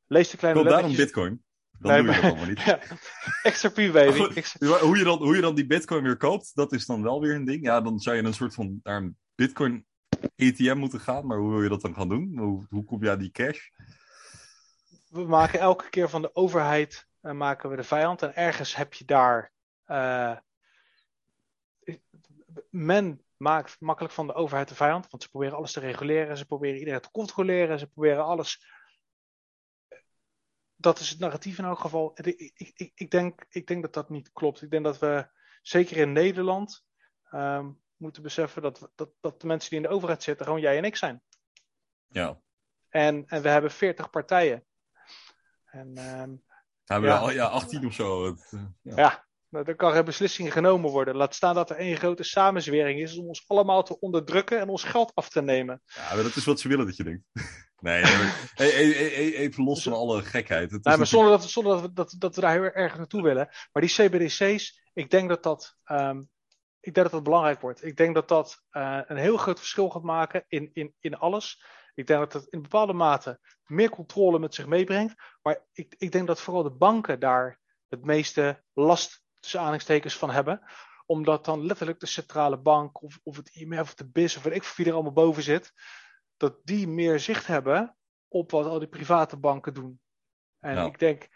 Lees 0.07 0.29
de 0.29 0.37
kleine 0.37 0.63
Wil 0.63 0.71
lettertjes. 0.71 0.97
daarom 0.97 1.35
bitcoin. 1.35 1.43
Dan 1.79 1.91
nee, 1.91 2.03
doe 2.03 2.13
je 2.13 2.21
dat 2.21 2.31
allemaal 2.31 2.47
niet. 2.47 2.61
Ja, 3.43 3.51
XRP 3.51 3.75
baby. 3.75 4.17
Hoe 4.87 4.97
je, 4.97 5.03
dan, 5.03 5.17
hoe 5.17 5.35
je 5.35 5.41
dan 5.41 5.55
die 5.55 5.65
bitcoin 5.65 6.03
weer 6.03 6.17
koopt, 6.17 6.51
dat 6.55 6.71
is 6.71 6.85
dan 6.85 7.03
wel 7.03 7.21
weer 7.21 7.35
een 7.35 7.45
ding. 7.45 7.63
Ja, 7.63 7.81
dan 7.81 7.99
zou 7.99 8.15
je 8.15 8.23
een 8.23 8.33
soort 8.33 8.53
van 8.53 8.79
naar 8.83 8.97
een 8.97 9.17
bitcoin 9.35 9.85
ATM 10.35 10.77
moeten 10.77 10.99
gaan. 10.99 11.27
Maar 11.27 11.37
hoe 11.37 11.49
wil 11.49 11.63
je 11.63 11.69
dat 11.69 11.81
dan 11.81 11.95
gaan 11.95 12.09
doen? 12.09 12.37
Hoe, 12.37 12.65
hoe 12.69 12.83
kom 12.83 13.03
je 13.03 13.09
aan 13.09 13.19
die 13.19 13.31
cash? 13.31 13.59
We 15.09 15.23
maken 15.23 15.59
elke 15.59 15.89
keer 15.89 16.09
van 16.09 16.21
de 16.21 16.35
overheid 16.35 17.07
uh, 17.21 17.31
maken 17.31 17.69
we 17.69 17.75
de 17.75 17.83
vijand. 17.83 18.21
En 18.21 18.35
ergens 18.35 18.75
heb 18.75 18.93
je 18.93 19.05
daar... 19.05 19.51
Uh, 19.87 20.37
men 22.69 23.21
maakt 23.37 23.75
makkelijk 23.79 24.13
van 24.13 24.27
de 24.27 24.33
overheid 24.33 24.67
de 24.67 24.75
vijand. 24.75 25.09
Want 25.09 25.23
ze 25.23 25.29
proberen 25.29 25.57
alles 25.57 25.71
te 25.71 25.79
reguleren. 25.79 26.37
Ze 26.37 26.45
proberen 26.45 26.79
iedereen 26.79 27.01
te 27.01 27.11
controleren. 27.11 27.79
Ze 27.79 27.87
proberen 27.87 28.25
alles 28.25 28.65
dat 30.83 30.99
is 30.99 31.09
het 31.09 31.19
narratief 31.19 31.57
in 31.57 31.65
elk 31.65 31.79
geval. 31.79 32.11
Ik, 32.15 32.51
ik, 32.55 32.91
ik, 32.95 33.11
denk, 33.11 33.45
ik 33.49 33.67
denk 33.67 33.81
dat 33.81 33.93
dat 33.93 34.09
niet 34.09 34.31
klopt. 34.31 34.61
Ik 34.61 34.71
denk 34.71 34.83
dat 34.83 34.99
we, 34.99 35.27
zeker 35.61 35.97
in 35.97 36.11
Nederland, 36.11 36.85
um, 37.31 37.81
moeten 37.95 38.23
beseffen 38.23 38.61
dat, 38.61 38.91
dat, 38.95 39.11
dat 39.19 39.41
de 39.41 39.47
mensen 39.47 39.69
die 39.69 39.79
in 39.79 39.85
de 39.85 39.91
overheid 39.93 40.23
zitten 40.23 40.45
gewoon 40.45 40.61
jij 40.61 40.77
en 40.77 40.83
ik 40.83 40.95
zijn. 40.95 41.21
Ja. 42.07 42.41
En, 42.89 43.23
en 43.27 43.41
we 43.41 43.49
hebben 43.49 43.71
40 43.71 44.09
partijen. 44.09 44.65
En, 45.65 45.87
um, 45.87 46.43
hebben 46.85 47.09
ja, 47.09 47.15
we 47.15 47.21
al, 47.21 47.31
ja, 47.31 47.45
18 47.45 47.85
of 47.85 47.93
zo. 47.93 48.25
Het, 48.25 48.51
ja. 48.81 48.95
ja. 48.95 49.25
Nou, 49.53 49.65
er 49.65 49.75
kan 49.75 49.91
geen 49.91 50.05
beslissing 50.05 50.53
genomen 50.53 50.91
worden. 50.91 51.15
Laat 51.15 51.35
staan 51.35 51.55
dat 51.55 51.69
er 51.69 51.75
één 51.75 51.97
grote 51.97 52.23
samenzwering 52.23 53.01
is 53.01 53.17
om 53.17 53.27
ons 53.27 53.43
allemaal 53.47 53.83
te 53.83 53.99
onderdrukken 53.99 54.59
en 54.59 54.69
ons 54.69 54.83
geld 54.83 55.11
af 55.15 55.29
te 55.29 55.41
nemen. 55.41 55.81
Ja, 55.85 56.13
maar 56.13 56.23
dat 56.23 56.35
is 56.35 56.45
wat 56.45 56.59
ze 56.59 56.67
willen 56.67 56.85
dat 56.85 56.97
je 56.97 57.03
denkt. 57.03 57.23
Nee, 57.83 58.03
even 59.33 59.63
los 59.63 59.83
van 59.83 59.93
alle 59.93 60.21
gekheid. 60.21 60.71
Het 60.71 60.83
nee, 60.83 60.97
maar 60.97 61.07
zonder, 61.07 61.31
dat, 61.31 61.43
zonder 61.49 61.73
dat, 61.73 61.81
we, 61.81 61.93
dat, 61.93 62.15
dat 62.17 62.35
we 62.35 62.41
daar 62.41 62.51
heel 62.51 62.63
erg 62.63 62.97
naartoe 62.97 63.21
willen. 63.21 63.49
Maar 63.71 63.81
die 63.81 63.91
CBDC's, 63.91 64.81
ik 64.93 65.09
denk 65.09 65.29
dat 65.29 65.43
dat, 65.43 65.75
um, 65.85 66.29
ik 66.79 66.93
denk 66.93 66.95
dat 66.95 67.11
dat 67.11 67.23
belangrijk 67.23 67.61
wordt. 67.61 67.83
Ik 67.83 67.97
denk 67.97 68.15
dat 68.15 68.27
dat 68.27 68.63
uh, 68.71 68.99
een 69.05 69.17
heel 69.17 69.37
groot 69.37 69.59
verschil 69.59 69.89
gaat 69.89 70.03
maken 70.03 70.45
in, 70.47 70.69
in, 70.73 70.93
in 70.99 71.17
alles. 71.17 71.63
Ik 71.93 72.07
denk 72.07 72.19
dat 72.19 72.33
het 72.33 72.53
in 72.53 72.61
bepaalde 72.61 72.93
mate 72.93 73.39
meer 73.65 73.89
controle 73.89 74.39
met 74.39 74.55
zich 74.55 74.67
meebrengt. 74.67 75.15
Maar 75.41 75.59
ik, 75.73 75.95
ik 75.97 76.11
denk 76.11 76.27
dat 76.27 76.41
vooral 76.41 76.63
de 76.63 76.71
banken 76.71 77.19
daar 77.19 77.59
het 77.87 78.05
meeste 78.05 78.63
last 78.73 79.22
tussen 79.43 79.59
aanhalingstekens 79.59 80.17
van 80.17 80.29
hebben. 80.29 80.61
Omdat 81.05 81.45
dan 81.45 81.65
letterlijk 81.65 81.99
de 81.99 82.05
centrale 82.05 82.57
bank 82.57 83.01
of, 83.01 83.19
of 83.23 83.35
het 83.37 83.49
IMF 83.49 83.81
of 83.81 83.93
de 83.95 84.07
BIS 84.07 84.37
of 84.37 84.43
weet 84.43 84.55
ik 84.55 84.63
wie 84.63 84.85
er 84.85 84.93
allemaal 84.93 85.11
boven 85.11 85.43
zit. 85.43 85.71
Dat 86.37 86.55
die 86.63 86.87
meer 86.87 87.19
zicht 87.19 87.47
hebben 87.47 87.97
op 88.27 88.51
wat 88.51 88.65
al 88.65 88.79
die 88.79 88.87
private 88.87 89.37
banken 89.37 89.73
doen. 89.73 89.99
En 90.59 90.75
Ja. 90.75 90.85
ik 90.85 90.99
denk 90.99 91.27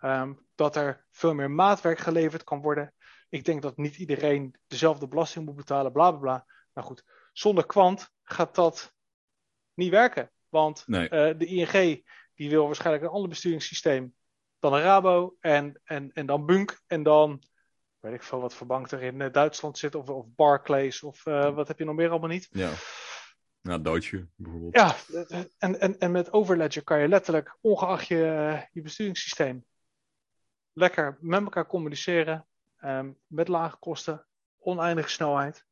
um, 0.00 0.46
dat 0.54 0.76
er 0.76 1.06
veel 1.10 1.34
meer 1.34 1.50
maatwerk 1.50 1.98
geleverd 1.98 2.44
kan 2.44 2.60
worden. 2.60 2.94
Ik 3.28 3.44
denk 3.44 3.62
dat 3.62 3.76
niet 3.76 3.96
iedereen 3.96 4.56
dezelfde 4.66 5.08
belasting 5.08 5.44
moet 5.44 5.56
betalen, 5.56 5.92
bla 5.92 6.10
bla 6.10 6.18
bla. 6.20 6.46
Nou 6.74 6.86
goed, 6.86 7.04
zonder 7.32 7.66
kwant 7.66 8.10
gaat 8.22 8.54
dat 8.54 8.92
niet 9.74 9.90
werken. 9.90 10.30
Want 10.48 10.86
Nee. 10.86 11.04
uh, 11.04 11.38
de 11.38 11.46
ING 11.46 12.04
die 12.34 12.50
wil 12.50 12.66
waarschijnlijk 12.66 13.04
een 13.04 13.10
ander 13.10 13.28
besturingssysteem 13.28 14.14
dan 14.58 14.74
een 14.74 14.80
Rabo 14.82 15.36
en, 15.40 15.80
en, 15.84 16.12
en 16.12 16.26
dan 16.26 16.46
Bunk 16.46 16.80
en 16.86 17.02
dan 17.02 17.42
weet 18.04 18.14
ik 18.14 18.22
veel 18.22 18.40
wat 18.40 18.54
voor 18.54 18.66
bank 18.66 18.90
er 18.90 19.02
in 19.02 19.20
uh, 19.20 19.32
Duitsland 19.32 19.78
zit 19.78 19.94
of, 19.94 20.08
of 20.08 20.26
Barclays 20.34 21.02
of 21.02 21.26
uh, 21.26 21.54
wat 21.54 21.68
heb 21.68 21.78
je 21.78 21.84
nog 21.84 21.94
meer 21.94 22.10
allemaal 22.10 22.28
niet. 22.28 22.48
Ja. 22.50 22.70
Nou, 23.60 23.82
Deutsche 23.82 24.28
bijvoorbeeld. 24.34 24.74
Ja, 24.76 24.96
en, 25.58 25.80
en, 25.80 25.98
en 25.98 26.10
met 26.12 26.32
Overledger 26.32 26.82
kan 26.84 27.00
je 27.00 27.08
letterlijk, 27.08 27.56
ongeacht 27.60 28.06
je, 28.06 28.60
je 28.72 28.82
besturingssysteem, 28.82 29.64
lekker 30.72 31.18
met 31.20 31.42
elkaar 31.42 31.66
communiceren. 31.66 32.46
Um, 32.84 33.18
met 33.26 33.48
lage 33.48 33.76
kosten, 33.76 34.26
oneindige 34.58 35.08
snelheid. 35.08 35.64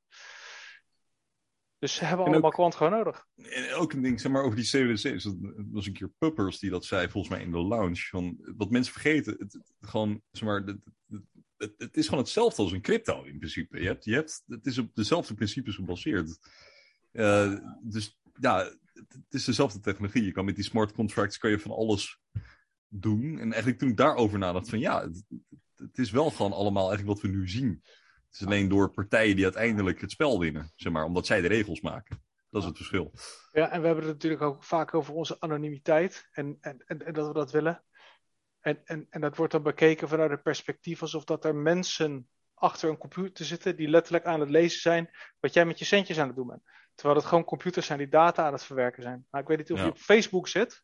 Dus 1.78 1.94
ze 1.94 2.04
hebben 2.04 2.26
En 2.26 2.32
allemaal 2.32 2.50
ook- 2.50 2.56
kwant 2.56 2.74
gewoon 2.74 2.92
nodig. 2.92 3.26
En 3.36 3.74
ook 3.74 3.92
een 3.92 4.02
ding, 4.02 4.20
zeg 4.20 4.32
maar, 4.32 4.42
over 4.42 4.56
die 4.56 4.64
CBDC's. 4.64 5.22
Dat 5.24 5.34
was 5.70 5.86
een 5.86 5.92
keer 5.92 6.10
Puppers 6.18 6.58
die 6.58 6.70
dat 6.70 6.84
zei, 6.84 7.08
volgens 7.08 7.34
mij 7.34 7.42
in 7.44 7.50
de 7.50 7.58
lounge. 7.58 7.96
Van, 8.08 8.36
wat 8.56 8.70
mensen 8.70 8.92
vergeten, 8.92 9.36
het, 9.38 9.52
het- 9.52 9.72
gewoon, 9.80 10.22
zeg 10.30 10.48
maar, 10.48 10.60
het, 10.60 10.76
het, 11.08 11.22
het, 11.62 11.74
het 11.76 11.96
is 11.96 12.04
gewoon 12.04 12.22
hetzelfde 12.22 12.62
als 12.62 12.72
een 12.72 12.80
crypto 12.80 13.22
in 13.22 13.38
principe. 13.38 13.80
Je 13.80 13.86
hebt, 13.86 14.04
je 14.04 14.14
hebt, 14.14 14.42
het 14.46 14.66
is 14.66 14.78
op 14.78 14.94
dezelfde 14.94 15.34
principes 15.34 15.74
gebaseerd. 15.74 16.38
Eh, 17.12 17.54
dus 17.82 18.20
ja, 18.40 18.56
het, 18.92 19.26
is 19.30 19.44
dezelfde 19.44 19.80
technologie. 19.80 20.24
Je 20.24 20.32
kan 20.32 20.44
met 20.44 20.54
die 20.54 20.64
smart 20.64 20.92
contracts 20.92 21.38
kan 21.38 21.50
je 21.50 21.58
van 21.58 21.70
alles 21.70 22.20
doen. 22.88 23.38
En 23.38 23.52
eigenlijk 23.52 23.78
toen 23.78 23.88
ik 23.88 23.96
daarover 23.96 24.38
nadacht 24.38 24.68
van 24.68 24.78
ja, 24.78 25.10
het, 25.74 25.98
is 25.98 26.10
wel 26.10 26.30
gewoon 26.30 26.52
allemaal 26.52 26.88
eigenlijk 26.88 27.20
wat 27.20 27.30
we 27.30 27.36
nu 27.36 27.48
zien. 27.48 27.80
Het 28.26 28.40
is 28.40 28.46
alleen 28.46 28.68
door 28.68 28.90
partijen 28.90 29.36
die 29.36 29.44
uiteindelijk 29.44 30.00
het 30.00 30.10
spel 30.10 30.38
winnen, 30.38 30.72
zeg 30.76 30.92
maar, 30.92 31.04
omdat 31.04 31.26
zij 31.26 31.40
de 31.40 31.48
regels 31.48 31.80
maken. 31.80 32.22
Dat 32.50 32.62
is 32.62 32.68
het 32.68 32.76
verschil. 32.76 33.12
Ja, 33.52 33.70
en 33.70 33.80
we 33.80 33.86
hebben 33.86 34.04
het 34.04 34.12
natuurlijk 34.12 34.42
ook 34.42 34.64
vaak 34.64 34.94
over 34.94 35.14
onze 35.14 35.40
anonimiteit 35.40 36.28
en, 36.32 36.56
en, 36.60 36.84
en 36.86 37.12
dat 37.12 37.26
we 37.26 37.32
dat 37.32 37.52
willen. 37.52 37.82
En, 38.62 38.80
en, 38.84 39.06
en 39.10 39.20
dat 39.20 39.36
wordt 39.36 39.52
dan 39.52 39.62
bekeken 39.62 40.08
vanuit 40.08 40.30
het 40.30 40.42
perspectief 40.42 41.02
alsof 41.02 41.24
dat 41.24 41.44
er 41.44 41.54
mensen 41.54 42.28
achter 42.54 42.88
een 42.88 42.98
computer 42.98 43.44
zitten 43.44 43.76
die 43.76 43.88
letterlijk 43.88 44.24
aan 44.24 44.40
het 44.40 44.50
lezen 44.50 44.80
zijn 44.80 45.10
wat 45.40 45.52
jij 45.52 45.64
met 45.64 45.78
je 45.78 45.84
centjes 45.84 46.18
aan 46.18 46.26
het 46.26 46.36
doen 46.36 46.46
bent. 46.46 46.62
Terwijl 46.94 47.18
het 47.18 47.28
gewoon 47.28 47.44
computers 47.44 47.86
zijn 47.86 47.98
die 47.98 48.08
data 48.08 48.46
aan 48.46 48.52
het 48.52 48.64
verwerken 48.64 49.02
zijn. 49.02 49.26
Nou, 49.30 49.42
ik 49.42 49.48
weet 49.48 49.58
niet 49.58 49.72
of 49.72 49.78
Ja. 49.78 49.84
je 49.84 49.90
op 49.90 49.98
Facebook 49.98 50.48
zit, 50.48 50.82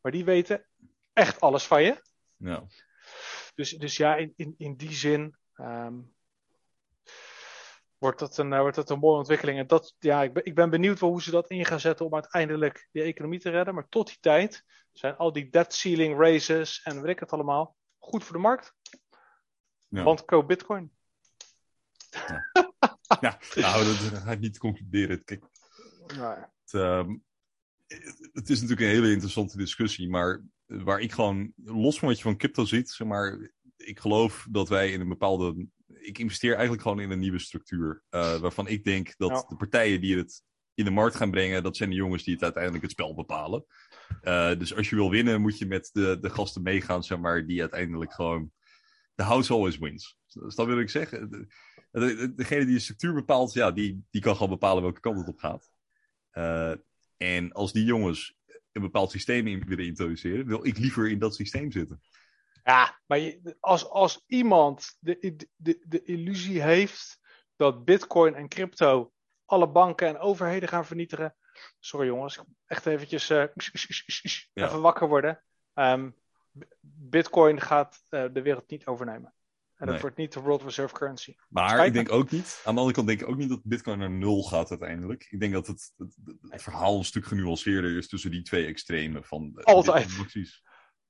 maar 0.00 0.12
die 0.12 0.24
weten 0.24 0.66
echt 1.12 1.40
alles 1.40 1.66
van 1.66 1.82
je. 1.82 2.02
Ja. 2.36 2.64
Dus, 3.54 3.70
dus 3.70 3.96
ja, 3.96 4.16
in, 4.16 4.32
in, 4.36 4.54
in 4.58 4.76
die 4.76 4.92
zin 4.92 5.36
ehm, 5.54 5.94
wordt, 8.04 8.18
dat 8.18 8.38
een, 8.38 8.52
eh, 8.52 8.60
wordt 8.60 8.76
dat 8.76 8.90
een 8.90 8.98
mooie 8.98 9.18
ontwikkeling. 9.18 9.58
En 9.58 9.66
dat, 9.66 9.94
ja, 9.98 10.22
ik, 10.22 10.32
ben, 10.32 10.44
ik 10.44 10.54
ben 10.54 10.70
benieuwd 10.70 11.00
wel 11.00 11.10
hoe 11.10 11.22
ze 11.22 11.30
dat 11.30 11.50
in 11.50 11.64
gaan 11.64 11.80
zetten 11.80 12.06
om 12.06 12.14
uiteindelijk 12.14 12.88
die 12.92 13.02
economie 13.02 13.40
te 13.40 13.50
redden. 13.50 13.74
Maar 13.74 13.88
tot 13.88 14.06
die 14.06 14.18
tijd 14.20 14.64
zijn 14.92 15.16
al 15.16 15.32
die 15.32 15.50
debt 15.50 15.74
ceiling 15.74 16.18
raises 16.18 16.82
en 16.82 17.00
weet 17.00 17.10
ik 17.10 17.20
het 17.20 17.32
allemaal 17.32 17.76
goed 17.98 18.24
voor 18.24 18.36
de 18.36 18.42
markt. 18.42 18.74
Ja. 19.88 20.02
Want 20.02 20.24
koop 20.24 20.48
bitcoin. 20.48 20.92
Ja, 23.20 23.38
nou, 23.54 23.84
dat 23.84 24.22
ga 24.22 24.30
ik 24.30 24.40
niet 24.40 24.58
concluderen. 24.58 25.24
Kijk, 25.24 25.44
Nou, 26.16 26.38
Het, 26.38 26.74
ehm, 26.74 27.16
het 28.32 28.50
is 28.50 28.60
natuurlijk 28.60 28.80
een 28.80 28.94
hele 28.94 29.12
interessante 29.12 29.56
discussie, 29.56 30.08
maar 30.08 30.42
waar 30.66 31.00
ik 31.00 31.12
gewoon 31.12 31.52
los 31.64 31.98
van 31.98 32.08
wat 32.08 32.16
je 32.16 32.22
van 32.22 32.36
crypto 32.36 32.64
ziet, 32.64 32.90
zeg 32.90 33.06
maar, 33.06 33.52
ik 33.76 34.00
geloof 34.00 34.46
dat 34.50 34.68
wij 34.68 34.92
in 34.92 35.00
een 35.00 35.08
bepaalde. 35.08 35.66
Ik 36.04 36.18
investeer 36.18 36.52
eigenlijk 36.52 36.82
gewoon 36.82 37.00
in 37.00 37.10
een 37.10 37.18
nieuwe 37.18 37.38
structuur. 37.38 38.02
eh, 38.10 38.36
waarvan 38.38 38.68
ik 38.68 38.84
denk 38.84 39.14
dat 39.16 39.30
Ja. 39.30 39.44
de 39.48 39.56
partijen 39.56 40.00
die 40.00 40.16
het 40.16 40.42
in 40.74 40.84
de 40.84 40.90
markt 40.90 41.16
gaan 41.16 41.30
brengen, 41.30 41.62
dat 41.62 41.76
zijn 41.76 41.90
de 41.90 41.96
jongens 41.96 42.22
die 42.24 42.34
het 42.34 42.42
uiteindelijk 42.42 42.82
het 42.82 42.92
spel 42.92 43.14
bepalen. 43.14 43.64
Eh, 44.20 44.58
dus 44.58 44.74
als 44.74 44.90
je 44.90 44.96
wil 44.96 45.10
winnen, 45.10 45.40
moet 45.40 45.58
je 45.58 45.66
met 45.66 45.90
de, 45.92 46.18
de 46.20 46.30
gasten 46.30 46.62
meegaan, 46.62 47.02
zeg 47.04 47.18
maar, 47.18 47.46
die 47.46 47.60
uiteindelijk 47.60 48.12
gewoon. 48.12 48.52
De 49.14 49.22
house 49.22 49.52
always 49.52 49.78
wins. 49.78 50.16
Dus 50.32 50.54
dat 50.54 50.66
wil 50.66 50.78
ik 50.78 50.90
zeggen. 50.90 51.30
De- 51.30 51.46
de- 51.90 52.32
degene 52.34 52.64
die 52.64 52.74
de 52.74 52.80
structuur 52.80 53.14
bepaalt, 53.14 53.52
ja, 53.52 53.70
die, 53.70 54.04
die 54.10 54.20
kan 54.22 54.34
gewoon 54.34 54.48
bepalen 54.50 54.82
welke 54.82 55.00
kant 55.00 55.18
het 55.18 55.28
op 55.28 55.38
gaat. 55.38 55.70
Eh, 56.30 56.72
en 57.16 57.52
als 57.52 57.72
die 57.72 57.84
jongens 57.84 58.36
een 58.72 58.82
bepaald 58.82 59.10
systeem 59.10 59.46
in 59.46 59.64
willen 59.66 59.84
introduceren, 59.86 60.46
wil 60.46 60.66
ik 60.66 60.78
liever 60.78 61.10
in 61.10 61.18
dat 61.18 61.34
systeem 61.34 61.70
zitten. 61.72 62.00
Ja, 62.64 63.00
maar 63.06 63.18
je, 63.18 63.56
als, 63.60 63.88
als 63.88 64.24
iemand 64.26 64.96
de, 65.00 65.36
de, 65.56 65.84
de 65.88 66.02
illusie 66.02 66.62
heeft 66.62 67.18
dat 67.56 67.84
bitcoin 67.84 68.34
en 68.34 68.48
crypto 68.48 69.12
alle 69.44 69.68
banken 69.70 70.08
en 70.08 70.18
overheden 70.18 70.68
gaan 70.68 70.86
vernietigen. 70.86 71.36
Sorry 71.78 72.06
jongens, 72.06 72.40
echt 72.66 72.86
eventjes 72.86 73.28
Ja. 73.28 74.66
even 74.66 74.80
wakker 74.80 75.08
worden. 75.08 75.44
Ehm, 75.74 76.10
bitcoin 76.80 77.60
gaat 77.60 78.04
eh, 78.08 78.24
de 78.32 78.42
wereld 78.42 78.70
niet 78.70 78.86
overnemen. 78.86 79.34
En 79.74 79.86
dat 79.86 79.88
Nee. 79.94 80.00
wordt 80.00 80.16
niet 80.16 80.32
de 80.32 80.40
world 80.40 80.62
reserve 80.62 80.94
currency. 80.94 81.34
Maar 81.48 81.86
ik 81.86 81.92
denk 81.92 82.12
ook 82.12 82.30
niet, 82.30 82.60
aan 82.64 82.74
de 82.74 82.80
andere 82.80 82.96
kant 82.96 83.06
denk 83.06 83.20
ik 83.20 83.28
ook 83.28 83.36
niet 83.36 83.48
dat 83.48 83.60
Bitcoin 83.64 83.98
naar 83.98 84.10
nul 84.10 84.42
gaat 84.42 84.70
uiteindelijk. 84.70 85.26
Ik 85.30 85.40
denk 85.40 85.52
dat 85.52 85.66
het, 85.66 85.92
het, 85.96 86.16
het- 86.24 86.36
het 86.50 86.62
verhaal 86.62 86.98
een 86.98 87.04
stuk 87.04 87.24
genuanceerder 87.26 87.96
is 87.96 88.08
tussen 88.08 88.30
die 88.30 88.42
twee 88.42 88.66
extremen. 88.66 89.24
Van, 89.24 89.60
Altijd. 89.62 90.04
Bitcoin-acties 90.06 90.62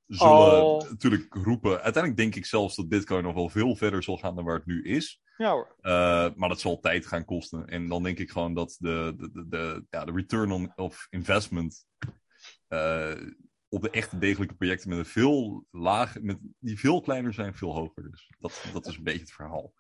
zullen 0.06 0.32
Al- 0.32 0.86
natuurlijk 0.90 1.34
roepen. 1.34 1.70
Uiteindelijk 1.70 2.16
denk 2.16 2.34
ik 2.34 2.46
zelfs 2.46 2.76
dat 2.76 2.88
Bitcoin 2.88 3.22
nog 3.22 3.34
wel 3.34 3.48
veel 3.48 3.76
verder 3.76 4.02
zal 4.02 4.16
gaan 4.16 4.34
dan 4.34 4.44
waar 4.44 4.56
het 4.56 4.66
nu 4.66 4.82
is. 4.84 5.22
Ja 5.36 5.50
hoor. 5.50 5.74
Eh, 5.80 6.28
maar 6.34 6.48
dat 6.48 6.60
zal 6.60 6.80
tijd 6.80 7.06
gaan 7.06 7.24
kosten. 7.24 7.66
En 7.66 7.88
dan 7.88 8.02
denk 8.02 8.18
ik 8.18 8.30
gewoon 8.30 8.54
dat 8.54 8.76
de, 8.78 9.14
de, 9.16 9.30
de, 9.32 9.48
de, 9.48 9.86
ja, 9.90 10.04
de 10.04 10.12
return 10.12 10.50
on, 10.52 10.72
of 10.76 11.06
investment 11.10 11.86
eh, 12.68 13.12
op 13.68 13.82
de 13.82 13.90
echte 13.90 14.18
degelijke 14.18 14.54
projecten 14.54 14.88
met 14.88 14.98
een 14.98 15.04
veel 15.04 15.66
laag, 15.70 16.20
met, 16.20 16.38
die 16.58 16.78
veel 16.78 17.00
kleiner 17.00 17.32
zijn, 17.34 17.54
veel 17.54 17.74
hoger. 17.74 18.10
Dus 18.10 18.30
dat, 18.38 18.64
dat 18.72 18.86
is 18.86 18.96
een 18.96 19.02
beetje 19.02 19.20
het 19.20 19.32
verhaal. 19.32 19.72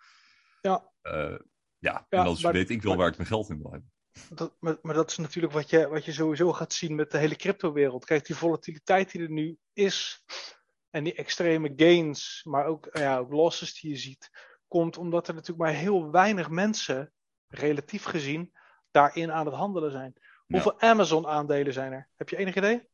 Ja. 0.60 0.92
Eh, 1.02 1.12
ja, 1.78 2.06
Ja, 2.08 2.18
en 2.18 2.24
dan 2.24 2.38
maar- 2.42 2.52
weet 2.52 2.70
ik 2.70 2.82
wel 2.82 2.90
maar- 2.92 3.00
waar 3.00 3.10
ik 3.10 3.16
mijn 3.16 3.28
geld 3.28 3.50
in 3.50 3.58
wil 3.62 3.70
hebben. 3.70 3.92
Dat, 4.30 4.56
maar, 4.60 4.78
maar 4.82 4.94
dat 4.94 5.10
is 5.10 5.16
natuurlijk 5.16 5.52
wat 5.52 5.70
je, 5.70 5.88
wat 5.88 6.04
je 6.04 6.12
sowieso 6.12 6.52
gaat 6.52 6.72
zien 6.72 6.94
met 6.94 7.10
de 7.10 7.18
hele 7.18 7.36
cryptowereld. 7.36 8.04
Kijk, 8.04 8.26
die 8.26 8.36
volatiliteit 8.36 9.10
die 9.10 9.22
er 9.22 9.30
nu 9.30 9.58
is 9.72 10.24
en 10.90 11.04
die 11.04 11.14
extreme 11.14 11.72
gains, 11.76 12.40
maar 12.44 12.66
ook, 12.66 12.88
ja, 12.92 13.18
ook 13.18 13.32
losses 13.32 13.80
die 13.80 13.90
je 13.90 13.96
ziet, 13.96 14.30
komt 14.68 14.96
omdat 14.96 15.28
er 15.28 15.34
natuurlijk 15.34 15.70
maar 15.70 15.80
heel 15.80 16.10
weinig 16.10 16.50
mensen, 16.50 17.12
relatief 17.48 18.04
gezien, 18.04 18.52
daarin 18.90 19.32
aan 19.32 19.46
het 19.46 19.54
handelen 19.54 19.90
zijn. 19.90 20.14
Hoeveel 20.46 20.80
Amazon-aandelen 20.80 21.72
zijn 21.72 21.92
er? 21.92 22.08
Heb 22.16 22.28
je 22.28 22.36
enig 22.36 22.56
idee? 22.56 22.88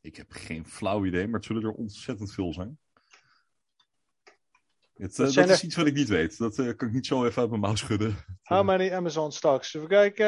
Ik 0.00 0.16
heb 0.16 0.30
geen 0.30 0.66
flauw 0.66 1.04
idee, 1.04 1.24
maar 1.24 1.34
het 1.34 1.44
zullen 1.44 1.62
er 1.62 1.72
ontzettend 1.72 2.32
veel 2.32 2.52
zijn. 2.52 2.78
Het, 5.02 5.10
eh, 5.18 5.24
dat 5.24 5.32
zijn 5.32 5.48
is 5.48 5.58
er- 5.58 5.64
iets 5.64 5.76
wat 5.76 5.86
ik 5.86 5.94
niet 5.94 6.08
weet. 6.08 6.38
Dat 6.38 6.58
eh, 6.58 6.76
kan 6.76 6.88
ik 6.88 6.94
niet 6.94 7.06
zo 7.06 7.24
even 7.24 7.40
uit 7.40 7.50
mijn 7.50 7.60
mouw 7.62 7.74
schudden. 7.74 8.16
How 8.42 8.64
many 8.64 8.92
Amazon 8.92 9.32
stocks? 9.32 9.74
Even 9.74 9.88
kijken. 9.88 10.26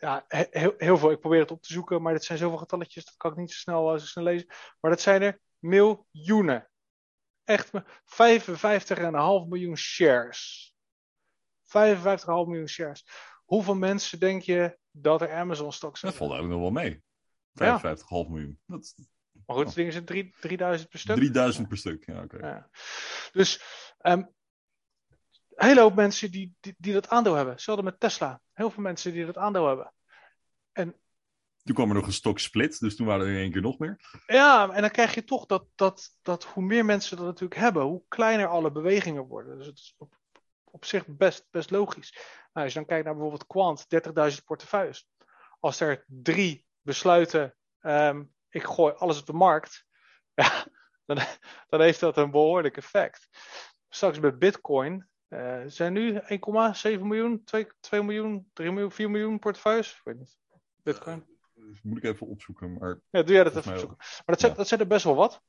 Ja, 0.00 0.24
he- 0.28 0.46
heel, 0.50 0.74
heel 0.76 0.98
veel. 0.98 1.10
Ik 1.10 1.20
probeer 1.20 1.40
het 1.40 1.50
op 1.50 1.62
te 1.62 1.72
zoeken, 1.72 2.02
maar 2.02 2.12
dit 2.12 2.24
zijn 2.24 2.38
zoveel 2.38 2.58
getalletjes, 2.58 3.04
dat 3.04 3.16
kan 3.16 3.30
ik 3.30 3.36
niet 3.36 3.52
zo 3.52 3.58
snel, 3.58 3.92
eh, 3.94 4.00
zo 4.00 4.06
snel 4.06 4.24
lezen. 4.24 4.46
Maar 4.80 4.90
dat 4.90 5.00
zijn 5.00 5.22
er 5.22 5.40
miljoenen. 5.58 6.70
Echt 7.44 7.72
me- 7.72 7.84
55,5 8.04 9.48
miljoen 9.48 9.76
shares. 9.76 10.74
55,5 11.62 12.46
miljoen 12.46 12.68
shares. 12.68 13.06
Hoeveel 13.44 13.74
mensen 13.74 14.18
denk 14.18 14.42
je 14.42 14.78
dat 14.90 15.22
er 15.22 15.32
Amazon 15.32 15.72
stocks 15.72 16.00
Dat 16.00 16.10
zijn? 16.14 16.28
valt 16.28 16.32
eigenlijk 16.40 16.60
nog 16.62 16.72
wel 16.72 16.82
mee. 16.82 17.02
Ja. 17.52 17.78
55,5 17.78 18.28
miljoen. 18.28 18.60
Dat 18.66 18.94
Maar 19.48 19.56
goed, 19.56 19.66
die 19.66 19.74
dingen 19.74 19.92
zijn 19.92 20.04
drie- 20.04 20.34
3000 20.40 20.88
per 20.90 20.98
stuk. 20.98 21.16
3000 21.16 21.68
per 21.68 21.76
stuk. 21.76 22.06
Ja, 22.06 22.22
oké. 22.22 22.46
Ja. 22.46 22.68
Dus 23.32 23.62
ehm, 23.98 24.22
een 25.54 25.66
hele 25.66 25.80
hoop 25.80 25.94
mensen 25.94 26.30
die, 26.30 26.56
die, 26.60 26.74
die 26.78 26.92
dat 26.92 27.08
aandeel 27.08 27.34
hebben. 27.34 27.54
Hetzelfde 27.54 27.82
met 27.82 28.00
Tesla. 28.00 28.40
Heel 28.52 28.70
veel 28.70 28.82
mensen 28.82 29.12
die 29.12 29.26
dat 29.26 29.36
aandeel 29.36 29.66
hebben. 29.66 29.92
Toen 31.68 31.76
kwam 31.76 31.88
er 31.88 31.94
nog 31.94 32.06
een 32.06 32.12
stok 32.12 32.38
split, 32.38 32.80
dus 32.80 32.96
toen 32.96 33.06
waren 33.06 33.26
er 33.26 33.32
in 33.32 33.38
één 33.38 33.52
keer 33.52 33.60
nog 33.60 33.78
meer. 33.78 34.20
Ja, 34.26 34.70
en 34.70 34.80
dan 34.80 34.90
krijg 34.90 35.14
je 35.14 35.24
toch 35.24 35.46
dat, 35.46 35.66
dat, 35.74 36.18
dat 36.22 36.44
hoe 36.44 36.62
meer 36.64 36.84
mensen 36.84 37.16
dat 37.16 37.26
natuurlijk 37.26 37.60
hebben, 37.60 37.82
hoe 37.82 38.02
kleiner 38.08 38.46
alle 38.46 38.72
bewegingen 38.72 39.26
worden. 39.26 39.58
Dus 39.58 39.66
het 39.66 39.78
is 39.78 39.94
op, 39.98 40.18
op 40.64 40.84
zich 40.84 41.06
best, 41.06 41.46
best 41.50 41.70
logisch. 41.70 42.12
Nou, 42.52 42.64
als 42.66 42.72
je 42.72 42.78
dan 42.78 42.88
kijkt 42.88 43.04
naar 43.04 43.14
bijvoorbeeld 43.14 43.46
Quant, 43.46 43.86
30.000 44.38 44.44
portefeuilles. 44.44 45.08
Als 45.60 45.80
er 45.80 46.04
drie 46.06 46.66
besluiten, 46.80 47.54
ehm, 47.80 48.24
ik 48.48 48.62
gooi 48.62 48.94
alles 48.94 49.20
op 49.20 49.26
de 49.26 49.32
markt, 49.32 49.84
ja, 50.34 50.66
dan, 51.06 51.18
dan 51.68 51.80
heeft 51.80 52.00
dat 52.00 52.16
een 52.16 52.30
behoorlijk 52.30 52.76
effect. 52.76 53.28
Straks 53.88 54.18
met 54.18 54.38
Bitcoin 54.38 55.08
eh, 55.28 55.62
zijn 55.66 55.92
nu 55.92 56.20
1,7 56.20 56.20
miljoen, 57.00 57.44
2, 57.44 57.66
2 57.80 58.02
miljoen, 58.02 58.50
3 58.52 58.70
miljoen, 58.70 58.92
4 58.92 59.10
miljoen 59.10 59.38
portefeuilles. 59.38 59.90
Ik 59.92 60.00
weet 60.04 60.18
niet. 60.18 60.38
Bitcoin. 60.82 61.26
Dus 61.54 61.82
moet 61.82 61.96
ik 61.98 62.04
even 62.04 62.26
opzoeken. 62.26 62.72
Maar 62.72 63.00
Ja, 63.10 63.22
doe 63.22 63.34
jij 63.34 63.44
dat 63.44 63.56
even 63.56 63.70
mij 63.70 63.78
zoeken. 63.78 63.96
Maar 63.98 64.22
dat 64.24 64.40
zijn, 64.40 64.52
Ja. 64.52 64.58
dat 64.58 64.68
zijn 64.68 64.80
er 64.80 64.86
best 64.86 65.04
wel 65.04 65.14
wat. 65.14 65.42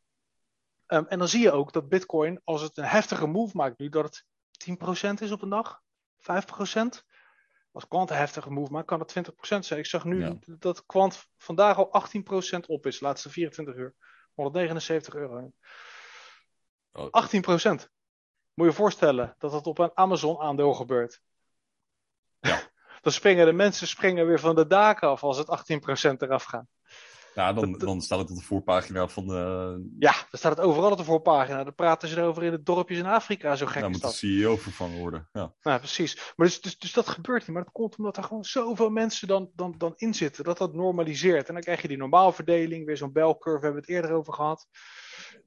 Ehm, 0.86 1.04
en 1.08 1.20
dan 1.20 1.28
zie 1.28 1.42
je 1.42 1.52
ook 1.52 1.74
dat 1.74 1.90
Bitcoin, 1.90 2.42
als 2.44 2.62
het 2.62 2.78
een 2.78 2.84
heftige 2.84 3.28
move 3.28 3.58
maakt 3.58 3.80
nu, 3.80 3.90
dat 3.90 4.04
het 4.04 4.26
10% 4.58 5.22
is 5.22 5.32
op 5.32 5.42
een 5.42 5.50
dag, 5.50 5.82
5%. 6.18 7.06
Als 7.72 7.86
een 7.90 8.16
heftige 8.16 8.52
move 8.52 8.72
maakt, 8.72 8.88
kan 8.88 9.00
het 9.00 9.10
20% 9.10 9.66
zijn. 9.66 9.80
Ik 9.80 9.86
zag 9.86 10.04
nu 10.04 10.20
Ja. 10.20 10.38
dat 10.46 10.86
Quant 10.86 11.28
vandaag 11.38 11.78
al 11.78 11.90
18% 11.92 12.66
op 12.68 12.86
is, 12.86 13.00
de 13.00 13.06
laatste 13.06 13.30
24 13.30 13.76
uur. 13.76 13.96
179 14.34 15.14
euro. 15.14 15.52
Oh. 16.92 17.10
18%. 17.12 17.90
Moet 18.54 18.68
je 18.68 18.74
je 18.74 18.74
voorstellen 18.74 19.36
dat 19.38 19.52
dat 19.52 19.68
op 19.68 19.78
een 19.80 19.92
Amazon-aandeel 19.94 20.74
gebeurt. 20.74 21.22
Ja. 22.40 22.62
dan 23.02 23.12
springen 23.12 23.46
de 23.46 23.54
mensen 23.54 23.88
springen 23.88 24.28
weer 24.28 24.40
van 24.40 24.56
de 24.56 24.68
daken 24.68 25.10
af 25.10 25.24
als 25.24 25.38
het 25.38 25.48
18% 25.48 26.22
eraf 26.22 26.44
gaat. 26.44 26.66
Ja, 27.40 27.54
dan, 27.54 27.72
Dat- 27.72 27.80
dan 27.80 28.02
staat 28.02 28.20
het 28.20 28.30
op 28.30 28.36
de 28.36 28.44
voorpagina 28.44 29.08
van 29.08 29.28
de, 29.28 29.34
Ja, 30.00 30.12
dan 30.12 30.40
staat 30.40 30.58
het 30.58 30.66
overal 30.66 30.92
op 30.92 30.98
de 30.98 31.04
voorpagina. 31.04 31.64
Dan 31.64 31.76
praten 31.76 32.08
ze 32.08 32.18
erover 32.18 32.44
in 32.44 32.52
de 32.52 32.64
dorpjes 32.64 32.98
in 32.98 33.06
Afrika. 33.06 33.56
Zo 33.56 33.66
gek 33.66 33.84
is 33.84 33.90
moet 33.90 34.02
de. 34.02 34.08
CEO 34.08 34.56
vervangen 34.56 35.00
worden. 35.00 35.30
Ja. 35.32 35.54
Nou, 35.62 35.78
precies. 35.80 36.34
Maar 36.36 36.48
dus, 36.48 36.62
dus, 36.62 36.78
dus 36.78 36.94
dat 36.94 37.08
gebeurt 37.08 37.40
niet. 37.40 37.56
Maar 37.56 37.64
dat 37.64 37.74
komt 37.74 37.98
omdat 37.98 38.18
er 38.18 38.24
gewoon 38.24 38.44
zoveel 38.44 38.90
mensen 38.90 39.28
dan, 39.28 39.52
dan, 39.56 39.76
dan 39.78 39.94
in 39.96 40.14
zitten. 40.14 40.44
Dat 40.44 40.58
dat 40.58 40.74
normaliseert. 40.74 41.48
En 41.48 41.54
dan 41.54 41.64
krijg 41.64 41.82
je 41.82 41.88
die 41.88 41.98
normaalverdeling. 41.98 42.86
Weer 42.86 42.98
zo'n 42.98 43.12
belcurve. 43.12 43.60
We 43.60 43.66
hebben 43.66 43.82
het 43.82 43.92
eerder 43.92 44.12
over 44.12 44.34
gehad. 44.34 44.68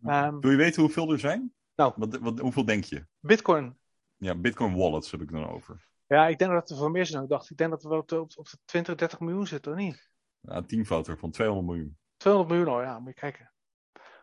Ehm, 0.03 0.39
Wil 0.39 0.51
je 0.51 0.57
weten 0.57 0.83
hoeveel 0.83 1.13
er 1.13 1.19
zijn? 1.19 1.53
Nou. 1.75 1.93
Wat, 1.97 2.19
wat, 2.19 2.39
hoeveel 2.39 2.65
denk 2.65 2.85
je? 2.85 3.07
Bitcoin. 3.21 3.79
Ja, 4.17 4.35
Bitcoin 4.35 4.77
wallets 4.77 5.11
heb 5.11 5.21
ik 5.23 5.31
dan 5.33 5.49
over. 5.49 5.89
Ja, 6.07 6.27
ik 6.27 6.39
denk 6.39 6.51
dat 6.51 6.71
er 6.71 6.77
veel 6.77 6.89
meer 6.89 7.07
zijn 7.07 7.15
dan 7.17 7.25
ik 7.25 7.31
dacht. 7.31 7.51
Ik 7.51 7.57
denk 7.57 7.71
dat 7.71 7.83
we 7.83 7.89
wel 7.89 7.99
op 7.99 8.09
de, 8.09 8.21
op 8.21 8.49
de 8.51 8.59
20, 8.65 8.95
30 8.95 9.21
miljoen 9.21 9.47
zitten, 9.47 9.73
of 9.73 9.79
niet? 9.79 10.11
Ja, 10.43 10.57
een 10.57 10.67
teamfoto 10.67 11.17
van 11.17 11.31
200 11.31 11.67
miljoen. 11.67 11.99
200 12.17 12.55
miljoen 12.55 12.75
al, 12.75 12.83
ja, 12.83 12.99
moet 12.99 13.15
je 13.15 13.21
kijken. 13.21 13.53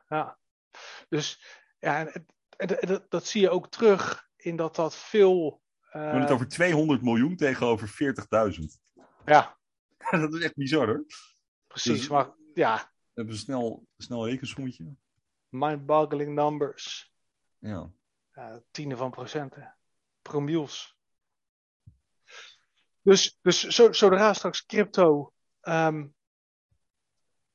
Ja. 0.08 0.40
Dus 1.10 1.44
ja, 1.80 2.00
en, 2.00 2.14
en- 2.14 2.26
en- 2.58 2.82
en 2.82 2.88
dat, 2.88 3.10
dat 3.12 3.26
zie 3.26 3.42
je 3.42 3.50
ook 3.50 3.70
terug 3.70 4.28
in 4.36 4.56
dat 4.56 4.76
dat 4.76 4.96
veel. 4.96 5.62
We 5.92 5.98
hebben 5.98 6.20
het 6.20 6.30
eh, 6.30 6.36
over 6.36 6.48
200 6.48 7.02
miljoen 7.02 7.36
tegenover 7.36 7.88
40.000. 8.54 8.64
Ja, 9.26 9.58
dat 10.22 10.34
is 10.34 10.44
echt 10.44 10.56
bizar 10.56 10.88
hoor. 10.88 11.06
precies. 11.68 11.98
Dus- 12.00 12.08
Maar 12.08 12.30
ja, 12.54 12.92
Even 13.14 13.32
een 13.32 13.38
snel, 13.38 13.88
snel 13.98 14.28
rekensommetje. 14.28 14.96
mind-boggling 15.50 16.34
numbers. 16.36 17.14
Ja. 17.58 17.92
Ja, 18.34 18.62
tienen 18.72 18.98
van 18.98 19.12
procenten. 19.12 19.76
Promiels. 20.22 20.98
Dus, 23.02 23.38
dus 23.42 23.60
zo, 23.68 23.92
zodra 23.92 24.34
straks 24.34 24.66
crypto. 24.66 25.34
Ehm, 25.62 26.08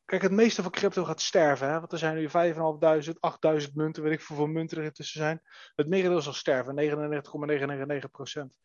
kijk, 0.04 0.22
het 0.22 0.32
meeste 0.32 0.62
van 0.62 0.70
crypto 0.70 1.04
gaat 1.04 1.20
sterven. 1.20 1.68
Hè? 1.68 1.78
Want 1.80 1.92
er 1.92 1.98
zijn 1.98 2.16
nu 2.16 2.28
5.500, 2.28 3.18
8.000 3.66 3.72
munten, 3.74 4.02
weet 4.02 4.12
ik 4.12 4.22
hoeveel 4.22 4.46
munten 4.46 4.82
er 4.82 4.92
tussen 4.92 5.20
zijn. 5.20 5.40
Het 5.74 5.88
merendeel 5.88 6.22
zal 6.22 6.32
sterven, 6.32 6.74
99,999 6.74 8.10
procent. 8.10 8.58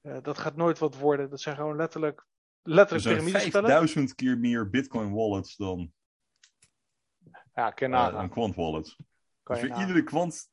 Eh, 0.00 0.18
dat 0.22 0.38
gaat 0.38 0.56
nooit 0.56 0.78
wat 0.78 0.96
worden. 0.96 1.30
Dat 1.30 1.40
zijn 1.40 1.56
gewoon 1.56 1.76
letterlijk, 1.76 2.18
Er 2.62 2.70
letterlijk 2.72 3.02
zijn 3.02 3.16
piramidespellen. 3.16 3.68
5000 3.68 4.14
keer 4.14 4.38
meer 4.38 4.70
Bitcoin 4.70 5.12
wallets 5.12 5.56
dan 5.56 5.92
Ja, 7.54 7.70
kan 7.70 7.90
nagaan. 7.90 8.22
een 8.22 8.30
Quant 8.30 8.54
wallet. 8.54 8.96
Dus 9.44 9.60
voor 9.60 9.78
iedere 9.80 10.02
Quant 10.02 10.50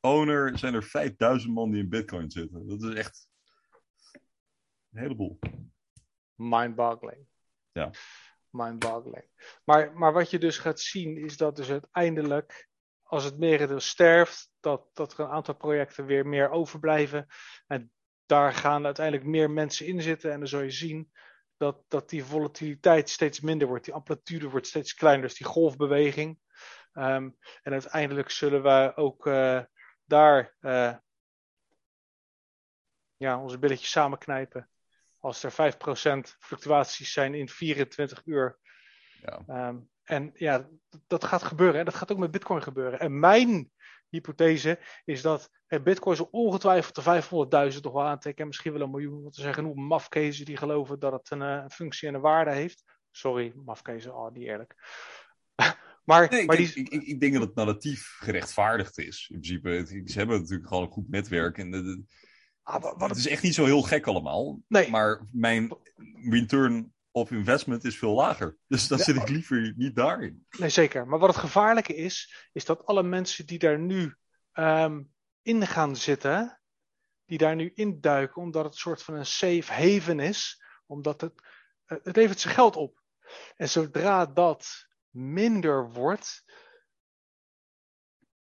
owner 0.00 0.58
zijn 0.58 0.74
er 0.74 0.82
5000 0.84 1.54
man 1.54 1.70
die 1.70 1.82
in 1.82 1.88
Bitcoin 1.88 2.30
zitten. 2.30 2.66
Dat 2.68 2.82
is 2.82 2.94
echt 2.94 3.28
een 4.90 4.98
heleboel. 4.98 5.38
Mind-boggling. 6.36 7.26
Ja. 7.72 7.90
Mind-boggling. 8.50 9.24
Maar, 9.64 9.92
maar 9.92 10.12
wat 10.12 10.30
je 10.30 10.38
dus 10.38 10.58
gaat 10.58 10.80
zien 10.80 11.16
is 11.16 11.36
dat 11.36 11.56
dus 11.56 11.70
uiteindelijk, 11.70 12.68
als 13.02 13.24
het 13.24 13.38
merendeel 13.38 13.80
sterft, 13.80 14.50
dat, 14.60 14.88
dat 14.92 15.12
er 15.12 15.20
een 15.20 15.30
aantal 15.30 15.54
projecten 15.54 16.06
weer 16.06 16.26
meer 16.26 16.50
overblijven. 16.50 17.26
En 17.66 17.92
daar 18.26 18.52
gaan 18.52 18.84
uiteindelijk 18.84 19.26
meer 19.26 19.50
mensen 19.50 19.86
in 19.86 20.02
zitten. 20.02 20.32
En 20.32 20.38
dan 20.38 20.48
zul 20.48 20.60
je 20.60 20.70
zien 20.70 21.12
dat, 21.56 21.84
dat 21.88 22.08
die 22.08 22.24
volatiliteit 22.24 23.10
steeds 23.10 23.40
minder 23.40 23.68
wordt. 23.68 23.84
Die 23.84 23.94
amplitude 23.94 24.48
wordt 24.48 24.66
steeds 24.66 24.94
kleiner. 24.94 25.26
Dus 25.26 25.36
die 25.36 25.46
golfbeweging. 25.46 26.38
Ehm, 26.92 27.30
en 27.62 27.72
uiteindelijk 27.72 28.30
zullen 28.30 28.62
wij 28.62 28.96
ook 28.96 29.26
uh, 29.26 29.62
daar 30.04 30.56
uh, 30.60 30.94
ja, 33.16 33.42
onze 33.42 33.58
billetjes 33.58 33.90
samenknijpen. 33.90 34.70
Als 35.26 35.42
er 35.42 35.52
5% 35.52 36.36
fluctuaties 36.38 37.12
zijn 37.12 37.34
in 37.34 37.48
24 37.48 38.22
uur. 38.24 38.58
Ja. 39.22 39.68
Um, 39.68 39.88
en 40.04 40.30
ja, 40.34 40.68
dat 41.06 41.24
gaat 41.24 41.42
gebeuren. 41.42 41.78
En 41.78 41.84
dat 41.84 41.94
gaat 41.94 42.12
ook 42.12 42.18
met 42.18 42.30
Bitcoin 42.30 42.62
gebeuren. 42.62 43.00
En 43.00 43.18
mijn 43.18 43.70
hypothese 44.08 44.78
is 45.04 45.22
dat 45.22 45.50
het 45.66 45.84
Bitcoin 45.84 46.16
zo 46.16 46.28
ongetwijfeld 46.30 46.94
de 46.94 47.72
500.000 47.72 47.80
toch 47.80 47.92
wel 47.92 48.06
aantikken. 48.06 48.40
En 48.40 48.46
misschien 48.46 48.72
wel 48.72 48.80
een 48.80 48.90
miljoen. 48.90 49.22
Want 49.22 49.36
er 49.36 49.42
zijn 49.42 49.54
genoeg 49.54 49.74
mafkezen 49.74 50.44
die 50.44 50.56
geloven 50.56 50.98
dat 50.98 51.12
het 51.12 51.30
een, 51.30 51.42
eh, 51.42 51.62
een 51.62 51.70
functie 51.70 52.08
en 52.08 52.14
een 52.14 52.20
waarde 52.20 52.50
heeft. 52.50 52.82
Sorry, 53.10 53.52
mafkezen, 53.64 54.14
oh, 54.14 54.32
niet 54.32 54.46
eerlijk. 54.46 54.74
maar, 56.04 56.30
nee, 56.30 56.46
maar 56.46 56.56
kijk, 56.56 56.74
die... 56.74 56.84
ik, 56.84 56.88
ik, 56.88 57.02
ik 57.02 57.20
denk 57.20 57.32
dat 57.32 57.42
het 57.42 57.54
narratief 57.54 58.16
gerechtvaardigd 58.18 58.98
is. 58.98 59.28
In 59.32 59.40
principe, 59.40 59.68
het, 59.68 59.88
ze 59.88 60.18
hebben 60.18 60.40
natuurlijk 60.40 60.68
gewoon 60.68 60.82
een 60.84 60.90
goed 60.90 61.08
netwerk. 61.08 61.58
En 61.58 61.70
de, 61.70 61.82
de, 61.82 62.04
Ah, 62.66 62.82
wat, 62.98 63.08
het 63.08 63.18
is 63.18 63.26
echt 63.26 63.42
niet 63.42 63.54
zo 63.54 63.64
heel 63.64 63.82
gek 63.82 64.06
allemaal. 64.06 64.60
Nee. 64.68 64.90
Maar 64.90 65.26
mijn 65.30 65.76
return 66.30 66.94
of 67.10 67.30
investment 67.30 67.84
is 67.84 67.98
veel 67.98 68.14
lager. 68.14 68.58
Dus 68.66 68.88
dan 68.88 68.98
Ja. 68.98 69.04
zit 69.04 69.16
ik 69.16 69.28
liever 69.28 69.72
niet 69.76 69.96
daarin. 69.96 70.46
Nee, 70.58 70.68
zeker. 70.68 71.06
Maar 71.06 71.18
wat 71.18 71.28
het 71.28 71.38
gevaarlijke 71.38 71.94
is, 71.94 72.48
is 72.52 72.64
dat 72.64 72.86
alle 72.86 73.02
mensen 73.02 73.46
die 73.46 73.58
daar 73.58 73.78
nu 73.78 74.14
ehm, 74.52 75.02
in 75.42 75.66
gaan 75.66 75.96
zitten, 75.96 76.60
die 77.24 77.38
daar 77.38 77.56
nu 77.56 77.72
induiken, 77.74 78.42
omdat 78.42 78.64
het 78.64 78.72
een 78.72 78.78
soort 78.78 79.02
van 79.02 79.14
een 79.14 79.26
safe 79.26 79.72
haven 79.72 80.20
is, 80.20 80.62
omdat 80.86 81.20
het, 81.20 81.32
eh, 81.84 81.98
het 82.02 82.16
levert 82.16 82.40
zijn 82.40 82.54
geld 82.54 82.76
op. 82.76 83.02
En 83.56 83.68
zodra 83.68 84.26
dat 84.26 84.86
minder 85.10 85.90
wordt, 85.92 86.44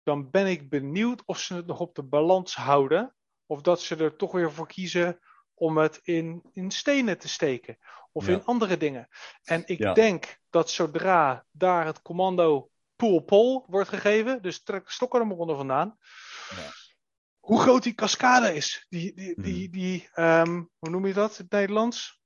dan 0.03 0.31
ben 0.31 0.47
ik 0.47 0.69
benieuwd 0.69 1.25
of 1.25 1.39
ze 1.39 1.55
het 1.55 1.67
nog 1.67 1.81
op 1.81 1.95
de 1.95 2.03
balans 2.03 2.55
houden, 2.55 3.13
of 3.49 3.61
dat 3.61 3.81
ze 3.81 3.97
er 3.97 4.17
toch 4.17 4.33
weer 4.33 4.53
voor 4.53 4.67
kiezen 4.67 5.21
om 5.55 5.77
het 5.79 6.01
in, 6.03 6.43
in 6.53 6.71
stenen 6.71 7.19
te 7.19 7.29
steken. 7.29 7.79
Of 8.13 8.27
Ja. 8.27 8.33
in 8.33 8.45
andere 8.45 8.77
dingen. 8.77 9.09
En 9.43 9.63
ik 9.67 9.79
Ja. 9.79 9.93
denk 9.93 10.39
dat 10.51 10.71
zodra 10.71 11.45
daar 11.51 11.87
het 11.87 12.03
commando 12.03 12.71
pull 12.97 13.65
wordt 13.67 13.89
gegeven, 13.89 14.43
dus 14.43 14.63
trek 14.63 14.85
de 14.85 14.93
stokken 14.93 15.21
er 15.21 15.27
maar 15.27 15.37
onder 15.37 15.57
vandaan. 15.57 15.99
Ja. 16.51 16.71
Hoe 17.39 17.61
groot 17.61 17.83
die 17.83 17.95
cascade 17.95 18.55
is. 18.55 18.87
Die, 18.89 19.15
die, 19.15 19.33
Hmm. 19.35 19.43
die, 19.45 19.71
die 19.71 20.09
ehm, 20.13 20.63
hoe 20.79 20.91
noem 20.91 21.07
je 21.07 21.13
dat 21.13 21.31
in 21.31 21.37
het 21.45 21.51
Nederlands? 21.53 22.21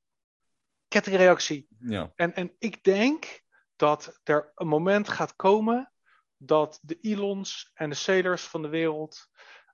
Kettingreactie. 0.88 1.66
Ja, 1.78 2.12
En, 2.16 2.34
en 2.34 2.54
ik 2.58 2.82
denk 2.84 3.42
dat 3.76 4.20
er 4.22 4.52
een 4.54 4.66
moment 4.68 5.08
gaat 5.08 5.36
komen 5.36 5.92
dat 6.36 6.78
de 6.82 6.98
Elons 7.00 7.70
en 7.74 7.88
de 7.90 7.96
Sailors 7.96 8.42
van 8.42 8.62
de 8.62 8.68
wereld 8.68 9.28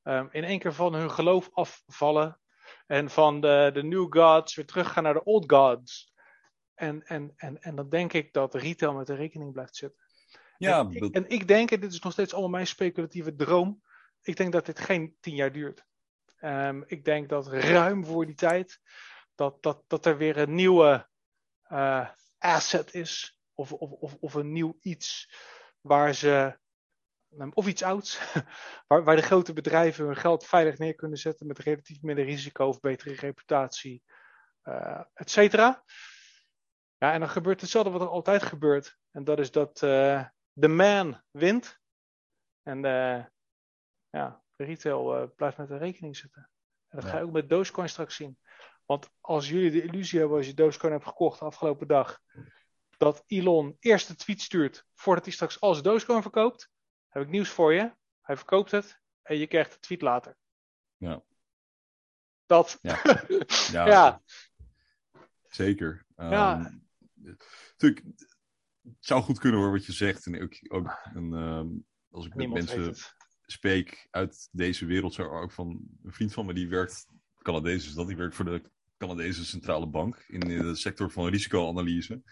ehm, 0.08 0.26
in 0.30 0.44
één 0.44 0.58
keer 0.58 0.72
van 0.72 0.94
hun 0.94 1.10
geloof 1.10 1.48
afvallen. 1.52 2.40
En 2.86 3.10
van 3.10 3.40
de, 3.40 3.70
de 3.74 3.82
new 3.82 4.06
gods 4.12 4.54
weer 4.54 4.66
teruggaan 4.66 5.02
naar 5.02 5.14
de 5.14 5.24
old 5.24 5.52
gods. 5.52 6.12
En, 6.74 7.02
en, 7.02 7.32
en, 7.36 7.60
en 7.60 7.74
dan 7.74 7.88
denk 7.88 8.12
ik 8.12 8.32
dat 8.32 8.54
retail 8.54 8.92
met 8.94 9.06
de 9.06 9.14
rekening 9.14 9.52
blijft 9.52 9.76
zitten. 9.76 10.02
ja 10.58 10.78
en, 10.80 10.90
ik, 10.90 11.00
dat- 11.00 11.12
en 11.12 11.28
ik 11.28 11.48
denk, 11.48 11.70
en 11.70 11.80
dit 11.80 11.92
is 11.92 12.00
nog 12.00 12.12
steeds 12.12 12.32
allemaal 12.32 12.50
mijn 12.50 12.66
speculatieve 12.66 13.34
droom. 13.34 13.82
Ik 14.22 14.36
denk 14.36 14.52
dat 14.52 14.66
dit 14.66 14.78
geen 14.78 15.16
tien 15.20 15.34
jaar 15.34 15.52
duurt. 15.52 15.84
Ehm, 16.38 16.82
ik 16.86 17.04
denk 17.04 17.28
dat 17.28 17.46
ruim 17.48 18.04
voor 18.04 18.26
die 18.26 18.34
tijd 18.34 18.80
dat, 19.34 19.62
dat, 19.62 19.84
dat 19.86 20.06
er 20.06 20.16
weer 20.16 20.36
een 20.36 20.54
nieuwe 20.54 21.08
eh, 21.62 22.08
asset 22.38 22.94
is. 22.94 23.38
Of, 23.54 23.72
of, 23.72 23.90
of, 23.90 24.16
of 24.20 24.34
een 24.34 24.52
nieuw 24.52 24.78
iets 24.80 25.30
waar 25.80 26.14
ze. 26.14 26.58
Ehm, 27.38 27.50
Of 27.54 27.66
iets 27.66 27.82
ouds. 27.82 28.18
Waar, 28.88 29.04
waar 29.04 29.16
de 29.16 29.22
grote 29.22 29.52
bedrijven 29.52 30.04
hun 30.06 30.16
geld 30.16 30.44
veilig 30.46 30.78
neer 30.78 30.94
kunnen 30.94 31.18
zetten 31.18 31.46
met 31.46 31.58
relatief 31.58 32.02
minder 32.02 32.24
risico 32.24 32.66
of 32.66 32.80
betere 32.80 33.14
reputatie, 33.14 34.02
eh 34.62 35.00
et 35.14 35.30
cetera. 35.30 35.84
Ja, 36.98 37.12
en 37.12 37.20
dan 37.20 37.28
gebeurt 37.28 37.60
hetzelfde 37.60 37.90
wat 37.90 38.00
er 38.00 38.08
altijd 38.08 38.42
gebeurt. 38.42 38.96
En 39.10 39.24
dat 39.24 39.38
is 39.38 39.50
dat 39.50 39.82
eh, 39.82 40.24
de 40.52 40.68
man 40.68 41.22
wint. 41.30 41.78
En 42.62 42.84
eh, 42.84 43.24
ja, 44.10 44.42
de 44.56 44.64
retail 44.64 45.32
blijft 45.36 45.56
met 45.56 45.68
de 45.68 45.76
rekening 45.76 46.16
zitten. 46.16 46.50
En 46.88 46.96
dat 46.98 47.04
Ja. 47.04 47.10
ga 47.10 47.18
je 47.18 47.24
ook 47.24 47.32
met 47.32 47.48
Dogecoin 47.48 47.88
straks 47.88 48.14
zien. 48.16 48.38
Want 48.86 49.10
als 49.20 49.48
jullie 49.48 49.70
de 49.70 49.82
illusie 49.82 50.18
hebben 50.18 50.36
als 50.36 50.46
je 50.46 50.54
Dogecoin 50.54 50.92
hebt 50.92 51.06
gekocht 51.06 51.38
de 51.38 51.44
afgelopen 51.44 51.86
dag, 51.88 52.20
dat 52.96 53.22
Elon 53.26 53.76
eerst 53.80 54.08
de 54.08 54.14
tweet 54.14 54.40
stuurt 54.42 54.84
voordat 54.94 55.24
hij 55.24 55.32
straks 55.32 55.60
als 55.60 55.82
Dogecoin 55.82 56.22
verkoopt, 56.22 56.70
heb 57.18 57.26
ik 57.26 57.32
nieuws 57.32 57.48
voor 57.48 57.72
je. 57.72 57.92
Hij 58.20 58.36
verkoopt 58.36 58.70
het 58.70 59.00
en 59.22 59.38
je 59.38 59.46
krijgt 59.46 59.72
de 59.72 59.78
tweet 59.78 60.02
later. 60.02 60.36
Ja. 60.96 61.22
Dat. 62.46 62.78
Ja. 62.82 63.02
Ja. 63.70 63.86
ja, 63.86 64.22
zeker. 65.48 66.04
Ja. 66.16 66.64
Ehm, 66.64 66.76
natuurlijk, 67.70 68.04
het 68.82 68.96
zou 69.00 69.22
goed 69.22 69.38
kunnen 69.38 69.60
hoor, 69.60 69.70
wat 69.70 69.86
je 69.86 69.92
zegt. 69.92 70.26
En 70.26 70.42
ook, 70.42 70.54
ook 70.68 71.00
ehm, 71.14 71.68
als 72.10 72.26
ik 72.26 72.34
met 72.34 72.50
mensen 72.50 72.94
spreek 73.42 74.08
uit 74.10 74.48
deze 74.52 74.86
wereld, 74.86 75.14
zo 75.14 75.28
ook 75.28 75.52
van 75.52 75.68
een 76.02 76.12
vriend 76.12 76.32
van 76.32 76.46
me 76.46 76.54
die 76.54 76.68
werkt, 76.68 77.06
Canadees 77.42 77.86
is 77.86 77.94
dat, 77.94 78.06
die 78.06 78.16
werkt 78.16 78.34
voor 78.34 78.44
de 78.44 78.70
Canadese 78.96 79.44
Centrale 79.44 79.86
Bank 79.86 80.24
in 80.26 80.40
de 80.40 80.74
sector 80.74 81.10
van 81.10 81.28
risicoanalyse. 81.28 82.22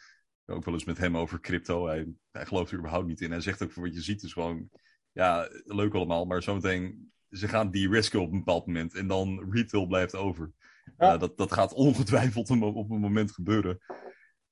Ook 0.46 0.64
wel 0.64 0.74
eens 0.74 0.84
met 0.84 0.98
hem 0.98 1.16
over 1.16 1.40
crypto. 1.40 1.86
Hij, 1.86 2.06
hij 2.30 2.46
gelooft 2.46 2.70
er 2.70 2.78
überhaupt 2.78 3.06
niet 3.06 3.20
in. 3.20 3.30
Hij 3.30 3.40
zegt 3.40 3.62
ook 3.62 3.72
van 3.72 3.82
wat 3.82 3.94
je 3.94 4.00
ziet 4.00 4.22
is 4.22 4.32
gewoon, 4.32 4.70
ja, 5.12 5.48
leuk 5.64 5.94
allemaal, 5.94 6.24
maar 6.24 6.42
zometeen, 6.42 7.12
ze 7.30 7.48
gaan 7.48 7.70
die 7.70 7.90
risken 7.90 8.20
op 8.20 8.32
een 8.32 8.38
bepaald 8.38 8.66
moment 8.66 8.94
en 8.94 9.06
dan 9.06 9.46
retail 9.50 9.86
blijft 9.86 10.14
over. 10.14 10.52
Ja. 10.98 11.12
Eh, 11.12 11.20
dat, 11.20 11.36
dat 11.36 11.52
gaat 11.52 11.72
ongetwijfeld 11.72 12.50
op 12.50 12.90
een 12.90 13.00
moment 13.00 13.32
gebeuren. 13.32 13.78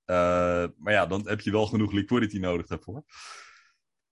Eh, 0.04 0.66
maar 0.76 0.92
ja, 0.92 1.06
dan 1.06 1.28
heb 1.28 1.40
je 1.40 1.50
wel 1.50 1.66
genoeg 1.66 1.92
liquidity 1.92 2.38
nodig 2.38 2.66
daarvoor. 2.66 3.04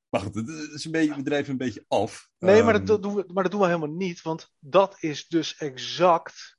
Maar 0.09 0.21
goed, 0.21 0.35
het 0.35 0.49
is 0.49 0.85
een 0.85 0.91
beetje, 0.91 1.15
we 1.15 1.23
drijven 1.23 1.53
een 1.53 1.59
beetje 1.59 1.85
af. 1.89 2.31
Nee, 2.39 2.63
maar 2.63 2.75
Ehm, 2.75 2.85
dat, 2.85 3.03
doen 3.03 3.15
we, 3.15 3.25
maar 3.33 3.43
dat 3.43 3.53
doen 3.53 3.61
we 3.61 3.67
helemaal 3.67 3.97
niet. 3.97 4.23
Want 4.23 4.53
dat 4.59 4.97
is 5.01 5.29
dus 5.29 5.57
exact 5.57 6.59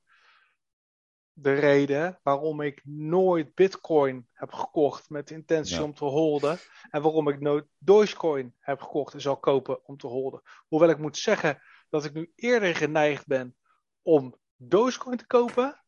de 1.33 1.53
reden 1.53 2.19
waarom 2.23 2.61
ik 2.61 2.81
nooit 2.85 3.53
Bitcoin 3.55 4.27
heb 4.33 4.51
gekocht 4.51 5.09
met 5.09 5.27
de 5.27 5.33
intentie 5.33 5.75
Ja. 5.75 5.83
om 5.83 5.93
te 5.93 6.05
holden. 6.05 6.59
En 6.89 7.01
waarom 7.01 7.27
ik 7.27 7.39
nooit 7.39 7.65
Dogecoin 7.77 8.55
heb 8.59 8.81
gekocht 8.81 9.13
en 9.13 9.21
zal 9.21 9.37
kopen 9.39 9.85
om 9.87 9.97
te 9.97 10.07
holden. 10.07 10.41
Hoewel 10.67 10.89
ik 10.89 10.97
moet 10.97 11.17
zeggen 11.17 11.61
dat 11.89 12.05
ik 12.05 12.13
nu 12.13 12.31
eerder 12.35 12.75
geneigd 12.75 13.27
ben 13.27 13.55
om 14.01 14.37
Dogecoin 14.55 15.17
te 15.17 15.27
kopen, 15.27 15.83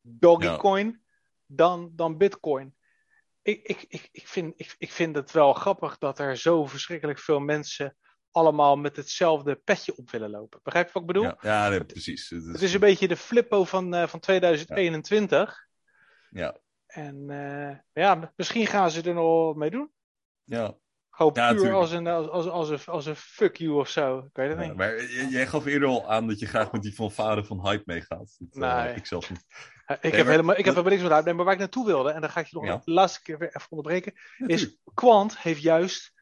Dogecoin, 0.00 1.04
dan, 1.46 1.92
dan 1.94 2.16
Bitcoin. 2.16 2.74
Ik, 3.42 3.62
ik, 3.62 3.84
ik, 3.88 4.08
ik, 4.12 4.28
vind, 4.28 4.54
ik, 4.56 4.74
ik 4.78 4.92
vind 4.92 5.16
het 5.16 5.30
wel 5.30 5.52
grappig 5.52 5.98
dat 5.98 6.18
er 6.18 6.36
zo 6.36 6.66
verschrikkelijk 6.66 7.18
veel 7.18 7.40
mensen 7.40 7.96
allemaal 8.30 8.76
met 8.76 8.96
hetzelfde 8.96 9.54
petje 9.54 9.96
op 9.96 10.10
willen 10.10 10.30
lopen. 10.30 10.60
Begrijp 10.62 10.86
je 10.86 10.92
wat 10.92 11.02
ik 11.02 11.08
bedoel? 11.08 11.22
Ja, 11.24 11.38
ja 11.40 11.68
nee, 11.68 11.84
precies. 11.84 12.28
Het 12.30 12.44
Het 12.46 12.62
is 12.62 12.74
een 12.74 12.80
beetje 12.80 13.08
de 13.08 13.16
flippo 13.16 13.64
van, 13.64 13.94
eh, 13.94 14.06
van 14.06 14.20
2021. 14.20 15.66
Ja, 16.30 16.56
En 16.86 17.30
eh, 17.30 17.76
ja, 18.04 18.32
misschien 18.36 18.66
gaan 18.66 18.90
ze 18.90 19.02
er 19.02 19.14
nog 19.14 19.54
mee 19.54 19.70
doen. 19.70 19.90
ja. 20.44 20.74
Ja, 21.32 21.52
puur 21.54 21.72
als 21.72 21.90
een, 21.92 22.06
als, 22.06 22.28
als, 22.28 22.46
als, 22.46 22.68
een, 22.70 22.78
als 22.86 23.06
een 23.06 23.16
fuck 23.16 23.56
you 23.56 23.72
of 23.72 23.88
zo. 23.88 24.18
Ik 24.18 24.30
weet 24.32 24.48
het 24.48 24.58
niet. 24.58 24.76
maar 24.76 25.04
jij 25.30 25.46
gaf 25.46 25.64
eerder 25.66 25.88
al 25.88 26.10
aan 26.10 26.26
dat 26.28 26.38
je 26.38 26.46
graag 26.46 26.72
met 26.72 26.82
die 26.82 26.92
fanfare 26.92 27.44
van 27.44 27.66
hype 27.68 27.82
meegaat. 27.86 28.36
Dat 28.38 28.62
eh, 28.62 28.84
Nee. 28.84 28.94
ik 28.94 29.06
zelf 29.06 29.30
niet. 29.30 29.44
Ik, 29.86 30.02
Nee, 30.02 30.12
heb 30.12 30.12
maar- 30.12 30.30
helemaal, 30.30 30.56
ik 30.56 30.64
heb 30.64 30.74
helemaal 30.74 30.90
niks 30.92 31.02
met 31.02 31.12
uitnemen. 31.12 31.36
Maar 31.36 31.44
waar 31.44 31.54
ik 31.54 31.60
naartoe 31.60 31.86
wilde, 31.86 32.10
en 32.10 32.20
dan 32.20 32.30
ga 32.30 32.40
ik 32.40 32.46
je 32.46 32.60
nog 32.60 32.84
de 32.84 32.90
laatste 32.90 33.22
keer 33.22 33.38
weer 33.38 33.48
even 33.48 33.70
onderbreken. 33.70 34.12
Is. 34.38 34.76
Quant 34.94 35.38
heeft 35.38 35.60
juist 35.62 36.12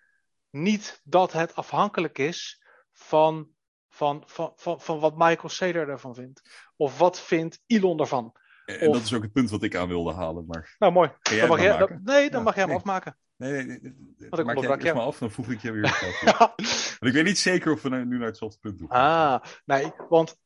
niet 0.62 1.01
dat 1.05 1.32
het 1.32 1.55
afhankelijk 1.55 2.18
is 2.18 2.62
van, 2.93 3.48
van, 3.89 4.22
van, 4.26 4.52
van, 4.56 4.80
van 4.80 4.98
wat 5.01 5.16
Michael 5.16 5.48
Saylor 5.48 5.89
ervan 5.89 6.14
vindt. 6.14 6.68
Of 6.76 6.98
wat 6.98 7.20
vindt 7.20 7.60
Elon 7.66 8.01
ervan. 8.01 8.32
En 8.64 8.80
en 8.80 8.89
Of- 8.89 8.94
dat 8.94 9.05
is 9.05 9.14
ook 9.14 9.22
het 9.22 9.32
punt 9.32 9.51
wat 9.51 9.62
ik 9.62 9.74
aan 9.76 9.89
wilde 9.89 10.12
halen. 10.12 10.47
Maar 10.47 10.74
Nou, 10.78 10.93
mooi. 10.93 11.12
Dan 11.22 11.48
mag 11.48 11.60
jij, 11.60 11.76
dan- 11.76 12.01
nee, 12.05 12.30
dan 12.30 12.39
Ja, 12.39 12.44
mag 12.44 12.55
jij 12.55 12.62
hem 12.62 12.68
nee. 12.72 12.78
afmaken. 12.78 13.16
nee, 13.36 13.52
nee, 13.52 13.64
nee, 13.64 13.78
nee, 13.80 14.28
ik 14.28 14.44
maak 14.44 14.56
jij 14.80 14.89
het 14.90 14.94
maar 14.94 15.05
af, 15.06 15.18
dan 15.18 15.30
voeg 15.30 15.48
ik 15.51 15.60
je 15.62 15.72
weer. 15.72 15.82
Ja. 16.24 16.55
Want 16.98 17.01
ik 17.01 17.12
weet 17.12 17.24
niet 17.24 17.39
zeker 17.39 17.72
of 17.72 17.82
we 17.82 17.89
nu 17.89 18.18
naar 18.18 18.26
hetzelfde 18.26 18.59
punt 18.60 18.78
toe. 18.78 18.89
Ah, 18.89 19.40
nee, 19.64 19.93
want 20.09 20.36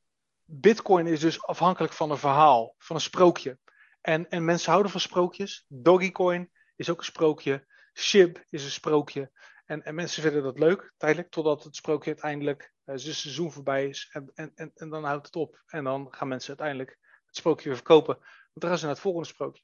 Bitcoin 0.44 1.06
is 1.06 1.20
dus 1.20 1.42
afhankelijk 1.42 1.92
van 1.92 2.10
een 2.10 2.18
verhaal, 2.18 2.74
van 2.78 2.96
een 2.96 3.02
sprookje. 3.02 3.58
En, 4.00 4.28
en 4.28 4.44
mensen 4.44 4.70
houden 4.70 4.92
van 4.92 5.00
sprookjes. 5.00 5.64
Dogecoin 5.68 6.50
is 6.76 6.90
ook 6.90 6.98
een 6.98 7.04
sprookje. 7.04 7.66
SHIB 7.92 8.38
is 8.50 8.64
een 8.64 8.70
sprookje. 8.70 9.30
En, 9.72 9.82
en 9.82 9.94
mensen 9.94 10.22
vinden 10.22 10.42
dat 10.42 10.58
leuk, 10.58 10.92
tijdelijk, 10.96 11.30
totdat 11.30 11.64
het 11.64 11.76
sprookje 11.76 12.10
uiteindelijk 12.10 12.62
uh, 12.62 12.96
zijn 12.96 13.14
seizoen 13.14 13.52
voorbij 13.52 13.88
is. 13.88 14.08
En, 14.12 14.30
en, 14.34 14.52
en, 14.54 14.72
en 14.74 14.88
dan 14.88 15.04
houdt 15.04 15.26
het 15.26 15.36
op. 15.36 15.62
En 15.66 15.84
dan 15.84 16.06
gaan 16.10 16.28
mensen 16.28 16.48
uiteindelijk 16.48 16.98
het 17.26 17.36
sprookje 17.36 17.68
weer 17.68 17.76
verkopen. 17.76 18.14
Want 18.16 18.60
dan 18.60 18.68
gaan 18.68 18.78
ze 18.78 18.84
naar 18.84 18.94
het 18.94 19.02
volgende 19.02 19.28
sprookje. 19.28 19.62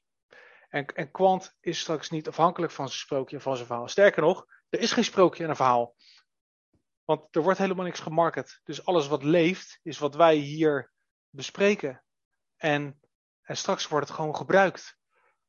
En, 0.69 0.85
en 0.85 1.11
Quant 1.11 1.55
is 1.59 1.79
straks 1.79 2.09
niet 2.09 2.27
afhankelijk 2.27 2.71
van 2.71 2.87
zijn 2.87 2.99
sprookje 2.99 3.35
en 3.35 3.41
van 3.41 3.55
zijn 3.55 3.67
verhaal. 3.67 3.87
Sterker 3.87 4.21
nog, 4.21 4.45
er 4.69 4.79
is 4.79 4.91
geen 4.91 5.03
sprookje 5.03 5.43
en 5.43 5.49
een 5.49 5.55
verhaal. 5.55 5.95
Want 7.05 7.35
er 7.35 7.41
wordt 7.41 7.59
helemaal 7.59 7.85
niks 7.85 7.99
gemarket. 7.99 8.59
Dus 8.63 8.85
alles 8.85 9.07
wat 9.07 9.23
leeft, 9.23 9.79
is 9.83 9.97
wat 9.97 10.15
wij 10.15 10.35
hier 10.35 10.91
bespreken. 11.29 12.03
En, 12.55 12.99
en 13.41 13.57
straks 13.57 13.87
wordt 13.87 14.07
het 14.07 14.15
gewoon 14.15 14.35
gebruikt. 14.35 14.97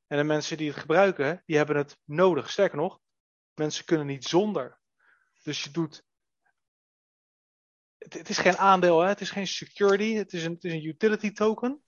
En 0.07 0.17
de 0.17 0.25
mensen 0.25 0.57
die 0.57 0.69
het 0.69 0.81
gebruiken, 0.81 1.43
die 1.47 1.57
hebben 1.57 1.77
het 1.77 1.99
nodig. 2.05 2.51
Sterker 2.51 2.77
nog, 2.77 3.01
mensen 3.55 3.85
kunnen 3.85 4.07
niet 4.07 4.25
zonder. 4.25 4.79
Dus 5.43 5.63
je 5.63 5.71
doet. 5.71 6.05
Het, 7.99 8.15
het 8.15 8.29
is 8.29 8.39
geen 8.39 8.57
aandeel, 8.57 9.01
hè? 9.01 9.09
het 9.09 9.21
is 9.21 9.31
geen 9.31 9.47
security, 9.47 10.15
het 10.15 10.33
is, 10.33 10.45
een, 10.45 10.53
het 10.53 10.65
is 10.65 10.73
een 10.73 10.85
utility 10.85 11.33
token. 11.33 11.83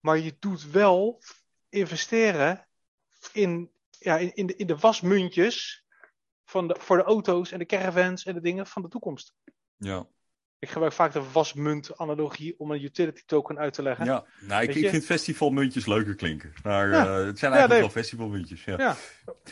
Maar 0.00 0.18
je 0.18 0.36
doet 0.38 0.70
wel 0.70 1.22
investeren 1.68 2.68
in, 3.32 3.70
ja, 3.98 4.18
in, 4.18 4.34
in, 4.34 4.46
de, 4.46 4.56
in 4.56 4.66
de 4.66 4.76
wasmuntjes 4.76 5.84
van 6.44 6.68
de, 6.68 6.76
voor 6.78 6.96
de 6.96 7.02
auto's 7.02 7.52
en 7.52 7.58
de 7.58 7.66
caravans 7.66 8.24
en 8.24 8.34
de 8.34 8.40
dingen 8.40 8.66
van 8.66 8.82
de 8.82 8.88
toekomst. 8.88 9.34
Ja. 9.76 10.06
Ik 10.58 10.70
gebruik 10.70 10.92
vaak 10.92 11.12
de 11.12 11.30
wasmunt-analogie 11.32 12.58
om 12.58 12.70
een 12.70 12.82
utility 12.82 13.22
token 13.26 13.58
uit 13.58 13.72
te 13.72 13.82
leggen. 13.82 14.04
Ja, 14.04 14.24
nou, 14.40 14.62
ik, 14.62 14.74
ik 14.74 14.88
vind 14.88 15.04
festivalmuntjes 15.04 15.86
leuker 15.86 16.14
klinken. 16.14 16.52
Maar 16.62 16.88
ja. 16.88 17.18
uh, 17.20 17.26
het 17.26 17.38
zijn 17.38 17.52
eigenlijk 17.52 17.60
ja, 17.60 17.66
nee. 17.66 17.80
wel 17.80 17.88
festivalmuntjes. 17.88 18.64
Ja. 18.64 18.78
ja. 18.78 18.96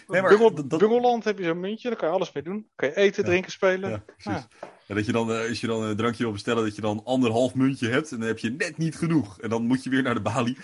Nee, 0.06 0.22
maar, 0.22 0.30
Bungel, 0.30 0.66
dat... 0.68 0.78
Bungeland 0.78 1.24
heb 1.24 1.38
je 1.38 1.44
zo'n 1.44 1.60
muntje, 1.60 1.88
daar 1.88 1.98
kan 1.98 2.08
je 2.08 2.14
alles 2.14 2.32
mee 2.32 2.42
doen. 2.42 2.68
Kan 2.74 2.88
je 2.88 2.96
eten, 2.96 3.24
drinken, 3.24 3.50
spelen. 3.52 3.90
Ja, 3.90 4.02
precies. 4.16 4.46
Ja, 4.88 4.94
dat 4.94 5.06
je 5.06 5.12
dan, 5.12 5.30
uh, 5.30 5.48
als 5.48 5.60
je 5.60 5.66
dan 5.66 5.82
een 5.82 5.96
drankje 5.96 6.22
wil 6.22 6.32
bestellen, 6.32 6.64
dat 6.64 6.74
je 6.74 6.80
dan 6.80 7.00
anderhalf 7.04 7.54
muntje 7.54 7.88
hebt. 7.88 8.10
En 8.10 8.18
dan 8.18 8.28
heb 8.28 8.38
je 8.38 8.50
net 8.50 8.76
niet 8.76 8.96
genoeg. 8.96 9.40
En 9.40 9.48
dan 9.48 9.62
moet 9.62 9.84
je 9.84 9.90
weer 9.90 10.02
naar 10.02 10.14
de 10.14 10.20
balie. 10.20 10.58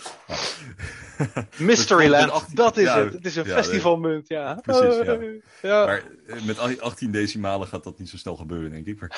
Mysteryland, 1.56 2.56
dat 2.56 2.76
is 2.76 2.90
het. 2.90 3.12
Het 3.12 3.26
is 3.26 3.36
een 3.36 3.44
festivalmunt, 3.44 4.28
ja. 4.28 4.54
Precies, 4.62 5.42
ja. 5.62 5.84
Maar 5.86 6.02
met 6.46 6.80
18 6.80 7.10
decimalen 7.10 7.68
gaat 7.68 7.84
dat 7.84 7.98
niet 7.98 8.08
zo 8.08 8.16
snel 8.16 8.36
gebeuren, 8.36 8.70
denk 8.70 8.86
ik. 8.86 9.00
Maar... 9.00 9.10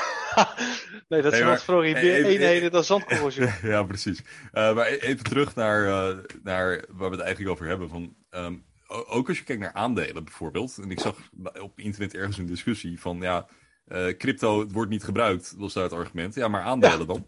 nee, 1.09 1.23
dat 1.23 1.33
is 1.33 1.43
wat 1.43 1.63
voor 1.63 1.85
eenheden 1.85 2.71
dan 2.71 2.85
zandkorrels. 2.85 3.39
ja, 3.63 3.83
precies. 3.83 4.21
Uh, 4.53 4.75
maar 4.75 4.87
even 4.87 5.25
terug 5.25 5.55
naar, 5.55 5.85
uh, 5.85 6.19
naar 6.43 6.85
waar 6.89 7.11
we 7.11 7.17
het 7.17 7.25
eigenlijk 7.25 7.51
over 7.51 7.67
hebben. 7.67 7.89
Van, 7.89 8.15
um, 8.31 8.65
ook 8.89 9.29
als 9.29 9.39
je 9.39 9.45
kijkt 9.45 9.63
naar 9.63 9.73
aandelen 9.73 10.25
bijvoorbeeld. 10.25 10.79
En 10.79 10.91
ik 10.91 11.01
zag 11.01 11.31
op 11.61 11.81
internet 11.81 12.15
ergens 12.15 12.39
een 12.39 12.47
discussie 12.47 13.01
van... 13.01 13.21
ja 13.21 13.49
uh, 13.89 14.17
crypto 14.17 14.67
wordt 14.67 14.91
niet 14.91 15.05
gebruikt, 15.05 15.55
was 15.57 15.73
daar 15.73 15.83
het 15.83 15.93
argument. 15.93 16.35
Ja, 16.35 16.49
maar 16.49 16.63
aandelen 16.63 16.99
ja. 16.99 17.05
dan? 17.05 17.27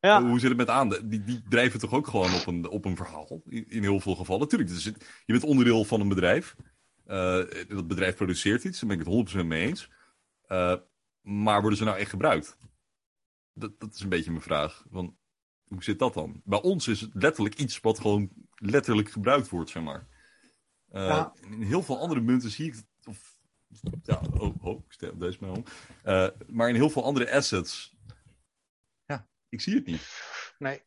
Ja. 0.00 0.22
Hoe 0.22 0.38
zit 0.38 0.48
het 0.48 0.58
met 0.58 0.68
aandelen? 0.68 1.08
Die, 1.08 1.24
die 1.24 1.42
drijven 1.48 1.80
toch 1.80 1.92
ook 1.92 2.06
gewoon 2.06 2.34
op 2.34 2.46
een, 2.46 2.68
op 2.68 2.84
een 2.84 2.96
verhaal, 2.96 3.42
in, 3.48 3.68
in 3.68 3.82
heel 3.82 4.00
veel 4.00 4.14
gevallen. 4.14 4.42
Natuurlijk, 4.42 4.70
dus 4.70 4.84
je 4.84 4.92
bent 5.26 5.44
onderdeel 5.44 5.84
van 5.84 6.00
een 6.00 6.08
bedrijf. 6.08 6.56
Uh, 7.06 7.44
dat 7.68 7.88
bedrijf 7.88 8.16
produceert 8.16 8.64
iets, 8.64 8.80
daar 8.80 8.88
ben 8.88 9.00
ik 9.00 9.06
het 9.06 9.42
100% 9.42 9.46
mee 9.46 9.66
eens. 9.66 9.90
Uh, 10.48 10.74
maar 11.20 11.60
worden 11.60 11.78
ze 11.78 11.84
nou 11.84 11.98
echt 11.98 12.10
gebruikt? 12.10 12.58
Dat, 13.52 13.80
dat 13.80 13.94
is 13.94 14.00
een 14.00 14.08
beetje 14.08 14.30
mijn 14.30 14.42
vraag. 14.42 14.84
Want, 14.90 15.12
hoe 15.64 15.82
zit 15.82 15.98
dat 15.98 16.14
dan? 16.14 16.40
Bij 16.44 16.62
ons 16.62 16.88
is 16.88 17.00
het 17.00 17.10
letterlijk 17.14 17.58
iets 17.58 17.80
wat 17.80 18.00
gewoon 18.00 18.30
letterlijk 18.54 19.10
gebruikt 19.10 19.48
wordt, 19.48 19.70
zeg 19.70 19.82
maar. 19.82 20.06
Uh, 20.92 21.06
ja. 21.06 21.34
In 21.40 21.62
heel 21.62 21.82
veel 21.82 21.98
andere 21.98 22.20
munten 22.20 22.50
zie 22.50 22.66
ik 22.66 22.74
het, 22.74 23.06
of 23.06 23.38
ja, 24.02 24.20
oh, 24.32 24.64
oh, 24.64 24.84
ik 24.84 24.92
stel 24.92 25.18
deze 25.18 25.38
maar 25.40 25.50
om. 25.50 25.64
Uh, 26.04 26.28
maar 26.46 26.68
in 26.68 26.74
heel 26.74 26.90
veel 26.90 27.04
andere 27.04 27.32
assets, 27.32 27.96
ja, 29.04 29.28
ik 29.48 29.60
zie 29.60 29.74
het 29.74 29.86
niet. 29.86 30.22
Nee. 30.58 30.82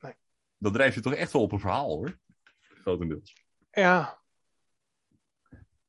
nee. 0.00 0.14
Dan 0.58 0.72
drijf 0.72 0.94
je 0.94 1.00
toch 1.00 1.14
echt 1.14 1.32
wel 1.32 1.42
op 1.42 1.52
een 1.52 1.60
verhaal, 1.60 1.88
hoor. 1.88 2.18
Grotendeels. 2.60 3.44
Ja. 3.70 4.24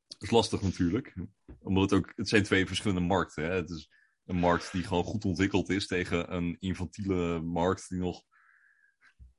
Dat 0.06 0.22
is 0.22 0.30
lastig 0.30 0.62
natuurlijk. 0.62 1.14
Omdat 1.58 1.90
het 1.90 1.98
ook, 1.98 2.12
het 2.16 2.28
zijn 2.28 2.42
twee 2.42 2.66
verschillende 2.66 3.06
markten. 3.06 3.44
Hè? 3.44 3.54
Het 3.54 3.70
is 3.70 3.90
een 4.24 4.36
markt 4.36 4.72
die 4.72 4.84
gewoon 4.84 5.04
goed 5.04 5.24
ontwikkeld 5.24 5.68
is 5.68 5.86
tegen 5.86 6.34
een 6.34 6.56
infantiele 6.60 7.40
markt 7.40 7.88
die 7.88 7.98
nog 7.98 8.24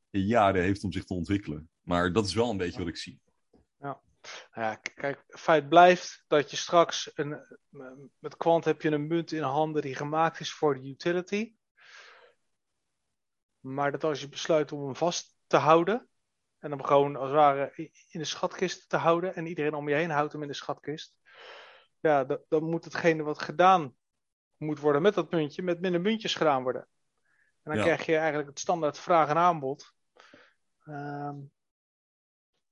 jaren 0.10 0.62
heeft 0.62 0.84
om 0.84 0.92
zich 0.92 1.04
te 1.04 1.14
ontwikkelen. 1.14 1.70
Maar 1.82 2.14
dat 2.14 2.26
is 2.26 2.34
wel 2.34 2.50
een 2.50 2.58
beetje 2.58 2.80
wat 2.80 2.88
ik 2.88 2.98
zie. 2.98 3.22
Nou 4.54 4.68
ja, 4.68 4.76
kijk, 4.76 5.24
feit 5.28 5.70
blijft 5.70 6.24
dat 6.28 6.52
je 6.52 6.58
straks 6.58 7.12
een, 7.14 7.60
met 8.20 8.38
Quant 8.38 8.66
heb 8.66 8.82
je 8.82 8.92
een 8.92 9.08
munt 9.08 9.32
in 9.32 9.42
handen 9.42 9.82
die 9.82 9.96
gemaakt 9.96 10.40
is 10.40 10.54
voor 10.54 10.74
de 10.74 10.88
utility. 10.88 11.56
Maar 13.60 13.92
dat 13.92 14.04
als 14.04 14.22
je 14.22 14.30
besluit 14.30 14.72
om 14.72 14.84
hem 14.84 14.96
vast 14.96 15.38
te 15.48 15.58
houden, 15.58 16.10
en 16.60 16.72
hem 16.72 16.84
gewoon 16.84 17.16
als 17.16 17.28
het 17.28 17.36
ware 17.36 17.74
in 18.10 18.20
de 18.20 18.26
schatkist 18.26 18.90
te 18.90 18.98
houden, 18.98 19.36
en 19.36 19.46
iedereen 19.46 19.74
om 19.74 19.90
je 19.90 19.96
heen 19.96 20.10
houdt 20.10 20.34
hem 20.34 20.42
in 20.42 20.48
de 20.48 20.54
schatkist, 20.54 21.16
ja, 22.00 22.24
dan, 22.24 22.40
dan 22.48 22.64
moet 22.64 22.84
hetgene 22.84 23.24
wat 23.24 23.42
gedaan 23.42 23.96
moet 24.58 24.80
worden 24.80 25.02
met 25.02 25.14
dat 25.14 25.32
muntje, 25.32 25.64
met 25.64 25.82
minder 25.82 26.02
muntjes 26.02 26.36
gedaan 26.36 26.64
worden. 26.64 26.88
En 27.64 27.72
dan 27.72 27.76
ja. 27.76 27.84
krijg 27.84 28.06
je 28.06 28.18
eigenlijk 28.18 28.50
het 28.50 28.60
standaard 28.60 29.00
vraag 29.00 29.30
en 29.30 29.38
aanbod. 29.38 29.94
Um, 30.86 31.52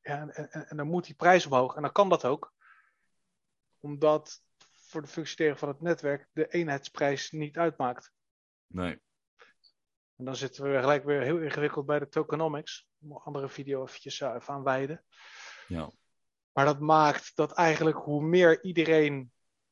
en, 0.08 0.36
en, 0.36 0.68
en, 0.70 0.78
dan 0.78 0.88
moet 0.88 1.06
die 1.06 1.16
prijs 1.16 1.46
omhoog. 1.46 1.76
En 1.76 1.82
dan 1.82 1.92
kan 1.92 2.10
dat 2.10 2.26
ook. 2.26 2.54
Omdat 3.80 4.42
voor 4.74 5.02
de 5.02 5.08
functioneren 5.08 5.58
van 5.58 5.68
het 5.68 5.82
netwerk 5.82 6.28
de 6.34 6.48
eenheidsprijs 6.48 7.32
niet 7.32 7.58
uitmaakt. 7.58 8.12
Nee. 8.68 9.02
En 10.16 10.26
dan 10.26 10.36
zitten 10.36 10.64
we 10.64 10.80
gelijk 10.80 11.04
weer 11.04 11.22
heel 11.22 11.38
ingewikkeld 11.38 11.86
bij 11.86 12.00
de 12.00 12.08
tokenomics. 12.08 12.88
Om 13.00 13.12
een 13.12 13.18
andere 13.18 13.50
video 13.50 13.84
eventjes 13.84 14.20
uh, 14.20 14.34
even 14.36 14.54
aan 14.54 14.64
wijden. 14.64 15.04
Ja. 15.68 15.92
Maar 16.52 16.66
dat 16.66 16.80
maakt 16.80 17.36
dat 17.36 17.52
eigenlijk 17.52 17.98
hoe 17.98 18.24
meer 18.24 18.64
iedereen 18.64 19.32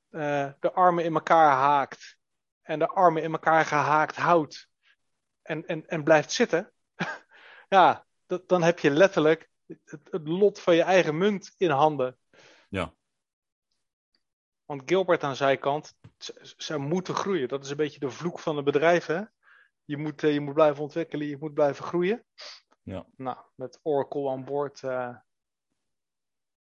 uh, 0.10 0.52
de 0.60 0.72
armen 0.72 1.03
in 1.03 1.14
elkaar 1.14 1.52
haakt. 1.52 2.18
En 2.62 2.80
de 2.80 2.88
armen 2.88 3.24
in 3.24 3.32
elkaar 3.32 3.66
gehaakt 3.66 4.16
houdt. 4.16 4.70
En, 5.41 5.66
en, 5.66 5.88
en 5.88 6.03
blijft 6.03 6.32
zitten. 6.32 6.74
ja, 7.68 8.06
dat, 8.26 8.48
dan 8.48 8.64
heb 8.64 8.80
je 8.80 8.91
letterlijk 8.91 9.49
het, 9.66 10.00
het, 10.12 10.28
lot 10.28 10.60
van 10.60 10.76
je 10.76 10.82
eigen 10.82 11.18
munt 11.18 11.54
in 11.58 11.70
handen. 11.70 12.18
Ja. 12.70 12.94
Want 14.66 14.82
Gilbert 14.86 15.24
aan 15.24 15.36
zijn 15.36 15.60
kant, 15.60 15.98
ze 16.58 16.78
moeten 16.78 17.16
groeien. 17.16 17.48
Dat 17.48 17.64
is 17.64 17.70
een 17.70 17.78
beetje 17.78 18.00
de 18.00 18.10
vloek 18.10 18.40
van 18.40 18.56
de 18.56 18.64
bedrijven. 18.64 19.34
Je 19.84 19.98
moet, 19.98 20.22
je 20.22 20.40
moet 20.40 20.54
blijven 20.54 20.84
ontwikkelen, 20.84 21.28
je 21.28 21.38
moet 21.38 21.54
blijven 21.54 21.86
groeien. 21.86 22.26
Ja. 22.82 23.08
Nou, 23.16 23.38
met 23.56 23.80
Oracle 23.82 24.30
aan 24.30 24.46
boord 24.46 24.82
uh, 24.82 25.16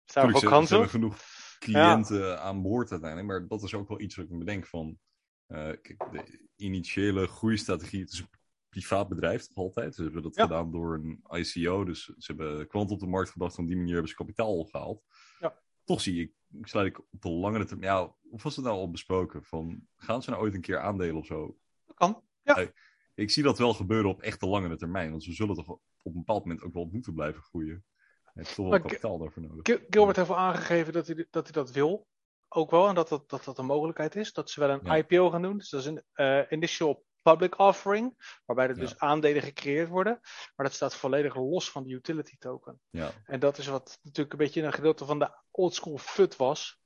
staan 0.06 0.36
ook 0.36 0.42
kansen. 0.42 0.68
Ze 0.68 0.74
hebben 0.74 0.90
genoeg 0.90 1.18
cliënten 1.60 2.28
ja. 2.28 2.38
aan 2.38 2.62
boord 2.62 2.92
uiteindelijk. 2.92 3.30
Maar 3.30 3.48
dat 3.48 3.64
is 3.64 3.74
ook 3.74 3.88
wel 3.88 4.00
iets 4.00 4.16
wat 4.16 4.26
ik 4.26 4.32
me 4.32 4.38
bedenk 4.38 4.66
van... 4.66 5.00
Uh, 5.48 5.58
kijk, 5.58 6.12
de 6.12 6.48
initiële 6.56 7.28
groeistrategie, 7.28 8.02
het 8.02 8.12
is 8.12 8.20
een 8.20 8.30
privaat 8.70 9.10
bedrijf, 9.10 9.48
altijd. 9.54 9.96
Ze 9.96 10.04
hebben 10.04 10.22
dat 10.22 10.36
ja. 10.36 10.44
gedaan 10.44 10.72
door 10.72 10.94
een 10.94 11.24
ICO. 11.30 11.84
Dus 11.84 12.04
ze 12.06 12.34
hebben 12.36 12.68
kwant 12.68 12.92
op 12.92 13.00
de 13.00 13.08
markt 13.08 13.30
gebracht. 13.30 13.58
Op 13.58 13.68
die 13.68 13.76
manier 13.76 13.94
hebben 13.94 14.10
ze 14.10 14.16
kapitaal 14.16 14.58
opgehaald. 14.58 15.04
Ja. 15.40 15.60
Toch 15.84 16.02
zie 16.02 16.22
ik, 16.22 16.32
sluit 16.68 16.88
ik 16.88 17.00
op 17.00 17.22
de 17.22 17.30
langere 17.30 17.66
termijn. 17.66 17.92
Ja, 17.92 18.16
of 18.30 18.44
was 18.44 18.56
het 18.56 18.66
nou 18.66 18.78
al 18.78 18.92
besproken? 18.92 19.44
Van, 19.44 19.88
gaan 19.96 20.24
ze 20.24 20.30
nou 20.30 20.42
ooit 20.42 20.54
een 20.54 20.62
keer 20.62 20.80
aandelen 20.80 21.16
of 21.16 21.26
zo? 21.26 21.58
Dat 21.86 21.96
kan. 21.96 22.24
Ja. 22.44 22.58
Ik, 22.58 22.74
ik 23.16 23.30
zie 23.30 23.44
dat 23.44 23.58
wel 23.58 23.74
gebeuren 23.74 24.10
op 24.10 24.22
echt 24.22 24.40
de 24.40 24.48
langere 24.48 24.78
termijn. 24.78 25.12
Want 25.12 25.26
we 25.26 25.34
zullen 25.34 25.56
toch 25.56 25.70
op 25.70 25.82
een 26.04 26.14
bepaald 26.14 26.44
moment 26.44 26.64
ook 26.64 26.74
wel 26.74 26.90
moeten 26.92 27.14
blijven 27.14 27.42
groeien. 27.42 27.86
Hij 28.24 28.34
heeft 28.34 28.56
toch 28.56 28.70
wel 28.70 28.80
kapitaal 28.80 29.18
daarvoor 29.18 29.44
nodig. 29.44 29.80
Gilbert 29.90 30.18
heeft 30.18 30.30
al 30.30 30.38
aangegeven 30.38 30.94
dat 30.94 31.08
hij, 31.08 31.28
dat 31.30 31.44
hij 31.44 31.52
dat 31.52 31.72
wil. 31.72 32.08
Ook 32.48 32.72
wel. 32.72 32.88
En 32.88 32.96
dat 32.96 33.10
dat, 33.10 33.30
dat, 33.30 33.44
dat 33.44 33.58
een 33.58 33.66
mogelijkheid 33.66 34.16
is. 34.16 34.34
Dat 34.34 34.50
ze 34.50 34.60
wel 34.60 34.70
een 34.70 34.80
ja. 34.84 34.96
IPO 34.96 35.30
gaan 35.30 35.42
doen. 35.42 35.58
Dus 35.58 35.70
dat 35.70 35.80
is 35.80 35.86
een 35.86 36.04
uh, 36.16 36.42
initial 36.50 37.06
public 37.32 37.60
offering, 37.60 38.40
waarbij 38.46 38.68
er 38.68 38.76
dus 38.76 39.00
aandelen 39.00 39.42
gecreëerd 39.42 39.90
worden. 39.90 40.20
Maar 40.56 40.66
dat 40.66 40.76
staat 40.76 40.96
volledig 40.96 41.36
los 41.36 41.72
van 41.72 41.84
de 41.84 41.90
utility 41.90 42.38
token. 42.38 42.80
Ja. 42.90 43.12
En 43.26 43.40
dat 43.40 43.58
is 43.58 43.68
wat 43.68 44.00
natuurlijk 44.02 44.32
een 44.32 44.46
beetje 44.46 44.62
een 44.62 44.74
gedeelte 44.74 45.06
van 45.06 45.20
de 45.20 45.32
oldschool 45.52 45.98
FUT 45.98 46.36
was. 46.36 46.80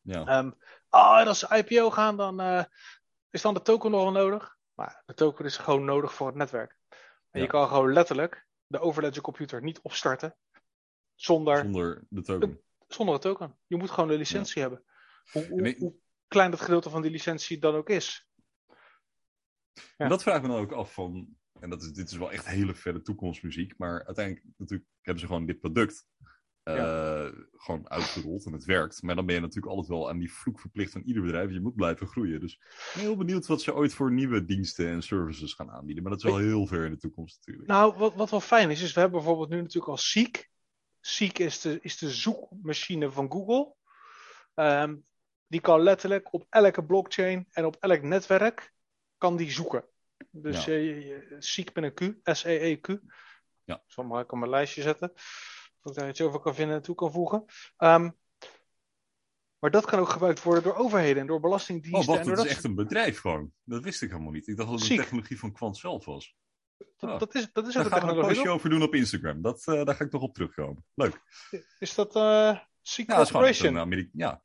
Ja. 0.00 0.38
Um, 0.38 0.54
oh, 0.90 1.26
als 1.26 1.38
ze 1.38 1.56
IPO 1.56 1.90
gaan, 1.90 2.16
dan 2.16 2.40
uh, 2.40 2.64
is 3.30 3.42
dan 3.42 3.54
de 3.54 3.62
token 3.62 3.90
nog 3.90 4.02
wel 4.02 4.12
nodig. 4.12 4.56
Maar 4.74 5.02
de 5.06 5.14
token 5.14 5.44
is 5.44 5.56
gewoon 5.56 5.84
nodig 5.84 6.14
voor 6.14 6.26
het 6.26 6.36
netwerk. 6.36 6.78
En 7.30 7.40
ja. 7.40 7.40
je 7.40 7.46
kan 7.46 7.68
gewoon 7.68 7.92
letterlijk 7.92 8.46
de 8.66 8.80
overledger 8.80 9.22
computer 9.22 9.62
niet 9.62 9.80
opstarten 9.80 10.36
zonder, 11.14 11.58
zonder 11.58 12.04
de 12.08 12.22
token. 12.22 12.60
Zonder 12.88 13.14
de 13.14 13.20
token. 13.20 13.58
Je 13.66 13.76
moet 13.76 13.90
gewoon 13.90 14.08
de 14.08 14.16
licentie 14.16 14.62
hebben. 14.62 14.84
Hoe, 15.32 15.74
hoe 15.78 15.94
klein 16.28 16.50
dat 16.50 16.60
gedeelte 16.60 16.90
van 16.90 17.02
die 17.02 17.10
licentie 17.10 17.58
dan 17.58 17.74
ook 17.74 17.88
is. 17.88 18.26
En 19.96 20.08
dat 20.08 20.22
vraag 20.22 20.36
ik 20.36 20.42
me 20.42 20.48
dan 20.48 20.58
ook 20.58 20.72
af 20.72 20.92
van. 20.92 21.36
en 21.60 21.70
dat 21.70 21.82
is, 21.82 21.92
dit 21.92 22.10
is 22.10 22.16
wel 22.16 22.32
echt 22.32 22.46
hele 22.46 22.74
verre 22.74 23.02
toekomstmuziek, 23.02 23.78
maar 23.78 24.04
uiteindelijk 24.06 24.46
natuurlijk 24.56 24.88
hebben 25.00 25.20
ze 25.20 25.26
gewoon 25.26 25.46
dit 25.46 25.60
product 25.60 26.06
uh, 26.64 27.28
gewoon 27.56 27.90
uitgerold 27.90 28.46
en 28.46 28.52
het 28.52 28.64
werkt. 28.64 29.02
Maar 29.02 29.14
dan 29.14 29.26
ben 29.26 29.34
je 29.34 29.40
natuurlijk 29.40 29.72
altijd 29.72 29.88
wel 29.88 30.08
aan 30.08 30.18
die 30.18 30.32
vloek 30.32 30.60
verplicht 30.60 30.92
van 30.92 31.02
ieder 31.02 31.22
bedrijf. 31.22 31.50
Je 31.50 31.60
moet 31.60 31.74
blijven 31.74 32.06
groeien. 32.06 32.40
Dus 32.40 32.52
ik 32.52 32.90
ben 32.94 33.02
heel 33.02 33.16
benieuwd 33.16 33.46
wat 33.46 33.62
ze 33.62 33.74
ooit 33.74 33.94
voor 33.94 34.12
nieuwe 34.12 34.44
diensten 34.44 34.88
en 34.88 35.02
services 35.02 35.54
gaan 35.54 35.70
aanbieden. 35.70 36.02
Maar 36.02 36.12
dat 36.12 36.24
is 36.24 36.30
wel 36.30 36.38
heel 36.38 36.66
ver 36.66 36.84
in 36.84 36.90
de 36.90 36.98
toekomst 36.98 37.36
natuurlijk. 37.36 37.68
Nou, 37.68 37.96
wat, 37.96 38.14
wat 38.14 38.30
wel 38.30 38.40
fijn 38.40 38.70
is, 38.70 38.82
is 38.82 38.92
we 38.92 39.00
hebben 39.00 39.18
bijvoorbeeld 39.18 39.50
nu 39.50 39.56
natuurlijk 39.56 39.88
al 39.88 39.96
Seek. 39.96 40.50
Seek 41.00 41.38
is 41.38 41.60
de, 41.60 41.78
is 41.80 41.98
de 41.98 42.10
zoekmachine 42.10 43.10
van 43.10 43.32
Google. 43.32 43.74
Um, 44.54 45.04
die 45.46 45.60
kan 45.60 45.80
letterlijk 45.80 46.32
op 46.32 46.46
elke 46.48 46.84
blockchain 46.84 47.46
en 47.50 47.64
op 47.64 47.76
elk 47.80 48.02
netwerk 48.02 48.71
kan 49.22 49.36
die 49.36 49.50
zoeken. 49.50 49.84
Dus 50.30 50.64
ja. 50.64 50.72
uh, 50.72 51.36
Seek 51.38 51.74
met 51.74 51.84
een 51.84 51.94
Q, 51.94 52.28
S-E-E-Q. 52.36 52.88
Ja. 53.64 53.74
Ik 53.74 53.92
zal 53.92 54.04
maar 54.04 54.24
op 54.24 54.38
mijn 54.38 54.50
lijstje 54.50 54.82
zetten. 54.82 55.12
Dat 55.80 55.92
ik 55.92 55.98
daar 55.98 56.08
iets 56.08 56.20
over 56.20 56.40
kan 56.40 56.54
vinden 56.54 56.76
en 56.76 56.82
toe 56.82 56.94
kan 56.94 57.12
voegen. 57.12 57.44
Um, 57.78 58.18
maar 59.58 59.70
dat 59.70 59.84
kan 59.84 59.98
ook 59.98 60.08
gebruikt 60.08 60.42
worden 60.42 60.62
door 60.62 60.74
overheden 60.74 61.20
en 61.20 61.26
door 61.26 61.40
belastingdiensten. 61.40 62.00
Oh, 62.00 62.06
wacht, 62.06 62.36
dat 62.36 62.44
is 62.44 62.50
echt 62.50 62.64
een 62.64 62.74
bedrijf 62.74 63.20
gewoon. 63.20 63.52
Dat 63.64 63.82
wist 63.82 64.02
ik 64.02 64.10
helemaal 64.10 64.32
niet. 64.32 64.48
Ik 64.48 64.56
dacht 64.56 64.70
dat 64.70 64.80
het 64.80 64.90
een 64.90 64.96
technologie 64.96 65.38
van 65.38 65.52
Quant 65.52 65.76
zelf 65.76 66.04
was. 66.04 66.36
Dat, 66.96 67.10
oh. 67.10 67.18
dat, 67.18 67.34
is, 67.34 67.52
dat 67.52 67.66
is 67.66 67.76
ook 67.76 67.82
daar 67.82 67.92
een 67.92 68.08
gaan 68.08 68.16
we 68.16 68.22
een 68.22 68.28
postje 68.28 68.50
over 68.50 68.70
doen 68.70 68.82
op 68.82 68.94
Instagram. 68.94 69.42
Dat, 69.42 69.66
uh, 69.66 69.84
daar 69.84 69.94
ga 69.94 70.04
ik 70.04 70.12
nog 70.12 70.22
op 70.22 70.34
terugkomen. 70.34 70.84
Leuk. 70.94 71.20
Is 71.78 71.94
dat 71.94 72.16
uh, 72.16 72.58
Seek 72.80 73.10
ja, 73.10 73.16
Corporation? 73.16 73.74
Dat 73.74 73.92
is 73.92 74.06
ja. 74.12 74.42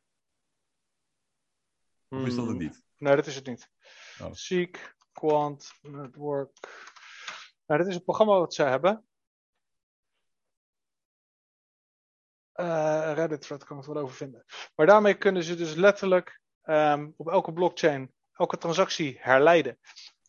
Of 2.09 2.25
is 2.25 2.35
dat 2.35 2.47
het 2.47 2.57
niet? 2.57 2.85
Nee, 2.97 3.15
dat 3.15 3.27
is 3.27 3.35
het 3.35 3.45
niet. 3.47 3.69
Oh. 4.21 4.33
Seek 4.33 4.95
Quant 5.11 5.71
Network. 5.81 6.51
Nou, 7.65 7.79
dit 7.79 7.89
is 7.89 7.95
het 7.95 8.03
programma 8.03 8.37
wat 8.37 8.53
zij 8.53 8.69
hebben. 8.69 9.05
Uh, 12.55 13.11
Reddit, 13.13 13.47
wat 13.47 13.63
kan 13.63 13.79
ik 13.79 13.85
wel 13.85 13.97
over 13.97 14.15
vinden. 14.15 14.45
Maar 14.75 14.85
daarmee 14.85 15.17
kunnen 15.17 15.43
ze 15.43 15.55
dus 15.55 15.73
letterlijk 15.73 16.41
um, 16.63 17.13
op 17.17 17.27
elke 17.29 17.53
blockchain 17.53 18.13
elke 18.33 18.57
transactie 18.57 19.17
herleiden. 19.19 19.79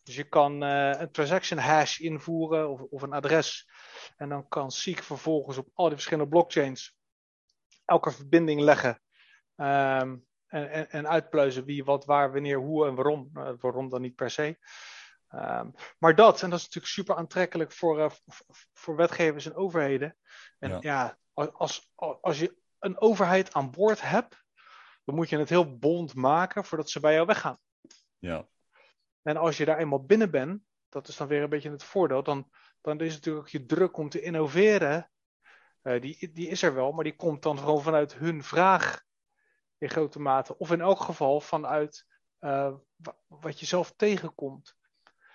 Dus 0.03 0.17
je 0.17 0.29
kan 0.29 0.63
uh, 0.63 1.01
een 1.01 1.11
transaction 1.11 1.59
hash 1.59 1.99
invoeren 1.99 2.71
of, 2.71 2.81
of, 2.81 3.03
een 3.03 3.13
adres. 3.13 3.69
En 4.17 4.29
dan 4.29 4.49
kan 4.49 4.71
Seek 4.71 5.03
vervolgens 5.03 5.57
op 5.57 5.69
al 5.73 5.85
die 5.85 5.95
verschillende 5.95 6.31
blockchains 6.31 6.97
elke 7.85 8.11
verbinding 8.11 8.61
leggen. 8.61 9.03
Um, 9.57 10.28
en, 10.49 10.71
en, 10.71 10.91
en, 10.91 11.09
uitpluizen 11.09 11.65
wie, 11.65 11.85
wat, 11.85 12.05
waar, 12.05 12.33
wanneer, 12.33 12.59
hoe 12.59 12.87
en 12.87 12.95
waarom. 12.95 13.31
Uh, 13.35 13.51
waarom 13.61 13.89
dan 13.89 14.01
niet 14.01 14.15
per 14.15 14.31
se. 14.31 14.59
Um, 15.35 15.75
maar 15.99 16.15
dat, 16.15 16.43
en 16.43 16.51
dat 16.51 16.59
is 16.59 16.65
natuurlijk 16.65 16.93
super 16.93 17.17
aantrekkelijk 17.17 17.73
voor, 17.73 17.99
uh, 17.99 18.11
voor 18.73 18.97
wetgevers 18.97 19.47
en 19.47 19.55
overheden. 19.55 20.17
En 20.59 20.71
ja, 20.71 20.79
ja 20.81 21.19
als, 21.53 21.93
als 22.21 22.39
je 22.39 22.57
een 22.79 23.01
overheid 23.01 23.53
aan 23.53 23.71
boord 23.71 24.01
hebt, 24.01 24.45
dan 25.05 25.15
moet 25.15 25.29
je 25.29 25.39
het 25.39 25.49
heel 25.49 25.79
bond 25.79 26.15
maken 26.15 26.65
voordat 26.65 26.91
ze 26.91 27.01
bij 27.01 27.15
jou 27.15 27.27
weggaan. 27.27 27.59
Ja. 28.19 28.49
En 29.23 29.37
als 29.37 29.57
je 29.57 29.65
daar 29.65 29.79
eenmaal 29.79 30.05
binnen 30.05 30.31
bent, 30.31 30.63
dat 30.89 31.09
is 31.09 31.17
dan 31.17 31.29
weer 31.29 31.43
een 31.43 31.49
beetje 31.49 31.71
het 31.71 31.85
voordeel, 31.85 32.23
dan, 32.23 32.51
dan 32.81 33.01
is 33.01 33.15
het 33.15 33.25
natuurlijk 33.25 33.47
ook 33.47 33.53
je 33.53 33.67
druk 33.67 33.97
om 33.97 34.09
te 34.09 34.21
innoveren. 34.21 35.11
Uh, 35.83 36.01
die, 36.01 36.33
die 36.33 36.49
is 36.49 36.63
er 36.63 36.75
wel, 36.75 36.93
maar 36.93 37.05
die 37.05 37.17
komt 37.17 37.43
dan 37.43 37.59
gewoon 37.59 37.83
vanuit 37.83 38.15
hun 38.15 38.43
vraag 38.43 39.07
in 39.79 39.91
grote 39.91 40.21
mate. 40.21 40.59
Of 40.59 40.73
in 40.73 40.81
elk 40.81 41.01
geval 41.01 41.41
vanuit 41.41 42.07
uh, 42.41 42.75
wat 43.27 43.61
je 43.61 43.67
zelf 43.67 43.93
tegenkomt. 43.97 44.77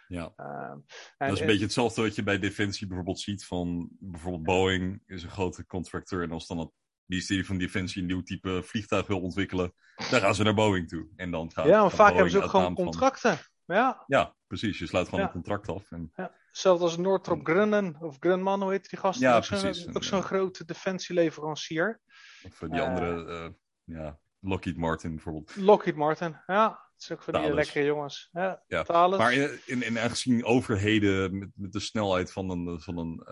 Ja. 0.08 0.34
En, 0.36 0.86
dat 1.18 1.28
is 1.28 1.34
een 1.34 1.42
en, 1.42 1.46
beetje 1.46 1.64
hetzelfde 1.64 2.02
wat 2.02 2.16
je 2.16 2.24
bij 2.24 2.40
Defensie 2.40 2.88
bijvoorbeeld 2.88 3.20
ziet 3.20 3.46
van 3.46 3.90
bijvoorbeeld 4.00 4.44
Boeing 4.44 5.04
is 5.06 5.24
een 5.24 5.30
grote 5.30 5.66
contractor 5.66 6.24
en 6.24 6.32
als 6.32 6.48
dan 6.48 6.58
het 6.58 6.72
ministerie 7.06 7.46
van 7.46 7.58
Defensie 7.58 8.02
een 8.02 8.08
nieuw 8.08 8.22
type 8.22 8.62
vliegtuig 8.64 9.08
wil 9.08 9.22
ontwikkelen, 9.22 9.74
dan 10.10 10.20
gaan 10.20 10.36
ze 10.36 10.44
naar 10.44 10.54
Boeing 10.54 10.88
toe. 10.88 11.08
En 11.16 11.32
dan 11.32 11.52
gaat, 11.52 11.66
ja, 11.66 11.82
maar 11.82 11.90
vaak 11.90 11.98
Boeing 11.98 12.16
hebben 12.16 12.32
ze 12.32 12.44
ook 12.44 12.50
gewoon 12.50 12.76
contracten. 12.76 13.40
Ja. 13.66 14.04
ja, 14.08 14.36
precies. 14.48 14.80
Je 14.80 14.88
sluit 14.88 15.06
gewoon 15.06 15.20
ja. 15.20 15.26
een 15.26 15.34
contract 15.34 15.70
af. 15.70 15.92
En... 15.92 16.12
Ja. 16.16 16.32
Hetzelfde 16.48 16.84
als 16.84 16.98
Northrop 16.98 17.46
Grumman 17.46 18.02
of 18.02 18.18
Grumman, 18.20 18.62
hoe 18.62 18.72
heet 18.72 18.90
die 18.90 19.00
gast? 19.00 19.20
Ja, 19.20 19.36
ook 19.36 19.46
precies. 19.46 19.84
Zo'n, 19.84 19.96
ook 19.96 20.04
zo'n 20.04 20.22
grote 20.22 20.66
defensieleverancier. 20.66 22.00
Of 22.44 22.58
die 22.60 22.80
uh, 22.80 22.84
andere, 22.84 23.26
uh, 23.26 23.50
ja, 23.84 24.20
Lockheed 24.44 24.78
Martin 24.78 25.16
bijvoorbeeld. 25.16 25.56
Lockheed 25.56 25.96
Martin, 25.96 26.42
ja. 26.48 26.68
Dat 26.68 27.02
is 27.02 27.12
ook 27.12 27.24
van 27.24 27.42
die 27.42 27.54
lekkere 27.54 27.86
jongens. 27.86 28.30
Ja, 28.32 28.64
Ja. 28.68 28.84
Thales. 28.84 29.18
Maar 29.18 29.34
in, 29.34 29.60
in, 29.66 29.84
in 29.84 30.00
aangezien 30.00 30.46
overheden 30.46 31.38
met, 31.38 31.50
met 31.56 31.72
de 31.72 31.80
snelheid 31.80 32.32
van 32.32 32.50
een, 32.50 32.82
van 32.82 32.98
een, 32.98 33.26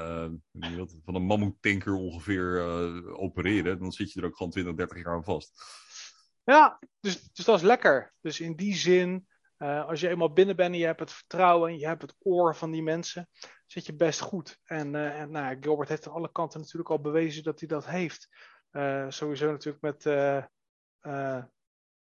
uh, 0.54 0.78
wat, 0.78 0.96
van 1.04 1.16
een 1.16 1.26
mammoetanker 1.26 1.94
ongeveer 1.94 2.56
uh, 2.56 3.20
opereren, 3.20 3.80
dan 3.80 3.92
zit 3.92 4.12
je 4.12 4.20
er 4.20 4.26
ook 4.26 4.36
gewoon 4.36 4.52
20, 4.52 4.76
30 4.76 4.98
jaar 4.98 5.14
aan 5.14 5.24
vast. 5.24 5.64
Ja, 6.44 6.80
dus, 7.00 7.32
dus 7.32 7.46
dat 7.46 7.56
is 7.56 7.62
lekker. 7.62 8.14
Dus 8.22 8.40
in 8.40 8.56
die 8.56 8.76
zin, 8.76 9.28
uh, 9.58 9.88
als 9.88 10.00
je 10.00 10.10
eenmaal 10.10 10.34
binnen 10.34 10.56
bent 10.56 10.74
en 10.74 10.80
je 10.80 10.86
hebt 10.86 11.00
het 11.00 11.12
vertrouwen 11.12 11.70
en 11.70 11.78
je 11.78 11.88
hebt 11.88 12.02
het 12.02 12.16
oor 12.20 12.56
van 12.56 12.72
die 12.72 12.84
mensen, 12.84 13.30
zit 13.66 13.86
je 13.86 13.96
best 13.96 14.20
goed. 14.20 14.58
En, 14.64 14.96
en 14.96 15.32
nou, 15.32 15.58
Gilbert 15.60 15.90
heeft 15.90 16.08
aan 16.08 16.14
alle 16.14 16.32
kanten 16.32 16.60
natuurlijk 16.60 16.90
al 16.90 17.02
bewezen 17.02 17.44
dat 17.44 17.60
hij 17.60 17.68
dat 17.68 17.86
heeft. 17.86 18.28
sowieso 19.14 19.52
natuurlijk 19.52 19.84
met 19.84 20.06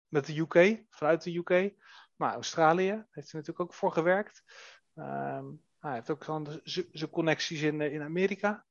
met 0.08 0.26
de 0.26 0.38
UK, 0.38 0.84
vanuit 0.90 1.24
de 1.24 1.38
UK. 1.38 1.74
Maar 2.16 2.34
Australië 2.34 2.92
heeft 2.92 3.32
hij 3.32 3.40
natuurlijk 3.40 3.60
ook 3.60 3.74
voor 3.74 3.92
gewerkt. 3.92 4.44
Um, 4.96 5.62
hij 5.80 5.94
heeft 5.94 6.10
ook 6.10 6.24
zijn 6.92 7.10
connecties 7.10 7.62
in, 7.62 7.82
in 7.82 8.02
Amerika. 8.02 8.66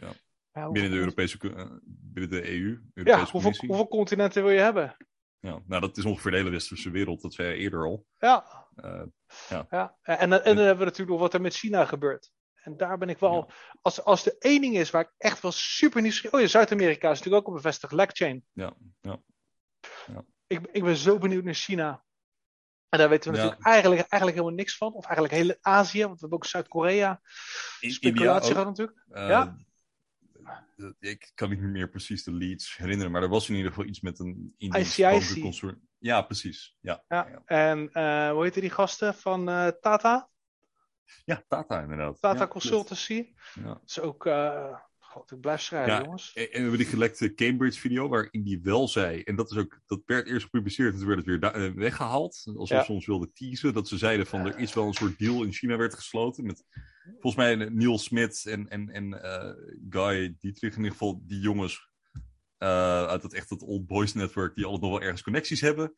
Ja. 0.00 0.12
Ja, 0.52 0.70
binnen 0.70 0.90
de 0.90 0.98
Europese 0.98 1.38
uh, 1.40 1.52
binnen 1.84 2.30
de 2.30 2.48
EU. 2.48 2.82
Europese 2.94 3.24
ja, 3.24 3.30
hoeveel, 3.30 3.66
hoeveel, 3.66 3.88
continenten 3.88 4.42
wil 4.42 4.52
je 4.52 4.60
hebben? 4.60 4.96
Ja, 5.38 5.62
nou 5.66 5.80
dat 5.80 5.96
is 5.96 6.04
ongeveer 6.04 6.30
de 6.30 6.36
hele 6.36 6.50
westerse 6.50 6.90
wereld, 6.90 7.22
dat 7.22 7.34
zei 7.34 7.58
eerder 7.58 7.84
al. 7.84 8.06
Ja. 8.18 8.66
Uh, 8.76 9.02
ja. 9.48 9.66
ja. 9.70 9.96
En, 10.02 10.18
en, 10.18 10.30
dan 10.30 10.56
hebben 10.56 10.78
we 10.78 10.84
natuurlijk 10.84 11.10
nog 11.10 11.20
wat 11.20 11.34
er 11.34 11.40
met 11.40 11.54
China 11.54 11.84
gebeurt. 11.84 12.30
En 12.54 12.76
daar 12.76 12.98
ben 12.98 13.08
ik 13.08 13.18
wel, 13.18 13.34
ja. 13.34 13.54
als, 13.82 14.04
als 14.04 14.22
de 14.22 14.36
één 14.38 14.60
ding 14.60 14.76
is 14.76 14.90
waar 14.90 15.02
ik 15.02 15.12
echt 15.18 15.42
wel 15.42 15.52
super 15.52 16.02
nieuwsgierig... 16.02 16.34
Oh 16.34 16.40
ja, 16.40 16.46
Zuid-Amerika 16.46 17.10
is 17.10 17.18
natuurlijk 17.18 17.42
ook 17.42 17.48
een 17.48 17.62
bevestigd 17.62 17.92
legchain. 17.92 18.44
Ja, 18.52 18.76
ja. 19.00 19.22
Ja 20.06 20.24
ik, 20.50 20.68
ik 20.72 20.84
ben 20.84 20.96
zo 20.96 21.18
benieuwd 21.18 21.44
naar 21.44 21.54
China. 21.54 22.04
En 22.88 22.98
daar 22.98 23.08
weten 23.08 23.30
we 23.30 23.36
ja. 23.36 23.42
natuurlijk 23.42 23.68
eigenlijk, 23.68 24.00
eigenlijk 24.00 24.36
helemaal 24.36 24.58
niks 24.58 24.76
van. 24.76 24.92
Of 24.92 25.04
eigenlijk 25.04 25.34
heel 25.34 25.56
Azië, 25.60 26.00
want 26.00 26.14
we 26.14 26.20
hebben 26.20 26.38
ook 26.38 26.44
Zuid-Korea. 26.44 27.20
Speculatie 27.80 28.52
gehad 28.52 28.66
natuurlijk. 28.66 29.04
Uh, 29.10 29.28
ja? 29.28 29.56
Ik 30.98 31.32
kan 31.34 31.48
niet 31.48 31.60
meer 31.60 31.90
precies 31.90 32.24
de 32.24 32.32
leads 32.32 32.76
herinneren, 32.76 33.12
maar 33.12 33.22
er 33.22 33.28
was 33.28 33.48
in 33.48 33.54
ieder 33.54 33.70
geval 33.70 33.86
iets 33.86 34.00
met 34.00 34.18
een 34.18 34.54
ICIC. 34.58 35.40
concern. 35.40 35.88
Ja, 35.98 36.22
precies. 36.22 36.76
Ja, 36.80 37.04
ja. 37.08 37.28
ja. 37.28 37.42
En 37.44 37.90
uh, 37.92 38.30
hoe 38.30 38.42
heette 38.42 38.60
die 38.60 38.70
gasten 38.70 39.14
van 39.14 39.48
uh, 39.48 39.68
Tata? 39.68 40.28
Ja, 41.24 41.44
Tata 41.48 41.80
inderdaad. 41.80 42.20
Tata 42.20 42.48
Consultancy. 42.48 43.34
Ja. 43.54 43.62
Dat 43.62 43.82
is 43.86 44.00
ook 44.00 44.24
God, 45.10 45.30
ik 45.30 45.40
blijf 45.40 45.60
schrijven, 45.60 45.92
ja, 45.92 46.02
jongens. 46.02 46.32
En, 46.32 46.42
en 46.42 46.50
we 46.50 46.58
hebben 46.58 46.78
die 46.78 46.86
gelekte 46.86 47.34
Cambridge-video 47.34 48.08
waarin 48.08 48.42
die 48.42 48.60
wel 48.62 48.88
zei, 48.88 49.22
en 49.22 49.36
dat 49.36 49.50
is 49.50 49.56
ook, 49.56 49.80
dat 49.86 50.02
werd 50.06 50.26
eerst 50.26 50.44
gepubliceerd 50.44 50.92
en 50.92 50.98
toen 50.98 51.08
werd 51.08 51.26
het 51.26 51.40
weer 51.40 51.74
weggehaald. 51.74 52.42
Alsof 52.44 52.68
ja. 52.68 52.84
ze 52.84 52.92
ons 52.92 53.06
wilden 53.06 53.32
teasen. 53.32 53.74
Dat 53.74 53.88
ze 53.88 53.98
zeiden 53.98 54.26
van 54.26 54.46
er 54.46 54.58
is 54.58 54.74
wel 54.74 54.86
een 54.86 54.92
soort 54.94 55.18
deal 55.18 55.42
in 55.42 55.52
China 55.52 55.76
werd 55.76 55.94
gesloten 55.94 56.44
met 56.44 56.64
volgens 57.04 57.34
mij 57.34 57.54
Neil 57.54 57.98
Smith 57.98 58.46
en, 58.46 58.68
en, 58.68 58.88
en 58.88 59.04
uh, 59.12 59.50
Guy 59.88 60.36
Dietrich, 60.38 60.72
in 60.72 60.76
ieder 60.76 60.92
geval 60.92 61.22
die 61.26 61.40
jongens 61.40 61.88
uh, 62.58 63.06
uit 63.06 63.22
het 63.22 63.34
echt 63.34 63.50
het 63.50 63.62
Old 63.62 63.86
Boys 63.86 64.12
Network 64.12 64.54
die 64.54 64.64
altijd 64.64 64.82
nog 64.82 64.90
wel 64.90 65.02
ergens 65.02 65.22
connecties 65.22 65.60
hebben. 65.60 65.94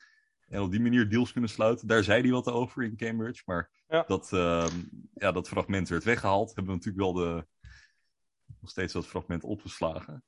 En 0.49 0.61
op 0.61 0.71
die 0.71 0.81
manier 0.81 1.09
deals 1.09 1.33
kunnen 1.33 1.51
sluiten. 1.51 1.87
Daar 1.89 2.05
zei 2.05 2.23
hij 2.23 2.31
wat 2.31 2.47
over 2.47 2.85
in 2.85 2.97
Cambridge. 2.97 3.43
Maar 3.45 3.71
ja. 3.89 4.05
dat, 4.07 4.31
uh, 4.35 4.67
ja, 5.15 5.33
dat 5.33 5.49
fragment 5.49 5.89
werd 5.89 6.05
weggehaald. 6.05 6.55
Hebben 6.55 6.75
we 6.75 6.79
natuurlijk 6.79 7.05
wel 7.05 7.13
de, 7.13 7.47
nog 8.63 8.71
steeds 8.71 8.93
dat 8.93 9.07
fragment 9.07 9.45
opgeslagen. 9.45 10.25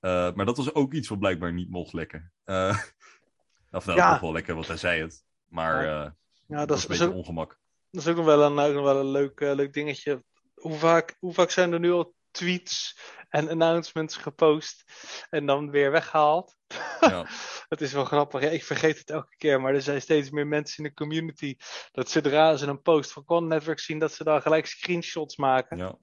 Uh, 0.00 0.32
maar 0.32 0.46
dat 0.46 0.56
was 0.56 0.74
ook 0.74 0.92
iets 0.92 1.08
wat 1.08 1.18
blijkbaar 1.18 1.52
niet 1.52 1.70
mocht 1.70 1.92
lekken. 1.92 2.32
Uh, 2.44 2.78
of 3.70 3.86
nou, 3.86 3.98
ja. 3.98 4.20
wel 4.20 4.32
lekker, 4.32 4.54
want 4.54 4.66
hij 4.66 4.76
zei 4.76 5.00
het. 5.00 5.24
Maar 5.48 5.84
ja. 5.84 6.04
Uh, 6.04 6.10
ja, 6.46 6.56
dat, 6.56 6.68
dat 6.68 6.76
is 6.76 6.82
een 6.82 6.88
beetje 6.88 7.06
ook, 7.06 7.14
ongemak. 7.14 7.58
Dat 7.90 8.02
is 8.02 8.08
ook 8.08 8.16
nog 8.16 8.24
wel 8.24 8.42
een, 8.42 8.74
nog 8.74 8.84
wel 8.84 9.00
een 9.00 9.10
leuk, 9.10 9.40
leuk 9.40 9.72
dingetje. 9.72 10.24
Hoe 10.54 10.78
vaak, 10.78 11.16
hoe 11.18 11.32
vaak 11.32 11.50
zijn 11.50 11.72
er 11.72 11.80
nu 11.80 11.92
al 11.92 12.14
tweets 12.30 12.98
en 13.28 13.48
announcements 13.48 14.16
gepost 14.16 14.84
en 15.30 15.46
dan 15.46 15.70
weer 15.70 15.90
weggehaald? 15.90 16.56
Ja. 17.00 17.26
dat 17.68 17.80
is 17.80 17.92
wel 17.92 18.04
grappig. 18.04 18.42
Ja, 18.42 18.48
ik 18.48 18.64
vergeet 18.64 18.98
het 18.98 19.10
elke 19.10 19.36
keer, 19.36 19.60
maar 19.60 19.74
er 19.74 19.82
zijn 19.82 20.02
steeds 20.02 20.30
meer 20.30 20.46
mensen 20.46 20.84
in 20.84 20.90
de 20.90 20.96
community 20.96 21.56
dat 21.92 22.10
zodra 22.10 22.56
ze 22.56 22.66
een 22.66 22.82
post 22.82 23.12
van 23.12 23.24
Con 23.24 23.46
Network 23.46 23.78
zien, 23.78 23.98
dat 23.98 24.12
ze 24.12 24.24
dan 24.24 24.42
gelijk 24.42 24.66
screenshots 24.66 25.36
maken. 25.36 25.76
Ja. 25.76 25.98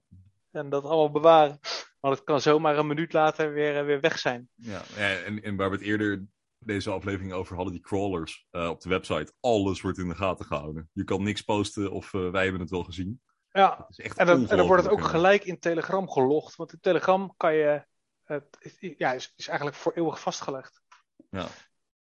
En 0.52 0.70
dat 0.70 0.84
allemaal 0.84 1.12
bewaren. 1.12 1.60
Want 2.00 2.16
het 2.16 2.24
kan 2.24 2.42
zomaar 2.42 2.78
een 2.78 2.88
minuut 2.88 3.14
later 3.14 3.54
weer, 3.54 3.86
weer 3.86 4.00
weg 4.00 4.20
zijn. 4.20 4.50
Ja, 4.56 4.82
en, 4.98 5.44
en 5.44 5.56
waar 5.56 5.70
we 5.70 5.76
het 5.76 5.86
eerder 5.86 6.26
deze 6.60 6.90
aflevering 6.90 7.34
over 7.34 7.56
hadden, 7.56 7.74
die 7.74 7.82
crawlers 7.82 8.48
uh, 8.52 8.70
op 8.70 8.82
de 8.82 8.90
website. 8.90 9.34
Alles 9.40 9.82
wordt 9.82 9.98
in 9.98 10.08
de 10.08 10.16
gaten 10.16 10.46
gehouden. 10.46 10.90
Je 10.94 11.04
kan 11.04 11.24
niks 11.24 11.42
posten 11.42 11.92
of 11.92 12.14
uh, 12.14 12.32
wij 12.32 12.44
hebben 12.44 12.62
het 12.62 12.70
wel 12.70 12.84
gezien. 12.84 13.22
Ja, 13.52 13.86
is 13.90 14.00
echt 14.00 14.18
en 14.18 14.26
dan, 14.26 14.50
en 14.50 14.58
dan 14.58 14.68
wordt 14.68 14.84
het 14.84 14.92
ook 14.92 15.04
gelijk 15.04 15.44
in 15.44 15.60
Telegram 15.60 16.10
gelogd. 16.10 16.56
Want 16.56 16.74
in 16.74 16.80
Telegram 16.80 17.34
kan 17.38 17.54
je. 17.54 17.86
Het, 18.24 18.78
ja, 18.98 19.14
is, 19.14 19.34
is 19.36 19.48
eigenlijk 19.48 19.78
voor 19.78 19.94
eeuwig 19.94 20.20
vastgelegd. 20.20 20.82
Ja. 21.30 21.48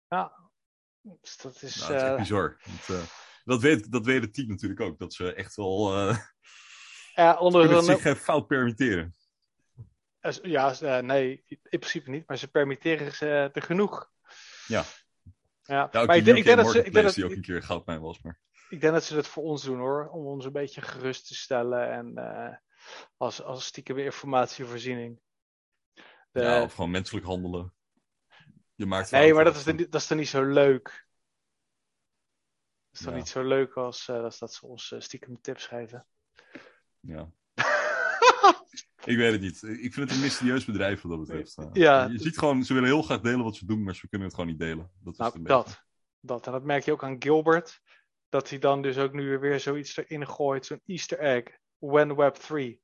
Ja. 0.09 0.33
Dus 1.01 1.37
dat 1.37 1.63
is. 1.63 1.77
Nou, 1.77 1.93
dat 1.93 1.97
is 1.97 2.03
echt 2.03 2.13
eh, 2.13 2.17
bizar. 2.17 2.61
Want, 2.65 3.01
eh, 3.01 3.07
dat, 3.45 3.61
weet, 3.61 3.93
dat 3.93 4.07
weet 4.07 4.23
het 4.23 4.35
team 4.35 4.49
natuurlijk 4.49 4.81
ook. 4.81 4.99
Dat 4.99 5.15
ze 5.15 5.33
echt 5.33 5.57
wel 5.57 5.95
eh 5.97 6.19
ja, 7.17 7.39
onder 7.39 7.61
kunnen 7.61 7.79
een, 7.79 7.85
zich 7.85 8.03
geen 8.03 8.17
fout 8.17 8.47
permitteren. 8.47 9.15
Eh, 10.21 10.33
Ja, 10.43 10.81
eh, 10.81 10.99
nee, 11.03 11.45
in 11.47 11.79
principe 11.79 12.11
niet, 12.11 12.29
maar 12.29 12.37
ze 12.37 12.49
permitteren 12.51 13.13
ze 13.13 13.51
er 13.53 13.63
genoeg. 13.63 14.11
Ja. 14.67 14.85
Ja, 15.63 15.89
maar 15.93 16.17
ik 16.17 16.25
denk, 16.25 16.39
ik, 16.39 16.45
denk 16.45 16.57
dat 16.57 16.71
ze, 16.71 16.79
ik, 16.85 16.93
denk 16.93 17.07
dat, 17.07 17.15
die 17.15 17.25
ook 17.25 17.31
een 17.31 17.41
keer 17.43 17.57
een 17.57 17.63
goudmijn 17.63 18.01
was. 18.01 18.23
Maar... 18.23 18.41
ik 18.69 18.81
denk 18.81 18.93
dat 18.93 19.05
ze 19.05 19.15
dat 19.15 19.27
voor 19.27 19.43
ons 19.43 19.63
doen 19.63 19.79
hoor, 19.79 20.09
om 20.09 20.27
ons 20.27 20.45
een 20.45 20.53
beetje 20.53 20.81
gerust 20.83 21.27
te 21.27 21.35
stellen 21.35 21.91
en 21.91 22.17
eh, 22.19 22.57
als, 23.17 23.43
als 23.43 23.65
stiekem 23.67 23.99
informatievoorziening. 23.99 25.21
De- 26.31 26.41
Ja, 26.43 26.63
of 26.63 26.75
gewoon 26.75 26.91
menselijk 26.91 27.27
handelen. 27.27 27.75
Je 28.75 28.87
maakt 28.87 29.11
nee, 29.11 29.35
maar 29.35 29.45
dat 29.45 29.57
is, 29.57 29.65
dan 29.65 29.77
niet- 29.77 29.93
dat 29.93 30.01
is 30.01 30.07
dan 30.07 30.19
niet 30.19 30.29
zo 30.29 30.45
leuk. 30.45 31.07
Dat 32.91 32.93
is 32.93 33.01
dan 33.01 33.13
Ja. 33.13 33.19
niet 33.19 33.29
zo 33.29 33.43
leuk 33.43 33.75
als, 33.75 34.09
eh, 34.09 34.23
als 34.23 34.39
dat 34.39 34.55
ze 34.55 34.67
ons 34.67 34.93
eh, 34.93 35.01
stiekem 35.01 35.41
tips 35.41 35.67
geven. 35.67 36.07
Ja. 37.07 37.31
Ik 39.05 39.17
weet 39.17 39.33
het 39.33 39.41
niet. 39.41 39.63
Ik 39.63 39.95
vind 39.95 39.97
het 39.97 40.11
een 40.11 40.21
mysterieus 40.25 40.65
bedrijf 40.65 41.03
wat 41.03 41.11
dat 41.11 41.21
betreft. 41.27 41.57
Uh, 41.59 41.67
Ja. 41.73 42.05
Je 42.05 42.19
ziet 42.19 42.39
gewoon, 42.39 42.65
ze 42.65 42.73
willen 42.75 42.89
heel 42.89 43.03
graag 43.03 43.21
delen 43.21 43.45
wat 43.45 43.57
ze 43.57 43.67
doen, 43.67 43.83
maar 43.83 43.95
ze 43.95 44.09
kunnen 44.09 44.27
het 44.27 44.37
gewoon 44.37 44.51
niet 44.51 44.61
delen. 44.61 44.91
Dat 45.03 45.13
is 45.13 45.19
Nou, 45.19 45.43
dat. 45.43 45.85
dat. 46.21 46.47
En 46.47 46.53
dat 46.53 46.65
merk 46.65 46.85
je 46.85 46.93
ook 46.93 47.05
aan 47.05 47.23
Gilbert. 47.23 47.81
Dat 48.29 48.51
hij 48.51 48.59
dan 48.59 48.83
dus 48.83 48.99
ook 48.99 49.13
nu 49.13 49.39
weer 49.39 49.61
zoiets 49.61 49.97
erin 49.97 50.27
gooit. 50.29 50.67
Zo'n 50.67 50.81
easter 50.87 51.19
egg. 51.19 51.43
When 51.79 52.17
Web 52.17 52.35
3. 52.35 52.81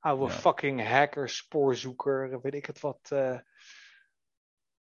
Oude 0.00 0.32
Ja. 0.32 0.38
fucking 0.38 0.88
hacker, 0.88 1.28
spoorzoeker, 1.28 2.40
weet 2.42 2.54
ik 2.54 2.66
het 2.66 2.80
wat. 2.80 2.98
eh. 3.10 3.38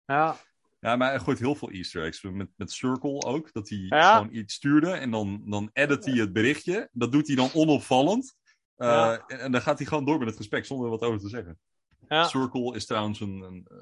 Ja, 0.05 0.37
Ja, 0.79 0.95
maar 0.95 1.09
hij 1.09 1.19
gooit 1.19 1.39
heel 1.39 1.55
veel 1.55 1.69
easter 1.71 2.03
eggs. 2.03 2.21
Met, 2.21 2.49
met 2.55 2.71
Circle 2.71 3.21
ook, 3.21 3.53
dat 3.53 3.69
hij 3.69 3.77
Ja. 3.77 4.17
gewoon 4.17 4.33
iets 4.35 4.53
stuurde 4.53 4.91
en 4.91 5.11
dan, 5.11 5.41
dan 5.45 5.69
edit 5.73 6.05
hij 6.05 6.13
het 6.15 6.33
berichtje. 6.33 6.89
Dat 6.91 7.11
doet 7.11 7.27
hij 7.27 7.35
dan 7.35 7.49
onopvallend. 7.53 8.35
Uh, 8.77 8.87
Ja. 8.87 9.27
en, 9.27 9.39
en 9.39 9.51
dan 9.51 9.61
gaat 9.61 9.77
hij 9.77 9.87
gewoon 9.87 10.05
door 10.05 10.17
met 10.19 10.27
het 10.27 10.37
gesprek 10.37 10.65
zonder 10.65 10.85
er 10.85 10.91
wat 10.91 11.01
over 11.09 11.19
te 11.19 11.29
zeggen. 11.29 11.59
ja. 12.07 12.27
Circle 12.27 12.75
is 12.75 12.85
trouwens 12.85 13.19
een, 13.19 13.41
een, 13.41 13.67
eh, 13.69 13.77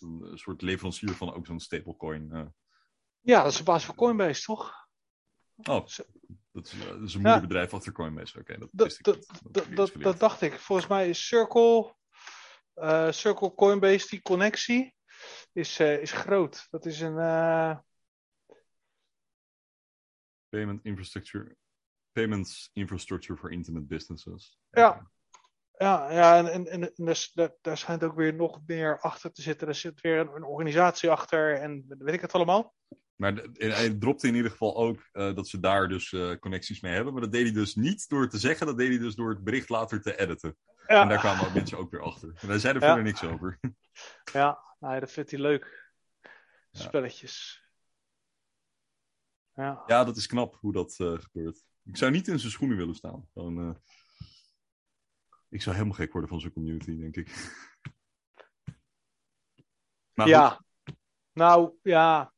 een, 0.00 0.22
een 0.30 0.38
soort 0.38 0.62
leverancier 0.62 1.14
van 1.14 1.34
ook 1.34 1.46
zo'n 1.46 1.60
stablecoin. 1.60 2.32
eh. 2.32 2.46
ja 3.20 3.42
dat 3.42 3.52
is 3.52 3.58
de 3.58 3.64
baas 3.64 3.84
van 3.84 3.94
Coinbase, 3.94 4.42
toch? 4.42 4.82
Oh, 5.56 5.86
Zo. 5.86 6.02
dat 6.52 6.66
is, 6.66 6.72
eh, 6.72 6.86
dat 6.88 7.02
is 7.02 7.14
een 7.14 7.20
moederbedrijf 7.20 7.74
achter 7.74 7.92
Coinbase. 7.92 8.38
Oké, 8.38 8.58
dat 8.58 8.68
Dat, 8.72 8.98
dat, 9.50 9.92
dat, 9.92 10.18
dacht 10.18 10.40
ik. 10.40 10.58
Volgens 10.58 10.88
mij 10.88 11.08
is 11.08 11.26
Circle, 11.26 11.94
eh, 12.74 13.10
Circle 13.10 13.54
Coinbase, 13.54 14.06
die 14.08 14.22
connectie, 14.22 14.94
is, 15.52 15.78
eh, 15.78 16.00
is 16.00 16.12
groot. 16.12 16.66
Dat 16.70 16.86
is 16.86 17.00
een. 17.00 17.18
eh, 17.18 17.78
Payment 20.48 20.84
infrastructure. 20.84 21.56
Payments 22.14 22.70
infrastructure 22.72 23.38
for 23.38 23.50
internet 23.52 23.88
businesses. 23.88 24.58
Ja. 24.70 25.10
Ja, 25.78 26.12
ja 26.12 26.36
en, 26.38 26.46
en, 26.52 26.66
en, 26.66 26.82
en 26.96 27.04
dus, 27.04 27.32
daar, 27.32 27.54
daar 27.60 27.78
schijnt 27.78 28.04
ook 28.04 28.14
weer 28.14 28.34
nog 28.34 28.60
meer 28.66 29.00
achter 29.00 29.32
te 29.32 29.42
zitten. 29.42 29.68
Er 29.68 29.74
zit 29.74 30.00
weer 30.00 30.18
een, 30.18 30.34
een 30.34 30.44
organisatie 30.44 31.10
achter 31.10 31.54
en 31.60 31.84
weet 31.98 32.14
ik 32.14 32.20
het 32.20 32.32
allemaal. 32.32 32.74
Maar 33.16 33.34
de- 33.34 33.66
hij 33.72 33.94
dropte 33.94 34.26
in 34.28 34.34
ieder 34.34 34.50
geval 34.50 34.76
ook 34.76 35.08
eh, 35.12 35.34
dat 35.34 35.48
ze 35.48 35.60
daar 35.60 35.88
dus 35.88 36.12
eh, 36.12 36.34
connecties 36.38 36.80
mee 36.80 36.92
hebben. 36.92 37.12
Maar 37.12 37.22
dat 37.22 37.32
deed 37.32 37.42
hij 37.44 37.52
dus 37.52 37.74
niet 37.74 38.08
door 38.08 38.28
te 38.28 38.38
zeggen, 38.38 38.66
dat 38.66 38.78
deed 38.78 38.88
hij 38.88 38.98
dus 38.98 39.14
door 39.14 39.30
het 39.30 39.44
bericht 39.44 39.68
later 39.68 40.00
te 40.02 40.16
editen. 40.18 40.56
Ja, 40.86 41.02
En 41.02 41.08
daar 41.08 41.18
kwamen 41.18 41.46
ook 41.46 41.54
mensen 41.54 41.78
ook 41.78 41.90
weer 41.90 42.02
achter. 42.02 42.28
En 42.40 42.48
wij 42.48 42.58
zeiden 42.58 42.82
Ja. 42.82 42.88
verder 42.88 43.04
niks 43.04 43.24
over. 43.24 43.58
ja 44.32 44.58
nee, 44.78 45.00
dat 45.00 45.12
vindt 45.12 45.30
hij 45.30 45.40
leuk. 45.40 45.92
Spelletjes. 46.70 47.62
Ja. 49.54 49.82
Ja, 49.86 50.04
dat 50.04 50.16
is 50.16 50.26
knap 50.26 50.56
hoe 50.60 50.72
dat 50.72 50.94
eh, 50.98 51.12
gebeurt. 51.18 51.64
Ik 51.84 51.96
zou 51.96 52.10
niet 52.10 52.28
in 52.28 52.38
zijn 52.38 52.52
schoenen 52.52 52.76
willen 52.76 52.94
staan. 52.94 53.28
Gewoon, 53.32 53.58
eh, 53.58 53.74
ik 55.48 55.62
zou 55.62 55.76
helemaal 55.76 55.96
gek 55.96 56.12
worden 56.12 56.30
van 56.30 56.40
zijn 56.40 56.52
community, 56.52 56.98
denk 56.98 57.16
ik. 57.16 57.28
Maar 60.14 60.26
goed, 60.26 60.34
ja. 60.34 60.64
Nou, 61.32 61.72
ja. 61.82 62.32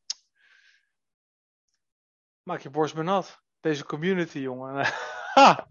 Maak 2.43 2.61
je 2.61 2.71
borst 2.71 2.95
maar 2.95 3.05
nat. 3.05 3.43
Deze 3.61 3.85
community, 3.85 4.39
jongen. 4.39 4.87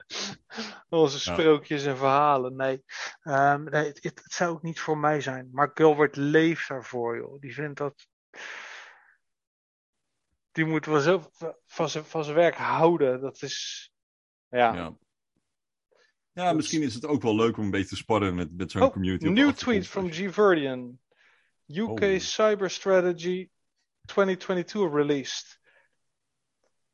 Onze 0.90 1.20
sprookjes 1.20 1.86
en 1.86 1.98
verhalen. 1.98 2.56
Nee, 2.56 2.84
Ehm, 3.26 3.64
nee 3.64 3.88
het, 3.88 4.04
het, 4.04 4.24
het 4.24 4.34
zou 4.34 4.52
ook 4.52 4.62
niet 4.62 4.80
voor 4.80 4.98
mij 4.98 5.22
zijn. 5.22 5.50
Maar 5.52 5.72
Gilbert 5.74 6.16
leeft 6.16 6.68
daarvoor, 6.68 7.18
joh. 7.18 7.40
Die 7.40 7.54
vindt 7.54 7.78
dat. 7.78 8.08
Die 10.56 10.66
moet 10.66 10.86
wel 10.86 11.00
zo 11.00 11.30
van 11.66 11.90
zijn, 11.90 12.06
van 12.06 12.24
zijn 12.24 12.36
werk 12.36 12.56
houden. 12.56 13.22
Dat 13.22 13.42
is. 13.42 13.92
Ja. 14.50 14.74
ja. 14.74 14.98
Ja, 16.32 16.54
misschien 16.54 16.82
is 16.82 16.94
het 16.94 17.06
ook 17.06 17.22
wel 17.22 17.36
leuk 17.36 17.58
om 17.58 17.64
een 17.64 17.72
beetje 17.72 17.88
te 17.88 17.96
sparren 17.96 18.36
met, 18.36 18.58
met 18.58 18.72
zo'n 18.72 18.82
Oh, 18.82 18.92
community. 18.92 19.28
New 19.28 19.52
tweet 19.52 19.88
from 19.88 20.12
G. 20.12 20.34
Verdian. 20.34 21.00
UK 21.68 22.02
Oh. 22.02 22.20
Cyber 22.20 22.72
Strategy 22.72 23.50
2022 24.06 24.94
released. 24.94 25.60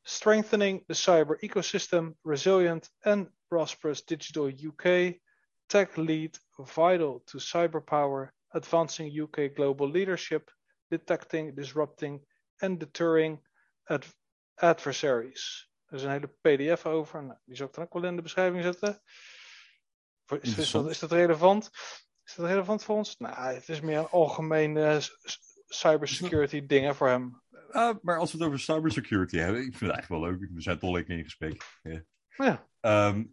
Strengthening 0.02 0.84
the 0.86 0.94
cyber 0.94 1.38
ecosystem, 1.40 2.14
resilient 2.22 2.90
and 3.00 3.28
prosperous 3.48 4.04
digital 4.04 4.48
UK. 4.48 5.20
Tech 5.66 5.96
lead 5.96 6.38
vital 6.58 7.22
to 7.26 7.38
cyber 7.38 7.80
power, 7.80 8.32
advancing 8.50 9.08
UK 9.20 9.54
global 9.54 9.88
leadership, 9.88 10.50
detecting, 10.90 11.54
disrupting 11.54 12.20
and 12.60 12.78
deterring 12.80 13.38
ad- 13.84 14.16
adversaries. 14.54 15.70
Er 15.86 15.94
is 15.96 16.02
een 16.02 16.10
hele 16.10 16.34
PDF 16.40 16.86
over. 16.86 17.24
Nou, 17.24 17.38
die 17.44 17.56
zal 17.56 17.66
ik 17.66 17.72
dan 17.74 17.84
ook 17.84 17.92
wel 17.92 18.04
in 18.04 18.16
de 18.16 18.22
beschrijving 18.22 18.62
zetten. 18.62 19.02
Is, 20.40 20.56
is, 20.56 20.70
dat, 20.70 20.90
is 20.90 20.98
dat 20.98 21.12
relevant? 21.12 21.70
Is 22.24 22.34
dat 22.34 22.46
relevant 22.46 22.84
voor 22.84 22.96
ons? 22.96 23.18
Nou, 23.18 23.54
het 23.54 23.68
is 23.68 23.80
meer 23.80 24.08
een 24.94 25.02
s- 25.02 25.18
cybersecurity 25.66 26.66
dingen 26.66 26.94
voor 26.94 27.08
hem. 27.08 27.42
Ah, 27.70 27.96
maar 28.02 28.18
als 28.18 28.32
we 28.32 28.38
het 28.38 28.46
over 28.46 28.58
cybersecurity 28.58 29.36
hebben, 29.36 29.60
ik 29.60 29.76
vind 29.76 29.80
het 29.80 29.90
eigenlijk 29.90 30.22
wel 30.22 30.30
leuk. 30.30 30.50
We 30.54 30.60
zijn 30.60 30.78
toch 30.78 30.92
lekker 30.92 31.16
in 31.18 31.24
gesprek. 31.24 31.62
Ja. 31.82 32.02
Ja, 32.36 32.68
Ehm, 32.80 33.24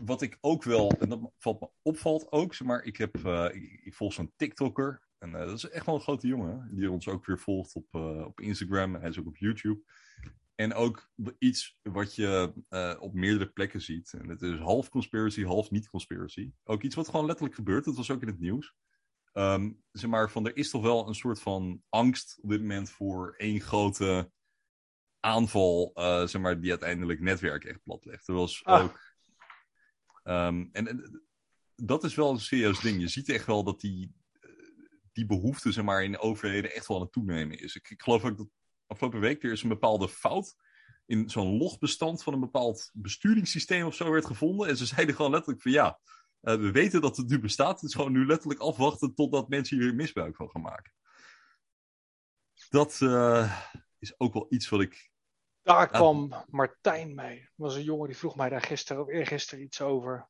wat 0.00 0.22
ik 0.22 0.38
ook 0.40 0.62
wel, 0.62 0.90
en 0.98 1.08
dat 1.08 1.20
valt 1.38 1.60
me 1.60 1.68
opvalt 1.82 2.32
ook, 2.32 2.54
zeg 2.54 2.66
maar 2.66 2.82
ik, 2.82 2.96
heb, 2.96 3.24
eh, 3.26 3.44
ik, 3.52 3.80
ik 3.84 3.94
volg 3.94 4.12
zo'n 4.12 4.32
TikToker. 4.36 5.03
En 5.18 5.34
eh, 5.34 5.46
dat 5.46 5.56
is 5.56 5.68
echt 5.68 5.86
wel 5.86 5.94
een 5.94 6.00
grote 6.00 6.26
jongen, 6.26 6.68
die 6.72 6.90
ons 6.90 7.08
ook 7.08 7.26
weer 7.26 7.38
volgt 7.38 7.74
op, 7.74 7.86
eh, 7.90 8.24
op 8.24 8.40
Instagram. 8.40 8.94
Hij 8.94 9.08
is 9.08 9.18
ook 9.18 9.26
op 9.26 9.36
YouTube. 9.36 9.82
En 10.54 10.74
ook 10.74 11.10
iets 11.38 11.78
wat 11.82 12.14
je 12.14 12.52
eh, 12.68 12.96
op 12.98 13.14
meerdere 13.14 13.50
plekken 13.50 13.80
ziet. 13.80 14.12
En 14.12 14.28
het 14.28 14.42
is 14.42 14.58
half 14.58 14.88
conspiracy, 14.88 15.42
half 15.44 15.70
niet 15.70 15.88
conspiracy. 15.88 16.52
Ook 16.64 16.82
iets 16.82 16.94
wat 16.94 17.08
gewoon 17.08 17.26
letterlijk 17.26 17.54
gebeurt. 17.54 17.84
Dat 17.84 17.96
was 17.96 18.10
ook 18.10 18.20
in 18.22 18.28
het 18.28 18.40
nieuws. 18.40 18.74
Ehm, 19.32 19.72
zeg 19.92 20.10
maar, 20.10 20.30
van 20.30 20.46
er 20.46 20.56
is 20.56 20.70
toch 20.70 20.82
wel 20.82 21.08
een 21.08 21.14
soort 21.14 21.40
van 21.40 21.82
angst 21.88 22.38
op 22.42 22.50
dit 22.50 22.60
moment 22.60 22.90
voor 22.90 23.34
één 23.36 23.60
grote 23.60 24.30
aanval, 25.20 25.90
zeg 26.26 26.38
maar, 26.40 26.60
die 26.60 26.70
uiteindelijk 26.70 27.20
netwerken 27.20 27.70
echt 27.70 27.82
platlegt. 27.82 28.28
Er 28.28 28.34
was 28.34 28.64
Ah. 28.64 28.82
ook. 28.82 29.00
ehm, 30.22 30.66
en, 30.72 30.88
en 30.88 31.22
dat 31.74 32.04
is 32.04 32.14
wel 32.14 32.30
een 32.30 32.40
serieus 32.40 32.80
ding. 32.80 33.00
Je 33.00 33.08
ziet 33.08 33.28
echt 33.28 33.46
wel 33.46 33.64
dat 33.64 33.80
die, 33.80 34.14
die 35.14 35.26
behoefte, 35.26 35.72
zeg 35.72 35.84
maar, 35.84 36.04
in 36.04 36.12
de 36.12 36.18
overheden 36.18 36.74
echt 36.74 36.86
wel 36.86 36.96
aan 36.96 37.02
het 37.02 37.12
toenemen 37.12 37.58
is. 37.58 37.74
Ik, 37.74 37.90
ik 37.90 38.02
geloof 38.02 38.24
ook 38.24 38.36
dat 38.36 38.48
afgelopen 38.86 39.20
week 39.20 39.42
er 39.42 39.52
is 39.52 39.62
een 39.62 39.68
bepaalde 39.68 40.08
fout 40.08 40.56
in 41.06 41.30
zo'n 41.30 41.56
logbestand 41.56 42.22
van 42.22 42.32
een 42.32 42.40
bepaald 42.40 42.90
besturingssysteem 42.92 43.86
of 43.86 43.94
zo 43.94 44.10
werd 44.10 44.26
gevonden. 44.26 44.68
En 44.68 44.76
ze 44.76 44.86
zeiden 44.86 45.14
gewoon 45.14 45.30
letterlijk 45.30 45.62
van 45.62 45.72
ja, 45.72 46.00
eh, 46.40 46.56
we 46.56 46.70
weten 46.70 47.00
dat 47.00 47.16
het 47.16 47.28
nu 47.28 47.40
bestaat. 47.40 47.80
Het 47.80 47.90
is 47.90 47.94
gewoon 47.94 48.12
nu 48.12 48.26
letterlijk 48.26 48.60
afwachten 48.60 49.14
totdat 49.14 49.48
mensen 49.48 49.80
hier 49.80 49.94
misbruik 49.94 50.36
van 50.36 50.50
gaan 50.50 50.62
maken. 50.62 50.92
Dat 52.68 53.00
eh, 53.00 53.64
is 53.98 54.20
ook 54.20 54.32
wel 54.32 54.46
iets 54.48 54.68
wat 54.68 54.80
ik. 54.80 55.10
daar 55.62 55.88
kwam 55.88 56.44
Martijn 56.46 57.14
mee. 57.14 57.40
Dat 57.40 57.50
was 57.56 57.74
een 57.74 57.82
jongen 57.82 58.06
die 58.06 58.16
vroeg 58.16 58.36
mij 58.36 58.48
daar 58.48 58.62
gisteren 58.62 59.02
of 59.02 59.08
eergisteren 59.08 59.64
iets 59.64 59.80
over. 59.80 60.28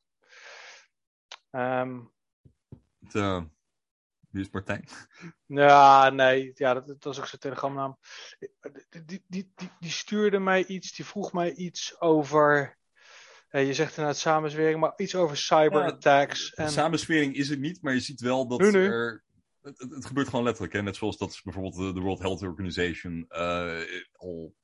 Het, 2.99 3.15
eh, 3.15 3.43
wie 4.35 4.43
is 4.43 4.51
Martijn? 4.51 4.87
ja, 5.45 6.09
nee, 6.09 6.51
ja, 6.55 6.73
dat, 6.73 6.87
dat 6.87 7.03
was 7.03 7.19
ook 7.19 7.27
zijn 7.27 7.41
telegramnaam. 7.41 7.97
Die, 9.05 9.23
die, 9.27 9.53
die, 9.55 9.69
die, 9.79 9.91
stuurde 9.91 10.39
mij 10.39 10.65
iets, 10.65 10.95
die 10.95 11.05
vroeg 11.05 11.33
mij 11.33 11.53
iets 11.53 12.01
over. 12.01 12.77
eh, 13.49 13.67
je 13.67 13.73
zegt 13.73 13.89
inderdaad 13.89 14.17
samenzwering, 14.17 14.79
maar 14.79 14.93
iets 14.95 15.15
over 15.15 15.37
cyberattacks. 15.37 16.53
En... 16.53 16.65
en 16.65 16.71
Samenswering 16.71 17.35
is 17.35 17.49
het 17.49 17.59
niet, 17.59 17.81
maar 17.81 17.93
je 17.93 17.99
ziet 17.99 18.21
wel 18.21 18.47
dat 18.47 18.59
Nu, 18.59 18.71
nu. 18.71 18.85
er. 18.85 19.23
Het, 19.61 20.05
gebeurt 20.05 20.27
gewoon 20.27 20.45
letterlijk. 20.45 20.73
Hè? 20.73 20.81
Net 20.81 20.95
zoals 20.95 21.17
dat 21.17 21.41
bijvoorbeeld 21.43 21.75
de, 21.75 21.93
de 21.93 21.99
World 21.99 22.19
Health 22.19 22.41
Organization 22.41 23.25
eh, 23.27 23.81
al 24.13 24.55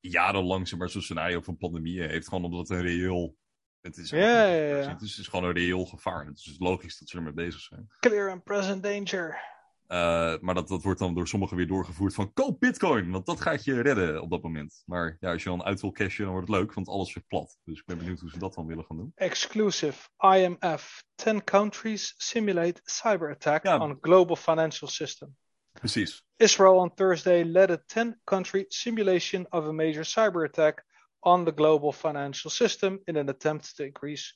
jarenlang 0.00 0.68
zeg 0.68 0.78
maar, 0.78 0.88
zo'n 0.88 1.02
scenario 1.02 1.40
van 1.40 1.56
pandemieën 1.56 2.08
heeft. 2.08 2.28
Gewoon 2.28 2.44
omdat 2.44 2.68
het 2.68 2.78
een 2.78 2.84
reëel 2.84 3.36
Het 3.82 3.96
is, 3.96 4.10
ja, 4.10 4.46
ja, 4.46 4.76
ja. 4.76 4.88
Het, 4.88 5.02
is, 5.02 5.28
gewoon 5.28 5.44
een 5.44 5.54
reëel 5.54 5.84
gevaar. 5.84 6.26
Het 6.26 6.38
is 6.38 6.42
dus 6.42 6.58
logisch 6.58 6.98
dat 6.98 7.08
ze 7.08 7.16
ermee 7.16 7.32
bezig 7.32 7.60
zijn. 7.60 7.90
Clear 8.00 8.30
and 8.30 8.44
present 8.44 8.82
danger. 8.82 9.50
Uh, 9.88 10.38
maar 10.40 10.54
dat, 10.54 10.68
dat 10.68 10.82
wordt 10.82 10.98
dan 10.98 11.14
door 11.14 11.28
sommigen 11.28 11.56
weer 11.56 11.66
doorgevoerd 11.66 12.14
van 12.14 12.32
koop 12.32 12.60
bitcoin, 12.60 13.10
want 13.10 13.26
dat 13.26 13.40
gaat 13.40 13.64
je 13.64 13.80
redden 13.80 14.22
op 14.22 14.30
dat 14.30 14.42
moment. 14.42 14.82
Maar 14.86 15.16
ja, 15.20 15.32
als 15.32 15.42
je 15.42 15.48
dan 15.48 15.64
uit 15.64 15.80
wil 15.80 15.92
cashen, 15.92 16.24
dan 16.24 16.32
wordt 16.32 16.48
het 16.48 16.56
leuk, 16.56 16.72
want 16.72 16.88
alles 16.88 17.14
weer 17.14 17.24
plat. 17.28 17.58
Dus 17.64 17.78
ik 17.78 17.86
ben 17.86 17.98
benieuwd 17.98 18.20
hoe 18.20 18.30
ze 18.30 18.38
dat 18.38 18.54
dan 18.54 18.66
willen 18.66 18.84
gaan 18.84 18.96
doen. 18.96 19.12
Exclusive 19.14 20.08
IMF. 20.18 21.04
10 21.14 21.44
countries 21.44 22.14
simulate 22.16 22.80
cyber 22.84 23.30
attack 23.30 23.64
ja. 23.64 23.78
on 23.78 23.98
global 24.00 24.36
financial 24.36 24.90
system. 24.90 25.36
Precies. 25.72 26.24
Israel 26.36 26.76
on 26.76 26.94
Thursday 26.94 27.44
led 27.44 27.70
a 27.70 27.82
10 27.86 28.20
country 28.24 28.64
simulation 28.68 29.46
of 29.50 29.64
a 29.64 29.72
major 29.72 30.04
cyber 30.04 30.44
attack 30.44 30.84
on 31.24 31.44
the 31.44 31.52
global 31.54 31.92
financial 31.92 32.50
system 32.50 33.00
in 33.04 33.16
an 33.16 33.28
attempt 33.28 33.76
to 33.76 33.84
increase 33.84 34.34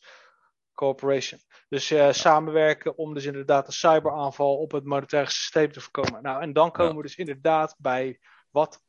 cooperation. 0.75 1.41
Dus 1.69 1.91
uh, 1.91 2.13
samenwerken 2.13 2.99
om 2.99 3.15
dus 3.15 3.25
inderdaad 3.25 3.67
een 3.67 3.73
cyberaanval 3.73 4.57
op 4.57 4.73
het 4.73 4.85
monetaire 4.85 5.31
systeem 5.31 5.73
te 5.73 5.81
voorkomen. 5.81 6.23
Nou, 6.23 6.43
en 6.43 6.53
dan 6.53 6.73
komen 6.73 6.91
ja. 6.91 6.97
we 6.97 7.03
dus 7.03 7.17
inderdaad 7.17 7.75
bij 7.79 8.21
wat 8.51 8.83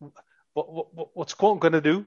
what, 0.51 0.87
what's 1.13 1.35
Quant 1.35 1.61
gonna 1.61 1.79
do? 1.79 2.05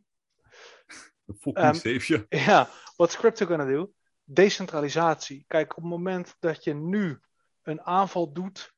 Fucking 1.41 1.85
um, 1.85 2.01
je. 2.07 2.27
Ja, 2.29 2.69
what's 2.97 3.17
crypto 3.17 3.47
gonna 3.47 3.65
do? 3.65 3.93
Decentralisatie. 4.25 5.45
Kijk, 5.47 5.77
op 5.77 5.83
het 5.83 5.91
moment 5.91 6.37
dat 6.39 6.65
je 6.65 6.75
nu 6.75 7.21
een 7.63 7.83
aanval 7.83 8.33
doet, 8.33 8.73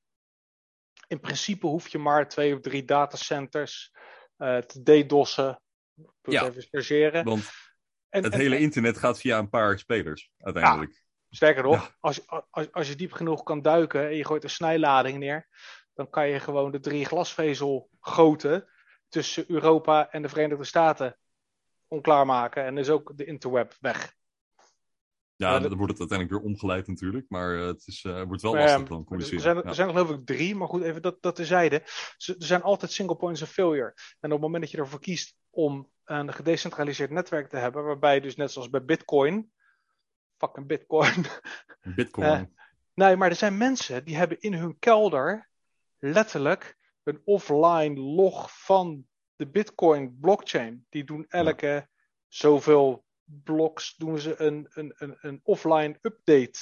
in 1.07 1.21
principe 1.21 1.67
hoef 1.67 1.89
je 1.89 1.99
maar 1.99 2.29
twee 2.29 2.55
of 2.55 2.61
drie 2.61 2.85
datacenters 2.85 3.93
uh, 4.39 4.59
te 4.59 4.83
Ja, 6.23 6.51
even. 6.51 7.25
Want 7.25 7.51
en, 8.09 8.25
het 8.25 8.33
en, 8.33 8.41
hele 8.41 8.59
internet 8.59 8.99
gaat 8.99 9.21
via 9.21 9.39
een 9.39 9.49
paar 9.49 9.79
spelers, 9.79 10.31
uiteindelijk. 10.39 10.93
Ja, 10.93 10.99
sterker 11.31 11.63
nog, 11.63 11.75
ja. 11.75 11.97
als, 12.01 12.27
als, 12.51 12.73
als 12.73 12.89
je 12.89 12.95
diep 12.95 13.13
genoeg 13.13 13.43
kan 13.43 13.63
duiken 13.63 14.09
en 14.09 14.17
je 14.17 14.25
gooit 14.25 14.45
een 14.45 14.51
snijlading 14.51 15.19
neer, 15.19 15.49
dan 15.95 16.11
kan 16.11 16.29
je 16.29 16.41
gewoon 16.41 16.71
de 16.71 16.81
drie 16.81 17.05
glasvezelgoten 17.05 18.69
tussen 19.09 19.45
Europa 19.51 20.11
en 20.11 20.23
de 20.23 20.29
Verenigde 20.29 20.65
Staten 20.65 21.17
onklaar 21.89 22.27
maken. 22.27 22.65
En 22.65 22.79
is 22.79 22.91
ook 22.91 23.17
de 23.17 23.25
interweb 23.25 23.77
weg. 23.81 24.15
Ja, 25.37 25.59
dan 25.59 25.77
wordt 25.77 25.93
het 25.93 26.01
uiteindelijk 26.01 26.41
weer 26.41 26.51
omgeleid 26.51 26.87
natuurlijk, 26.87 27.27
maar 27.29 27.57
het 27.57 27.87
is, 27.87 28.05
uh, 28.05 28.23
wordt 28.23 28.43
wel 28.43 28.55
lastig 28.55 28.89
dan 28.89 29.05
communiceren. 29.05 29.45
Er 29.45 29.53
zijn, 29.55 29.65
er 29.65 29.75
zijn 29.75 29.89
geloof 29.89 30.11
ik 30.11 30.27
drie, 30.27 30.55
maar 30.55 30.69
goed, 30.69 30.83
even 30.83 31.03
dat, 31.03 31.23
dat 31.23 31.37
tezijde. 31.37 31.77
Er 32.17 32.35
zijn 32.39 32.63
altijd 32.63 32.93
single 32.93 33.17
points 33.17 33.43
of 33.43 33.51
failure. 33.51 33.95
En 33.95 34.29
op 34.29 34.31
het 34.31 34.41
moment 34.41 34.63
dat 34.63 34.71
je 34.71 34.79
ervoor 34.79 35.01
kiest 35.01 35.37
om 35.53 35.91
een 36.05 36.33
gedecentraliseerd 36.33 37.11
netwerk 37.11 37.49
te 37.49 37.57
hebben, 37.57 37.85
waarbij 37.85 38.21
dus 38.21 38.37
net 38.37 38.53
zoals 38.53 38.71
bij 38.71 38.85
Bitcoin, 38.85 39.53
fucking 40.37 40.67
Bitcoin. 40.67 41.25
Bitcoin. 41.97 42.27
uh, 42.27 42.43
nee, 42.95 43.17
maar 43.17 43.29
er 43.29 43.37
zijn 43.37 43.57
mensen 43.57 44.05
die 44.05 44.17
hebben 44.17 44.41
in 44.41 44.55
hun 44.55 44.79
kelder 44.79 45.49
letterlijk 45.99 46.77
een 47.03 47.23
offline 47.25 48.01
log 48.01 48.65
van 48.65 49.07
de 49.37 49.47
Bitcoin 49.47 50.19
blockchain. 50.21 50.87
Die 50.89 51.05
doen 51.05 51.27
elke 51.29 51.67
ja. 51.67 51.89
zoveel 52.29 53.05
bloks 53.25 53.95
doen 53.97 54.19
ze 54.19 54.41
een, 54.41 54.69
een, 54.71 54.95
een, 54.97 55.17
een 55.21 55.41
offline 55.43 55.99
update 56.01 56.59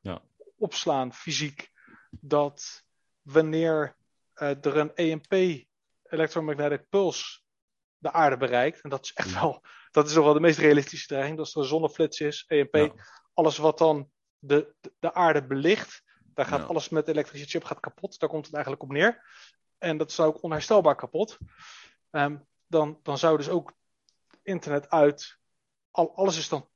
ja. 0.00 0.22
opslaan 0.56 1.14
fysiek. 1.14 1.70
Dat 2.10 2.84
wanneer 3.22 3.96
uh, 4.36 4.64
er 4.64 4.76
een 4.76 4.94
EMP, 4.94 5.64
electromagnetic 6.02 6.88
pulse, 6.88 7.40
de 8.02 8.12
aarde 8.12 8.36
bereikt. 8.36 8.80
En 8.80 8.90
dat 8.90 9.04
is 9.04 9.12
echt 9.12 9.40
wel, 9.40 9.64
dat 9.90 10.08
is 10.08 10.14
nog 10.14 10.24
wel 10.24 10.34
de 10.34 10.40
meest 10.40 10.58
realistische 10.58 11.06
dreiging. 11.06 11.36
Dat 11.36 11.50
er 11.50 11.60
een 11.60 11.64
zonneflits 11.64 12.20
is, 12.20 12.44
EMP. 12.46 12.74
Ja. 12.74 12.92
Alles 13.34 13.56
wat 13.58 13.78
dan 13.78 14.10
de, 14.38 14.74
de, 14.80 14.92
de 14.98 15.14
aarde 15.14 15.46
belicht, 15.46 16.02
daar 16.34 16.46
gaat 16.46 16.60
ja. 16.60 16.66
alles 16.66 16.88
met 16.88 17.06
de 17.06 17.12
elektrische 17.12 17.46
chip 17.46 17.64
gaat 17.64 17.80
kapot. 17.80 18.18
Daar 18.18 18.28
komt 18.28 18.44
het 18.46 18.54
eigenlijk 18.54 18.84
op 18.84 18.92
neer. 18.92 19.22
En 19.78 19.96
dat 19.96 20.10
is 20.10 20.20
ook 20.20 20.42
onherstelbaar 20.42 20.96
kapot. 20.96 21.38
Um, 22.10 22.46
dan, 22.66 22.98
dan 23.02 23.18
zou 23.18 23.36
dus 23.36 23.48
ook 23.48 23.72
internet 24.42 24.90
uit, 24.90 25.38
al, 25.90 26.16
alles 26.16 26.38
is 26.38 26.48
dan 26.48 26.68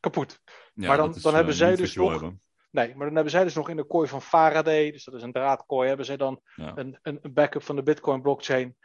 kapot. 0.00 0.40
Ja, 0.74 0.88
maar 0.88 0.96
dan, 0.96 1.14
is, 1.14 1.22
dan 1.22 1.34
hebben 1.34 1.52
uh, 1.52 1.58
zij 1.58 1.76
dus 1.76 1.94
nog. 1.94 2.10
Hebben. 2.10 2.42
Nee, 2.70 2.94
maar 2.94 3.06
dan 3.06 3.14
hebben 3.14 3.32
zij 3.32 3.44
dus 3.44 3.54
nog 3.54 3.68
in 3.68 3.76
de 3.76 3.86
kooi 3.86 4.08
van 4.08 4.22
Faraday, 4.22 4.90
dus 4.90 5.04
dat 5.04 5.14
is 5.14 5.22
een 5.22 5.32
draadkooi, 5.32 5.88
hebben 5.88 6.06
zij 6.06 6.16
dan 6.16 6.40
ja. 6.54 6.72
een, 6.76 6.98
een 7.02 7.20
backup 7.32 7.62
van 7.62 7.76
de 7.76 7.82
Bitcoin 7.82 8.22
blockchain. 8.22 8.76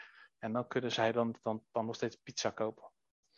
En 0.46 0.54
dan 0.54 0.68
kunnen 0.68 0.92
zij 0.92 1.12
dan, 1.12 1.36
dan, 1.42 1.64
dan 1.72 1.86
nog 1.86 1.96
steeds 1.96 2.16
pizza 2.16 2.50
kopen. 2.50 2.92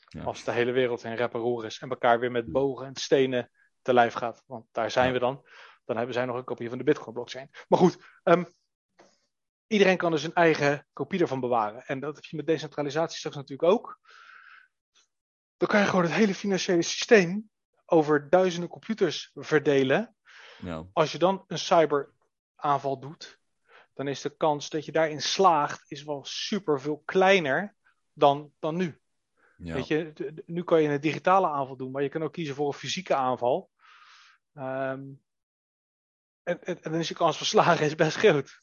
Ja. 0.07 0.23
Als 0.23 0.43
de 0.43 0.51
hele 0.51 0.71
wereld 0.71 1.03
in 1.03 1.13
rep 1.13 1.33
en 1.33 1.39
roer 1.39 1.65
is. 1.65 1.79
En 1.79 1.89
elkaar 1.89 2.19
weer 2.19 2.31
met 2.31 2.51
bogen 2.51 2.85
en 2.85 2.95
stenen 2.95 3.51
te 3.81 3.93
lijf 3.93 4.13
gaat. 4.13 4.43
Want 4.45 4.65
daar 4.71 4.91
zijn 4.91 5.07
Ja. 5.07 5.13
we 5.13 5.19
dan. 5.19 5.47
Dan 5.85 5.97
hebben 5.97 6.13
zij 6.13 6.25
nog 6.25 6.35
een 6.35 6.43
kopie 6.43 6.69
van 6.69 6.77
de 6.77 6.83
Bitcoin 6.83 7.13
blockchain. 7.13 7.49
Maar 7.67 7.79
goed, 7.79 7.97
ehm, 8.23 8.43
iedereen 9.67 9.97
kan 9.97 10.11
dus 10.11 10.23
een 10.23 10.33
eigen 10.33 10.87
kopie 10.93 11.19
ervan 11.19 11.39
bewaren. 11.39 11.85
En 11.85 11.99
dat 11.99 12.15
heb 12.15 12.23
je 12.23 12.35
met 12.35 12.47
decentralisatie 12.47 13.17
straks 13.17 13.35
natuurlijk 13.35 13.71
ook. 13.71 13.99
Dan 15.57 15.67
kan 15.67 15.79
je 15.79 15.85
gewoon 15.85 16.03
het 16.03 16.13
hele 16.13 16.33
financiële 16.35 16.81
systeem 16.81 17.49
over 17.85 18.29
duizenden 18.29 18.69
computers 18.69 19.31
verdelen. 19.33 20.15
Ja. 20.57 20.85
Als 20.93 21.11
je 21.11 21.17
dan 21.17 21.43
een 21.47 21.59
cyberaanval 21.59 22.99
doet, 22.99 23.39
dan 23.97 24.07
is 24.07 24.21
de 24.21 24.35
kans 24.37 24.69
dat 24.69 24.85
je 24.85 24.91
daarin 24.91 25.21
slaagt, 25.21 25.91
is 25.91 26.03
wel 26.03 26.25
super 26.25 26.81
veel 26.81 27.01
kleiner 27.05 27.75
dan, 28.13 28.53
dan 28.59 28.75
nu. 28.75 29.01
Ja. 29.57 29.73
Weet 29.73 29.87
je, 29.87 30.13
nu 30.45 30.63
kan 30.63 30.81
je 30.81 30.89
een 30.89 31.01
digitale 31.01 31.47
aanval 31.47 31.77
doen, 31.77 31.91
maar 31.91 32.03
je 32.03 32.09
kan 32.09 32.23
ook 32.23 32.33
kiezen 32.33 32.55
voor 32.55 32.67
een 32.67 32.73
fysieke 32.73 33.15
aanval. 33.15 33.71
Ehm, 34.53 35.11
en, 36.43 36.63
en, 36.63 36.81
en 36.81 36.91
dan 36.91 36.99
is 36.99 37.07
je 37.07 37.13
kans 37.13 37.37
van 37.37 37.45
slagen 37.45 37.85
is 37.85 37.95
best 37.95 38.17
groot. 38.17 38.59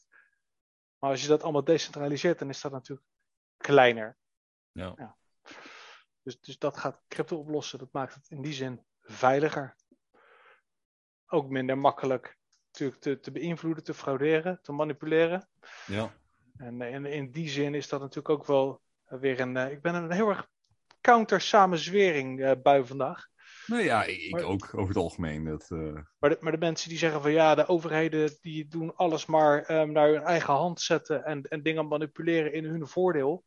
Maar 0.99 1.09
als 1.09 1.21
je 1.21 1.27
dat 1.27 1.43
allemaal 1.43 1.63
decentraliseert, 1.63 2.39
dan 2.39 2.49
is 2.49 2.61
dat 2.61 2.71
natuurlijk 2.71 3.07
kleiner. 3.57 4.17
Ja. 4.71 5.17
Dus, 6.21 6.39
dus 6.39 6.57
dat 6.57 6.77
gaat 6.77 7.03
crypto 7.07 7.37
oplossen. 7.37 7.79
Dat 7.79 7.91
maakt 7.91 8.13
het 8.13 8.29
in 8.29 8.41
die 8.41 8.53
zin 8.53 8.85
veiliger. 9.01 9.75
Ook 11.25 11.49
minder 11.49 11.77
makkelijk 11.77 12.37
natuurlijk 12.79 13.01
te, 13.01 13.19
te 13.19 13.31
beïnvloeden, 13.31 13.83
te 13.83 13.93
frauderen, 13.93 14.59
te 14.61 14.71
manipuleren. 14.71 15.47
Ja. 15.85 16.13
En, 16.57 16.81
eh, 16.81 16.93
en 16.93 17.05
in 17.05 17.31
die 17.31 17.49
zin 17.49 17.73
is 17.75 17.87
dat 17.89 17.99
natuurlijk 17.99 18.29
ook 18.29 18.45
wel 18.45 18.81
eh, 19.05 19.19
weer 19.19 19.39
een. 19.39 19.57
eh, 19.57 19.71
ik 19.71 19.81
ben 19.81 19.95
een 19.95 20.11
heel 20.11 20.29
erg 20.29 20.47
counter 21.01 21.41
samenzwering 21.41 22.43
eh 22.43 22.51
bui 22.63 22.85
vandaag. 22.85 23.27
Nee, 23.67 23.83
ja, 23.83 24.03
ik, 24.03 24.31
Maar- 24.31 24.43
ook 24.43 24.69
over 24.73 24.87
het 24.87 24.97
algemeen. 24.97 25.43
Dat, 25.45 25.69
Maar 26.19 26.29
de, 26.29 26.37
maar 26.39 26.51
de 26.51 26.57
mensen 26.57 26.89
die 26.89 26.97
zeggen 26.97 27.21
van 27.21 27.31
ja, 27.31 27.55
de 27.55 27.67
overheden 27.67 28.37
die 28.41 28.67
doen 28.67 28.95
alles 28.95 29.25
maar 29.25 29.61
ehm, 29.63 29.91
naar 29.91 30.07
hun 30.09 30.21
eigen 30.23 30.53
hand 30.53 30.81
zetten 30.81 31.23
en, 31.23 31.41
en 31.43 31.63
dingen 31.63 31.87
manipuleren 31.87 32.53
in 32.53 32.63
hun 32.65 32.87
voordeel. 32.87 33.45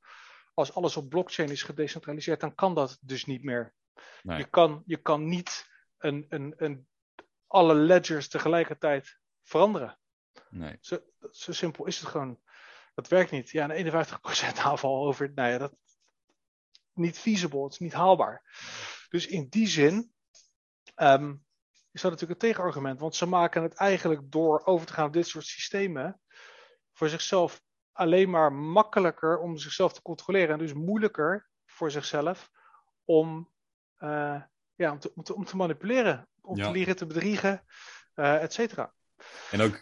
Als 0.54 0.74
alles 0.74 0.96
op 0.96 1.08
blockchain 1.08 1.50
is 1.50 1.62
gedecentraliseerd, 1.62 2.40
dan 2.40 2.54
kan 2.54 2.74
dat 2.74 2.98
dus 3.00 3.24
niet 3.24 3.44
meer. 3.44 3.74
nee. 4.22 4.38
Je, 4.38 4.44
kan, 4.44 4.82
je 4.86 4.96
kan 4.96 5.28
niet 5.28 5.66
een, 5.98 6.26
een, 6.28 6.54
een, 6.56 6.86
alle 7.48 7.74
ledgers 7.74 8.28
tegelijkertijd 8.28 9.18
veranderen. 9.42 9.98
nee. 10.50 10.78
Zo, 10.80 10.98
zo 11.30 11.52
simpel 11.52 11.86
is 11.86 11.98
het 11.98 12.08
gewoon. 12.08 12.40
Dat 12.94 13.08
werkt 13.08 13.30
niet. 13.30 13.50
Ja, 13.50 13.70
een 13.70 13.92
51% 13.92 14.58
aanval 14.58 15.06
over. 15.06 15.32
Nou 15.34 15.50
ja, 15.50 15.58
dat 15.58 15.74
niet 16.98 17.18
feasible, 17.18 17.62
het 17.62 17.72
is 17.72 17.78
niet 17.78 17.92
haalbaar. 17.92 18.42
Dus 19.08 19.26
in 19.26 19.46
die 19.48 19.66
zin 19.66 20.12
ehm, 20.94 21.34
is 21.92 22.00
dat 22.00 22.10
natuurlijk 22.10 22.42
een 22.42 22.48
tegenargument. 22.48 23.00
Want 23.00 23.14
ze 23.14 23.26
maken 23.26 23.62
het 23.62 23.74
eigenlijk 23.74 24.32
door 24.32 24.64
over 24.64 24.86
te 24.86 24.92
gaan 24.92 25.06
op 25.06 25.12
dit 25.12 25.26
soort 25.26 25.44
systemen 25.44 26.20
voor 26.92 27.08
zichzelf 27.08 27.62
alleen 27.92 28.30
maar 28.30 28.52
makkelijker 28.52 29.38
om 29.38 29.56
zichzelf 29.56 29.92
te 29.92 30.02
controleren. 30.02 30.52
En 30.52 30.58
dus 30.58 30.72
moeilijker 30.72 31.48
voor 31.66 31.90
zichzelf 31.90 32.50
om, 33.04 33.50
eh, 33.96 34.42
ja, 34.74 34.92
om, 34.92 34.98
te, 34.98 35.12
om, 35.14 35.22
te, 35.22 35.34
om 35.34 35.44
te 35.44 35.56
manipuleren. 35.56 36.28
Om 36.48 36.56
Ja. 36.56 36.66
te 36.66 36.72
liegen, 36.72 36.96
te 36.96 37.06
bedriegen, 37.06 37.64
eh 38.14 38.42
et 38.42 38.52
cetera. 38.52 38.94
En 39.50 39.60
ook, 39.60 39.80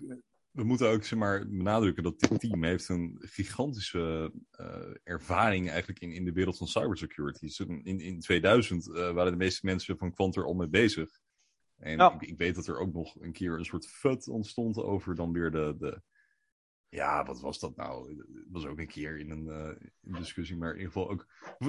we 0.51 0.65
moeten 0.65 0.89
ook 0.89 1.05
zeg 1.05 1.19
maar, 1.19 1.49
benadrukken 1.49 2.03
dat 2.03 2.21
dit 2.21 2.41
team 2.41 2.65
heeft 2.65 2.89
een 2.89 3.17
gigantische 3.21 4.33
eh, 4.51 4.95
ervaring 5.03 5.69
eigenlijk 5.71 6.01
in, 6.01 6.13
in 6.13 6.25
de 6.25 6.33
wereld 6.33 6.57
van 6.57 6.67
cybersecurity. 6.67 7.63
In, 7.83 8.01
in 8.01 8.21
2000 8.21 8.89
eh, 8.89 9.13
waren 9.13 9.33
de 9.33 9.39
meeste 9.39 9.67
mensen 9.67 9.99
van 9.99 10.13
Quant 10.13 10.37
er 10.37 10.45
al 10.45 10.55
mee 10.55 10.69
bezig. 10.69 11.11
En 11.77 11.97
Ja. 11.99 12.15
ik, 12.15 12.23
ik 12.23 12.39
weet 12.39 12.55
dat 12.55 12.67
er 12.67 12.79
ook 12.79 12.93
nog 12.93 13.21
een 13.21 13.33
keer 13.33 13.53
een 13.59 13.65
soort 13.65 13.87
fut 13.87 14.29
ontstond 14.29 14.77
over 14.77 15.15
dan 15.15 15.33
weer 15.33 15.51
de, 15.51 15.75
de 15.79 16.03
ja, 16.89 17.25
wat 17.25 17.41
was 17.41 17.59
dat 17.59 17.77
nou? 17.77 18.17
Het 18.17 18.47
was 18.51 18.67
ook 18.67 18.79
een 18.79 18.87
keer 18.87 19.19
in 19.19 19.31
een, 19.31 19.47
in 20.03 20.15
een 20.15 20.21
discussie, 20.21 20.57
maar 20.57 20.71
in 20.71 20.77
ieder 20.79 20.93
geval 20.93 21.11
ook. 21.11 21.27
Om 21.59 21.67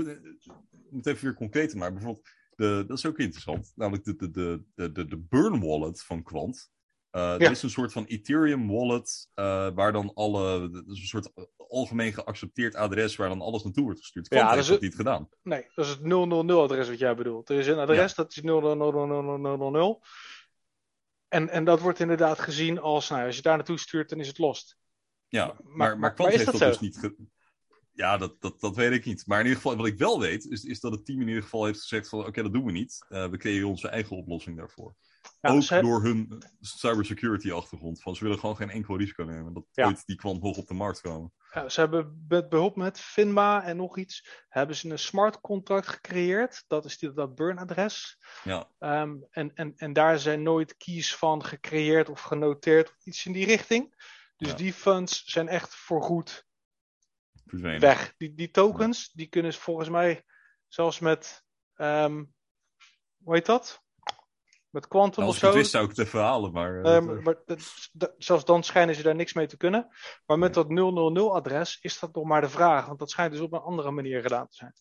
het 0.97 1.05
even 1.05 1.23
weer 1.23 1.33
concreet 1.33 1.69
te 1.69 1.77
maken, 1.77 1.93
bijvoorbeeld, 1.95 2.29
de, 2.57 2.83
dat 2.87 2.97
is 2.97 3.05
ook 3.05 3.17
interessant. 3.19 3.71
Namelijk 3.75 4.03
de, 4.03 4.15
de, 4.15 4.31
de, 4.31 4.91
de, 4.91 5.05
de, 5.05 5.17
burn 5.17 5.59
wallet 5.59 6.03
van 6.03 6.23
Quant. 6.23 6.69
Uh, 7.11 7.33
Er 7.33 7.41
Ja. 7.41 7.49
is 7.49 7.63
een 7.63 7.69
soort 7.69 7.91
van 7.91 8.05
Ethereum 8.05 8.67
wallet, 8.67 9.29
eh, 9.33 9.69
waar 9.73 9.91
dan 9.91 10.11
alle, 10.13 10.69
dat 10.69 10.87
is 10.87 10.99
een 10.99 11.05
soort 11.07 11.31
algemeen 11.57 12.13
geaccepteerd 12.13 12.75
adres 12.75 13.15
waar 13.15 13.29
dan 13.29 13.41
alles 13.41 13.63
naartoe 13.63 13.83
wordt 13.83 13.99
gestuurd. 13.99 14.25
Ja, 14.29 14.35
Quant 14.39 14.47
dat 14.55 14.57
heeft 14.57 14.69
is 14.69 14.73
dat 14.73 14.83
niet 14.89 14.95
gedaan. 14.95 15.29
Nee, 15.43 15.65
dat 15.75 15.85
is 15.85 15.91
het 15.91 15.99
000-adres 16.01 16.89
wat 16.89 16.99
jij 16.99 17.15
bedoelt. 17.15 17.49
Er 17.49 17.57
is 17.59 17.67
een 17.67 17.77
adres, 17.79 18.15
dat 18.15 18.31
is 18.35 18.41
0000000. 18.41 19.97
En, 21.27 21.49
en 21.49 21.63
dat 21.63 21.79
wordt 21.79 21.99
inderdaad 21.99 22.39
gezien 22.39 22.79
als, 22.79 23.09
nou, 23.09 23.25
als 23.25 23.35
je 23.35 23.41
daar 23.41 23.55
naartoe 23.55 23.79
stuurt, 23.79 24.09
dan 24.09 24.19
is 24.19 24.27
het 24.27 24.37
lost. 24.37 24.77
Ja, 25.27 25.45
maar- 25.45 25.55
maar, 25.63 25.73
maar, 25.75 25.99
maar 25.99 26.13
Quant 26.13 26.31
heeft 26.31 26.45
dat 26.45 26.57
dat, 26.57 26.67
dus 26.69 26.79
niet 26.79 27.11
Ja, 27.97 28.17
dat, 28.17 28.41
dat, 28.41 28.59
dat 28.59 28.75
weet 28.75 28.91
ik 28.91 29.05
niet. 29.05 29.23
Maar 29.27 29.39
in 29.39 29.45
ieder 29.45 29.61
geval, 29.61 29.77
wat 29.77 29.85
ik 29.87 29.97
wel 29.97 30.19
weet, 30.19 30.45
is, 30.45 30.63
is 30.63 30.79
dat 30.79 30.91
het 30.91 31.05
team 31.05 31.21
in 31.21 31.27
ieder 31.27 31.43
geval 31.43 31.65
heeft 31.65 31.79
gezegd 31.79 32.09
van, 32.09 32.25
oké, 32.25 32.41
dat 32.43 32.53
doen 32.53 32.65
we 32.65 32.71
niet. 32.71 33.05
Eh, 33.09 33.29
we 33.29 33.37
creëren 33.37 33.67
onze 33.67 33.87
eigen 33.87 34.17
oplossing 34.17 34.57
daarvoor. 34.57 34.95
Ja, 35.41 35.49
Ook 35.51 35.61
ze- 35.61 35.81
door 35.81 36.03
hun 36.03 36.43
cybersecurity 36.59 37.51
achtergrond. 37.51 38.01
Van, 38.01 38.15
ze 38.15 38.23
willen 38.23 38.39
gewoon 38.39 38.55
geen 38.55 38.69
enkel 38.69 38.97
risico 38.97 39.23
nemen. 39.23 39.53
Dat 39.53 39.65
Ja. 39.71 39.85
ooit 39.85 40.05
die 40.05 40.15
kwant 40.15 40.41
nog 40.43 40.57
op 40.57 40.67
de 40.67 40.73
markt 40.73 41.01
komen. 41.01 41.33
Ja, 41.53 41.69
ze 41.69 41.79
hebben 41.79 42.25
met 42.27 42.49
behulp 42.49 42.75
met 42.75 42.99
Finma 42.99 43.63
en 43.63 43.77
nog 43.77 43.97
iets, 43.97 44.43
hebben 44.49 44.75
ze 44.75 44.89
een 44.89 44.99
smart 44.99 45.41
contract 45.41 45.87
gecreëerd. 45.87 46.63
Dat 46.67 46.85
is 46.85 46.97
die, 46.97 47.13
dat 47.13 47.35
burn-adres. 47.35 48.17
Ja, 48.43 48.69
Ehm, 48.79 49.15
en, 49.29 49.53
en, 49.53 49.73
en 49.75 49.93
daar 49.93 50.19
zijn 50.19 50.43
nooit 50.43 50.77
keys 50.77 51.15
van 51.15 51.45
gecreëerd 51.45 52.09
of 52.09 52.21
genoteerd 52.21 52.89
of 52.89 53.05
iets 53.05 53.25
in 53.25 53.31
die 53.31 53.45
richting. 53.45 53.95
Dus 54.37 54.55
die 54.55 54.73
funds 54.73 55.23
zijn 55.25 55.47
echt 55.47 55.75
voorgoed 55.75 56.45
verdwenen. 57.49 57.79
weg. 57.79 58.13
Die, 58.17 58.33
die 58.33 58.51
tokens, 58.51 59.11
die 59.11 59.27
kunnen 59.27 59.53
ze 59.53 59.59
volgens 59.59 59.89
mij 59.89 60.23
zelfs 60.67 60.99
met, 60.99 61.43
ehm, 61.73 62.23
hoe 63.23 63.33
heet 63.35 63.45
dat? 63.45 63.85
Met 64.69 64.87
Quantum 64.87 65.23
Als 65.23 65.31
of 65.31 65.37
ik 65.37 65.41
het 65.41 65.51
zo. 65.51 65.57
wist, 65.57 65.71
zou 65.71 65.83
ik 65.83 65.89
het 65.89 65.99
even 65.99 66.19
halen. 66.21 66.51
Maar, 66.51 66.83
dat, 66.83 67.21
maar, 67.23 67.35
dat- 67.45 68.15
zelfs 68.17 68.45
dan 68.45 68.63
schijnen 68.63 68.95
ze 68.95 69.03
daar 69.03 69.15
niks 69.15 69.33
mee 69.33 69.47
te 69.47 69.57
kunnen. 69.57 69.87
Maar 70.25 70.39
met 70.39 70.53
dat 70.53 70.67
000-adres 70.69 71.77
is 71.81 71.99
dat 71.99 72.15
nog 72.15 72.25
maar 72.25 72.41
de 72.41 72.49
vraag. 72.49 72.85
Want 72.85 72.99
dat 72.99 73.09
schijnt 73.11 73.31
dus 73.31 73.41
op 73.41 73.53
een 73.53 73.59
andere 73.59 73.91
manier 73.91 74.21
gedaan 74.21 74.47
te 74.47 74.55
zijn. 74.55 74.73